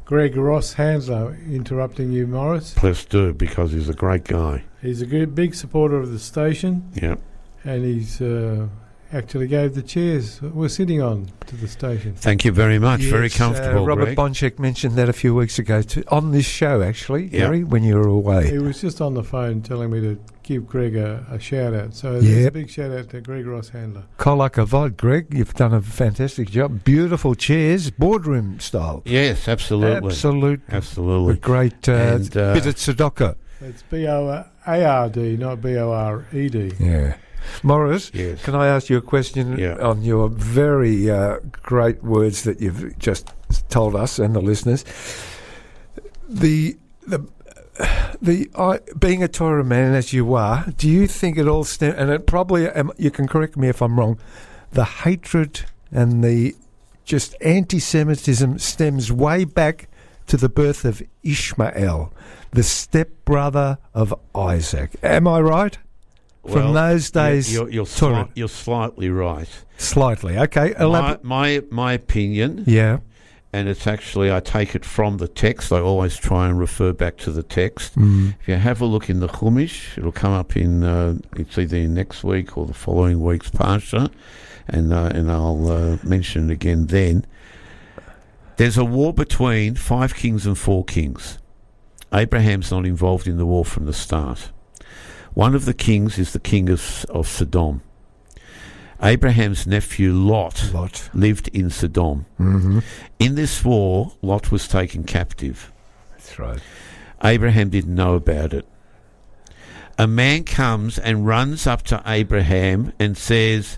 Greg 0.05 0.35
Ross 0.37 0.73
Hanslow, 0.73 1.35
interrupting 1.51 2.11
you, 2.11 2.27
Morris. 2.27 2.73
Please 2.75 3.05
do 3.05 3.33
because 3.33 3.71
he's 3.71 3.89
a 3.89 3.93
great 3.93 4.23
guy. 4.23 4.63
He's 4.81 5.01
a 5.01 5.05
good, 5.05 5.35
big 5.35 5.53
supporter 5.53 5.97
of 5.97 6.11
the 6.11 6.19
station, 6.19 6.89
Yep. 6.95 7.19
and 7.63 7.83
he's 7.83 8.21
uh, 8.21 8.67
actually 9.15 9.47
gave 9.47 9.73
the 9.75 9.81
chairs 9.81 10.41
we're 10.41 10.67
sitting 10.67 11.01
on 11.01 11.31
to 11.47 11.55
the 11.55 11.67
station. 11.67 12.13
Thank 12.15 12.43
you 12.43 12.51
very 12.51 12.77
much. 12.79 13.01
Very 13.01 13.29
comfortable, 13.29 13.83
Uh, 13.83 13.85
Robert 13.85 14.05
Greg. 14.05 14.17
Bonchek 14.17 14.59
mentioned 14.59 14.95
that 14.95 15.07
a 15.09 15.13
few 15.13 15.33
weeks 15.33 15.57
ago 15.57 15.81
to, 15.81 16.03
on 16.09 16.31
this 16.31 16.45
show, 16.45 16.81
actually, 16.81 17.23
Yeah. 17.25 17.39
Gary, 17.45 17.63
when 17.63 17.83
you 17.83 17.95
were 17.95 18.07
away. 18.07 18.49
He 18.51 18.59
was 18.59 18.81
just 18.81 18.99
on 19.01 19.13
the 19.13 19.23
phone 19.23 19.61
telling 19.61 19.89
me 19.91 20.01
to 20.01 20.19
give 20.43 20.67
Greg 20.67 20.95
a, 20.95 21.25
a 21.31 21.39
shout 21.39 21.73
out. 21.73 21.93
So 21.95 22.19
there's 22.19 22.45
a 22.47 22.51
big 22.51 22.69
shout 22.69 22.91
out 22.91 23.09
to 23.11 23.21
Greg 23.21 23.45
Ross 23.47 23.69
Handler. 23.69 24.03
Kol 24.17 24.37
HaKavod, 24.39 24.97
Greg, 24.97 25.27
you've 25.33 25.53
done 25.53 25.73
a 25.73 25.81
fantastic 25.81 26.49
job. 26.49 26.83
Beautiful 26.83 27.35
chairs, 27.35 27.89
boardroom 27.91 28.59
style. 28.59 29.01
Yes, 29.05 29.47
absolutely. 29.47 30.09
Absolute, 30.09 30.61
Absolutely. 30.69 31.33
a 31.33 31.37
great 31.37 31.87
uh, 31.89 31.93
And, 31.93 32.37
uh, 32.37 32.53
bit 32.53 32.65
of 32.65 32.75
Sudoku. 32.75 33.35
It's 33.61 33.81
B 33.83 34.05
O 34.07 34.43
A 34.67 34.83
R 34.85 35.09
D, 35.09 35.37
not 35.37 35.61
B 35.61 35.77
O 35.77 35.89
R 35.91 36.25
E 36.33 36.49
D. 36.49 36.73
Yeah. 36.79 37.15
Morris, 37.63 38.11
Yes. 38.13 38.43
can 38.43 38.55
I 38.55 38.67
ask 38.67 38.89
you 38.89 38.97
a 38.97 39.01
question 39.01 39.57
Yeah. 39.57 39.75
on 39.77 40.01
your 40.03 40.29
very 40.29 41.09
uh, 41.09 41.37
great 41.63 42.03
words 42.03 42.43
that 42.43 42.61
you've 42.61 42.97
just 42.99 43.33
told 43.69 43.95
us 43.95 44.19
and 44.19 44.35
the 44.35 44.41
listeners? 44.41 44.83
The 46.27 46.77
the 47.07 47.25
the 48.21 48.49
I 48.57 48.79
being 48.97 49.21
a 49.23 49.27
Torah 49.27 49.63
man 49.63 49.93
as 49.93 50.13
you 50.13 50.33
are, 50.33 50.65
do 50.77 50.89
you 50.89 51.07
think 51.07 51.37
it 51.37 51.47
all 51.47 51.63
stems? 51.63 51.95
and 51.97 52.09
it 52.09 52.25
probably 52.25 52.67
um, 52.69 52.91
you 52.97 53.11
can 53.11 53.27
correct 53.27 53.57
me 53.57 53.67
if 53.69 53.81
I'm 53.81 53.99
wrong, 53.99 54.17
the 54.71 54.85
hatred 54.85 55.61
and 55.91 56.23
the 56.23 56.55
just 57.03 57.35
anti-Semitism 57.41 58.57
stems 58.57 59.11
way 59.11 59.43
back 59.43 59.87
to 60.27 60.37
the 60.37 60.49
birth 60.49 60.85
of 60.85 61.03
Ishmael, 61.21 62.11
the 62.51 62.63
stepbrother 62.63 63.77
of 63.93 64.11
Isaac. 64.33 64.95
Am 65.03 65.27
I 65.27 65.39
right? 65.39 65.77
From 66.47 66.73
those 66.73 67.11
days, 67.11 67.51
you're, 67.53 67.69
you're, 67.69 67.85
sli- 67.85 68.29
you're 68.35 68.47
slightly 68.47 69.09
right. 69.09 69.49
Slightly, 69.77 70.37
okay. 70.37 70.73
My, 70.77 70.85
Elab- 70.85 71.23
my 71.23 71.63
my 71.69 71.93
opinion, 71.93 72.63
yeah. 72.67 72.99
and 73.51 73.67
it's 73.67 73.87
actually 73.87 74.31
I 74.31 74.39
take 74.39 74.75
it 74.75 74.85
from 74.85 75.17
the 75.17 75.27
text. 75.27 75.71
I 75.71 75.79
always 75.79 76.15
try 76.17 76.47
and 76.47 76.57
refer 76.57 76.93
back 76.93 77.17
to 77.17 77.31
the 77.31 77.43
text. 77.43 77.95
Mm. 77.97 78.35
If 78.39 78.47
you 78.47 78.55
have 78.55 78.79
a 78.81 78.85
look 78.85 79.09
in 79.09 79.19
the 79.19 79.27
Chumash, 79.27 79.97
it'll 79.97 80.11
come 80.11 80.33
up 80.33 80.55
in 80.55 80.83
uh, 80.83 81.15
it's 81.35 81.57
either 81.57 81.87
next 81.87 82.23
week 82.23 82.57
or 82.57 82.65
the 82.65 82.73
following 82.73 83.21
week's 83.23 83.49
parsha, 83.49 84.09
and 84.67 84.93
uh, 84.93 85.11
and 85.13 85.31
I'll 85.31 85.69
uh, 85.71 85.97
mention 86.03 86.49
it 86.49 86.53
again 86.53 86.85
then. 86.87 87.25
There's 88.57 88.77
a 88.77 88.85
war 88.85 89.13
between 89.13 89.75
five 89.75 90.15
kings 90.15 90.45
and 90.45 90.57
four 90.57 90.85
kings. 90.85 91.39
Abraham's 92.13 92.71
not 92.71 92.85
involved 92.85 93.27
in 93.27 93.35
the 93.35 93.45
war 93.45 93.65
from 93.65 93.85
the 93.85 93.93
start. 93.93 94.51
One 95.35 95.53
of 95.53 95.65
the 95.65 95.73
kings 95.73 96.17
is 96.17 96.31
the 96.31 96.39
king 96.39 96.69
of, 96.69 97.05
of 97.09 97.27
Sodom. 97.27 97.81
Abraham's 99.03 99.67
nephew 99.67 100.13
Lot, 100.13 100.71
Lot. 100.73 101.09
lived 101.13 101.49
in 101.49 101.69
Sodom. 101.69 102.25
Mm-hmm. 102.39 102.79
In 103.19 103.35
this 103.35 103.63
war, 103.63 104.13
Lot 104.21 104.49
was 104.49 104.67
taken 104.67 105.03
captive. 105.03 105.73
That's 106.11 106.39
right. 106.39 106.61
Abraham 107.21 107.69
didn't 107.69 107.93
know 107.93 108.15
about 108.15 108.53
it. 108.53 108.65
A 109.97 110.07
man 110.07 110.45
comes 110.45 110.97
and 110.97 111.27
runs 111.27 111.67
up 111.67 111.83
to 111.83 112.01
Abraham 112.05 112.93
and 112.97 113.17
says, 113.17 113.77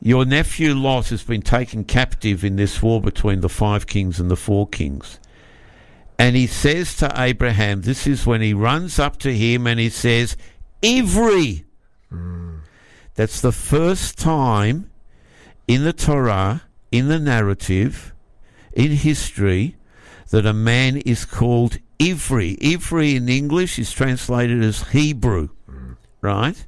Your 0.00 0.24
nephew 0.24 0.74
Lot 0.74 1.10
has 1.10 1.22
been 1.22 1.42
taken 1.42 1.84
captive 1.84 2.44
in 2.44 2.56
this 2.56 2.82
war 2.82 3.00
between 3.00 3.40
the 3.40 3.48
five 3.48 3.86
kings 3.86 4.18
and 4.18 4.28
the 4.28 4.36
four 4.36 4.66
kings. 4.66 5.20
And 6.18 6.36
he 6.36 6.46
says 6.46 6.96
to 6.96 7.12
Abraham, 7.16 7.82
This 7.82 8.06
is 8.06 8.26
when 8.26 8.40
he 8.40 8.54
runs 8.54 8.98
up 8.98 9.18
to 9.18 9.34
him 9.34 9.66
and 9.66 9.80
he 9.80 9.88
says, 9.88 10.36
Ivri. 10.82 11.64
Mm. 12.12 12.60
That's 13.14 13.40
the 13.40 13.52
first 13.52 14.18
time 14.18 14.90
in 15.66 15.84
the 15.84 15.92
Torah, 15.92 16.62
in 16.92 17.08
the 17.08 17.18
narrative, 17.18 18.12
in 18.72 18.92
history, 18.92 19.76
that 20.30 20.46
a 20.46 20.52
man 20.52 20.98
is 20.98 21.24
called 21.24 21.78
Ivri. 21.98 22.58
Ivri 22.58 23.16
in 23.16 23.28
English 23.28 23.78
is 23.78 23.92
translated 23.92 24.62
as 24.62 24.88
Hebrew, 24.90 25.48
mm. 25.68 25.96
right? 26.20 26.66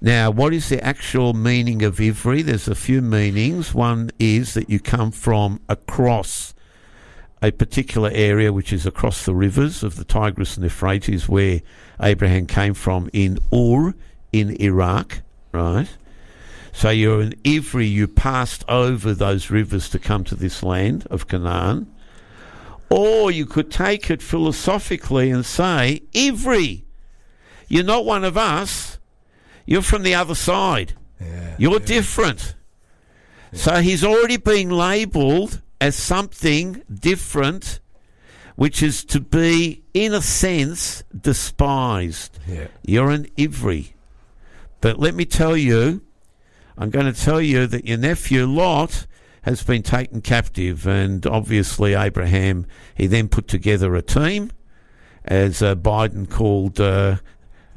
Now, 0.00 0.30
what 0.30 0.52
is 0.52 0.68
the 0.68 0.82
actual 0.84 1.32
meaning 1.32 1.82
of 1.82 1.96
Ivri? 1.96 2.42
There's 2.42 2.68
a 2.68 2.74
few 2.74 3.00
meanings. 3.00 3.74
One 3.74 4.10
is 4.18 4.54
that 4.54 4.68
you 4.70 4.78
come 4.78 5.10
from 5.10 5.60
across 5.68 6.54
a 7.46 7.52
particular 7.52 8.10
area, 8.12 8.52
which 8.52 8.72
is 8.72 8.86
across 8.86 9.24
the 9.24 9.34
rivers 9.34 9.84
of 9.84 9.94
the 9.94 10.04
Tigris 10.04 10.56
and 10.56 10.64
Euphrates, 10.64 11.28
where 11.28 11.60
Abraham 12.02 12.46
came 12.46 12.74
from 12.74 13.08
in 13.12 13.38
Ur 13.52 13.94
in 14.32 14.60
Iraq, 14.60 15.22
right? 15.52 15.88
So 16.72 16.90
you're 16.90 17.22
in 17.22 17.30
Ivri, 17.44 17.88
you 17.88 18.08
passed 18.08 18.64
over 18.68 19.14
those 19.14 19.48
rivers 19.48 19.88
to 19.90 19.98
come 20.00 20.24
to 20.24 20.34
this 20.34 20.62
land 20.62 21.06
of 21.08 21.28
Canaan. 21.28 21.86
Or 22.90 23.30
you 23.30 23.46
could 23.46 23.70
take 23.70 24.10
it 24.10 24.20
philosophically 24.20 25.30
and 25.30 25.46
say, 25.46 26.02
Ivri, 26.12 26.82
you're 27.68 27.84
not 27.84 28.04
one 28.04 28.24
of 28.24 28.36
us. 28.36 28.98
You're 29.64 29.82
from 29.82 30.02
the 30.02 30.14
other 30.14 30.34
side. 30.34 30.94
You're 31.58 31.80
different. 31.80 32.54
So 33.52 33.76
he's 33.76 34.04
already 34.04 34.36
being 34.36 34.68
labelled 34.68 35.62
as 35.80 35.94
something 35.94 36.82
different, 36.92 37.80
which 38.54 38.82
is 38.82 39.04
to 39.04 39.20
be, 39.20 39.84
in 39.92 40.14
a 40.14 40.22
sense, 40.22 41.04
despised. 41.18 42.38
Yeah. 42.46 42.68
You're 42.82 43.10
an 43.10 43.26
Ivri. 43.36 43.92
But 44.80 44.98
let 44.98 45.14
me 45.14 45.24
tell 45.24 45.56
you, 45.56 46.02
I'm 46.78 46.90
going 46.90 47.12
to 47.12 47.20
tell 47.20 47.40
you 47.40 47.66
that 47.66 47.86
your 47.86 47.98
nephew 47.98 48.46
Lot 48.46 49.06
has 49.42 49.62
been 49.62 49.82
taken 49.82 50.20
captive, 50.22 50.86
and 50.86 51.24
obviously 51.26 51.94
Abraham, 51.94 52.66
he 52.94 53.06
then 53.06 53.28
put 53.28 53.46
together 53.46 53.94
a 53.94 54.02
team, 54.02 54.50
as 55.24 55.62
uh, 55.62 55.74
Biden 55.74 56.28
called 56.28 56.80
uh, 56.80 57.16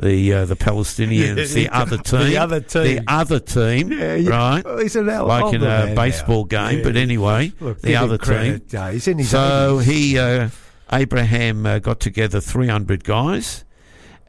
the 0.02 0.34
uh, 0.34 0.46
the 0.46 0.56
Palestinians 0.56 1.54
the 1.54 1.70
other 1.70 1.98
team, 1.98 2.20
The 2.22 2.38
other 2.38 2.60
team. 2.62 2.84
the 2.84 3.04
other 3.08 3.40
team, 3.40 3.92
Yeah, 3.92 4.16
you- 4.16 4.30
right? 4.30 4.64
well, 4.64 4.78
he's 4.80 4.96
an 4.96 5.08
like 5.08 5.54
in 5.54 5.64
a 5.64 5.94
baseball 5.96 6.48
now. 6.50 6.68
game. 6.70 6.78
Yeah. 6.80 6.84
But 6.84 6.96
anyway, 6.96 7.52
Look, 7.60 7.82
the 7.82 7.96
other 7.96 8.18
team. 8.18 8.26
credit, 8.70 8.94
he's 8.94 9.08
in 9.08 9.18
his 9.18 9.30
so 9.30 9.80
80s. 9.80 9.84
he, 9.84 10.18
uh, 10.20 10.50
Abraham, 10.92 11.66
uh, 11.66 11.80
got 11.80 12.00
together 12.00 12.40
300 12.40 13.04
guys, 13.04 13.66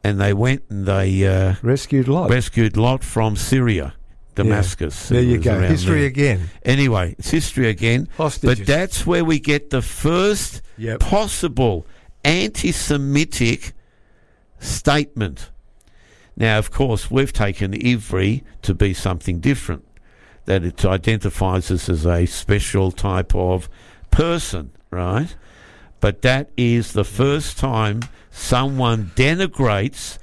and 0.03 0.19
they 0.19 0.33
went 0.33 0.63
and 0.69 0.85
they 0.85 1.25
uh, 1.25 1.55
rescued 1.61 2.07
Lot. 2.07 2.29
rescued 2.29 2.75
Lot 2.77 3.03
from 3.03 3.35
Syria, 3.35 3.93
Damascus. 4.35 5.09
There 5.09 5.21
you 5.21 5.37
go. 5.37 5.59
History 5.61 5.99
there. 6.01 6.07
again. 6.07 6.49
Anyway, 6.63 7.15
it's 7.17 7.31
history 7.31 7.67
again. 7.69 8.09
Hostages. 8.17 8.59
But 8.59 8.67
that's 8.67 9.07
where 9.07 9.23
we 9.25 9.39
get 9.39 9.69
the 9.69 9.81
first 9.81 10.61
Yep. 10.77 10.99
possible 11.01 11.85
anti 12.25 12.71
Semitic 12.71 13.73
statement. 14.59 15.50
Now, 16.37 16.57
of 16.57 16.71
course, 16.71 17.11
we've 17.11 17.33
taken 17.33 17.73
Ivri 17.73 18.43
to 18.63 18.73
be 18.73 18.93
something 18.93 19.39
different, 19.39 19.85
that 20.45 20.63
it 20.63 20.83
identifies 20.85 21.69
us 21.69 21.89
as 21.89 22.05
a 22.05 22.25
special 22.25 22.91
type 22.91 23.35
of 23.35 23.69
person, 24.11 24.71
right? 24.89 25.35
But 25.99 26.21
that 26.23 26.49
is 26.57 26.93
the 26.93 27.03
first 27.03 27.57
time 27.59 28.01
someone 28.31 29.11
denigrates 29.15 30.17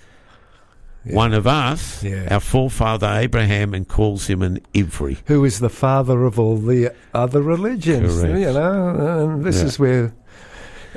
one 1.05 1.33
of 1.33 1.47
us, 1.47 2.03
Yeah. 2.03 2.27
our 2.31 2.41
forefather 2.41 3.07
Abraham, 3.07 3.73
and 3.73 3.87
calls 3.87 4.27
him 4.27 4.43
an 4.43 4.61
Ivri. 4.75 5.19
who 5.27 5.45
is 5.45 5.61
the 5.61 5.71
father 5.71 6.25
of 6.25 6.39
all 6.39 6.57
the 6.59 6.93
other 7.15 7.41
religions. 7.41 8.21
Correct. 8.21 8.39
You 8.41 8.53
know, 8.53 9.31
and 9.31 9.45
this 9.45 9.59
Yeah. 9.61 9.65
is 9.67 9.79
where, 9.79 10.13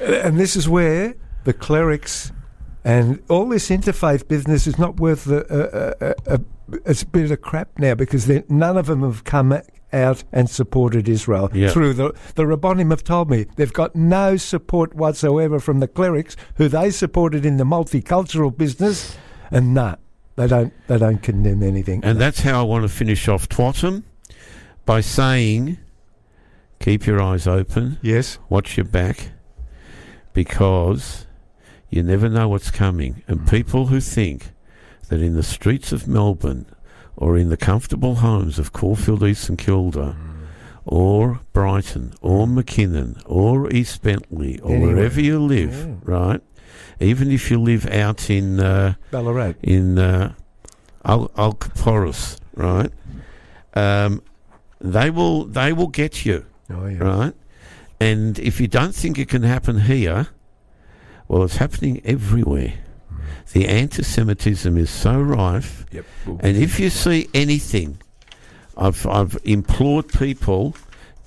and 0.01 0.38
this 0.39 0.55
is 0.55 0.67
where 0.67 1.13
the 1.43 1.53
clerics 1.53 2.31
and 2.83 3.21
all 3.29 3.45
this 3.47 3.69
interfaith 3.69 4.27
business 4.27 4.65
is 4.67 4.77
not 4.79 4.99
worth 4.99 5.27
a, 5.27 5.45
a, 5.49 6.33
a, 6.33 6.35
a, 6.35 6.91
a 6.91 7.05
bit 7.05 7.29
of 7.31 7.41
crap 7.41 7.69
now 7.77 7.93
because 7.95 8.27
none 8.49 8.77
of 8.77 8.87
them 8.87 9.01
have 9.01 9.23
come 9.23 9.59
out 9.93 10.23
and 10.31 10.49
supported 10.49 11.09
Israel 11.09 11.49
Yeah. 11.53 11.69
through 11.69 11.93
the 11.93 12.13
the 12.35 12.43
Rabbonim 12.43 12.89
have 12.91 13.03
told 13.03 13.29
me 13.29 13.45
they've 13.57 13.73
got 13.73 13.95
no 13.95 14.37
support 14.37 14.95
whatsoever 14.95 15.59
from 15.59 15.79
the 15.79 15.87
clerics 15.87 16.35
who 16.55 16.67
they 16.69 16.89
supported 16.91 17.45
in 17.45 17.57
the 17.57 17.65
multicultural 17.65 18.55
business, 18.55 19.17
and 19.51 19.73
nah, 19.73 19.95
they 20.37 20.47
don't 20.47 20.73
they 20.87 20.97
don't 20.97 21.21
condemn 21.21 21.61
anything. 21.61 22.03
And 22.05 22.19
that's 22.19 22.39
how 22.41 22.61
I 22.61 22.63
want 22.63 22.83
to 22.83 22.89
finish 22.89 23.27
off 23.27 23.49
TWATM 23.49 24.03
by 24.85 25.01
saying, 25.01 25.77
keep 26.79 27.05
your 27.05 27.21
eyes 27.21 27.45
open. 27.45 27.99
Yes. 28.01 28.39
Watch 28.49 28.77
your 28.77 28.85
back 28.85 29.31
because 30.33 31.27
you 31.91 32.01
never 32.01 32.27
know 32.30 32.47
what's 32.49 32.72
coming. 32.72 33.22
And 33.27 33.47
people 33.47 33.88
who 33.88 33.99
think 33.99 34.51
that 35.09 35.22
in 35.22 35.35
the 35.35 35.43
streets 35.43 35.91
of 35.91 36.07
Melbourne 36.07 36.65
or 37.18 37.38
in 37.38 37.49
the 37.49 37.57
comfortable 37.57 38.15
homes 38.15 38.57
of 38.57 38.72
Caulfield 38.73 39.23
East 39.23 39.49
and 39.49 39.57
Kilda 39.57 40.15
or 40.85 41.41
Brighton 41.53 42.13
or 42.22 42.47
McKinnon 42.47 43.22
or 43.26 43.69
East 43.72 44.01
Bentleigh 44.01 44.57
or 44.63 44.72
Anywhere. 44.76 44.95
wherever 44.95 45.22
you 45.22 45.39
live, 45.39 45.76
Yeah. 45.76 45.95
right? 46.03 46.41
Even 46.99 47.30
if 47.31 47.51
you 47.51 47.59
live 47.61 47.85
out 47.91 48.30
in 48.30 48.59
uh, 48.59 48.93
Ballarat. 49.11 49.53
in 49.61 49.99
uh, 49.99 50.34
Al- 51.05 51.31
right? 52.55 52.91
Um, 53.73 54.22
they 54.80 55.09
will 55.09 55.45
they 55.45 55.73
will 55.73 55.88
get 55.88 56.26
you, 56.26 56.45
Oh, 56.69 56.88
yeah. 56.88 56.97
right? 56.97 57.34
And 57.99 58.39
if 58.39 58.59
you 58.59 58.68
don't 58.68 58.95
think 58.95 59.18
it 59.19 59.30
can 59.30 59.43
happen 59.43 59.81
here, 59.81 60.27
well, 61.31 61.43
it's 61.43 61.55
happening 61.55 62.01
everywhere. 62.03 62.73
The 63.53 63.65
anti-Semitism 63.65 64.77
is 64.77 64.89
so 64.89 65.17
rife, 65.21 65.85
Yep. 65.91 66.05
and 66.41 66.57
if 66.57 66.77
you 66.77 66.89
see 66.89 67.29
anything, 67.33 67.99
I've 68.75 69.05
I've 69.07 69.37
implored 69.45 70.09
people 70.09 70.75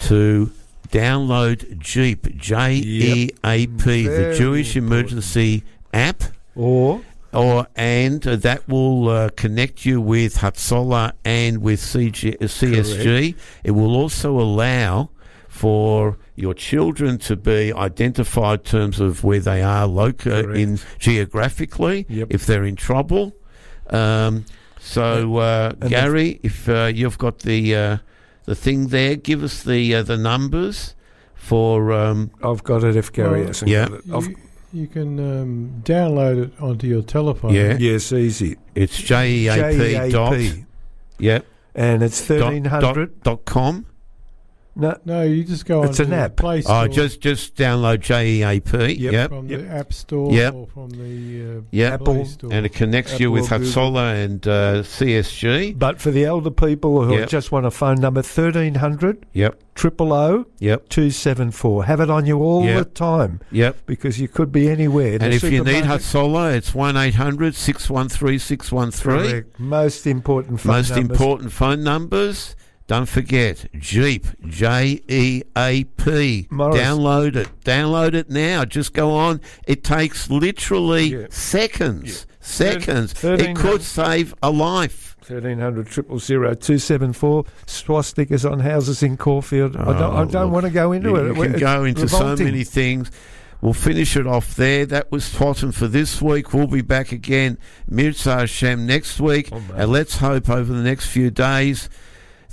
to 0.01 0.53
download 0.89 1.79
JEAP 1.79 2.37
J 2.37 2.75
E 2.75 3.31
A 3.45 3.67
P, 3.67 4.07
the 4.07 4.35
Jewish 4.37 4.77
Emergency 4.77 5.65
App 5.95 6.23
Or 6.55 7.01
or 7.33 7.67
and 7.75 8.27
uh, 8.27 8.37
that 8.37 8.69
will 8.69 9.09
uh, 9.09 9.31
connect 9.31 9.87
you 9.87 10.03
with 10.03 10.37
Hatzola 10.37 11.13
and 11.25 11.63
with 11.63 11.81
CG, 11.81 12.35
uh, 12.35 12.45
CSG. 12.45 13.35
It 13.65 13.71
will 13.71 13.97
also 13.97 14.39
allow 14.39 15.09
for 15.49 16.19
your 16.37 16.55
children 16.55 17.19
to 17.19 17.37
be 17.37 17.73
identified 17.73 18.61
in 18.61 18.65
terms 18.65 19.01
of 19.01 19.23
where 19.25 19.41
they 19.41 19.63
are 19.63 19.87
loca- 19.87 20.51
in 20.53 20.79
geographically 20.99 22.07
Yep. 22.09 22.29
if 22.31 22.47
they're 22.47 22.65
in 22.65 22.77
trouble. 22.77 23.35
Um, 23.91 24.45
so 24.81 25.37
uh, 25.37 25.73
And 25.81 25.91
Gary, 25.91 26.41
if 26.43 26.69
uh, 26.69 26.91
you've 26.95 27.19
got 27.19 27.41
the 27.41 27.75
uh, 27.75 27.99
the 28.45 28.55
thing 28.55 28.89
there, 28.89 29.17
give 29.17 29.43
us 29.43 29.63
the 29.63 29.95
uh, 29.95 30.03
the 30.03 30.17
numbers 30.17 30.95
for. 31.35 31.93
Um, 31.93 32.31
I've 32.43 32.63
got 32.65 32.85
it 32.85 32.97
if 32.97 33.13
Gary 33.13 33.39
Well, 33.41 33.47
hasn't 33.49 33.71
Yeah. 33.71 33.89
got 33.89 33.99
it. 33.99 34.05
I've- 34.13 34.29
You, 34.31 34.37
you 34.83 34.87
can 34.89 35.19
um, 35.21 35.83
download 35.85 36.43
it 36.47 36.53
onto 36.61 36.87
your 36.89 37.03
telephone. 37.03 37.55
Yeah. 37.55 37.77
yes, 37.79 38.13
easy. 38.13 38.57
it's 38.75 38.97
J 39.01 39.31
E 39.31 39.49
A 39.49 39.55
P 40.05 40.11
dot. 40.11 40.33
JEAP. 40.33 40.65
Yep. 41.19 41.47
And 41.77 42.03
it's 42.03 42.19
dot- 42.21 42.27
thirteen 42.27 42.65
hundred. 42.67 43.23
dot, 43.23 43.39
dot 43.39 43.45
com. 43.45 43.87
No, 44.77 44.97
No, 45.05 45.23
you 45.23 45.45
just 45.45 45.67
go 45.67 45.83
It's 45.85 46.01
onto 46.01 46.03
an 46.05 46.11
the 46.11 46.17
app. 46.17 46.37
Play 46.37 46.61
Store 46.63 46.85
Oh, 46.85 46.89
just 46.89 47.21
just 47.21 47.55
download 47.55 47.99
JEAP. 48.01 48.99
Yep. 48.99 49.13
Yep. 49.13 49.29
from 49.31 49.47
Yep. 49.49 49.61
the 49.61 49.69
App 49.69 49.93
Store 49.93 50.33
Yep. 50.33 50.55
or 50.55 50.67
from 50.67 50.91
the 50.91 51.59
uh, 51.59 51.61
Yep. 51.71 51.93
Apple. 51.93 52.25
Store. 52.25 52.53
And 52.53 52.67
it 52.67 52.73
connects 52.73 53.21
you 53.21 53.31
with 53.31 53.53
or 53.53 53.59
Google. 53.59 53.73
Hatzola 53.73 54.25
and 54.25 54.47
uh, 54.49 54.83
CSG. 54.83 55.79
but 55.79 56.01
for 56.01 56.11
the 56.11 56.25
elder 56.25 56.51
people 56.51 57.05
who 57.05 57.15
Yep. 57.19 57.29
just 57.29 57.53
want 57.53 57.67
a 57.67 57.71
phone 57.71 58.01
number, 58.01 58.21
thirteen 58.23 58.75
hundred 58.77 59.25
Yep. 59.33 59.61
triple 59.77 60.13
O 60.13 60.47
Yep. 60.59 60.89
two 60.89 61.11
seven 61.11 61.51
four. 61.53 61.85
Have 61.85 62.01
it 62.01 62.11
on 62.11 62.27
you 62.27 62.39
all 62.43 62.65
Yep. 62.65 62.79
the 62.79 62.85
time 62.87 63.41
Yep. 63.53 63.77
because 63.87 64.19
you 64.21 64.27
could 64.27 64.51
be 64.51 64.69
anywhere. 64.69 65.19
And 65.21 65.33
if 65.33 65.45
you 65.45 65.63
need 65.63 65.75
supermarket- 65.85 66.03
Hatzola, 66.03 66.55
it's 66.57 66.75
1 66.75 66.97
800 66.97 67.55
613 67.55 68.39
613. 68.41 69.45
Most 69.59 70.07
important 70.07 70.61
phone 70.61 70.73
Most 70.77 70.91
numbers. 70.91 71.11
important 71.11 71.53
phone 71.53 71.85
numbers. 71.85 72.57
Don't 72.87 73.07
forget 73.09 73.67
JEAP, 73.75 74.27
J 74.47 75.01
E 75.09 75.43
A 75.57 75.85
P. 75.85 76.47
Download 76.51 77.35
it. 77.35 77.49
Download 77.65 78.13
it 78.13 78.29
now. 78.29 78.67
Just 78.67 78.93
go 78.93 79.13
on. 79.13 79.41
It 79.67 79.83
takes 79.83 80.29
literally 80.29 81.05
Yeah. 81.07 81.27
seconds. 81.31 82.27
Seconds. 82.41 83.15
Thir- 83.15 83.35
it 83.37 83.57
could 83.57 83.81
save 83.81 84.35
a 84.43 84.51
life. 84.51 85.17
Thirteen 85.23 85.61
hundred 85.61 85.87
triple 85.87 86.19
zero 86.19 86.53
two 86.53 86.79
seven 86.79 87.15
four 87.15 87.45
swastikas 87.67 88.49
on 88.51 88.61
houses 88.61 89.03
in 89.03 89.17
Caulfield. 89.17 89.77
I 89.77 89.85
don't, 89.85 90.03
I 90.15 90.21
Oh, 90.21 90.25
don't 90.27 90.51
want 90.53 90.67
to 90.67 90.71
go 90.71 90.93
into 90.93 91.09
you, 91.09 91.17
it. 91.17 91.37
You 91.37 91.43
can 91.43 91.59
go 91.59 91.85
into 91.85 92.07
so 92.07 92.37
many 92.37 92.65
things. 92.65 93.11
We'll 93.63 93.73
finish 93.73 94.15
it 94.15 94.27
off 94.27 94.57
there. 94.57 94.85
That 94.85 95.11
was 95.11 95.25
TWATM 95.33 95.73
for 95.73 95.89
this 95.89 96.21
week. 96.21 96.53
We'll 96.53 96.67
be 96.67 96.83
back 96.83 97.13
again, 97.13 97.57
Mirza 97.89 98.35
Hashem, 98.41 98.85
next 98.85 99.19
week. 99.19 99.49
Oh, 99.51 99.63
and 99.75 99.91
let's 99.91 100.19
hope 100.19 100.51
over 100.51 100.71
the 100.71 100.83
next 100.83 101.07
few 101.07 101.31
days 101.31 101.89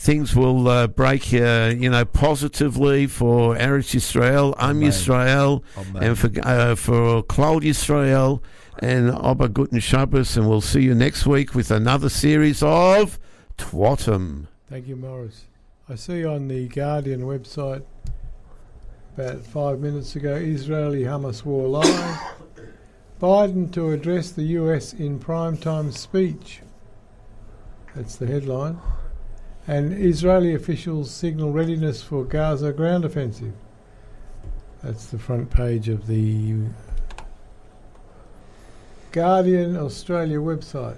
things 0.01 0.35
will 0.35 0.67
uh, 0.67 0.87
break, 0.87 1.31
uh, 1.31 1.71
you 1.77 1.87
know, 1.87 2.03
positively 2.03 3.05
for 3.05 3.55
Eretz 3.55 3.93
Yisrael, 3.93 4.55
Am 4.57 4.77
Amen. 4.77 4.89
Yisrael, 4.89 5.63
and 6.01 6.17
for 6.17 6.31
uh, 6.41 6.75
for 6.75 7.21
Klal 7.23 7.61
Yisrael 7.61 8.41
and 8.79 9.11
Abba 9.23 9.49
Guten 9.49 9.79
Shabbos. 9.79 10.35
And 10.35 10.49
we'll 10.49 10.59
see 10.61 10.81
you 10.81 10.95
next 10.95 11.27
week 11.27 11.53
with 11.53 11.69
another 11.69 12.09
series 12.09 12.63
of 12.63 13.19
TWATM. 13.59 14.47
Thank 14.67 14.87
you, 14.87 14.95
Morris. 14.95 15.45
I 15.87 15.95
see 15.95 16.25
on 16.25 16.47
the 16.47 16.67
Guardian 16.67 17.21
website 17.21 17.83
about 19.15 19.45
five 19.45 19.79
minutes 19.79 20.15
ago 20.15 20.33
Israeli 20.33 21.03
Hamas 21.03 21.45
war 21.45 21.67
live. 21.67 22.19
Biden 23.21 23.71
to 23.73 23.91
address 23.91 24.31
the 24.31 24.43
US 24.61 24.93
in 24.93 25.19
primetime 25.19 25.93
speech. 25.93 26.61
That's 27.93 28.15
the 28.15 28.25
headline. 28.25 28.79
And 29.67 29.93
Israeli 29.93 30.55
officials 30.55 31.11
signal 31.11 31.51
readiness 31.51 32.01
for 32.01 32.23
Gaza 32.23 32.73
ground 32.73 33.05
offensive. 33.05 33.53
That's 34.83 35.05
the 35.07 35.19
front 35.19 35.49
page 35.51 35.89
of 35.89 36.07
the 36.07 36.55
Guardian 39.11 39.77
Australia 39.77 40.39
website. 40.39 40.97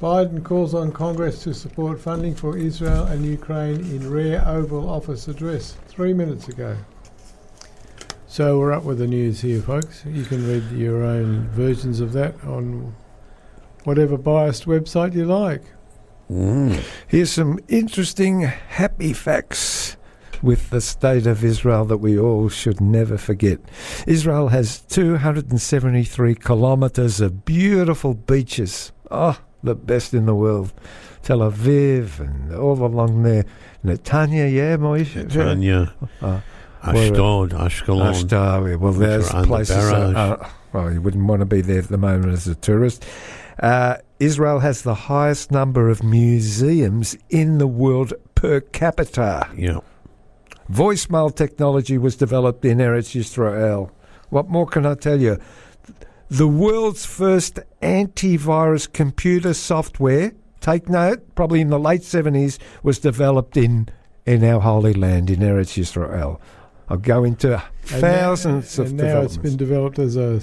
Biden 0.00 0.42
calls 0.42 0.72
on 0.72 0.92
Congress 0.92 1.42
to 1.42 1.52
support 1.52 2.00
funding 2.00 2.34
for 2.34 2.56
Israel 2.56 3.04
and 3.04 3.26
Ukraine 3.26 3.80
in 3.80 4.10
rare 4.10 4.42
Oval 4.46 4.88
Office 4.88 5.28
address 5.28 5.76
three 5.88 6.14
minutes 6.14 6.48
ago. 6.48 6.76
So 8.26 8.58
we're 8.58 8.72
up 8.72 8.84
with 8.84 8.98
the 8.98 9.06
news 9.06 9.40
here, 9.40 9.60
folks. 9.60 10.04
You 10.06 10.24
can 10.24 10.46
read 10.46 10.70
your 10.70 11.02
own 11.02 11.48
versions 11.48 12.00
of 12.00 12.12
that 12.12 12.34
on 12.44 12.94
whatever 13.84 14.16
biased 14.16 14.66
website 14.66 15.14
you 15.14 15.24
like. 15.24 15.64
Mm. 16.30 16.80
Here's 17.08 17.32
some 17.32 17.58
interesting 17.68 18.42
happy 18.42 19.12
facts 19.12 19.96
with 20.42 20.70
the 20.70 20.80
state 20.80 21.26
of 21.26 21.44
Israel 21.44 21.84
that 21.86 21.98
we 21.98 22.18
all 22.18 22.48
should 22.48 22.80
never 22.80 23.18
forget. 23.18 23.58
Israel 24.06 24.48
has 24.48 24.80
273 24.82 26.34
kilometers 26.36 27.20
of 27.20 27.44
beautiful 27.44 28.14
beaches. 28.14 28.92
Oh, 29.10 29.38
the 29.62 29.74
best 29.74 30.14
in 30.14 30.26
the 30.26 30.34
world. 30.34 30.72
Tel 31.22 31.38
Aviv 31.40 32.20
and 32.20 32.54
all 32.54 32.82
along 32.84 33.24
there. 33.24 33.44
Netanya, 33.84 34.50
yeah, 34.50 34.76
Moishe? 34.76 35.30
Tanya, 35.32 35.92
Uh, 36.22 36.40
Ashdod, 36.82 37.50
Ashkelon. 37.50 38.08
Ashdod, 38.08 38.76
well, 38.76 38.92
there's 38.92 39.28
places. 39.28 39.76
Uh, 39.76 40.48
well, 40.72 40.90
you 40.92 41.02
wouldn't 41.02 41.26
want 41.26 41.40
to 41.40 41.46
be 41.46 41.60
there 41.60 41.80
at 41.80 41.88
the 41.88 41.98
moment 41.98 42.32
as 42.32 42.46
a 42.46 42.54
tourist. 42.54 43.04
Uh, 43.60 43.96
Israel 44.18 44.58
has 44.60 44.82
the 44.82 44.94
highest 44.94 45.50
number 45.50 45.88
of 45.88 46.02
museums 46.02 47.16
in 47.28 47.58
the 47.58 47.66
world 47.66 48.12
per 48.34 48.60
capita. 48.60 49.48
Yeah. 49.56 49.80
Voicemail 50.70 51.34
technology 51.34 51.98
was 51.98 52.16
developed 52.16 52.64
in 52.64 52.78
Eretz 52.78 53.14
Yisrael. 53.18 53.90
What 54.30 54.48
more 54.48 54.66
can 54.66 54.86
I 54.86 54.94
tell 54.94 55.20
you? 55.20 55.38
The 56.28 56.46
world's 56.46 57.04
first 57.04 57.58
antivirus 57.82 58.90
computer 58.92 59.52
software, 59.52 60.32
take 60.60 60.88
note, 60.88 61.34
probably 61.34 61.60
in 61.60 61.70
the 61.70 61.78
late 61.78 62.02
70s, 62.02 62.58
was 62.82 62.98
developed 63.00 63.56
in, 63.56 63.88
in 64.26 64.44
our 64.44 64.60
Holy 64.60 64.94
Land, 64.94 65.28
in 65.28 65.40
Eretz 65.40 65.76
Yisrael. 65.76 66.38
I'll 66.88 66.96
go 66.98 67.24
into 67.24 67.54
And 67.54 67.62
thousands 68.00 68.78
now, 68.78 68.84
of 68.84 68.88
and 68.90 68.96
now 68.98 69.04
it's 69.22 69.36
developments. 69.36 69.36
been 69.38 69.56
developed 69.56 69.98
as 69.98 70.16
a 70.16 70.40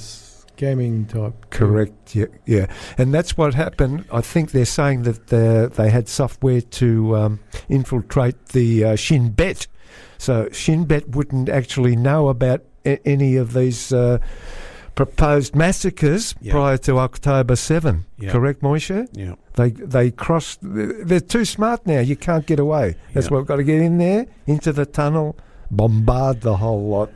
scamming 0.58 1.08
type. 1.08 1.50
Correct. 1.50 2.16
Yeah, 2.16 2.26
yeah, 2.46 2.68
and 2.98 3.14
that's 3.14 3.38
what 3.38 3.54
happened. 3.54 4.06
I 4.12 4.22
think 4.22 4.52
they're 4.52 4.66
saying 4.66 5.04
that 5.04 5.32
uh, 5.34 5.68
they 5.76 5.90
had 5.90 6.08
software 6.10 6.62
to 6.62 7.16
um, 7.16 7.40
infiltrate 7.70 8.48
the 8.48 8.84
uh, 8.84 8.96
Shin 8.96 9.30
Bet, 9.32 9.68
so 10.18 10.50
Shin 10.52 10.86
Bet 10.86 11.10
wouldn't 11.10 11.50
actually 11.50 11.96
know 11.96 12.30
about 12.30 12.64
a- 12.86 13.06
any 13.08 13.36
of 13.36 13.54
these 13.54 13.94
uh, 13.94 14.18
proposed 14.96 15.56
massacres 15.56 16.34
Yeah. 16.42 16.54
prior 16.54 16.78
to 16.80 16.98
October 16.98 17.56
7. 17.56 18.06
Yeah. 18.18 18.32
Correct, 18.32 18.62
Moishe? 18.62 19.08
Yeah. 19.14 19.36
They 19.54 19.70
they 19.72 20.12
crossed. 20.12 20.60
They're 20.62 21.20
too 21.20 21.46
smart 21.46 21.86
now. 21.86 22.00
You 22.00 22.16
can't 22.16 22.46
get 22.46 22.60
away. 22.60 22.96
That's 23.14 23.28
Yeah. 23.28 23.34
why 23.34 23.38
we've 23.40 23.48
got 23.48 23.58
to 23.58 23.64
get 23.64 23.80
in 23.82 23.98
there 24.00 24.26
into 24.48 24.72
the 24.74 24.86
tunnel, 24.86 25.36
bombard 25.72 26.42
the 26.42 26.58
whole 26.58 26.88
lot. 26.90 27.12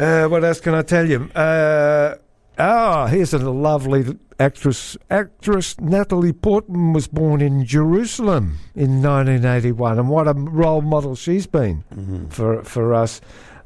Uh, 0.00 0.26
what 0.28 0.42
else 0.42 0.60
can 0.60 0.74
I 0.74 0.80
tell 0.80 1.06
you? 1.06 1.30
Uh, 1.34 2.14
ah, 2.58 3.06
here's 3.06 3.34
a 3.34 3.38
lovely 3.38 4.18
actress. 4.38 4.96
Actress 5.10 5.78
Natalie 5.78 6.32
Portman 6.32 6.94
was 6.94 7.06
born 7.06 7.42
in 7.42 7.66
Jerusalem 7.66 8.56
in 8.74 9.02
1981, 9.02 9.98
and 9.98 10.08
what 10.08 10.26
a 10.26 10.32
role 10.32 10.80
model 10.80 11.14
she's 11.14 11.46
been 11.46 11.84
for 12.30 12.64
for 12.64 12.94
us. 12.94 13.20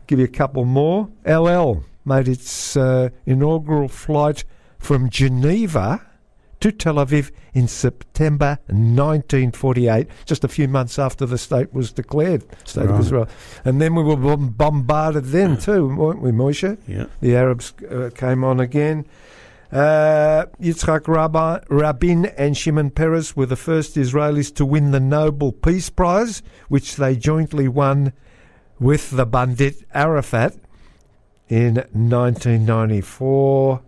Give 0.08 0.18
you 0.18 0.24
a 0.24 0.28
couple 0.28 0.64
more. 0.64 1.08
El 1.24 1.48
Al 1.48 1.84
made 2.04 2.26
its 2.26 2.76
uh, 2.76 3.10
inaugural 3.24 3.86
flight 3.88 4.44
from 4.80 5.10
Geneva 5.10 6.04
to 6.64 6.72
Tel 6.72 6.94
Aviv 6.94 7.30
in 7.52 7.68
September 7.68 8.58
1948, 8.68 10.08
just 10.24 10.44
a 10.44 10.48
few 10.48 10.66
months 10.66 10.98
after 10.98 11.26
the 11.26 11.36
state 11.36 11.74
was 11.74 11.92
declared, 11.92 12.42
State 12.66 12.88
of 12.88 12.98
Israel. 13.00 13.28
And 13.66 13.82
then 13.82 13.94
we 13.94 14.02
were 14.02 14.16
bom- 14.16 14.48
bombarded 14.48 15.26
then 15.26 15.58
too, 15.58 15.94
weren't 15.94 16.22
we, 16.22 16.30
Moshe? 16.30 16.78
Yeah. 16.88 17.04
The 17.20 17.36
Arabs 17.36 17.74
uh, 17.90 18.08
came 18.14 18.42
on 18.44 18.60
again. 18.60 19.04
Uh, 19.70 20.46
Yitzhak 20.58 21.06
Rabin 21.68 22.24
and 22.24 22.56
Shimon 22.56 22.92
Peres 22.92 23.36
were 23.36 23.44
the 23.44 23.56
first 23.56 23.96
Israelis 23.96 24.54
to 24.54 24.64
win 24.64 24.90
the 24.90 25.00
Nobel 25.00 25.52
Peace 25.52 25.90
Prize, 25.90 26.42
which 26.68 26.96
they 26.96 27.14
jointly 27.14 27.68
won 27.68 28.14
with 28.80 29.10
the 29.10 29.26
Bandit 29.26 29.84
Arafat 29.92 30.56
in 31.46 31.74
1994. 31.92 33.82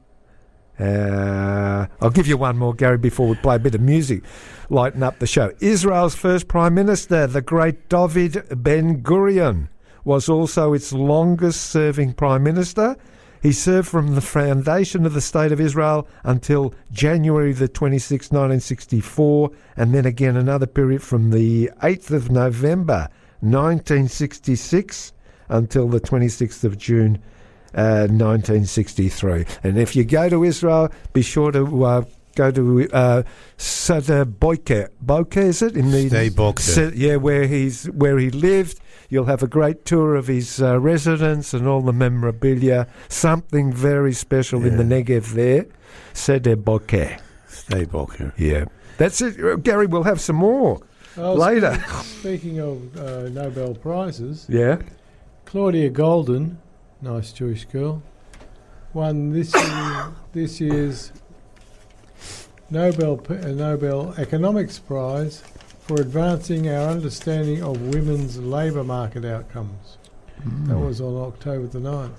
Uh, 0.79 1.87
I'll 2.01 2.11
give 2.11 2.27
you 2.27 2.37
one 2.37 2.59
more, 2.59 2.75
Gary, 2.75 2.99
before 2.99 3.29
we 3.29 3.37
play 3.37 3.57
a 3.57 3.61
bit 3.61 3.75
of 3.75 3.81
music, 3.81 4.23
lighten 4.69 5.03
up 5.03 5.19
the 5.19 5.27
show. 5.27 5.53
Israel's 5.61 6.15
first 6.15 6.49
Prime 6.49 6.75
Minister, 6.75 7.27
the 7.27 7.41
great 7.41 7.89
David 7.89 8.45
Ben 8.63 9.03
Gurion, 9.03 9.69
was 10.05 10.29
also 10.29 10.73
its 10.73 10.93
longest 10.93 11.63
serving 11.63 12.13
Prime 12.13 12.43
Minister. 12.43 12.97
He 13.43 13.53
served 13.53 13.89
from 13.89 14.15
the 14.15 14.21
foundation 14.21 15.07
of 15.07 15.15
the 15.15 15.21
State 15.21 15.53
of 15.53 15.61
Israel 15.61 16.09
until 16.25 16.75
January 16.93 17.53
the 17.53 17.69
26th, 17.69 18.33
1964, 18.33 19.51
and 19.77 19.95
then 19.95 20.05
again 20.05 20.37
another 20.37 20.67
period 20.67 21.03
from 21.03 21.31
the 21.31 21.71
8th 21.83 22.11
of 22.11 22.31
November 22.31 23.09
1966 23.41 25.13
until 25.49 25.89
the 25.89 26.01
26th 26.01 26.65
of 26.65 26.77
June 26.79 27.23
uh, 27.75 28.07
1963. 28.11 29.45
And 29.63 29.79
if 29.79 29.95
you 29.97 30.05
go 30.05 30.29
to 30.29 30.45
Israel, 30.45 30.89
be 31.13 31.23
sure 31.23 31.51
to 31.53 31.85
uh, 31.85 32.05
go 32.35 32.51
to 32.51 32.89
uh, 32.93 33.23
Sada 33.57 34.25
Boike. 34.25 34.89
Boike, 35.05 35.37
is 35.37 35.63
it? 35.63 35.77
In 35.77 35.91
the 35.91 36.09
Sde 36.11 36.35
Boker. 36.35 36.63
Sa- 36.63 36.91
yeah, 36.95 37.17
where 37.17 37.47
he's 37.47 37.87
where 37.87 38.19
he 38.19 38.31
lived. 38.31 38.81
You'll 39.09 39.27
have 39.27 39.43
a 39.43 39.47
great 39.47 39.85
tour 39.85 40.17
of 40.17 40.27
his 40.27 40.61
uh, 40.61 40.81
residence 40.81 41.55
and 41.55 41.67
all 41.69 41.81
the 41.81 41.93
memorabilia. 41.93 42.89
Something 43.09 43.73
very 43.73 44.13
special 44.13 44.65
in 44.67 44.77
the 44.77 44.83
Negev 44.83 45.35
there. 45.35 45.67
Sede 46.13 46.65
Boke. 46.65 47.21
Stay 47.47 47.85
Boker. 47.85 48.33
Yeah. 48.37 48.65
That's 48.99 49.21
it. 49.23 49.43
Uh, 49.43 49.57
Gary, 49.57 49.87
we'll 49.87 50.03
have 50.05 50.21
some 50.21 50.37
more 50.37 50.81
Oh, 51.17 51.35
later. 51.35 51.75
spe- 51.75 52.05
Speaking 52.21 52.59
of 52.61 52.97
uh, 52.97 53.29
Nobel 53.29 53.75
Prizes, 53.75 54.47
Yeah. 54.49 54.79
Claudia 55.47 55.89
Goldin, 55.91 56.57
nice 57.07 57.33
Jewish 57.33 57.65
girl, 57.67 58.03
won 58.93 59.33
this 59.33 59.55
year, 59.55 60.13
this 60.33 60.61
year's 60.61 61.13
Nobel 62.69 63.25
uh, 63.29 63.35
Nobel 63.35 64.15
Economics 64.19 64.81
Prize 64.81 65.43
for 65.81 66.01
advancing 66.01 66.69
our 66.69 66.89
understanding 66.89 67.63
of 67.63 67.81
women's 67.81 68.39
labour 68.39 68.83
market 68.83 69.25
outcomes. 69.25 69.99
That 70.67 70.77
was 70.77 71.01
on 71.01 71.17
October 71.17 71.67
the 71.67 71.79
9th. 71.79 72.19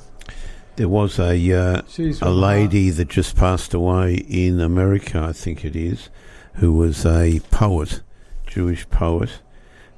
There 0.78 0.90
was 0.90 1.20
a 1.20 1.52
uh, 1.52 1.82
a 2.22 2.30
lady 2.30 2.90
that 2.92 3.10
just 3.10 3.36
passed 3.36 3.74
away 3.74 4.16
in 4.16 4.60
America, 4.60 5.20
I 5.20 5.34
think 5.34 5.66
it 5.66 5.76
is, 5.76 6.10
who 6.56 6.74
was 6.74 7.06
a 7.06 7.42
poet, 7.52 8.02
Jewish 8.46 8.90
poet, 8.90 9.42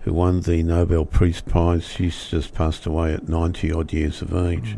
who 0.02 0.14
won 0.14 0.42
the 0.42 0.64
Nobel 0.64 1.06
Peace 1.06 1.42
Prize. 1.42 1.86
She's 1.88 2.30
just 2.30 2.54
passed 2.54 2.86
away 2.86 3.14
at 3.14 3.28
ninety 3.30 3.72
odd 3.72 3.92
years 3.94 4.22
of 4.22 4.34
age. 4.34 4.78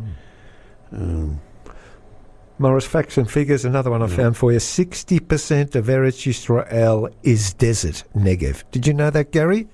Um, 0.91 1.39
Morris 2.59 2.85
Facts 2.85 3.17
and 3.17 3.29
Figures, 3.29 3.65
another 3.65 3.89
one 3.89 4.01
I 4.03 4.07
Yeah. 4.07 4.15
found 4.17 4.37
for 4.37 4.51
you. 4.51 4.59
60% 4.59 5.75
of 5.75 5.85
Eretz 5.87 6.27
Yisrael 6.27 7.11
is 7.23 7.53
desert, 7.53 8.03
Negev. 8.15 8.63
Did 8.71 8.85
you 8.85 8.93
know 8.93 9.09
that, 9.09 9.31
Gary? 9.31 9.67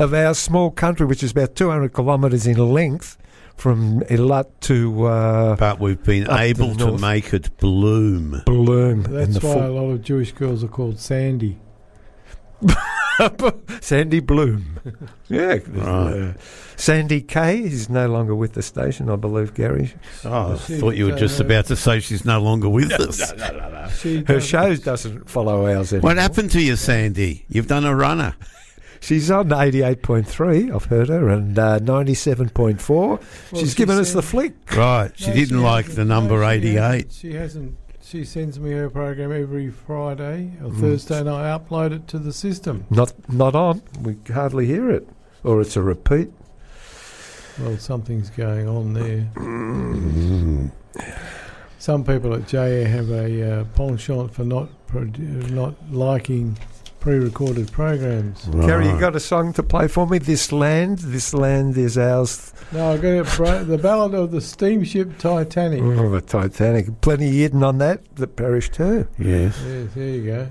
Of 0.00 0.12
our 0.12 0.34
small 0.34 0.72
country, 0.72 1.06
which 1.06 1.22
is 1.22 1.30
about 1.30 1.54
200 1.54 1.94
kilometres 1.94 2.48
in 2.48 2.56
length 2.56 3.16
from 3.56 4.00
Eilat 4.10 4.46
to 4.62 5.04
uh, 5.06 5.54
but 5.54 5.78
we've 5.78 6.02
been 6.02 6.26
Up 6.26 6.38
to 6.38 6.42
able 6.42 6.74
to 6.74 6.98
make 6.98 7.32
it 7.32 7.56
bloom. 7.58 8.42
Bloom. 8.46 9.02
That's 9.04 9.34
why 9.34 9.40
full- 9.52 9.66
a 9.66 9.68
lot 9.68 9.90
of 9.92 10.02
Jewish 10.02 10.32
girls 10.32 10.64
are 10.64 10.68
called 10.68 10.98
Sandy. 10.98 11.58
Sandy 13.80 14.20
Bloom. 14.20 14.78
yeah. 15.28 15.58
Right. 15.68 16.34
Sandy 16.76 17.20
Kay 17.20 17.60
is 17.62 17.88
no 17.88 18.08
longer 18.08 18.34
with 18.34 18.54
the 18.54 18.62
station, 18.62 19.08
I 19.08 19.16
believe, 19.16 19.54
Gary. 19.54 19.94
Oh, 20.24 20.54
I 20.54 20.56
She- 20.58 20.78
thought 20.80 20.96
you 20.96 21.06
were 21.06 21.16
just 21.18 21.38
about 21.40 21.66
to 21.66 21.76
say 21.76 22.00
she's 22.00 22.24
no 22.24 22.40
longer 22.40 22.68
with 22.68 22.90
us. 22.92 23.32
She 24.00 24.16
Her 24.18 24.22
does- 24.34 24.44
show 24.46 24.74
doesn't 24.76 25.30
follow 25.30 25.66
ours 25.72 25.92
anymore. 25.92 26.10
What 26.10 26.16
happened 26.18 26.50
to 26.52 26.60
you, 26.60 26.76
Sandy? 26.76 27.44
You've 27.48 27.68
done 27.68 27.84
a 27.84 27.94
runner. 27.94 28.34
She's 29.00 29.30
on 29.30 29.50
88.3, 29.50 30.74
I've 30.74 30.86
heard 30.86 31.10
her, 31.10 31.28
and 31.28 31.58
uh, 31.58 31.78
97.4. 31.78 32.88
Well, 32.88 33.20
She's 33.54 33.70
she 33.70 33.76
given 33.76 33.98
us 33.98 34.12
the 34.14 34.22
flick. 34.22 34.54
Right. 34.74 35.12
She 35.14 35.28
No, 35.28 35.34
didn't 35.34 35.62
like 35.62 35.86
the 35.94 36.06
number 36.06 36.42
she 36.42 36.68
88. 36.68 37.12
She 37.12 37.34
hasn't. 37.34 37.76
She 38.14 38.24
sends 38.24 38.60
me 38.60 38.70
her 38.70 38.88
program 38.88 39.32
every 39.32 39.70
Friday 39.70 40.52
or 40.62 40.70
Mm. 40.70 40.80
Thursday, 40.80 41.18
and 41.18 41.28
I 41.28 41.58
upload 41.58 41.90
it 41.90 42.06
to 42.06 42.20
the 42.20 42.32
system. 42.32 42.84
Not 42.88 43.12
not 43.28 43.56
on. 43.56 43.82
We 44.00 44.14
hardly 44.32 44.66
hear 44.66 44.88
it. 44.88 45.08
Or 45.42 45.60
it's 45.60 45.76
a 45.76 45.82
repeat. 45.82 46.30
Well, 47.58 47.76
something's 47.76 48.30
going 48.30 48.68
on 48.68 48.92
there. 48.94 49.26
Some 51.80 52.04
people 52.04 52.32
at 52.34 52.46
JA 52.46 52.84
have 52.88 53.10
a 53.10 53.50
uh, 53.50 53.64
penchant 53.74 54.32
for 54.32 54.44
not 54.44 54.68
produ- 54.86 55.50
not 55.50 55.74
liking 55.90 56.56
pre-recorded 57.04 57.70
programs. 57.70 58.48
Kerry, 58.50 58.86
you 58.86 58.92
Right. 58.92 59.00
got 59.00 59.14
a 59.14 59.20
song 59.20 59.52
to 59.52 59.62
play 59.62 59.88
for 59.88 60.06
me? 60.06 60.16
This 60.16 60.50
land, 60.50 61.00
this 61.00 61.34
land 61.34 61.76
is 61.76 61.98
ours. 61.98 62.54
No, 62.72 62.92
I 62.92 62.96
got 62.96 63.08
it. 63.08 63.68
The 63.68 63.76
Ballad 63.76 64.14
of 64.14 64.30
the 64.30 64.40
Steamship 64.40 65.18
Titanic. 65.18 65.82
Oh, 65.82 66.08
the 66.08 66.22
Titanic. 66.22 67.02
Plenty 67.02 67.30
hidden 67.30 67.62
on 67.62 67.76
that 67.76 68.00
that 68.16 68.36
perished 68.36 68.72
too. 68.72 69.06
Yes. 69.18 69.54
Yes, 69.68 69.88
there 69.94 70.08
you 70.08 70.24
go. 70.24 70.46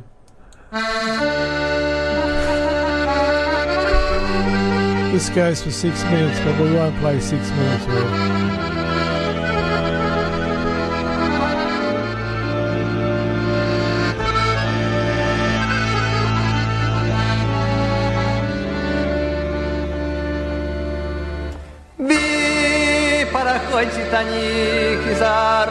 This 5.12 5.30
goes 5.30 5.64
for 5.64 5.72
six 5.72 6.04
minutes, 6.06 6.40
but 6.42 6.60
we 6.60 6.72
won't 6.76 6.96
play 7.00 7.20
six 7.20 7.50
minutes 7.50 7.88
worth. 7.88 8.63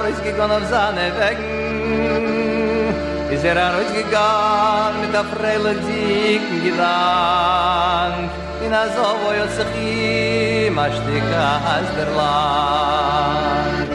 Roiz 0.02 0.20
gegangen 0.22 0.56
auf 0.58 0.68
seine 0.68 1.12
Wegen. 1.18 1.50
Is 3.34 3.44
er 3.44 3.56
roiz 3.74 3.90
gegangen 4.00 5.00
mit 5.02 5.14
a 5.14 5.22
freile 5.32 5.74
dicken 5.86 6.58
Gedank 6.64 8.30
In 8.64 8.72
a 8.74 8.84
so 8.94 9.06
wo 9.20 9.30
yot 9.38 9.50
sich 9.56 9.74
ihm 9.82 10.78
a 10.78 10.86
stika 10.96 11.48
as 11.74 11.88
der 11.96 12.10
Land. 12.18 13.90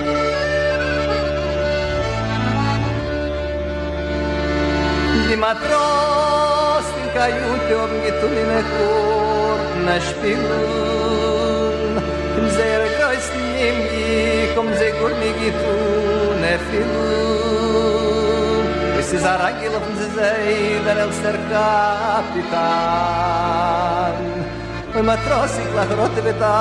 Die 5.30 5.38
Matros 5.44 6.88
in 7.02 7.08
Kajute 7.16 7.76
oben 7.84 8.00
getun 8.06 8.36
in 8.44 8.52
a 8.60 8.62
Kurten 8.74 9.88
a 9.96 9.98
Spielen 10.08 11.92
Im 12.38 12.48
im 13.66 13.78
ikum 14.04 14.68
ze 14.80 14.88
gut 15.00 15.16
mi 15.22 15.30
gitu 15.40 15.76
ne 16.42 16.54
fil 16.68 16.94
es 19.00 19.10
iz 19.18 19.26
a 19.32 19.34
ragil 19.42 19.76
fun 19.84 19.96
ze 20.02 20.08
ze 20.18 20.32
der 20.86 20.98
el 21.06 21.12
ster 21.20 21.38
kapitan 21.52 22.66
oy 24.96 25.04
matros 25.10 25.54
ik 25.64 25.72
la 25.78 25.86
grot 25.92 26.16
beta 26.26 26.58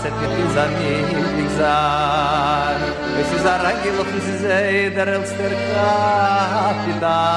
set 0.00 0.14
ke 0.20 0.26
tin 0.34 0.48
za 0.54 0.64
mi 0.76 0.94
bigzar 1.36 2.78
es 3.20 3.30
iz 3.38 3.46
a 3.52 3.54
ragil 3.64 3.98
fun 4.08 4.20
ze 4.26 4.34
ze 4.42 4.58
der 4.96 5.08
el 5.16 5.24
ster 5.32 5.52
kapitan 5.72 7.30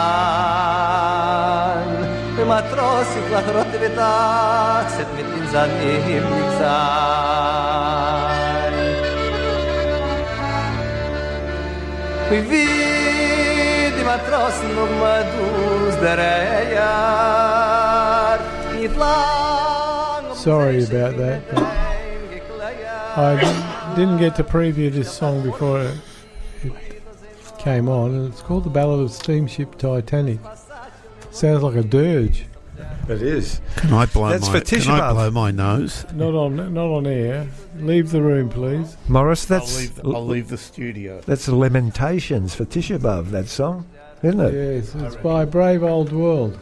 Der 2.35 2.45
Matros, 2.45 3.07
ich 3.19 3.29
lach 3.31 3.47
rote 3.55 3.77
Betag, 3.77 4.89
set 4.89 5.07
mit 5.15 5.25
ihm 5.37 5.45
sein 5.51 5.69
Himmelsam. 6.05 6.63
Wie 12.33 12.41
wie 12.49 13.91
die 13.95 14.03
Matrosen 14.03 14.69
dus 14.73 15.95
der 16.01 16.17
Eier, 16.17 17.59
mit 18.73 18.95
lang 18.97 20.33
Sorry 20.33 20.83
about 20.83 21.15
that. 21.17 21.41
I 23.15 23.35
didn't 23.95 24.17
get 24.17 24.35
to 24.37 24.43
preview 24.43 24.91
this 24.91 25.11
song 25.11 25.43
before 25.43 25.81
it, 25.83 25.95
it 26.63 26.73
came 27.59 27.87
on, 27.87 28.15
and 28.15 28.33
it's 28.33 28.41
called 28.41 28.63
The 28.63 28.71
Ballad 28.71 29.01
of 29.01 29.11
Steamship 29.11 29.77
Titanic. 29.77 30.39
Sounds 31.29 31.61
like 31.61 31.75
a 31.75 31.83
dirge. 31.83 32.47
It 33.09 33.21
is. 33.21 33.59
Can 33.75 33.93
I 33.93 34.05
blow 34.05 34.29
That's 34.29 34.47
my? 34.47 34.59
for 34.59 34.65
can 34.65 34.89
I 34.91 35.11
blow 35.11 35.29
my 35.31 35.51
nose? 35.51 36.05
Not 36.13 36.33
on, 36.35 36.73
not 36.73 36.87
on 36.87 37.05
air. 37.05 37.47
Leave 37.77 38.11
the 38.11 38.21
room, 38.21 38.49
please. 38.49 38.95
Morris, 39.09 39.43
that's 39.45 39.73
I'll 39.75 39.79
leave. 39.81 39.95
The, 39.95 40.09
I'll 40.09 40.25
leave 40.25 40.47
the 40.47 40.57
studio. 40.57 41.19
that's 41.25 41.47
Lamentations 41.49 42.55
for 42.55 42.63
Tisha 42.65 42.97
B'Av, 42.99 43.31
that 43.31 43.47
song, 43.49 43.85
isn't 44.21 44.39
it? 44.39 44.53
Yes, 44.53 44.95
it's 44.95 45.15
by 45.17 45.43
Brave 45.43 45.83
Old 45.83 46.13
World. 46.13 46.57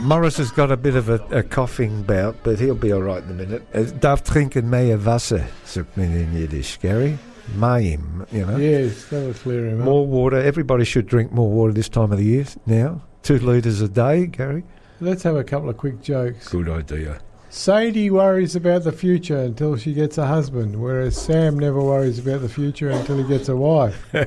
Morris 0.00 0.36
has 0.36 0.50
got 0.52 0.70
a 0.70 0.76
bit 0.76 0.94
of 0.94 1.08
a, 1.08 1.14
a 1.36 1.42
coughing 1.42 2.02
bout, 2.02 2.36
but 2.44 2.60
he'll 2.60 2.74
be 2.74 2.92
all 2.92 3.02
right 3.02 3.22
in 3.22 3.30
a 3.30 3.34
minute. 3.34 3.62
Uh, 3.74 3.82
Darf 3.82 4.22
trinken 4.22 4.68
mehr 4.70 4.96
Wasser, 4.96 5.46
sagt 5.64 5.96
man 5.96 6.12
in 6.12 6.32
Yiddish, 6.34 6.78
Gary. 6.78 7.18
Maim, 7.56 8.26
you 8.30 8.44
know. 8.44 8.56
Yes, 8.58 9.06
that'll 9.06 9.32
clear 9.32 9.66
him 9.68 9.80
More 9.80 10.02
up. 10.04 10.08
water. 10.08 10.36
Everybody 10.36 10.84
should 10.84 11.06
drink 11.06 11.32
more 11.32 11.50
water 11.50 11.72
this 11.72 11.88
time 11.88 12.12
of 12.12 12.18
the 12.18 12.24
year 12.24 12.44
now. 12.66 13.02
Two 13.28 13.38
litres 13.40 13.82
a 13.82 13.88
day, 13.90 14.24
Gary. 14.24 14.64
Let's 15.00 15.22
have 15.24 15.36
a 15.36 15.44
couple 15.44 15.68
of 15.68 15.76
quick 15.76 16.00
jokes. 16.00 16.48
Good 16.48 16.66
idea. 16.66 17.20
Sadie 17.50 18.08
worries 18.08 18.56
about 18.56 18.84
the 18.84 18.90
future 18.90 19.36
until 19.36 19.76
she 19.76 19.92
gets 19.92 20.16
a 20.16 20.26
husband, 20.26 20.80
whereas 20.80 21.20
Sam 21.20 21.58
never 21.58 21.78
worries 21.78 22.18
about 22.18 22.40
the 22.40 22.48
future 22.48 22.88
until 22.88 23.18
he 23.18 23.24
gets 23.24 23.50
a 23.50 23.54
wife. 23.54 24.06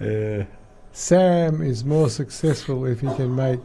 Uh, 0.00 0.44
Sam 0.92 1.60
is 1.60 1.84
more 1.84 2.08
successful 2.08 2.86
if 2.86 3.00
he 3.00 3.06
can 3.14 3.36
make 3.36 3.60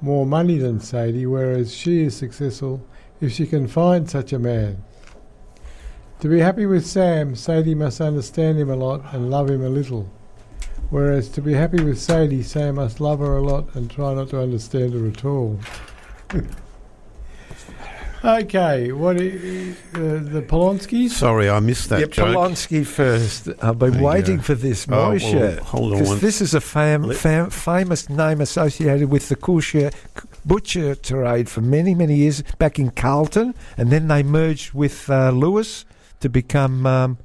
more 0.00 0.24
money 0.24 0.56
than 0.56 0.80
Sadie, 0.80 1.26
whereas 1.26 1.74
she 1.74 2.04
is 2.04 2.16
successful 2.16 2.84
if 3.20 3.30
she 3.30 3.46
can 3.46 3.68
find 3.68 4.10
such 4.10 4.32
a 4.32 4.38
man. 4.38 4.82
To 6.20 6.28
be 6.28 6.40
happy 6.40 6.64
with 6.64 6.86
Sam, 6.86 7.36
Sadie 7.36 7.74
must 7.74 8.00
understand 8.00 8.58
him 8.58 8.70
a 8.70 8.76
lot 8.76 9.14
and 9.14 9.30
love 9.30 9.50
him 9.50 9.62
a 9.62 9.68
little. 9.68 10.10
Whereas 10.90 11.28
to 11.30 11.40
be 11.42 11.52
happy 11.54 11.82
with 11.82 12.00
Sadie, 12.00 12.42
Sam 12.42 12.76
must 12.76 13.00
love 13.00 13.18
her 13.18 13.36
a 13.36 13.42
lot 13.42 13.74
and 13.74 13.90
try 13.90 14.14
not 14.14 14.28
to 14.30 14.40
understand 14.40 14.92
her 14.94 15.06
at 15.08 15.24
all. 15.24 15.58
okay, 18.24 18.92
what 18.92 19.16
i- 19.20 19.74
uh, 19.94 20.20
the 20.22 20.44
Polonskis? 20.46 21.10
Sorry, 21.10 21.50
I 21.50 21.58
missed 21.60 21.88
that 21.88 22.00
yeah, 22.00 22.06
joke. 22.06 22.28
Polonsky 22.28 22.86
first. 22.86 23.48
I've 23.60 23.78
been 23.78 23.94
There 23.94 24.02
waiting 24.02 24.36
go. 24.36 24.42
for 24.42 24.54
this, 24.54 24.86
Oh, 24.88 25.10
well, 25.20 25.56
hold 25.64 25.92
on 25.94 25.98
'Cause 25.98 26.08
one- 26.08 26.18
this 26.20 26.40
is 26.40 26.54
a 26.54 26.60
fam- 26.60 27.12
fam- 27.12 27.50
famous 27.50 28.08
name 28.08 28.40
associated 28.40 29.10
with 29.10 29.28
the 29.28 29.36
kosher 29.36 29.90
c- 29.90 30.28
butcher 30.44 30.94
trade 30.94 31.48
for 31.48 31.60
many, 31.60 31.94
many 31.94 32.14
years 32.16 32.42
back 32.58 32.78
in 32.78 32.90
Carlton, 32.90 33.54
and 33.76 33.90
then 33.90 34.08
they 34.08 34.22
merged 34.22 34.74
with 34.74 35.10
uh, 35.10 35.30
Lewis 35.30 35.84
to 36.20 36.28
become 36.28 36.86
um, 36.86 37.18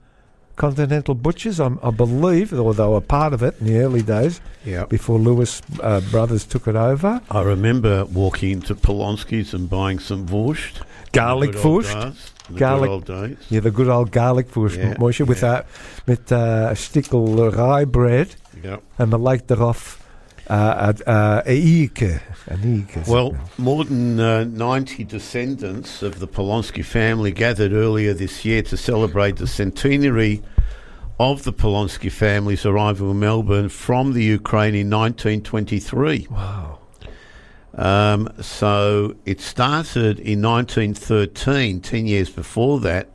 Continental 0.59 1.15
Butchers, 1.15 1.59
I'm, 1.59 1.79
I 1.81 1.91
believe, 1.91 2.51
or 2.53 2.73
they 2.73 2.85
were 2.85 3.01
part 3.01 3.33
of 3.33 3.41
it 3.41 3.53
in 3.61 3.67
the 3.67 3.77
early 3.85 4.01
days 4.01 4.41
Yeah. 4.65 4.85
before 4.89 5.17
Lewis 5.19 5.61
uh, 5.81 6.01
brothers 6.11 6.45
took 6.45 6.67
it 6.67 6.75
over. 6.75 7.21
I 7.31 7.41
remember 7.43 8.05
walking 8.13 8.51
into 8.51 8.75
Polonsky's 8.75 9.53
and 9.53 9.69
buying 9.69 9.99
some 10.01 10.25
Wurst. 10.25 10.81
Garlic 11.11 11.51
The 11.53 11.57
the 11.57 12.53
good 12.53 12.59
Garlic- 12.59 12.89
old 12.89 13.05
days. 13.05 13.37
Yeah, 13.49 13.61
the 13.61 13.71
good 13.71 13.87
old 13.89 14.11
garlic 14.11 14.47
wurst, 14.55 14.77
Yeah, 14.77 14.95
Moshe, 14.99 15.25
with 15.27 15.43
a 15.43 15.63
mit 16.07 16.31
uh, 16.31 16.73
stickel 16.75 17.51
rye 17.51 17.85
bread. 17.85 18.35
Yep. 18.63 18.81
En 18.97 19.09
dan 19.09 19.21
lijkt 19.23 19.51
eraf 19.51 19.99
uh, 20.49 20.93
uh, 21.05 21.43
ierke. 21.43 22.21
Well, 23.07 23.37
more 23.57 23.85
than 23.85 24.19
uh, 24.19 24.45
90 24.45 25.03
descendants 25.03 26.01
of 26.01 26.19
the 26.19 26.27
Polonsky 26.27 26.83
family 26.83 27.31
gathered 27.31 27.71
earlier 27.71 28.13
this 28.13 28.43
year 28.43 28.63
to 28.63 28.77
celebrate 28.77 29.35
the 29.35 29.47
centenary 29.47 30.41
of 31.19 31.43
the 31.43 31.53
Polonsky 31.53 32.11
family's 32.11 32.65
arrival 32.65 33.11
in 33.11 33.19
Melbourne 33.19 33.69
from 33.69 34.13
the 34.13 34.23
Ukraine 34.23 34.73
in 34.73 34.89
1923. 34.89 36.27
Wow. 36.31 36.79
Um, 37.75 38.29
so 38.41 39.15
it 39.25 39.39
started 39.41 40.19
in 40.19 40.41
1913, 40.41 41.81
10 41.81 42.07
years 42.07 42.29
before 42.29 42.79
that, 42.79 43.09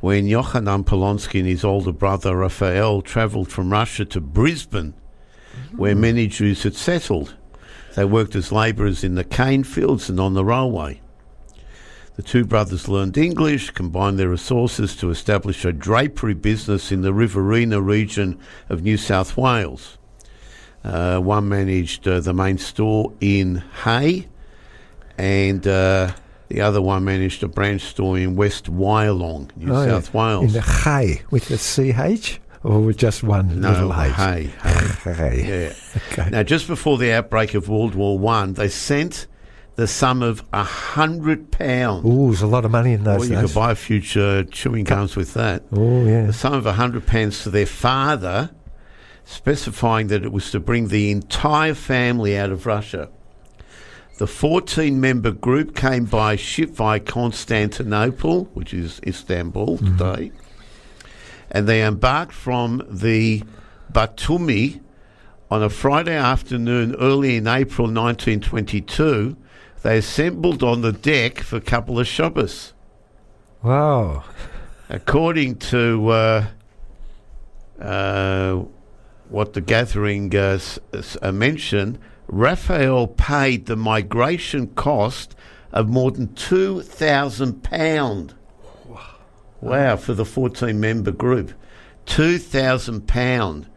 when 0.00 0.26
Yohanan 0.26 0.84
Polonsky 0.84 1.40
and 1.40 1.48
his 1.48 1.64
older 1.64 1.92
brother 1.92 2.36
Raphael 2.36 3.00
travelled 3.00 3.50
from 3.50 3.72
Russia 3.72 4.04
to 4.04 4.20
Brisbane, 4.20 4.94
where 5.74 5.94
many 5.94 6.26
Jews 6.26 6.62
had 6.62 6.74
settled. 6.74 7.34
They 7.94 8.04
worked 8.04 8.34
as 8.36 8.52
labourers 8.52 9.02
in 9.02 9.14
the 9.14 9.24
cane 9.24 9.64
fields 9.64 10.08
and 10.10 10.20
on 10.20 10.34
the 10.34 10.44
railway. 10.44 11.00
The 12.16 12.22
two 12.22 12.44
brothers 12.44 12.88
learned 12.88 13.16
English, 13.18 13.70
combined 13.72 14.18
their 14.18 14.28
resources 14.30 14.96
to 14.96 15.10
establish 15.10 15.64
a 15.64 15.72
drapery 15.72 16.34
business 16.34 16.90
in 16.90 17.02
the 17.02 17.12
Riverina 17.12 17.80
region 17.80 18.38
of 18.70 18.82
New 18.82 18.96
South 18.96 19.36
Wales. 19.36 19.98
Uh, 20.82 21.18
one 21.18 21.48
managed 21.48 22.06
uh, 22.08 22.20
the 22.20 22.32
main 22.32 22.56
store 22.58 23.12
in 23.20 23.62
Hay, 23.84 24.28
and 25.18 25.66
uh, 25.66 26.12
the 26.48 26.60
other 26.60 26.80
one 26.80 27.04
managed 27.04 27.42
a 27.42 27.48
branch 27.48 27.82
store 27.82 28.16
in 28.18 28.36
West 28.36 28.66
Wyalong, 28.72 29.54
New 29.56 29.74
Oh, 29.74 29.82
yeah. 29.84 29.90
South 30.00 30.14
Wales. 30.14 30.44
In 30.44 30.52
the 30.52 30.60
Hay 30.62 31.22
with 31.30 31.48
the 31.48 31.58
CH 31.58 32.40
or 32.66 32.80
with 32.80 32.96
just 32.98 33.22
one 33.22 33.60
No, 33.60 33.70
little 33.70 33.92
H? 34.00 34.12
Hay. 34.12 34.50
Hay. 35.04 35.44
Yeah. 35.48 35.72
Okay. 36.12 36.30
Now, 36.30 36.42
just 36.42 36.66
before 36.66 36.98
the 36.98 37.12
outbreak 37.12 37.54
of 37.54 37.68
World 37.68 37.94
War 37.94 38.18
One, 38.18 38.52
they 38.54 38.68
sent 38.68 39.26
the 39.76 39.86
sum 39.86 40.22
of 40.22 40.42
a 40.52 40.62
hundred 40.64 41.50
pounds. 41.50 42.04
Ooh, 42.06 42.28
there's 42.28 42.42
a 42.42 42.46
lot 42.46 42.64
of 42.64 42.70
money 42.70 42.92
in 42.92 43.04
those 43.04 43.20
Well, 43.20 43.28
you 43.28 43.34
days. 43.36 43.52
could 43.52 44.16
buy 44.16 44.20
uh, 44.22 44.42
chewing 44.50 44.84
gums 44.84 45.16
with 45.16 45.34
that. 45.34 45.64
Oh, 45.72 46.04
yeah. 46.06 46.26
The 46.26 46.32
sum 46.32 46.54
of 46.54 46.64
a 46.66 46.72
hundred 46.74 47.06
pounds 47.06 47.42
to 47.42 47.50
their 47.50 47.66
father, 47.66 48.50
specifying 49.24 50.06
that 50.08 50.24
it 50.24 50.32
was 50.32 50.50
to 50.52 50.60
bring 50.60 50.88
the 50.88 51.10
entire 51.10 51.74
family 51.74 52.38
out 52.38 52.50
of 52.50 52.64
Russia. 52.66 53.10
The 54.18 54.26
14 54.26 54.98
member 54.98 55.30
group 55.30 55.76
came 55.76 56.06
by 56.06 56.36
ship 56.36 56.70
via 56.70 57.00
Constantinople, 57.00 58.46
which 58.54 58.72
is 58.72 58.98
Istanbul 59.06 59.76
today, 59.78 60.32
and 61.56 61.66
they 61.66 61.82
embarked 61.82 62.34
from 62.34 62.82
the 62.86 63.42
Batumi 63.90 64.78
on 65.50 65.62
a 65.62 65.70
Friday 65.70 66.14
afternoon 66.14 66.94
early 66.96 67.36
in 67.36 67.46
April 67.46 67.86
1922. 67.86 69.34
They 69.82 69.96
assembled 69.96 70.62
on 70.62 70.82
the 70.82 70.92
deck 70.92 71.38
for 71.38 71.56
a 71.56 71.62
couple 71.62 71.98
of 71.98 72.06
shoppers. 72.06 72.74
Wow. 73.62 74.24
According 74.90 75.56
to 75.70 76.08
uh, 76.10 76.46
uh, 77.80 78.62
what 79.30 79.54
the 79.54 79.62
gathering 79.62 80.36
uh, 80.36 80.58
s- 80.58 80.78
uh, 81.22 81.32
mentioned, 81.32 81.98
Raphael 82.26 83.06
paid 83.06 83.64
the 83.64 83.76
migration 83.76 84.66
cost 84.74 85.34
of 85.72 85.88
more 85.88 86.10
than 86.10 86.34
two 86.34 86.82
thousand 86.82 87.62
pound. 87.62 88.34
Wow, 89.66 89.96
for 89.96 90.14
the 90.14 90.24
fourteen 90.24 90.78
member 90.78 91.10
group, 91.10 91.52
two 92.04 92.38
thousand 92.38 93.08
pound. 93.08 93.68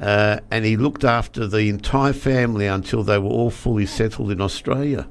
Uh, 0.00 0.38
and 0.50 0.64
he 0.64 0.76
looked 0.76 1.02
after 1.02 1.46
the 1.46 1.68
entire 1.68 2.12
family 2.12 2.66
until 2.66 3.02
they 3.02 3.18
were 3.18 3.28
all 3.28 3.50
fully 3.50 3.84
settled 3.84 4.30
in 4.30 4.40
Australia. 4.40 5.08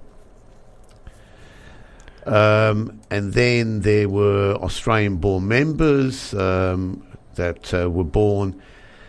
Um, 2.26 3.02
and 3.10 3.34
then 3.34 3.82
there 3.82 4.08
were 4.08 4.56
Australian 4.62 5.18
born 5.18 5.50
members 5.50 6.34
um, 6.36 7.06
that 7.36 7.74
uh, 7.74 7.90
were 7.90 8.06
born 8.06 8.62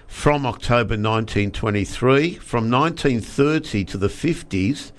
from 0.08 0.44
October 0.44 0.94
1923. 0.94 2.34
From 2.34 2.70
1930 2.70 3.84
to 3.84 3.98
the 3.98 4.08
50s, 4.08 4.90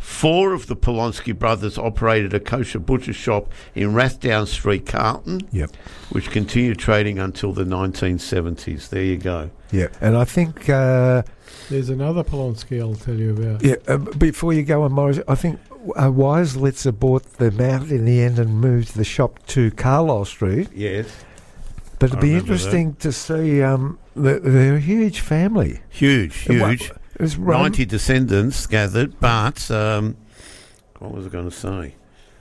four 0.00 0.52
of 0.54 0.66
the 0.66 0.74
Polonsky 0.74 1.38
brothers 1.38 1.78
operated 1.78 2.34
a 2.34 2.40
kosher 2.40 2.78
butcher 2.80 3.12
shop 3.12 3.52
in 3.74 3.90
Rathdown 3.92 4.46
Street, 4.48 4.86
Carlton, 4.86 5.42
Yep. 5.52 5.70
which 6.10 6.30
continued 6.30 6.78
trading 6.78 7.18
until 7.18 7.52
the 7.52 7.64
1970s. 7.64 8.88
There 8.88 9.04
you 9.04 9.16
go. 9.18 9.50
Yeah. 9.70 9.88
And 10.00 10.16
I 10.16 10.24
think, 10.24 10.68
uh, 10.68 11.22
There's 11.68 11.90
another 11.90 12.24
Polonsky 12.24 12.80
I'll 12.80 12.94
tell 12.96 13.14
you 13.14 13.30
about. 13.36 13.62
yeah, 13.62 13.76
uh, 13.86 13.98
before 13.98 14.52
you 14.52 14.62
go 14.62 14.82
on, 14.82 14.92
Morris, 14.92 15.20
I 15.28 15.34
think 15.36 15.60
uh, 15.96 16.06
Weislitzer 16.08 16.98
bought 16.98 17.24
them 17.34 17.60
out 17.60 17.88
in 17.90 18.04
the 18.04 18.22
end 18.22 18.38
and 18.38 18.60
moved 18.60 18.96
the 18.96 19.04
shop 19.04 19.38
to 19.48 19.70
Carlisle 19.70 20.24
Street. 20.24 20.68
Yes. 20.74 21.06
But 21.98 22.10
it'd 22.10 22.18
I 22.18 22.22
be 22.22 22.28
remember 22.30 22.46
that. 22.48 22.52
interesting 22.54 22.94
to 22.96 23.12
see. 23.12 23.62
Um, 23.62 23.98
the, 24.16 24.40
they're 24.40 24.76
a 24.76 24.80
huge 24.80 25.20
family. 25.20 25.80
Huge, 25.90 26.46
It 26.48 26.60
wa- 26.60 26.68
huge. 26.70 26.90
It 27.20 27.22
was 27.22 27.36
Rom- 27.36 27.62
90 27.62 27.84
descendants 27.86 28.66
gathered, 28.66 29.18
but 29.20 29.70
um, 29.70 30.16
what 30.98 31.12
was 31.12 31.26
I 31.26 31.28
going 31.28 31.48
to 31.50 31.54
say? 31.56 31.94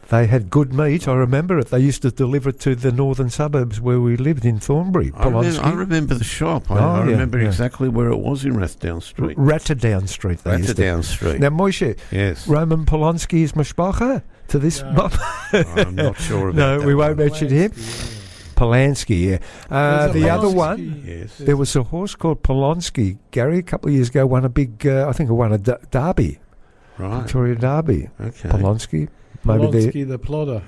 They 0.09 0.25
had 0.25 0.49
good 0.49 0.73
meat. 0.73 1.07
I 1.07 1.13
remember 1.13 1.59
it. 1.59 1.67
They 1.67 1.77
used 1.81 2.01
to 2.01 2.09
deliver 2.09 2.49
it 2.49 2.59
to 2.61 2.73
the 2.73 2.91
northern 2.91 3.29
suburbs 3.29 3.79
where 3.79 3.99
we 4.01 4.17
lived 4.17 4.43
in 4.43 4.59
Thornbury. 4.59 5.11
I 5.15 5.25
remember, 5.27 5.61
I 5.61 5.71
remember 5.73 6.15
the 6.15 6.23
shop. 6.23 6.71
I, 6.71 6.79
Oh, 6.79 6.79
I 6.79 6.97
yeah, 7.05 7.11
remember 7.11 7.39
yeah. 7.39 7.45
exactly 7.45 7.89
where 7.89 8.09
it 8.09 8.17
was 8.17 8.43
in 8.43 8.53
Rathdown 8.55 9.03
Street. 9.03 9.37
Ratterdown 9.37 10.07
Street. 10.09 10.39
They 10.39 10.57
used 10.57 10.75
to- 10.75 10.81
Ratterdown 10.81 11.03
Street. 11.03 11.39
Now, 11.39 11.49
Moishe, 11.49 11.95
Yes. 12.11 12.47
Roman 12.47 12.85
Polanski 12.85 13.43
is 13.43 13.51
Mashpacha 13.51 14.23
to 14.47 14.57
this. 14.57 14.81
mob? 14.81 15.13
I'm 15.53 15.93
not 15.93 16.17
sure 16.19 16.49
about 16.49 16.55
No, 16.57 16.79
that 16.79 16.87
we 16.87 16.95
won't 16.95 17.17
mention 17.19 17.49
him. 17.49 17.71
Polanski, 18.59 19.17
yeah. 19.29 19.39
Uh, 19.75 20.07
the 20.11 20.29
other 20.29 20.49
one, 20.49 21.03
Yes. 21.05 21.37
there 21.37 21.55
was 21.55 21.73
a 21.75 21.83
horse 21.83 22.15
called 22.15 22.43
Polonsky. 22.43 23.17
Gary, 23.31 23.59
a 23.59 23.63
couple 23.71 23.89
of 23.89 23.95
years 23.95 24.09
ago, 24.09 24.25
won 24.27 24.43
a 24.45 24.49
big, 24.49 24.85
uh, 24.85 25.07
I 25.09 25.13
think 25.13 25.29
it 25.29 25.33
won 25.33 25.53
a 25.53 25.57
d- 25.57 25.71
derby, 25.91 26.39
Right. 26.97 27.21
Victoria 27.21 27.55
Derby. 27.55 28.09
Okay. 28.19 28.49
Polonsky, 28.49 29.07
maybe. 29.45 29.63
Polonsky 29.63 30.03
the 30.07 30.19
plotter. 30.19 30.61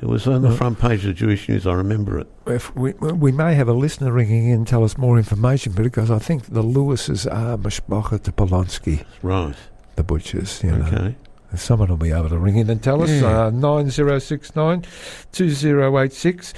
It 0.00 0.06
was 0.06 0.26
on 0.28 0.42
the 0.42 0.52
front 0.52 0.78
page 0.78 1.00
of 1.00 1.08
the 1.08 1.12
Jewish 1.14 1.48
News. 1.48 1.66
I 1.66 1.72
remember 1.74 2.18
it. 2.20 2.28
If 2.46 2.74
we, 2.76 2.92
we 2.92 3.32
may 3.32 3.54
have 3.54 3.66
a 3.68 3.72
listener 3.72 4.12
ringing 4.12 4.46
in 4.50 4.54
and 4.58 4.66
tell 4.66 4.84
us 4.84 4.96
more 4.96 5.18
information, 5.18 5.72
but 5.72 5.82
because 5.82 6.08
I 6.10 6.20
think 6.20 6.44
the 6.46 6.62
Lewises 6.62 7.26
are 7.26 7.56
Mashpacha 7.58 8.22
to 8.22 8.32
Polonsky, 8.32 9.04
Right. 9.22 9.56
the 9.96 10.04
butchers. 10.04 10.62
You 10.62 10.70
know. 10.72 10.86
Okay. 10.86 11.16
Someone 11.56 11.88
will 11.88 11.96
be 11.96 12.12
able 12.12 12.28
to 12.28 12.38
ring 12.38 12.56
in 12.58 12.70
and 12.70 12.80
tell 12.82 13.02
us. 13.02 13.10
Yeah. 13.10 13.46
Uh, 13.46 13.50
9069 13.50 14.84
2086. 15.32 16.54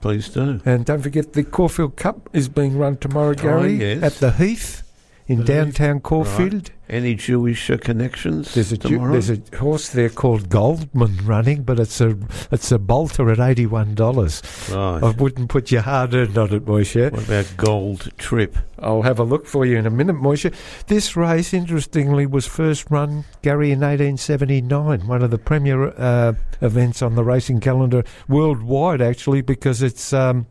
Please 0.00 0.28
do. 0.28 0.60
And 0.64 0.84
don't 0.84 1.02
forget 1.02 1.32
the 1.32 1.44
Caulfield 1.44 1.96
Cup 1.96 2.28
is 2.32 2.48
being 2.48 2.76
run 2.78 2.96
tomorrow, 2.98 3.34
Gary, 3.34 3.60
Oh, 3.60 3.96
yes. 3.98 4.02
at 4.02 4.12
the 4.14 4.30
Heath 4.32 4.82
in 5.28 5.44
downtown 5.44 6.00
Caulfield. 6.00 6.52
Right. 6.54 6.70
Any 6.88 7.14
Jewish 7.16 7.68
uh, 7.68 7.76
connections 7.76 8.54
There's 8.54 8.72
a 8.72 8.78
there's 8.78 9.28
a 9.28 9.38
horse 9.58 9.90
there 9.90 10.08
called 10.08 10.48
Goldman 10.48 11.18
running, 11.26 11.62
but 11.62 11.78
it's 11.78 12.00
a 12.00 12.16
it's 12.50 12.72
a 12.72 12.78
bolter 12.78 13.30
at 13.30 13.38
eighty 13.38 13.66
one 13.66 13.94
dollars. 13.94 14.42
Right. 14.70 15.02
I 15.02 15.10
wouldn't 15.10 15.50
put 15.50 15.70
your 15.70 15.82
hard 15.82 16.14
earned 16.14 16.38
on 16.38 16.54
it, 16.54 16.64
Moishe. 16.64 17.12
What 17.12 17.24
about 17.24 17.54
Gold 17.58 18.16
Trip? 18.16 18.56
I'll 18.78 19.02
have 19.02 19.18
a 19.18 19.24
look 19.24 19.44
for 19.44 19.66
you 19.66 19.76
in 19.76 19.84
a 19.84 19.90
minute, 19.90 20.16
Moishe. 20.16 20.54
This 20.86 21.14
race, 21.14 21.52
interestingly, 21.52 22.24
was 22.24 22.46
first 22.46 22.90
run, 22.90 23.24
Gary, 23.42 23.70
in 23.70 23.80
1879, 23.80 25.06
one 25.06 25.22
of 25.22 25.30
the 25.30 25.36
premier 25.36 25.88
uh, 25.88 26.32
events 26.62 27.02
on 27.02 27.16
the 27.16 27.24
racing 27.24 27.60
calendar 27.60 28.02
worldwide, 28.28 29.02
actually, 29.02 29.42
because 29.42 29.82
it's 29.82 30.14
um, 30.14 30.46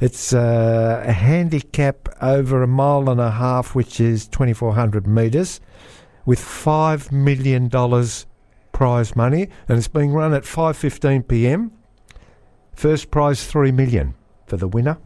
it's 0.00 0.32
uh, 0.32 1.02
a 1.06 1.12
handicap 1.12 2.08
over 2.22 2.62
a 2.62 2.66
mile 2.66 3.08
and 3.10 3.20
a 3.20 3.30
half, 3.32 3.74
which 3.74 4.00
is 4.00 4.26
2,400 4.28 5.06
metres, 5.06 5.60
with 6.24 6.40
$5 6.40 7.10
million 7.12 7.68
prize 8.72 9.16
money, 9.16 9.48
and 9.68 9.78
it's 9.78 9.88
being 9.88 10.12
run 10.12 10.32
at 10.34 10.44
5.15 10.44 11.26
p.m. 11.26 11.72
First 12.74 13.10
prize, 13.10 13.44
3 13.46 13.72
million 13.72 14.14
for 14.46 14.56
the 14.56 14.68
winner. 14.68 14.98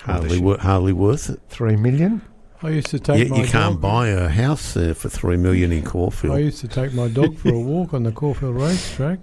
Hardly, 0.00 0.38
wor- 0.40 0.58
hardly 0.58 0.92
worth 0.92 1.30
it. 1.30 1.40
3 1.48 1.76
million. 1.76 2.22
I 2.62 2.70
used 2.70 2.88
to 2.88 2.98
take 2.98 3.24
You, 3.24 3.30
my 3.30 3.42
you 3.42 3.46
can't 3.46 3.74
dog. 3.74 3.80
buy 3.80 4.08
a 4.08 4.28
house 4.28 4.74
there 4.74 4.92
for 4.94 5.08
three 5.08 5.38
million 5.38 5.72
in 5.72 5.82
Caulfield. 5.82 6.34
I 6.36 6.40
used 6.40 6.60
to 6.60 6.68
take 6.68 6.92
my 6.92 7.08
dog 7.08 7.38
for 7.38 7.48
a 7.54 7.58
walk 7.58 7.94
on 7.94 8.02
the 8.02 8.12
Caulfield 8.12 8.54
racetrack. 8.56 9.18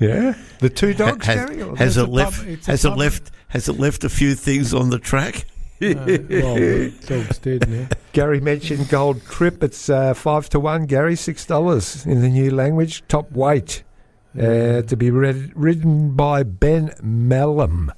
Yeah, 0.00 0.34
the 0.60 0.70
two 0.70 0.92
Ha- 0.92 0.98
dogs, 0.98 1.26
has, 1.26 1.50
Gary. 1.50 1.76
has 1.76 1.96
it 1.96 2.08
left? 2.08 2.46
it's 2.46 2.68
a 2.68 2.70
Has 2.70 2.84
it 2.84 2.90
left? 2.90 3.30
Has 3.48 3.68
it 3.68 3.78
left 3.78 4.04
a 4.04 4.08
few 4.08 4.34
things 4.34 4.72
on 4.74 4.90
the 4.90 4.98
track? 4.98 5.46
Uh, 5.80 5.94
well, 5.96 6.54
the 6.54 6.92
dog's 7.06 7.38
dead 7.38 7.68
now. 7.68 7.86
Gary 8.12 8.40
mentioned 8.40 8.88
Gold 8.88 9.24
Trip. 9.26 9.62
It's 9.62 9.88
uh, 9.88 10.12
five 10.14 10.48
to 10.50 10.60
one. 10.60 10.86
Gary, 10.86 11.16
six 11.16 11.44
dollars 11.46 12.04
in 12.04 12.20
the 12.20 12.28
new 12.28 12.50
language. 12.50 13.02
Top 13.08 13.30
weight 13.32 13.82
uh, 14.36 14.82
to 14.82 14.96
be 14.96 15.10
read, 15.10 15.52
ridden 15.54 16.14
by 16.14 16.42
Ben 16.42 16.90
Melham, 17.02 17.90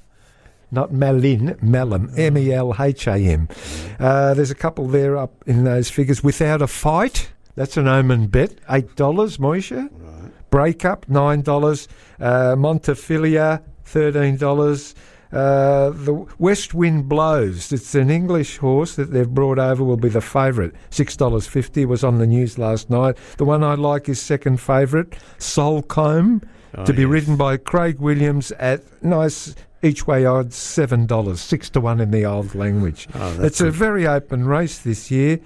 not 0.71 0.91
Melin 0.93 1.55
Melham. 1.61 2.17
M 2.17 2.37
E 2.37 2.51
L 2.53 2.75
H 2.79 3.07
A 3.07 3.15
M. 3.17 3.47
Uh, 3.99 4.33
there's 4.35 4.51
a 4.51 4.55
couple 4.55 4.87
there 4.87 5.17
up 5.17 5.43
in 5.47 5.63
those 5.63 5.89
figures. 5.89 6.23
Without 6.23 6.61
a 6.61 6.67
fight, 6.67 7.31
that's 7.55 7.77
an 7.77 7.87
omen 7.87 8.27
bet. 8.27 8.53
Eight 8.69 8.95
dollars, 8.95 9.37
Moisha. 9.37 9.89
Breakup 10.51 11.09
nine 11.09 11.41
dollars. 11.41 11.87
Uh, 12.19 12.55
Montefilia 12.55 13.63
thirteen 13.85 14.37
dollars. 14.37 14.93
Uh, 15.31 15.91
the 15.91 16.25
West 16.39 16.73
Wind 16.73 17.07
Blows. 17.07 17.71
It's 17.71 17.95
an 17.95 18.09
English 18.09 18.57
horse 18.57 18.95
that 18.97 19.11
they've 19.11 19.29
brought 19.29 19.59
over. 19.59 19.81
Will 19.81 19.95
be 19.95 20.09
the 20.09 20.19
favourite. 20.21 20.73
Six 20.89 21.15
dollars 21.15 21.47
fifty 21.47 21.85
was 21.85 22.03
on 22.03 22.17
the 22.19 22.27
news 22.27 22.57
last 22.57 22.89
night. 22.89 23.17
The 23.37 23.45
one 23.45 23.63
I 23.63 23.75
like 23.75 24.09
is 24.09 24.21
second 24.21 24.59
favourite, 24.59 25.15
Soulcombe, 25.39 26.43
Oh, 26.75 26.85
to 26.85 26.93
be 26.93 27.01
yes. 27.03 27.11
ridden 27.11 27.37
by 27.37 27.55
Craig 27.57 27.99
Williams 27.99 28.51
at 28.53 28.81
nice 29.01 29.55
each 29.83 30.05
way 30.05 30.25
odds 30.25 30.55
seven 30.57 31.05
dollars, 31.05 31.39
six 31.39 31.69
to 31.69 31.79
one 31.79 32.01
in 32.01 32.11
the 32.11 32.25
old 32.25 32.53
language. 32.53 33.07
Oh, 33.15 33.37
it's 33.41 33.61
a 33.61 33.71
very 33.71 34.05
open 34.05 34.45
race 34.45 34.79
this 34.79 35.09
year. 35.09 35.39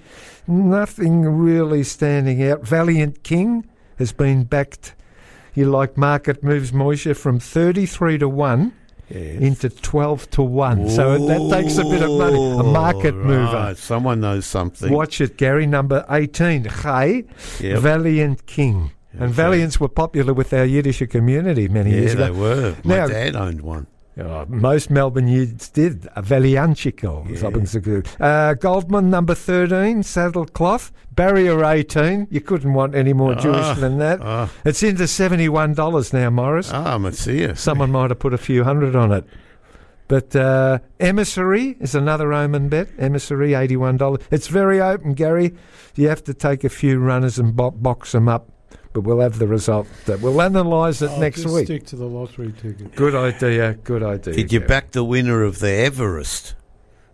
Nothing 0.48 1.22
really 1.22 1.84
standing 1.84 2.42
out. 2.42 2.66
Valiant 2.66 3.22
King 3.22 3.64
has 3.98 4.12
been 4.12 4.42
backed. 4.44 4.95
You 5.56 5.64
like 5.70 5.96
market 5.96 6.44
moves, 6.44 6.70
Moisha, 6.70 7.16
from 7.16 7.40
thirty-three 7.40 8.18
to 8.18 8.28
one 8.28 8.72
Yes. 9.08 9.40
into 9.40 9.68
twelve 9.70 10.28
to 10.30 10.42
one. 10.42 10.88
So 10.90 11.16
that 11.26 11.48
takes 11.50 11.78
a 11.78 11.84
bit 11.84 12.02
of 12.02 12.10
money. 12.10 12.58
A 12.58 12.62
market 12.62 13.14
Oh, 13.14 13.24
mover. 13.24 13.52
right. 13.54 13.76
Someone 13.76 14.20
knows 14.20 14.44
something. 14.46 14.92
Watch 14.92 15.20
it, 15.20 15.36
Gary. 15.38 15.66
Number 15.66 16.04
18, 16.10 16.64
Chai, 16.82 17.24
Yep. 17.60 17.78
Valiant 17.80 18.46
King. 18.46 18.90
And 19.12 19.22
Okay. 19.30 19.32
Valiants 19.32 19.80
were 19.80 19.88
popular 19.88 20.34
with 20.34 20.52
our 20.52 20.64
Yiddish 20.66 21.02
community 21.08 21.68
many 21.68 21.90
Yeah, 21.92 21.96
years 22.00 22.12
ago. 22.14 22.24
they 22.24 22.30
were. 22.32 22.74
My 22.84 22.96
Now- 22.98 23.06
dad 23.08 23.34
owned 23.36 23.62
one. 23.62 23.86
Oh, 24.18 24.46
most 24.48 24.88
Melbourne 24.90 25.28
youths 25.28 25.68
did. 25.68 26.08
Something 27.36 27.66
so 27.66 27.80
good. 27.80 28.08
Uh, 28.18 28.54
Goldman, 28.54 29.10
number 29.10 29.34
13, 29.34 30.02
Saddlecloth. 30.02 30.90
Barrier 31.14 31.62
18. 31.64 32.28
You 32.30 32.40
couldn't 32.40 32.72
want 32.72 32.94
any 32.94 33.12
more 33.12 33.34
Jewish 33.34 33.56
Ah, 33.64 33.74
than 33.74 33.98
that. 33.98 34.20
ah. 34.22 34.50
It's 34.64 34.82
into 34.82 35.04
$71 35.04 36.12
now, 36.14 36.30
Morris. 36.30 36.70
Ah, 36.72 36.96
Matthias. 36.98 37.60
Someone 37.60 37.90
might 37.90 38.10
have 38.10 38.18
put 38.18 38.32
a 38.34 38.38
few 38.38 38.64
hundred 38.64 38.96
on 38.96 39.12
it. 39.12 39.24
But 40.08 40.34
uh, 40.36 40.78
Emissary 41.00 41.76
is 41.80 41.94
another 41.94 42.32
omen 42.32 42.68
bet. 42.68 42.88
Emissary, 42.98 43.50
$81. 43.50 44.22
It's 44.30 44.46
very 44.46 44.80
open, 44.80 45.14
Gary. 45.14 45.54
You 45.94 46.08
have 46.08 46.22
to 46.24 46.32
take 46.34 46.64
a 46.64 46.68
few 46.68 46.98
runners 47.00 47.38
and 47.38 47.56
bo- 47.56 47.72
box 47.72 48.12
them 48.12 48.28
up. 48.28 48.50
But 48.96 49.04
we'll 49.04 49.20
have 49.20 49.38
the 49.38 49.46
result. 49.46 49.86
That 50.06 50.20
We'll 50.22 50.40
analyse 50.40 51.02
it 51.02 51.10
I'll 51.10 51.20
next 51.20 51.42
just 51.42 51.54
week. 51.54 51.66
Stick 51.66 51.84
to 51.88 51.96
the 51.96 52.06
lottery 52.06 52.50
ticket. 52.62 52.94
Good 52.96 53.14
idea. 53.14 53.74
Good 53.84 54.02
idea. 54.02 54.32
Did 54.32 54.50
you 54.54 54.60
Gary. 54.60 54.68
back 54.68 54.92
the 54.92 55.04
winner 55.04 55.42
of 55.42 55.58
the 55.58 55.68
Everest? 55.70 56.54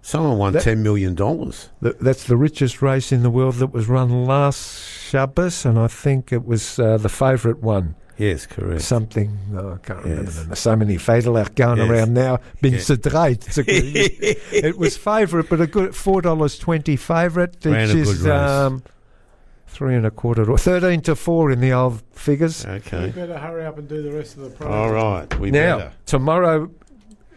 Someone 0.00 0.38
won 0.38 0.52
That- 0.52 0.62
ten 0.62 0.80
million 0.84 1.16
dollars. 1.16 1.70
Th- 1.82 1.96
That's 2.00 2.22
the 2.24 2.36
richest 2.36 2.82
race 2.82 3.10
in 3.10 3.24
the 3.24 3.30
world 3.30 3.56
that 3.56 3.72
was 3.72 3.88
run 3.88 4.26
last 4.26 4.88
Shabbos, 5.10 5.64
and 5.64 5.76
I 5.76 5.88
think 5.88 6.32
it 6.32 6.44
was 6.46 6.78
uh, 6.78 6.98
the 6.98 7.08
favourite 7.08 7.60
one. 7.60 7.96
Yes, 8.16 8.46
correct. 8.46 8.82
Something, 8.82 9.36
oh, 9.56 9.72
I 9.72 9.78
can't 9.84 10.04
remember. 10.04 10.24
Yes. 10.24 10.36
them. 10.36 10.46
There's 10.48 10.58
so 10.60 10.76
many 10.76 10.96
Federlach 10.98 11.56
going 11.56 11.78
Yes. 11.78 11.90
around 11.90 12.14
now. 12.14 12.38
Been 12.60 12.74
Yeah. 12.74 12.78
sedate. 12.80 13.46
It's 13.48 13.58
a 13.58 13.64
good- 13.64 13.82
it 14.52 14.78
was 14.78 14.96
favourite, 14.96 15.48
but 15.48 15.60
a 15.60 15.66
good 15.66 15.90
$4.20 15.92 16.96
favourite, 16.98 17.54
which 17.64 17.64
Ran 17.66 17.90
a 17.90 17.92
good 17.92 18.02
is 18.02 18.22
race. 18.22 18.32
um, 18.32 18.82
three 19.72 19.94
and 19.96 20.06
a 20.06 20.10
quarter, 20.10 20.50
or 20.50 20.58
13 20.58 21.00
to 21.02 21.14
four 21.16 21.50
in 21.50 21.60
the 21.60 21.72
old 21.72 22.02
figures. 22.12 22.64
We 22.66 22.72
Okay. 22.74 23.10
better 23.10 23.38
hurry 23.38 23.64
up 23.64 23.78
and 23.78 23.88
do 23.88 24.02
the 24.02 24.12
rest 24.12 24.36
of 24.36 24.42
the 24.44 24.50
program. 24.50 24.78
All 24.78 24.92
right. 24.92 25.38
We 25.40 25.50
now, 25.50 25.78
better. 25.78 25.92
tomorrow, 26.06 26.70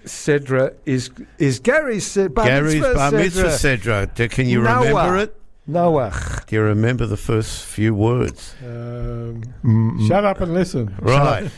Sedra 0.05 0.73
is 0.85 1.09
is 1.39 1.59
Gary's 1.59 2.15
uh, 2.17 2.27
bar 2.29 2.45
Gary's 2.45 2.75
mitzvah 2.81 2.93
Bar 2.95 3.11
Mitzvah 3.11 3.43
Sedra. 3.49 3.77
Sedra. 4.05 4.15
Do- 4.15 4.29
Can 4.29 4.47
you 4.47 4.61
Noah. 4.61 4.85
remember 4.85 5.17
it? 5.17 5.35
Noah. 5.67 6.13
Do 6.45 6.55
you 6.55 6.61
remember 6.61 7.07
the 7.07 7.17
first 7.17 7.65
few 7.65 7.95
words? 7.95 8.53
Um, 8.63 9.41
Mm, 9.63 10.07
shut 10.07 10.23
up 10.23 10.39
and 10.41 10.53
listen. 10.53 10.93
Right. 11.01 11.49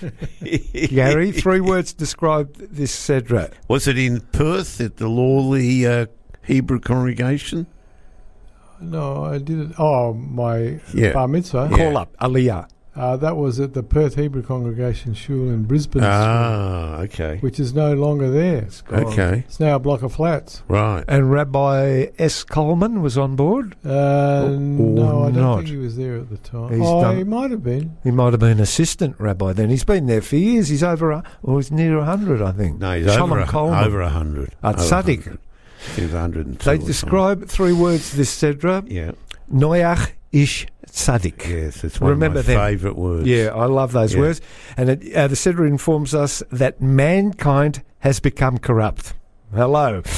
Gary, 0.90 1.34
three 1.34 1.60
words 1.60 1.92
describe 1.92 2.56
this 2.56 2.96
Sedra. 2.96 3.52
Was 3.68 3.86
it 3.86 3.98
in 3.98 4.22
Perth 4.32 4.80
at 4.80 4.96
the 4.96 5.10
Lawley 5.10 5.86
uh, 5.86 6.06
Hebrew 6.46 6.80
congregation? 6.80 7.68
No, 8.82 9.24
I 9.26 9.38
didn't. 9.38 9.76
Oh, 9.80 10.14
my 10.14 10.80
Yeah. 10.94 11.14
bar 11.14 11.28
mitzvah. 11.28 11.68
Yeah. 11.72 11.78
Call 11.78 11.98
up 11.98 12.16
Aliyah. 12.22 12.68
Uh, 12.96 13.16
that 13.16 13.38
was 13.38 13.60
at 13.60 13.76
the 13.76 13.84
Perth 13.84 14.16
Hebrew 14.16 14.42
Congregation 14.42 15.14
Shul 15.14 15.50
in 15.50 15.66
Brisbane, 15.66 16.02
Ah, 16.04 16.98
okay. 17.02 17.38
which 17.42 17.60
is 17.60 17.76
no 17.76 17.94
longer 17.94 18.32
there. 18.32 18.68
gone. 18.88 19.04
Okay. 19.06 19.44
It's 19.48 19.60
now 19.60 19.76
a 19.76 19.80
block 19.80 20.02
of 20.02 20.14
flats. 20.14 20.64
Right. 20.68 21.04
And 21.08 21.30
Rabbi 21.30 22.08
S. 22.18 22.44
Coleman 22.44 23.04
was 23.04 23.16
on 23.16 23.36
board. 23.36 23.76
Uh, 23.86 24.48
no, 24.50 25.26
I 25.26 25.30
don't 25.30 25.36
not. 25.36 25.56
think 25.58 25.68
he 25.70 25.78
was 25.78 25.96
there 25.96 26.16
at 26.16 26.32
the 26.32 26.38
time. 26.38 26.72
He's 26.72 26.80
oh, 26.84 27.02
done- 27.04 27.18
he 27.18 27.24
might 27.24 27.52
have 27.52 27.64
been. 27.64 27.98
He 28.04 28.10
might 28.10 28.34
have 28.34 28.40
been 28.40 28.60
assistant 28.60 29.16
rabbi 29.20 29.54
then. 29.54 29.70
He's 29.70 29.84
been 29.84 30.08
there 30.08 30.22
for 30.22 30.38
years. 30.38 30.70
He's 30.70 30.82
over, 30.84 31.12
a, 31.12 31.24
or 31.44 31.58
he's 31.60 31.70
near 31.72 31.98
100, 31.98 32.42
I 32.42 32.52
think. 32.52 32.80
No, 32.80 32.98
he's 33.00 33.14
Shalom 33.14 33.32
over 33.32 33.42
a, 33.42 33.46
Coleman. 33.46 33.84
over 33.84 34.02
a 34.02 34.10
hundred. 34.10 34.56
At 34.64 34.74
Over 34.74 34.84
a 34.84 34.88
Tzaddik. 34.88 35.24
hundred. 35.24 35.40
He 35.96 36.02
102. 36.06 36.64
They 36.70 36.78
describe 36.78 37.48
three 37.48 37.74
words 37.74 38.12
this 38.14 38.36
Sedra. 38.42 38.84
Yeah. 38.90 39.12
Noach 39.52 40.12
ish 40.32 40.68
tzaddik. 40.88 41.48
Yes, 41.48 41.84
it's 41.84 42.02
one 42.02 42.12
Remember 42.12 42.40
of 42.40 42.48
my 42.48 42.54
favourite 42.56 42.98
words. 42.98 43.28
Yeah, 43.28 43.50
I 43.54 43.66
love 43.66 43.92
those 43.92 44.14
Yeah. 44.14 44.20
words. 44.22 44.42
And 44.76 44.90
it, 44.90 45.14
uh, 45.16 45.28
the 45.28 45.36
Sedra 45.36 45.68
informs 45.68 46.14
us 46.14 46.44
that 46.52 46.82
mankind 46.82 47.84
has 48.00 48.20
become 48.20 48.58
corrupt. 48.58 49.14
Hello. 49.54 50.02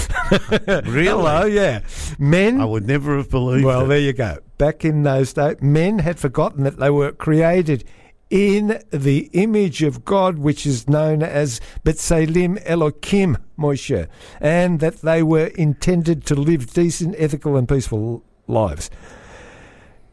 Really? 0.86 1.08
Hello, 1.08 1.46
yeah. 1.46 1.82
Men 2.20 2.62
I 2.62 2.66
would 2.66 2.86
never 2.88 3.18
have 3.18 3.30
believed 3.32 3.66
Well, 3.66 3.86
it. 3.86 3.88
there 3.88 4.00
you 4.00 4.14
go. 4.14 4.38
Back 4.60 4.86
in 4.86 5.02
those 5.04 5.34
days, 5.34 5.56
men 5.62 6.00
had 6.00 6.20
forgotten 6.20 6.64
that 6.66 6.78
they 6.80 6.90
were 6.92 7.12
created 7.12 7.84
in 8.30 8.82
the 8.92 9.30
image 9.34 9.82
of 9.82 10.06
God, 10.06 10.38
which 10.38 10.66
is 10.66 10.88
known 10.88 11.24
as 11.24 11.60
Betzelem 11.84 12.64
Elokim, 12.66 13.38
Moshe, 13.58 14.08
and 14.40 14.80
that 14.80 15.02
they 15.02 15.24
were 15.24 15.48
intended 15.48 16.26
to 16.28 16.36
live 16.36 16.72
decent, 16.74 17.16
ethical, 17.18 17.58
and 17.58 17.68
peaceful 17.68 18.24
lives. 18.48 18.90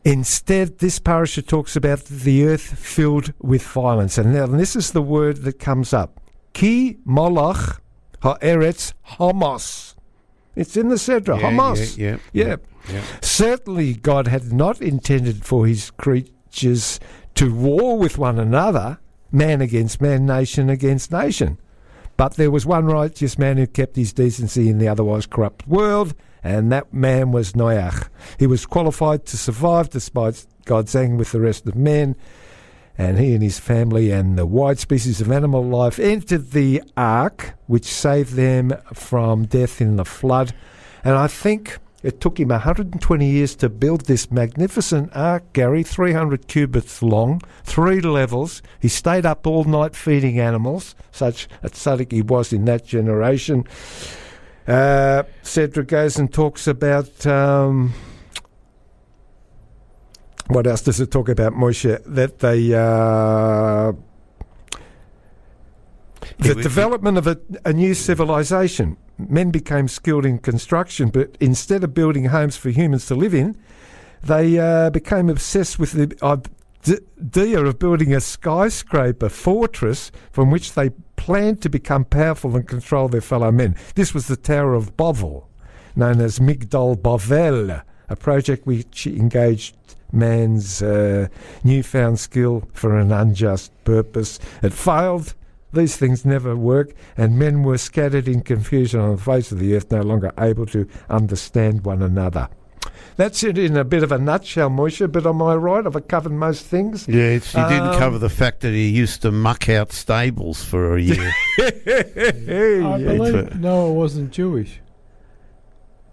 Instead, 0.04 0.78
this 0.78 0.98
parasha 0.98 1.42
talks 1.42 1.74
about 1.74 2.04
the 2.04 2.46
earth 2.46 2.78
filled 2.78 3.32
with 3.40 3.62
violence. 3.62 4.18
And 4.18 4.32
now 4.32 4.46
this 4.46 4.76
is 4.76 4.92
the 4.92 5.02
word 5.02 5.38
that 5.42 5.58
comes 5.58 5.92
up. 5.92 6.20
Ki 6.52 6.98
molach 7.06 7.80
ha'eretz 8.22 8.94
Hamas. 9.18 9.94
It's 10.54 10.76
in 10.76 10.88
the 10.88 10.94
Sedra, 10.94 11.38
Yeah, 11.40 11.50
homos. 11.50 11.98
yeah, 11.98 12.16
yeah. 12.32 12.56
yeah. 12.88 13.02
Certainly, 13.20 13.94
God 13.94 14.28
had 14.28 14.52
not 14.52 14.80
intended 14.80 15.44
for 15.44 15.66
his 15.66 15.90
creatures 15.90 16.98
to 17.36 17.54
war 17.54 17.98
with 17.98 18.18
one 18.18 18.38
another, 18.38 18.98
man 19.30 19.60
against 19.60 20.00
man, 20.00 20.26
nation 20.26 20.70
against 20.70 21.12
nation. 21.12 21.58
But 22.16 22.36
there 22.36 22.50
was 22.50 22.64
one 22.64 22.86
righteous 22.86 23.38
man 23.38 23.58
who 23.58 23.66
kept 23.66 23.96
his 23.96 24.14
decency 24.14 24.70
in 24.70 24.78
the 24.78 24.88
otherwise 24.88 25.26
corrupt 25.26 25.68
world, 25.68 26.14
and 26.42 26.72
that 26.72 26.94
man 26.94 27.32
was 27.32 27.52
Noach. 27.52 28.08
He 28.38 28.46
was 28.46 28.64
qualified 28.64 29.26
to 29.26 29.36
survive 29.36 29.90
despite 29.90 30.46
God's 30.64 30.96
anger 30.96 31.16
with 31.16 31.32
the 31.32 31.40
rest 31.40 31.66
of 31.66 31.76
men, 31.76 32.16
and 32.96 33.18
he 33.18 33.34
and 33.34 33.42
his 33.42 33.58
family 33.58 34.10
and 34.10 34.38
the 34.38 34.46
wide 34.46 34.78
species 34.78 35.20
of 35.20 35.30
animal 35.30 35.62
life 35.62 35.98
entered 35.98 36.52
the 36.52 36.82
ark, 36.96 37.54
which 37.66 37.84
saved 37.84 38.32
them 38.32 38.72
from 38.94 39.44
death 39.44 39.82
in 39.82 39.96
the 39.96 40.06
flood. 40.06 40.54
And 41.04 41.14
I 41.14 41.26
think 41.26 41.78
it 42.06 42.20
took 42.20 42.38
him 42.38 42.50
120 42.50 43.26
years 43.26 43.56
to 43.56 43.68
build 43.68 44.02
this 44.02 44.30
magnificent 44.30 45.10
ark, 45.12 45.42
Gary, 45.52 45.82
300 45.82 46.46
cubits 46.46 47.02
long, 47.02 47.42
three 47.64 48.00
levels. 48.00 48.62
He 48.78 48.86
stayed 48.86 49.26
up 49.26 49.44
all 49.44 49.64
night 49.64 49.96
feeding 49.96 50.38
animals, 50.38 50.94
such 51.10 51.48
a 51.64 51.68
tzaddik 51.68 52.12
he 52.12 52.22
was 52.22 52.52
in 52.52 52.64
that 52.66 52.86
generation. 52.86 53.64
Uh, 54.68 55.24
Cedric 55.42 55.88
goes 55.88 56.16
and 56.16 56.32
talks 56.32 56.68
about. 56.68 57.26
Um, 57.26 57.92
what 60.46 60.68
else 60.68 60.82
does 60.82 61.00
it 61.00 61.10
talk 61.10 61.28
about, 61.28 61.54
Moshe? 61.54 62.00
That 62.06 62.38
they. 62.38 62.72
Uh, 62.72 63.94
the 66.38 66.54
development 66.54 67.18
of 67.18 67.26
a, 67.26 67.38
a 67.64 67.72
new 67.72 67.94
civilization. 67.94 68.96
Men 69.18 69.50
became 69.50 69.88
skilled 69.88 70.26
in 70.26 70.38
construction, 70.38 71.08
but 71.08 71.36
instead 71.40 71.82
of 71.84 71.94
building 71.94 72.26
homes 72.26 72.56
for 72.56 72.70
humans 72.70 73.06
to 73.06 73.14
live 73.14 73.34
in, 73.34 73.56
they 74.22 74.58
uh, 74.58 74.90
became 74.90 75.28
obsessed 75.28 75.78
with 75.78 75.92
the 75.92 76.16
idea 76.22 77.64
of 77.64 77.78
building 77.78 78.14
a 78.14 78.20
skyscraper 78.20 79.28
fortress 79.28 80.12
from 80.30 80.50
which 80.50 80.72
they 80.74 80.90
planned 81.16 81.62
to 81.62 81.68
become 81.68 82.04
powerful 82.04 82.54
and 82.56 82.68
control 82.68 83.08
their 83.08 83.20
fellow 83.20 83.50
men. 83.50 83.74
This 83.94 84.14
was 84.14 84.26
the 84.26 84.36
Tower 84.36 84.74
of 84.74 84.96
Bovel, 84.96 85.48
known 85.94 86.20
as 86.20 86.38
Migdal 86.38 86.96
Bavel, 86.96 87.82
a 88.08 88.16
project 88.16 88.66
which 88.66 89.06
engaged 89.06 89.74
man's 90.12 90.82
uh, 90.82 91.28
newfound 91.64 92.20
skill 92.20 92.68
for 92.72 92.98
an 92.98 93.10
unjust 93.12 93.72
purpose. 93.84 94.38
It 94.62 94.72
failed. 94.72 95.34
These 95.76 95.96
things 95.96 96.24
never 96.24 96.56
work, 96.56 96.92
and 97.16 97.38
men 97.38 97.62
were 97.62 97.78
scattered 97.78 98.26
in 98.26 98.40
confusion 98.40 98.98
on 99.00 99.14
the 99.16 99.22
face 99.22 99.52
of 99.52 99.58
the 99.58 99.76
earth, 99.76 99.90
no 99.92 100.00
longer 100.02 100.32
able 100.38 100.66
to 100.66 100.88
understand 101.10 101.84
one 101.84 102.02
another. 102.02 102.48
That's 103.16 103.42
it 103.44 103.56
in 103.58 103.76
a 103.76 103.84
bit 103.84 104.02
of 104.02 104.10
a 104.12 104.18
nutshell, 104.18 104.68
Moisha, 104.70 105.10
but 105.10 105.26
am 105.26 105.40
I 105.42 105.54
right? 105.54 105.84
Have 105.84 105.96
I 105.96 106.00
covered 106.00 106.32
most 106.32 106.66
things? 106.66 107.06
Yeah, 107.08 107.22
it's, 107.38 107.54
you 107.54 107.62
didn't 107.68 107.88
Um, 107.90 107.98
cover 107.98 108.18
the 108.18 108.28
fact 108.28 108.60
that 108.60 108.72
he 108.72 108.88
used 108.88 109.22
to 109.22 109.30
muck 109.32 109.68
out 109.68 109.92
stables 109.92 110.62
for 110.64 110.96
a 110.96 111.00
year. 111.02 111.32
Hey, 111.58 112.82
I 112.82 112.96
yeah. 112.98 113.16
believe 113.16 113.58
Noah 113.60 113.92
wasn't 113.92 114.32
Jewish. 114.32 114.80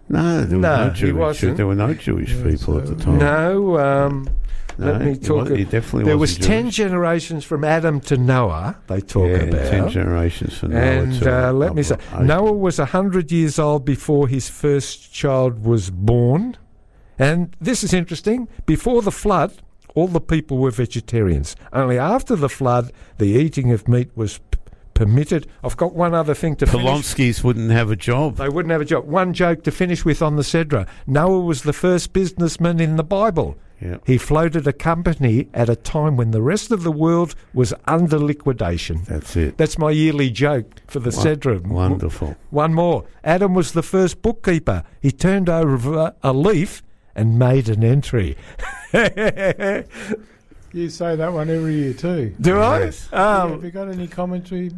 no, 0.08 0.44
there 0.44 0.58
were 0.58 0.62
No, 0.62 0.84
no, 0.86 0.90
he 0.92 1.00
Jewish. 1.00 1.14
wasn't. 1.14 1.56
There 1.56 1.66
were 1.66 1.74
no 1.74 1.94
Jewish 1.94 2.32
Yeah, 2.34 2.44
people 2.44 2.78
at 2.78 2.86
the 2.86 2.94
time. 2.96 3.18
No, 3.18 3.78
um, 3.78 4.28
No, 4.78 4.92
let 4.92 5.00
me 5.02 5.10
he 5.12 5.18
talk. 5.18 5.48
wa- 5.48 5.56
he 5.56 5.64
definitely 5.64 6.04
there 6.04 6.18
was 6.18 6.36
ten 6.36 6.64
Jewish. 6.64 6.76
generations 6.76 7.44
from 7.44 7.64
Adam 7.64 8.00
to 8.02 8.16
Noah. 8.16 8.76
They 8.86 9.00
talk 9.00 9.28
yeah, 9.28 9.36
about 9.36 9.70
ten 9.70 9.88
generations 9.88 10.58
for 10.58 10.68
Noah. 10.68 10.80
And 10.80 11.22
to 11.22 11.48
uh, 11.48 11.52
let 11.52 11.74
me 11.74 11.82
say. 11.82 11.96
Noah 12.20 12.52
was 12.52 12.78
hundred 12.78 13.30
years 13.30 13.58
old 13.58 13.84
before 13.84 14.28
his 14.28 14.48
first 14.48 15.12
child 15.12 15.64
was 15.64 15.90
born. 15.90 16.56
And 17.18 17.56
this 17.60 17.84
is 17.84 17.92
interesting. 17.94 18.48
Before 18.66 19.00
the 19.02 19.12
flood, 19.12 19.52
all 19.94 20.08
the 20.08 20.20
people 20.20 20.58
were 20.58 20.72
vegetarians. 20.72 21.54
Only 21.72 21.98
after 21.98 22.34
the 22.34 22.48
flood, 22.48 22.92
the 23.18 23.26
eating 23.26 23.70
of 23.70 23.86
meat 23.86 24.10
was 24.16 24.38
p- 24.38 24.58
permitted. 24.94 25.46
I've 25.62 25.76
got 25.76 25.94
one 25.94 26.12
other 26.14 26.34
thing 26.34 26.56
to 26.56 26.66
finish. 26.66 26.84
Polonsky's 26.84 27.44
wouldn't 27.44 27.70
have 27.70 27.92
a 27.92 27.96
job. 27.96 28.36
They 28.38 28.48
wouldn't 28.48 28.72
have 28.72 28.80
a 28.80 28.84
job. 28.84 29.04
One 29.06 29.32
joke 29.32 29.62
to 29.62 29.70
finish 29.70 30.04
with 30.04 30.22
on 30.22 30.34
the 30.34 30.42
Sedra. 30.42 30.88
Noah 31.06 31.40
was 31.40 31.62
the 31.62 31.72
first 31.72 32.12
businessman 32.12 32.80
in 32.80 32.96
the 32.96 33.04
Bible. 33.04 33.56
Yeah. 33.84 33.98
He 34.06 34.16
floated 34.16 34.66
a 34.66 34.72
company 34.72 35.48
at 35.52 35.68
a 35.68 35.76
time 35.76 36.16
when 36.16 36.30
the 36.30 36.40
rest 36.40 36.70
of 36.70 36.82
the 36.84 36.90
world 36.90 37.34
was 37.52 37.74
under 37.86 38.18
liquidation. 38.18 39.02
That's 39.06 39.36
it. 39.36 39.58
That's 39.58 39.76
my 39.78 39.90
yearly 39.90 40.30
joke 40.30 40.80
for 40.86 41.00
the 41.00 41.10
Won- 41.14 41.26
Sedra. 41.26 41.66
Wonderful. 41.66 42.36
One 42.50 42.72
more. 42.72 43.04
Adam 43.22 43.52
was 43.52 43.72
the 43.72 43.82
first 43.82 44.22
bookkeeper. 44.22 44.84
He 45.02 45.10
turned 45.12 45.50
over 45.50 46.14
a 46.22 46.32
leaf 46.32 46.82
and 47.14 47.38
made 47.38 47.68
an 47.68 47.84
entry. 47.84 48.36
You 50.72 50.88
say 50.90 51.14
that 51.14 51.32
one 51.32 51.50
every 51.50 51.74
year 51.74 51.92
too. 51.94 52.34
Do 52.40 52.56
Yes. 52.56 53.08
I? 53.12 53.16
Yeah, 53.16 53.42
Um, 53.42 53.50
have 53.52 53.64
you 53.64 53.70
got 53.70 53.88
any 53.88 54.08
commentary? 54.08 54.72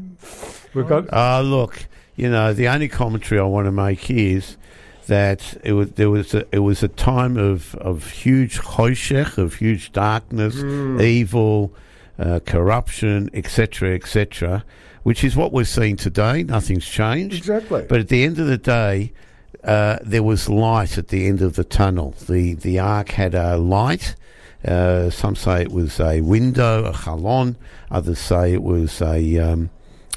we've 0.74 0.86
got. 0.86 1.06
Ah, 1.10 1.40
look, 1.42 1.86
you 2.16 2.28
know, 2.28 2.52
the 2.52 2.68
only 2.68 2.88
commentary 2.88 3.40
I 3.40 3.44
want 3.44 3.64
to 3.64 3.72
make 3.72 4.10
is 4.10 4.58
that 5.06 5.56
it 5.64 5.72
was 5.72 5.90
there 5.92 6.10
was 6.10 6.34
a, 6.34 6.44
it 6.52 6.60
was 6.60 6.82
a 6.82 6.88
time 6.88 7.36
of, 7.36 7.74
of 7.76 8.10
huge 8.10 8.60
choshech, 8.60 9.38
of 9.38 9.54
huge 9.54 9.92
darkness, 9.92 10.56
Mm. 10.56 11.02
evil, 11.02 11.72
uh, 12.18 12.40
corruption, 12.44 13.30
etc., 13.34 13.94
etc., 13.94 14.64
which 15.02 15.22
is 15.22 15.36
what 15.36 15.52
we're 15.52 15.64
seeing 15.64 15.96
today. 15.96 16.42
Nothing's 16.42 16.86
changed. 16.86 17.36
Exactly. 17.36 17.84
But 17.88 18.00
at 18.00 18.08
the 18.08 18.24
end 18.24 18.38
of 18.38 18.46
the 18.48 18.58
day, 18.58 19.12
uh, 19.62 19.98
there 20.02 20.22
was 20.22 20.48
light 20.48 20.98
at 20.98 21.08
the 21.08 21.26
end 21.26 21.40
of 21.42 21.54
the 21.56 21.64
tunnel. 21.64 22.14
The 22.28 22.54
the 22.54 22.78
ark 22.78 23.10
had 23.10 23.34
a 23.34 23.56
light. 23.56 24.14
Uh, 24.64 25.10
some 25.10 25.36
say 25.36 25.62
it 25.62 25.70
was 25.70 26.00
a 26.00 26.20
window, 26.22 26.84
a 26.86 26.92
chalon. 26.92 27.54
Others 27.90 28.18
say 28.18 28.52
it 28.52 28.62
was 28.62 29.00
a 29.00 29.38
um, 29.38 29.70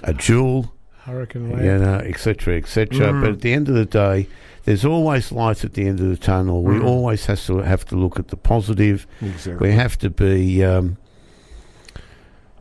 a 0.03 0.13
jewel 0.13 0.73
Hurricane 1.03 1.51
Lamp. 1.51 1.63
you 1.63 1.77
know, 1.77 1.95
etc., 1.95 2.55
etc. 2.57 2.97
Mm. 3.11 3.21
But 3.21 3.29
at 3.31 3.41
the 3.41 3.53
end 3.53 3.69
of 3.69 3.75
the 3.75 3.85
day, 3.85 4.27
there's 4.65 4.85
always 4.85 5.31
light 5.31 5.63
at 5.63 5.73
the 5.73 5.87
end 5.87 5.99
of 5.99 6.07
the 6.09 6.17
tunnel. 6.17 6.63
We 6.63 6.75
Mm. 6.75 6.85
always 6.85 7.25
has 7.27 7.45
to 7.47 7.57
have 7.59 7.85
to 7.85 7.95
look 7.95 8.19
at 8.19 8.27
the 8.27 8.37
positive. 8.37 9.07
Exactly. 9.21 9.69
We 9.69 9.75
have 9.75 9.97
to 9.99 10.09
be 10.09 10.63
um, 10.63 10.97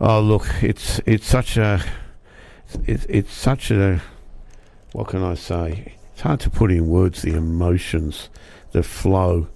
Oh, 0.01 0.21
look, 0.21 0.47
it's 0.63 1.01
it's 1.07 1.27
such 1.27 1.57
a 1.57 1.83
it's 2.87 3.05
it's 3.09 3.33
such 3.33 3.71
a 3.71 4.01
what 4.93 5.09
can 5.09 5.23
I 5.23 5.35
say? 5.35 5.95
It's 6.13 6.23
hard 6.23 6.41
to 6.41 6.51
put 6.51 6.71
in 6.71 6.89
words 6.89 7.23
the 7.23 7.35
emotions 7.35 8.29
that 8.73 8.85
flow 8.85 9.49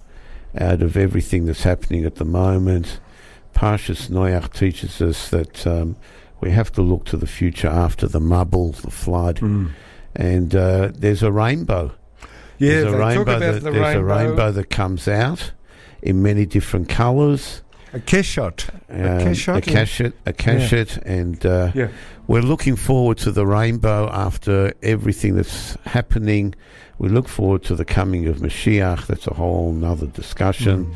out 0.57 0.81
of 0.81 0.95
everything 0.97 1.45
that's 1.45 1.63
happening 1.63 2.05
at 2.05 2.15
the 2.15 2.25
moment. 2.25 2.99
Parshas 3.55 4.09
Noach 4.09 4.51
teaches 4.53 5.01
us 5.01 5.29
that 5.29 5.65
um, 5.67 5.95
we 6.41 6.51
have 6.51 6.71
to 6.73 6.81
look 6.81 7.05
to 7.05 7.17
the 7.17 7.27
future 7.27 7.67
after 7.69 8.07
the 8.07 8.19
mubble, 8.19 8.73
the 8.81 8.91
flood, 8.91 9.39
and 10.15 10.55
uh, 10.55 10.91
there's 10.93 11.23
a 11.23 11.31
rainbow. 11.31 11.91
Yeah, 12.63 12.81
there's 12.81 12.93
a 12.93 12.97
rainbow. 12.97 13.39
that, 13.39 13.53
the 13.63 13.71
there's 13.71 13.95
a 13.95 14.03
rainbow. 14.03 14.15
rainbow 14.15 14.51
that 14.51 14.69
comes 14.69 15.07
out 15.07 15.51
in 16.01 16.21
many 16.21 16.45
different 16.45 16.89
colours. 16.89 17.61
A 17.93 17.99
keshot. 17.99 18.69
Um, 18.89 19.01
a 19.01 19.07
keshot. 19.25 19.57
a 19.57 19.61
cachet, 19.61 20.11
a 20.25 20.33
cachet, 20.33 20.99
and 21.05 21.45
uh, 21.45 21.71
Yeah. 21.75 21.89
we're 22.27 22.41
looking 22.41 22.75
forward 22.75 23.19
to 23.19 23.31
the 23.31 23.45
rainbow 23.45 24.09
after 24.11 24.73
everything 24.81 25.35
that's 25.35 25.77
happening. 25.85 26.55
We 26.97 27.09
look 27.09 27.27
forward 27.27 27.63
to 27.65 27.75
the 27.75 27.85
coming 27.85 28.27
of 28.27 28.37
Mashiach. 28.37 29.05
That's 29.07 29.27
a 29.27 29.33
whole 29.33 29.71
nother 29.73 30.07
discussion. 30.07 30.85
Mm. 30.87 30.93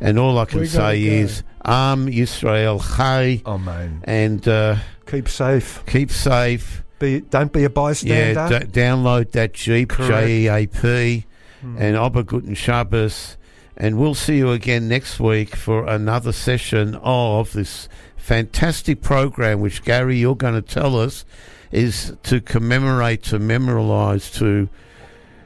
And 0.00 0.18
all 0.18 0.38
I 0.38 0.44
can 0.46 0.66
say 0.66 1.04
go. 1.06 1.12
is, 1.12 1.42
Am 1.64 2.06
Yisrael 2.06 2.80
Chai. 2.96 3.42
Amen. 3.46 4.00
And 4.04 4.46
uh, 4.48 4.76
keep 5.06 5.28
safe. 5.28 5.84
Keep 5.86 6.10
safe. 6.10 6.82
Be, 7.00 7.20
don't 7.20 7.52
be 7.52 7.64
a 7.64 7.70
bystander. 7.70 8.48
Yeah, 8.54 8.58
d- 8.60 8.66
download 8.66 9.32
that 9.32 9.54
JEAP, 9.54 9.96
J 10.06 10.30
E 10.44 10.48
A 10.48 10.66
P, 10.68 11.24
Hmm. 11.62 11.76
and 11.78 11.96
Ober 11.96 12.22
Guten 12.22 12.54
Shabbos. 12.54 13.36
And 13.76 13.98
we'll 13.98 14.14
see 14.14 14.36
you 14.36 14.50
again 14.52 14.88
next 14.88 15.18
week 15.18 15.56
for 15.56 15.86
another 15.86 16.32
session 16.32 16.94
of 17.02 17.52
this 17.54 17.88
fantastic 18.16 19.00
program, 19.02 19.60
which 19.60 19.82
Gary, 19.84 20.18
you're 20.18 20.36
going 20.36 20.54
to 20.54 20.62
tell 20.62 20.98
us 21.00 21.24
is 21.72 22.12
to 22.24 22.40
commemorate, 22.40 23.22
to 23.24 23.38
memorialise, 23.38 24.32
to 24.38 24.68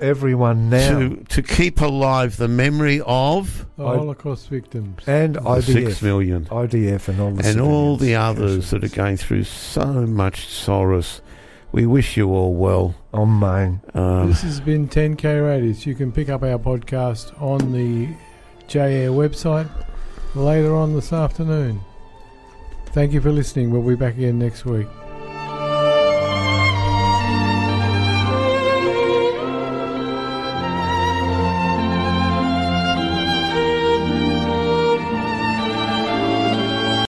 Everyone 0.00 0.68
now. 0.70 0.98
to 0.98 1.16
to 1.28 1.42
keep 1.42 1.80
alive 1.80 2.36
the 2.36 2.48
memory 2.48 3.00
of 3.06 3.64
The 3.76 3.84
Holocaust 3.86 4.48
victims. 4.48 5.00
and 5.06 5.36
IDF. 5.36 5.62
six 5.62 6.02
million 6.02 6.46
IDF 6.50 7.08
and 7.08 7.20
all 7.20 7.30
the 7.30 7.48
and 7.48 7.60
all 7.60 7.96
the 7.96 8.16
others 8.16 8.70
that 8.70 8.82
are 8.82 8.88
going 8.88 9.16
through 9.16 9.44
so 9.44 9.86
much 10.06 10.46
sorrows. 10.48 11.22
We 11.74 11.86
wish 11.86 12.16
you 12.16 12.30
all 12.30 12.54
well. 12.54 12.94
Oh, 13.12 13.26
mine. 13.26 13.80
Um, 13.94 14.28
This 14.28 14.42
has 14.42 14.60
been 14.60 14.86
10K 14.86 15.44
Radius. 15.44 15.84
You 15.84 15.96
can 15.96 16.12
pick 16.12 16.28
up 16.28 16.44
our 16.44 16.56
podcast 16.56 17.34
on 17.42 17.72
the 17.72 18.14
JAir 18.68 19.10
website 19.10 19.68
later 20.36 20.76
on 20.76 20.94
this 20.94 21.12
afternoon. 21.12 21.80
Thank 22.92 23.12
you 23.12 23.20
for 23.20 23.32
listening. 23.32 23.72
We'll 23.72 23.82
be 23.82 23.96
back 23.96 24.14
again 24.14 24.38
next 24.38 24.64
week. 24.64 24.86